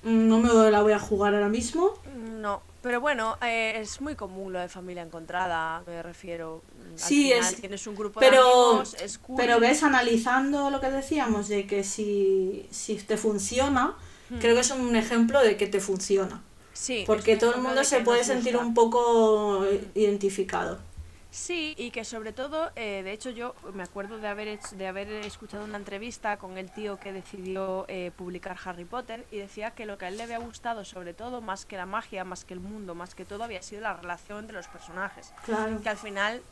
No 0.02 0.38
me 0.38 0.70
la 0.70 0.82
voy 0.82 0.92
a 0.92 0.98
jugar 0.98 1.34
ahora 1.34 1.48
mismo. 1.48 1.92
No, 2.16 2.62
pero 2.82 3.00
bueno, 3.00 3.36
eh, 3.42 3.74
es 3.76 4.00
muy 4.00 4.14
común 4.16 4.52
lo 4.52 4.58
de 4.58 4.68
familia 4.68 5.02
encontrada, 5.02 5.82
me 5.86 6.02
refiero. 6.02 6.62
Mm, 6.78 6.92
Al 6.92 6.98
Sí, 6.98 7.22
final 7.24 7.38
es- 7.54 7.60
Tienes 7.60 7.86
un 7.86 7.94
grupo 7.96 8.18
pero- 8.20 8.42
de 8.44 8.50
amigos, 8.70 8.94
es 9.02 9.18
cool. 9.18 9.36
Pero 9.36 9.60
ves, 9.60 9.82
analizando 9.82 10.70
lo 10.70 10.80
que 10.80 10.90
decíamos, 10.90 11.48
de 11.48 11.66
que 11.66 11.84
si, 11.84 12.66
si 12.70 12.94
te 12.96 13.16
funciona, 13.18 13.94
Hmm. 14.30 14.38
creo 14.38 14.54
que 14.54 14.60
es 14.62 14.70
un 14.70 14.96
ejemplo 14.96 15.40
de 15.42 15.56
que 15.56 15.66
te 15.66 15.80
funciona. 15.80 16.42
Sí, 16.72 17.04
Porque 17.06 17.36
todo 17.36 17.54
el 17.54 17.60
mundo 17.60 17.84
se 17.84 18.00
puede 18.00 18.24
sentir 18.24 18.56
un 18.56 18.72
poco 18.72 19.66
identificado. 19.94 20.78
Sí, 21.30 21.74
y 21.78 21.92
que 21.92 22.04
sobre 22.04 22.32
todo, 22.32 22.72
eh, 22.74 23.02
de 23.04 23.12
hecho 23.12 23.30
yo 23.30 23.54
me 23.72 23.84
acuerdo 23.84 24.18
de 24.18 24.26
haber, 24.26 24.48
hecho- 24.48 24.74
de 24.74 24.88
haber 24.88 25.08
escuchado 25.08 25.64
una 25.64 25.76
entrevista 25.78 26.36
con 26.38 26.58
el 26.58 26.70
tío 26.72 26.98
que 26.98 27.12
decidió 27.12 27.84
eh, 27.88 28.10
publicar 28.16 28.56
Harry 28.64 28.84
Potter 28.84 29.24
y 29.30 29.38
decía 29.38 29.70
que 29.70 29.86
lo 29.86 29.96
que 29.96 30.06
a 30.06 30.08
él 30.08 30.16
le 30.16 30.24
había 30.24 30.38
gustado 30.38 30.84
sobre 30.84 31.14
todo, 31.14 31.40
más 31.40 31.66
que 31.66 31.76
la 31.76 31.86
magia, 31.86 32.24
más 32.24 32.44
que 32.44 32.54
el 32.54 32.60
mundo, 32.60 32.96
más 32.96 33.14
que 33.14 33.24
todo, 33.24 33.44
había 33.44 33.62
sido 33.62 33.82
la 33.82 33.94
relación 33.94 34.40
entre 34.40 34.56
los 34.56 34.66
personajes. 34.66 35.32
Claro. 35.44 35.80
Que 35.80 35.88
al 35.88 35.96
final 35.98 36.42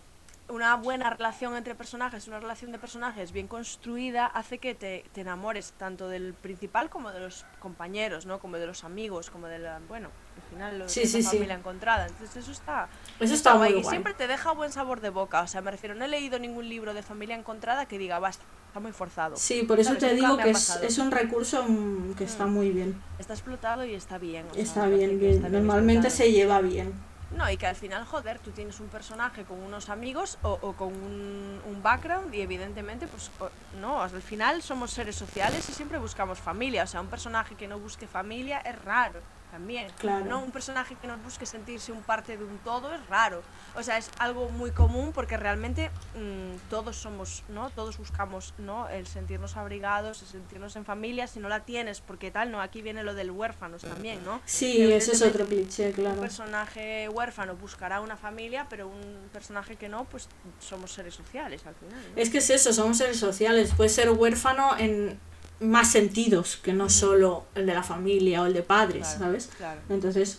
una 0.49 0.77
buena 0.77 1.11
relación 1.11 1.57
entre 1.57 1.75
personajes, 1.75 2.27
una 2.27 2.41
relación 2.41 2.73
de 2.73 2.79
personajes 2.79 3.33
bien 3.33 3.49
construida, 3.49 4.27
hace 4.27 4.59
que 4.59 4.75
te, 4.75 5.05
te 5.13 5.21
enamores 5.21 5.73
tanto 5.77 6.09
del 6.09 6.33
principal 6.35 6.89
como 6.89 7.13
de 7.13 7.21
los 7.21 7.45
compañeros, 7.61 8.25
¿no? 8.25 8.39
Como 8.39 8.57
de 8.57 8.67
los 8.67 8.83
amigos, 8.85 9.29
como 9.31 9.47
de 9.47 9.59
la, 9.59 9.79
bueno, 9.89 10.09
al 10.37 10.43
final 10.51 10.79
lo- 10.79 10.89
Sí, 10.89 11.07
familia 11.23 11.55
encontrada. 11.55 12.07
Entonces 12.07 12.37
eso 12.37 12.53
está, 12.53 12.89
Eso 13.21 13.35
está 13.35 13.55
muy 13.57 13.69
guay. 13.73 13.81
Y 13.81 13.85
siempre 13.85 14.15
te 14.15 14.27
deja 14.27 14.53
buen 14.53 14.73
sabor 14.73 15.01
de 15.03 15.11
boca. 15.11 15.43
O 15.43 15.47
sea, 15.47 15.61
me 15.61 15.71
refiero, 15.71 15.95
no 15.95 16.05
he 16.07 16.09
leído 16.09 16.39
ningún 16.39 16.69
libro 16.69 16.95
de 16.95 17.03
familia 17.03 17.37
encontrada 17.37 17.87
que 17.87 17.99
diga, 17.99 18.19
basta, 18.19 18.45
está 18.69 18.81
muy 18.81 18.93
forzado. 18.93 19.37
Sí, 19.37 19.65
por 19.65 19.79
eso 19.81 19.91
¿Sabes? 19.91 20.05
te 20.05 20.15
digo 20.15 20.37
que 20.39 20.51
es, 20.51 20.77
es 20.83 20.97
un 20.99 21.11
recurso 21.11 21.63
mm, 21.69 22.15
que 22.15 22.25
está 22.25 22.47
muy 22.47 22.71
bien. 22.71 22.99
Está 23.19 23.35
explotado 23.35 23.85
y 23.85 23.95
está 23.95 24.17
bien. 24.17 24.47
o 24.51 24.55
sea, 24.55 24.63
Está 24.63 24.87
bien, 24.87 25.19
bien. 25.19 25.33
está 25.35 25.49
bien 25.49 25.53
Normalmente 25.67 26.09
explotado. 26.09 26.31
se 26.31 26.33
lleva 26.33 26.61
bien. 26.63 27.08
No, 27.31 27.51
y 27.51 27.59
que 27.59 27.67
al 27.67 27.77
final, 27.77 28.07
joder, 28.07 28.39
tú 28.39 28.53
tienes 28.53 28.81
un 28.81 28.89
personaje 28.89 29.45
con 29.45 29.63
unos 29.63 29.91
amigos 29.91 30.39
o, 30.43 30.59
o 30.63 30.73
con 30.73 30.89
un, 30.95 31.61
un 31.67 31.83
background 31.83 32.35
y 32.35 32.41
evidentemente, 32.41 33.07
pues 33.07 33.31
o- 33.39 33.51
no, 33.79 34.01
al 34.03 34.23
final 34.23 34.63
somos 34.63 34.93
seres 34.93 35.17
sociales 35.17 35.69
y 35.69 35.73
siempre 35.75 35.99
buscamos 35.99 36.39
familia. 36.39 36.85
O 36.85 36.87
sea, 36.87 37.03
un 37.03 37.09
personaje 37.09 37.55
que 37.55 37.69
no 37.69 37.79
busque 37.79 38.07
familia 38.07 38.61
es 38.61 38.83
raro 38.83 39.21
también. 39.51 39.89
Claro. 39.99 40.25
No, 40.25 40.43
un 40.43 40.51
personaje 40.51 40.97
que 41.01 41.07
no 41.07 41.17
busque 41.19 41.47
sentirse 41.47 41.93
un 41.93 42.03
parte 42.03 42.37
de 42.37 42.45
un 42.45 42.59
todo 42.59 42.95
es 42.95 43.07
raro. 43.09 43.43
O 43.75 43.83
sea, 43.83 43.99
es 43.99 44.11
algo 44.19 44.49
muy 44.51 44.71
común 44.71 45.13
porque 45.13 45.37
realmente 45.37 45.91
mm, 46.15 46.69
todos 46.71 46.97
somos, 46.97 47.45
¿no? 47.49 47.71
Todos 47.71 47.99
buscamos, 47.99 48.55
¿no? 48.59 48.89
El 48.89 49.07
sentirnos 49.07 49.57
abrigados, 49.57 50.23
el 50.23 50.29
sentirnos 50.29 50.77
en 50.77 50.85
familia. 50.85 51.27
Si 51.27 51.41
no 51.41 51.49
la 51.49 51.61
tienes, 51.61 52.01
porque 52.01 52.31
tal, 52.31 52.51
¿no? 52.51 52.61
Aquí 52.61 52.83
viene 52.83 53.03
lo 53.03 53.15
del 53.15 53.31
huérfanos 53.31 53.83
también, 53.83 54.25
¿no? 54.25 54.41
Sí, 54.45 54.83
ese 54.93 55.13
es 55.13 55.23
otro 55.23 55.47
cliché, 55.47 55.89
un 55.89 55.93
claro. 55.93 56.21
personaje 56.21 57.09
huérfano 57.09 57.57
buscará 57.57 58.01
una 58.01 58.17
familia, 58.17 58.67
pero 58.69 58.89
un 58.89 59.29
personaje 59.33 59.77
que 59.77 59.89
no, 59.89 60.05
pues 60.05 60.29
somos 60.61 60.93
seres 60.93 61.15
sociales 61.15 61.65
al 61.67 61.75
final. 61.75 62.01
¿no? 62.15 62.21
Es 62.21 62.31
que 62.31 62.39
es 62.39 62.51
eso, 62.51 62.73
somos 62.73 62.99
seres 62.99 63.19
sociales. 63.19 63.73
Puedes 63.77 63.95
ser 63.95 64.11
huérfano 64.11 64.77
en 64.79 65.19
más 65.61 65.91
sentidos 65.91 66.57
que 66.57 66.73
no 66.73 66.89
solo 66.89 67.47
el 67.55 67.67
de 67.67 67.75
la 67.75 67.83
familia 67.83 68.43
o 68.43 68.47
el 68.47 68.55
de 68.55 68.63
padres, 68.63 69.07
Claro, 69.09 69.19
¿sabes? 69.19 69.51
Claro. 69.57 69.81
Entonces, 69.89 70.39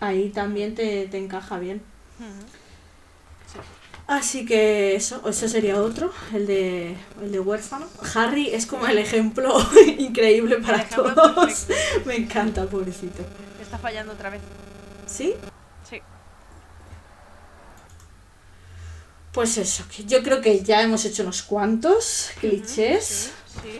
ahí 0.00 0.28
también 0.30 0.74
te, 0.74 1.06
te 1.06 1.18
encaja 1.18 1.58
bien. 1.58 1.82
Así 4.06 4.46
que 4.46 4.96
eso, 4.96 5.20
ese 5.28 5.48
sería 5.50 5.80
otro, 5.80 6.10
el 6.32 6.46
de, 6.46 6.96
el 7.20 7.30
de 7.30 7.40
huérfano. 7.40 7.86
Harry 8.14 8.48
es 8.54 8.64
como 8.64 8.86
el 8.86 8.96
ejemplo 8.96 9.54
increíble 9.98 10.56
para 10.56 10.78
ejemplo 10.82 11.14
todos. 11.14 11.34
perfecto. 11.64 11.74
Me 12.06 12.16
encanta, 12.16 12.64
pobrecito. 12.66 13.22
Está 13.60 13.76
fallando 13.78 14.14
otra 14.14 14.30
vez. 14.30 14.40
¿Sí? 15.06 15.34
Sí. 15.88 16.00
Pues 19.32 19.58
eso, 19.58 19.84
yo 20.06 20.22
creo 20.22 20.40
que 20.40 20.62
ya 20.62 20.82
hemos 20.82 21.04
hecho 21.04 21.22
unos 21.22 21.42
cuantos 21.42 22.30
clichés. 22.40 23.30
Sí, 23.62 23.72
sí. 23.72 23.78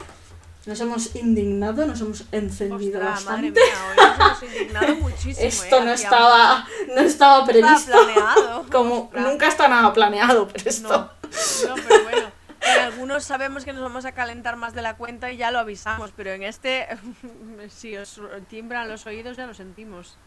Nos 0.69 0.79
hemos 0.83 1.17
indignado, 1.17 1.87
nos 1.87 1.99
hemos 2.03 2.25
encendido 2.31 2.99
Ostras, 3.01 3.25
madre 3.25 3.53
bastante. 3.53 3.61
mía, 3.63 3.73
hoy 3.89 3.97
nos 3.97 4.19
hemos 4.19 4.43
indignado 4.43 4.95
muchísimo. 5.01 5.49
Esto 5.49 5.77
¿eh? 5.79 5.85
no 5.87 5.93
estaba, 5.93 6.59
no 6.59 6.61
estaba 6.61 6.95
no 6.95 7.01
estaba 7.01 7.47
previsto. 7.47 7.93
planeado. 7.93 8.67
Como 8.71 9.05
Ostras. 9.05 9.25
nunca 9.25 9.49
está 9.49 9.69
nada 9.69 9.91
planeado, 9.95 10.47
pero 10.47 10.69
esto. 10.69 10.89
No, 10.89 11.69
no, 11.69 11.83
pero 11.89 12.03
bueno. 12.05 12.29
En 12.61 12.81
algunos 12.83 13.25
sabemos 13.25 13.65
que 13.65 13.73
nos 13.73 13.81
vamos 13.81 14.05
a 14.05 14.13
calentar 14.13 14.57
más 14.57 14.75
de 14.75 14.83
la 14.83 14.99
cuenta 14.99 15.33
y 15.33 15.39
ya 15.39 15.51
lo 15.51 15.59
avisamos, 15.59 16.11
pero 16.15 16.33
en 16.33 16.43
este, 16.43 16.87
si 17.71 17.97
os 17.97 18.21
timbran 18.51 18.91
los 18.91 19.07
oídos, 19.07 19.39
ya 19.39 19.47
lo 19.47 19.55
sentimos. 19.55 20.19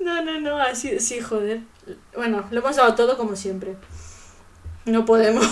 No, 0.00 0.22
no, 0.24 0.40
no, 0.40 0.56
así, 0.56 1.00
sí, 1.00 1.20
joder. 1.20 1.60
Bueno, 2.14 2.46
lo 2.50 2.60
hemos 2.60 2.76
dado 2.76 2.94
todo 2.94 3.18
como 3.18 3.36
siempre. 3.36 3.76
No 4.86 5.04
podemos. 5.04 5.46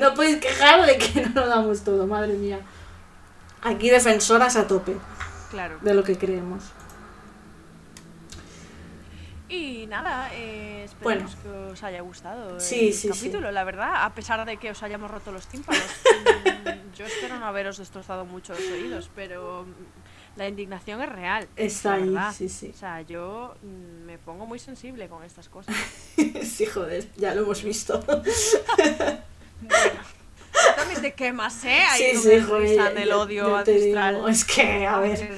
no 0.00 0.12
podéis 0.14 0.38
quejar 0.38 0.84
de 0.86 0.98
que 0.98 1.20
no 1.20 1.42
lo 1.42 1.46
damos 1.46 1.84
todo, 1.84 2.04
madre 2.08 2.32
mía. 2.32 2.58
Aquí 3.62 3.90
defensoras 3.90 4.56
a 4.56 4.66
tope 4.66 4.96
Claro. 5.50 5.78
de 5.82 5.94
lo 5.94 6.02
que 6.02 6.16
creemos. 6.18 6.64
Y 9.48 9.86
nada, 9.86 10.30
eh, 10.32 10.88
Bueno. 11.02 11.28
que 11.42 11.48
os 11.48 11.82
haya 11.82 12.00
gustado 12.00 12.58
Sí, 12.58 12.88
el 12.88 12.94
sí, 12.94 13.08
capítulo, 13.08 13.52
la 13.52 13.64
verdad, 13.64 14.04
a 14.04 14.14
pesar 14.14 14.44
de 14.46 14.56
que 14.56 14.70
os 14.70 14.82
hayamos 14.82 15.10
roto 15.10 15.30
los 15.32 15.46
tímpanos. 15.46 15.82
Mm, 16.62 16.94
Yo 16.96 17.06
espero 17.06 17.38
no 17.38 17.46
haberos 17.46 17.78
destrozado 17.78 18.24
mucho 18.24 18.52
los 18.52 18.62
oídos, 18.70 19.10
pero 19.14 19.64
mm, 19.64 20.38
la 20.38 20.46
indignación 20.48 21.00
es 21.02 21.08
real. 21.08 21.48
Está 21.56 21.94
ahí, 21.94 22.14
sí, 22.34 22.48
sí. 22.48 22.70
O 22.74 22.78
sea, 22.78 23.00
yo 23.02 23.54
mm, 23.62 24.04
me 24.06 24.18
pongo 24.18 24.46
muy 24.46 24.58
sensible 24.58 25.08
con 25.08 25.24
estas 25.24 25.48
cosas. 25.48 25.74
sí, 26.44 26.66
joder, 26.66 27.08
ya 27.16 27.34
lo 27.34 27.42
hemos 27.42 27.62
visto. 27.62 28.02
Bueno, 29.62 30.00
también 30.94 31.12
te 31.12 31.14
quemas, 31.16 31.64
¿eh? 31.64 31.80
Ahí 31.90 32.16
sí, 32.16 32.16
sí, 32.30 32.40
joder. 32.40 32.76
Ya- 32.76 32.88
el 33.02 33.12
odio 33.12 33.56
ancestral. 33.56 34.14
digo, 34.16 34.28
Es 34.28 34.44
que, 34.44 34.86
a 34.86 34.98
ver. 34.98 35.30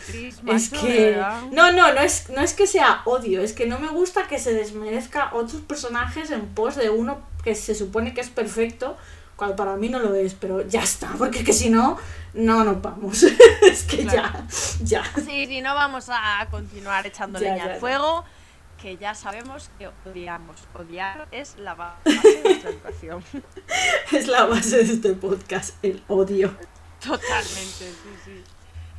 Es 0.46 0.70
que. 0.70 1.16
No, 1.52 1.72
no, 1.72 1.92
no 1.92 2.00
es, 2.00 2.28
no 2.30 2.40
es 2.42 2.54
que 2.54 2.66
sea 2.66 3.02
odio, 3.04 3.40
es 3.42 3.52
que 3.52 3.66
no 3.66 3.78
me 3.78 3.88
gusta 3.88 4.26
que 4.26 4.38
se 4.38 4.52
desmerezca 4.52 5.30
otros 5.32 5.62
personajes 5.62 6.30
en 6.30 6.46
pos 6.46 6.76
de 6.76 6.90
uno 6.90 7.18
que 7.42 7.54
se 7.54 7.74
supone 7.74 8.14
que 8.14 8.20
es 8.20 8.30
perfecto, 8.30 8.96
cuando 9.36 9.56
para 9.56 9.76
mí 9.76 9.88
no 9.88 9.98
lo 9.98 10.14
es, 10.14 10.34
pero 10.34 10.66
ya 10.66 10.82
está, 10.82 11.08
porque 11.18 11.40
es 11.40 11.44
que 11.44 11.52
si 11.52 11.68
no, 11.68 11.98
no 12.34 12.64
nos 12.64 12.80
vamos. 12.80 13.22
es 13.62 13.82
que 13.84 14.04
Claro. 14.04 14.38
ya, 14.82 15.02
ya. 15.02 15.20
Sí, 15.24 15.46
sí, 15.46 15.60
no 15.60 15.74
vamos 15.74 16.06
a 16.08 16.46
continuar 16.50 17.06
echando 17.06 17.38
leña 17.38 17.64
al 17.64 17.80
fuego, 17.80 18.24
que 18.84 18.98
ya 18.98 19.14
sabemos 19.14 19.70
que 19.78 19.88
odiamos. 20.06 20.56
Odiar 20.74 21.26
es 21.32 21.56
la 21.56 21.72
base 21.74 22.02
de 22.04 22.42
nuestra 22.44 22.70
educación. 22.70 23.24
Es 24.12 24.28
la 24.28 24.44
base 24.44 24.76
de 24.76 24.92
este 24.92 25.14
podcast, 25.14 25.82
el 25.82 26.02
odio. 26.06 26.54
Totalmente, 27.00 27.62
sí, 27.78 28.10
sí. 28.26 28.44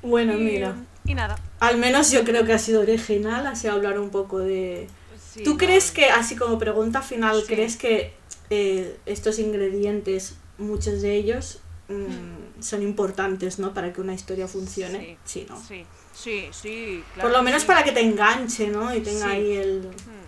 Bueno, 0.02 0.34
y, 0.34 0.38
mira, 0.38 0.76
Y 1.06 1.14
nada. 1.14 1.36
al 1.60 1.78
menos 1.78 2.10
yo 2.10 2.24
creo 2.24 2.46
que 2.46 2.54
ha 2.54 2.58
sido 2.58 2.82
original, 2.82 3.46
así 3.46 3.68
hablar 3.68 4.00
un 4.00 4.10
poco 4.10 4.40
de... 4.40 4.88
sí, 5.20 5.44
¿Tú 5.44 5.52
no, 5.52 5.58
crees 5.58 5.92
que, 5.92 6.06
así 6.10 6.36
como 6.36 6.58
pregunta 6.58 7.04
final, 7.04 7.42
Sí. 7.42 7.54
crees 7.54 7.78
que 7.78 8.16
eh, 8.50 8.98
estos 9.06 9.38
ingredientes, 9.38 10.36
muchos 10.58 11.04
de 11.04 11.14
ellos, 11.16 11.60
mm, 11.90 11.96
son 12.60 12.82
importantes, 12.84 13.60
¿no? 13.60 13.74
Para 13.74 13.92
que 13.94 14.02
una 14.02 14.14
historia 14.14 14.48
funcione? 14.48 15.18
Sí, 15.26 15.46
¿no? 15.50 15.60
Sí, 15.62 15.86
sí, 16.14 16.50
sí. 16.52 17.04
claro 17.14 17.30
Por 17.30 17.38
lo 17.38 17.44
menos 17.44 17.62
sí. 17.64 17.68
para 17.68 17.84
que 17.84 17.92
te 17.92 18.02
enganche, 18.02 18.68
¿no? 18.68 18.94
Y 18.96 19.02
tenga 19.02 19.26
Sí. 19.28 19.32
ahí 19.32 19.52
el... 19.54 19.82
Hmm. 19.90 20.26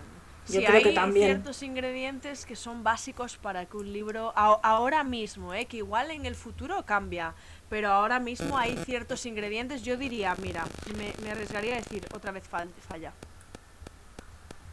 Yo 0.50 0.60
Sí, 0.60 0.66
creo 0.66 0.82
que 0.82 0.88
hay 0.88 0.94
también. 0.94 1.26
ciertos 1.26 1.62
ingredientes 1.62 2.46
que 2.46 2.56
son 2.56 2.82
básicos 2.82 3.36
para 3.36 3.66
que 3.66 3.76
un 3.76 3.92
libro, 3.92 4.32
a- 4.34 4.58
ahora 4.62 5.04
mismo, 5.04 5.52
¿eh? 5.52 5.66
que 5.66 5.76
igual 5.76 6.10
en 6.10 6.24
el 6.24 6.34
futuro 6.34 6.86
cambia, 6.86 7.34
pero 7.68 7.90
ahora 7.90 8.18
mismo 8.18 8.56
hay 8.56 8.78
ciertos 8.86 9.26
ingredientes, 9.26 9.82
yo 9.82 9.98
diría, 9.98 10.34
mira, 10.40 10.64
me, 10.96 11.12
me 11.22 11.32
arriesgaría 11.32 11.74
a 11.74 11.76
decir 11.76 12.06
otra 12.14 12.32
vez 12.32 12.44
fal- 12.50 12.70
falla. 12.88 13.12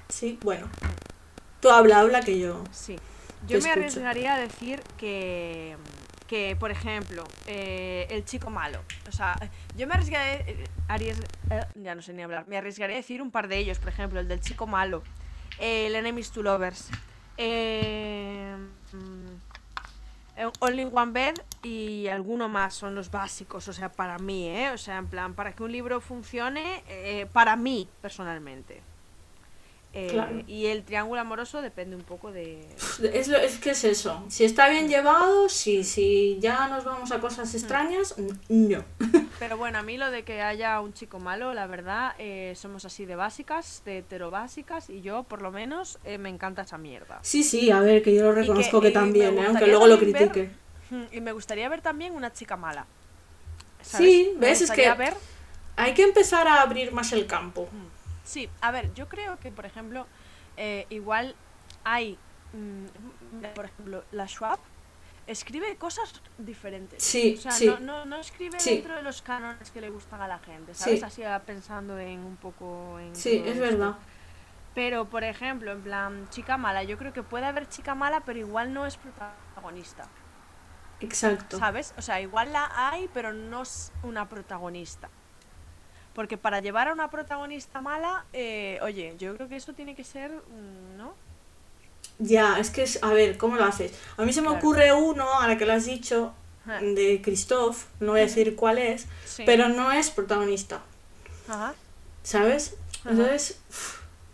Sí, 0.07 0.39
bueno. 0.43 0.67
Tú 1.59 1.69
habla, 1.69 1.99
habla 1.99 2.21
que 2.21 2.39
yo... 2.39 2.63
Sí. 2.71 2.95
Yo 3.47 3.49
me 3.49 3.57
escucho. 3.57 3.71
arriesgaría 3.71 4.35
a 4.35 4.39
decir 4.39 4.81
que, 4.97 5.75
que 6.27 6.55
por 6.59 6.71
ejemplo, 6.71 7.23
eh, 7.47 8.07
el 8.09 8.25
chico 8.25 8.49
malo. 8.49 8.81
O 9.07 9.11
sea, 9.11 9.35
yo 9.75 9.87
me 9.87 9.93
arriesgaría, 9.93 10.39
eh, 10.39 10.65
eh, 11.49 11.61
ya 11.75 11.95
no 11.95 12.01
sé 12.01 12.13
ni 12.13 12.23
hablar, 12.23 12.47
me 12.47 12.57
arriesgaría 12.57 12.95
a 12.95 12.99
decir 12.99 13.21
un 13.21 13.31
par 13.31 13.47
de 13.47 13.57
ellos, 13.57 13.79
por 13.79 13.89
ejemplo, 13.89 14.19
el 14.19 14.27
del 14.27 14.41
chico 14.41 14.67
malo, 14.67 15.03
el 15.59 15.95
Enemies 15.95 16.31
to 16.31 16.43
Lovers, 16.43 16.89
eh, 17.37 18.55
mm, 18.93 19.35
eh, 20.37 20.51
Only 20.59 20.89
One 20.91 21.11
Bed 21.11 21.35
y 21.63 22.07
alguno 22.07 22.49
más 22.49 22.73
son 22.73 22.95
los 22.95 23.09
básicos, 23.09 23.67
o 23.67 23.73
sea, 23.73 23.91
para 23.91 24.17
mí, 24.19 24.49
¿eh? 24.49 24.71
O 24.71 24.77
sea, 24.77 24.97
en 24.97 25.07
plan, 25.07 25.33
para 25.33 25.53
que 25.53 25.63
un 25.63 25.71
libro 25.71 26.01
funcione, 26.01 26.83
eh, 26.87 27.27
para 27.31 27.55
mí, 27.55 27.87
personalmente. 28.01 28.81
Eh, 29.97 30.09
Claro. 30.11 30.41
Y 30.45 30.65
el 30.65 30.83
triángulo 30.83 31.21
amoroso 31.21 31.61
depende 31.61 31.95
un 31.95 32.01
poco 32.03 32.33
de... 32.33 32.67
Es, 33.13 33.29
lo- 33.29 33.37
es 33.37 33.57
que 33.59 33.69
es 33.71 33.83
eso. 33.85 34.25
Si 34.27 34.43
está 34.43 34.67
bien 34.67 34.89
llevado, 34.89 35.47
sí. 35.47 35.85
Si 35.85 36.37
ya 36.41 36.67
nos 36.67 36.83
vamos 36.83 37.13
a 37.13 37.21
cosas 37.21 37.51
Hmm. 37.53 37.55
extrañas, 37.57 38.15
no. 38.49 38.83
Pero 39.39 39.57
bueno, 39.57 39.77
a 39.79 39.83
mí 39.83 39.97
lo 39.97 40.11
de 40.11 40.23
que 40.23 40.41
haya 40.41 40.81
un 40.81 40.91
chico 40.93 41.19
malo, 41.19 41.53
la 41.53 41.65
verdad, 41.67 42.13
eh, 42.19 42.53
somos 42.57 42.83
así 42.83 43.05
de 43.05 43.15
básicas, 43.15 43.83
de 43.85 43.99
heterobásicas, 43.99 44.89
y 44.89 44.99
yo, 45.01 45.23
por 45.23 45.41
lo 45.41 45.51
menos, 45.51 45.97
eh, 46.03 46.17
me 46.17 46.27
encanta 46.29 46.63
esa 46.63 46.77
mierda. 46.77 47.19
Sí, 47.21 47.43
sí, 47.43 47.71
a 47.71 47.79
ver, 47.79 48.03
que 48.03 48.13
yo 48.13 48.23
lo 48.23 48.33
que- 48.35 48.41
reconozco 48.41 48.81
que, 48.81 48.87
me 48.89 48.93
también, 48.93 49.37
¿eh? 49.37 49.45
aunque 49.47 49.67
luego 49.67 49.87
lo 49.87 49.97
ver- 49.97 50.11
critique. 50.11 50.49
Mm, 50.89 51.03
Y 51.13 51.21
me 51.21 51.31
gustaría 51.31 51.69
ver 51.69 51.81
también 51.81 52.13
una 52.13 52.33
chica 52.33 52.57
mala. 52.57 52.85
¿sabes? 53.81 54.07
Sí, 54.07 54.33
ves, 54.37 54.59
es 54.61 54.71
que- 54.71 54.91
ver 54.93 55.13
Hay 55.77 55.93
que 55.93 56.03
empezar 56.03 56.47
a 56.49 56.61
abrir 56.61 56.91
más 56.91 57.11
el 57.13 57.27
campo. 57.27 57.69
Sí, 58.25 58.49
a 58.59 58.71
ver, 58.71 58.93
yo 58.93 59.07
creo 59.07 59.39
que, 59.39 59.51
por 59.51 59.65
ejemplo, 59.65 60.07
eh, 60.57 60.85
igual 60.89 61.35
hay 61.83 62.17
mm, 62.53 62.85
por 63.53 63.65
ejemplo, 63.65 64.03
la 64.11 64.27
Schwab 64.27 64.59
escribe 65.27 65.75
cosas 65.77 66.21
diferentes. 66.37 67.03
Sí, 67.03 67.35
o 67.37 67.41
sea, 67.41 67.51
sí. 67.51 67.65
no, 67.65 67.79
no, 67.79 68.05
no 68.05 68.17
escribe 68.17 68.59
Sí. 68.59 68.75
dentro 68.75 68.95
de 68.95 69.01
los 69.01 69.21
cánones 69.21 69.71
que 69.71 69.81
le 69.81 69.89
gustan 69.89 70.21
a 70.21 70.27
la 70.27 70.39
gente, 70.39 70.73
¿sabes? 70.73 70.99
Sí. 70.99 71.05
Así 71.05 71.21
pensando 71.45 71.97
en 71.97 72.19
un 72.19 72.35
poco 72.37 72.99
en 72.99 73.15
Sí, 73.15 73.37
es 73.43 73.57
esto. 73.57 73.61
verdad. 73.61 73.95
Pero, 74.75 75.05
por 75.05 75.23
ejemplo, 75.23 75.71
en 75.71 75.81
plan, 75.81 76.29
chica 76.29 76.57
mala, 76.57 76.83
yo 76.83 76.97
creo 76.97 77.13
que 77.13 77.23
puede 77.23 77.45
haber 77.45 77.67
chica 77.69 77.95
mala, 77.95 78.21
pero 78.25 78.39
igual 78.39 78.73
no 78.73 78.85
es 78.85 78.97
protagonista, 78.97 80.05
Exacto. 80.99 81.57
¿sabes? 81.57 81.93
O 81.97 82.01
sea, 82.01 82.19
igual 82.21 82.51
la 82.51 82.69
hay, 82.75 83.09
pero 83.13 83.31
no 83.33 83.61
es 83.63 83.91
una 84.03 84.27
protagonista. 84.27 85.09
Porque 86.15 86.37
para 86.37 86.61
llevar 86.61 86.87
a 86.87 86.93
una 86.93 87.09
protagonista 87.11 87.81
mala, 87.81 88.25
eh, 88.33 88.79
oye, 88.81 89.13
yo 89.19 89.35
creo 89.35 89.47
que 89.49 89.57
eso 89.57 89.73
tiene 89.73 89.93
que 89.95 90.03
ser, 90.03 90.31
mm, 90.31 90.97
¿no? 90.97 91.13
Ya, 92.19 92.57
es 92.57 92.69
que 92.71 92.83
es, 92.83 93.03
a 93.03 93.11
ver, 93.11 93.37
¿cómo 93.37 93.57
lo 93.57 93.65
haces? 93.65 93.91
A 94.17 94.23
mí 94.23 94.31
se 94.31 94.39
me 94.41 94.47
Claro. 94.47 94.59
ocurre 94.59 94.93
uno, 94.93 95.39
a 95.39 95.47
la 95.47 95.57
que 95.57 95.65
lo 95.65 95.73
has 95.73 95.85
dicho, 95.85 96.33
Ajá. 96.65 96.79
de 96.79 97.21
Christoph, 97.21 97.83
no 97.99 98.11
voy 98.13 98.21
a 98.21 98.23
decir 98.23 98.55
cuál 98.55 98.77
es, 98.77 99.05
Sí. 99.25 99.43
pero 99.45 99.67
no 99.67 99.91
es 99.91 100.09
protagonista, 100.09 100.81
Ajá, 101.49 101.73
¿sabes? 102.23 102.75
Ajá. 103.01 103.09
Entonces, 103.11 103.59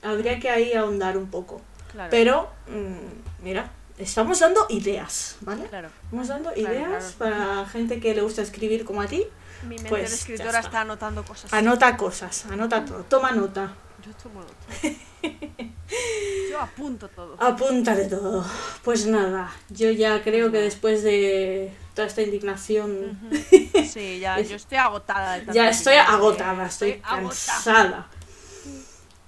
habría 0.04 0.40
que 0.40 0.50
ahí 0.52 0.74
ahondar 0.74 1.18
un 1.18 1.30
poco. 1.32 1.62
claro. 1.92 2.10
Pero, 2.12 2.50
mm, 2.68 3.44
mira, 3.44 3.72
estamos 3.98 4.40
dando 4.40 4.66
ideas, 4.70 5.38
¿vale? 5.42 5.66
Claro. 5.66 5.90
Estamos 6.06 6.28
dando 6.28 6.56
ideas 6.56 7.16
para 7.18 7.66
gente 7.66 8.00
que 8.00 8.14
le 8.14 8.22
gusta 8.22 8.44
escribir 8.44 8.86
como 8.86 9.02
a 9.02 9.08
ti. 9.08 9.26
Mi 9.64 9.76
mente 9.76 9.90
Pues, 9.90 10.10
de 10.10 10.16
escritora 10.16 10.50
está. 10.50 10.60
está. 10.62 10.82
anotando 10.82 11.24
cosas. 11.24 11.54
Anota 11.54 11.96
cosas, 11.98 12.46
anota 12.46 12.84
todo, 12.86 13.04
toma 13.04 13.32
nota, 13.32 13.74
Yo 14.06 14.12
tomo 14.16 14.42
nota. 14.42 14.98
Yo 16.50 16.60
apunto 16.60 17.08
todo. 17.10 17.36
apunta 17.42 17.96
de 17.96 18.06
todo. 18.06 18.46
Pues 18.84 19.06
nada, 19.06 19.52
yo 19.70 19.92
ya 19.92 20.22
creo 20.24 20.52
que 20.52 20.58
después 20.60 21.04
de 21.04 21.74
toda 21.94 22.08
esta 22.08 22.22
indignación... 22.22 23.20
Sí, 23.92 24.20
ya, 24.20 24.40
Es- 24.40 24.50
yo 24.50 24.56
estoy 24.56 24.78
agotada. 24.78 25.40
de 25.40 25.54
Ya 25.54 25.70
estoy 25.70 25.96
agotada, 25.96 26.66
estoy 26.66 26.94
cansada. 27.02 28.08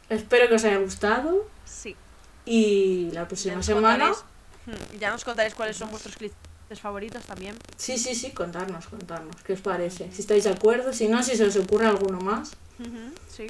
Espero 0.10 0.48
que 0.48 0.56
os 0.56 0.64
haya 0.64 0.78
gustado 0.78 1.48
Sí. 1.66 1.96
y 2.46 3.10
la 3.12 3.28
próxima 3.28 3.62
semana... 3.62 4.10
contaréis- 4.12 4.24
Hmm, 4.66 4.98
Ya 5.00 5.12
nos 5.12 5.26
contaréis 5.26 5.54
cuáles 5.56 5.76
son 5.76 5.90
vuestros 5.92 6.16
favoritos 6.80 7.24
también. 7.26 7.56
Sí, 7.78 7.98
sí, 7.98 8.16
sí, 8.16 8.32
contarnos, 8.32 8.88
contarnos. 8.88 9.36
¿Qué 9.44 9.54
os 9.54 9.62
parece? 9.62 10.12
Si 10.12 10.22
estáis 10.22 10.44
de 10.46 10.52
acuerdo, 10.52 10.94
si 10.94 11.08
no, 11.08 11.22
si 11.24 11.36
se 11.36 11.46
os 11.46 11.56
ocurre 11.58 11.88
alguno 11.88 12.20
más. 12.20 12.52
Sí, 13.30 13.48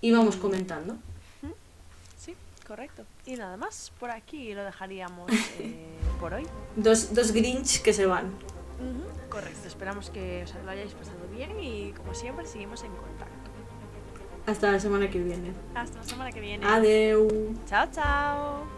Y 0.00 0.12
vamos 0.12 0.36
comentando. 0.36 0.96
sí, 2.18 2.34
correcto. 2.66 3.04
Y 3.26 3.36
nada 3.36 3.56
más, 3.56 3.92
por 3.98 4.10
aquí 4.10 4.54
lo 4.54 4.64
dejaríamos 4.64 5.30
eh, 5.58 5.86
por 6.20 6.34
hoy. 6.34 6.46
Dos, 6.76 7.14
dos 7.14 7.32
Grinch 7.32 7.82
que 7.82 7.92
se 7.92 8.06
van. 8.06 8.32
Correcto, 9.28 9.66
esperamos 9.68 10.08
que 10.10 10.44
os 10.44 10.54
lo 10.64 10.70
hayáis 10.70 10.94
pasado 10.94 11.18
bien 11.34 11.58
y 11.60 11.92
como 11.92 12.14
siempre 12.14 12.46
seguimos 12.46 12.82
en 12.84 12.92
contacto. 12.94 13.50
Hasta 14.46 14.72
la 14.72 14.80
semana 14.80 15.10
que 15.10 15.18
viene. 15.18 15.52
Hasta 15.74 15.98
la 15.98 16.04
semana 16.04 16.32
que 16.32 16.40
viene. 16.40 16.64
Adeu. 16.64 17.54
Chao, 17.68 17.86
chao. 17.92 18.77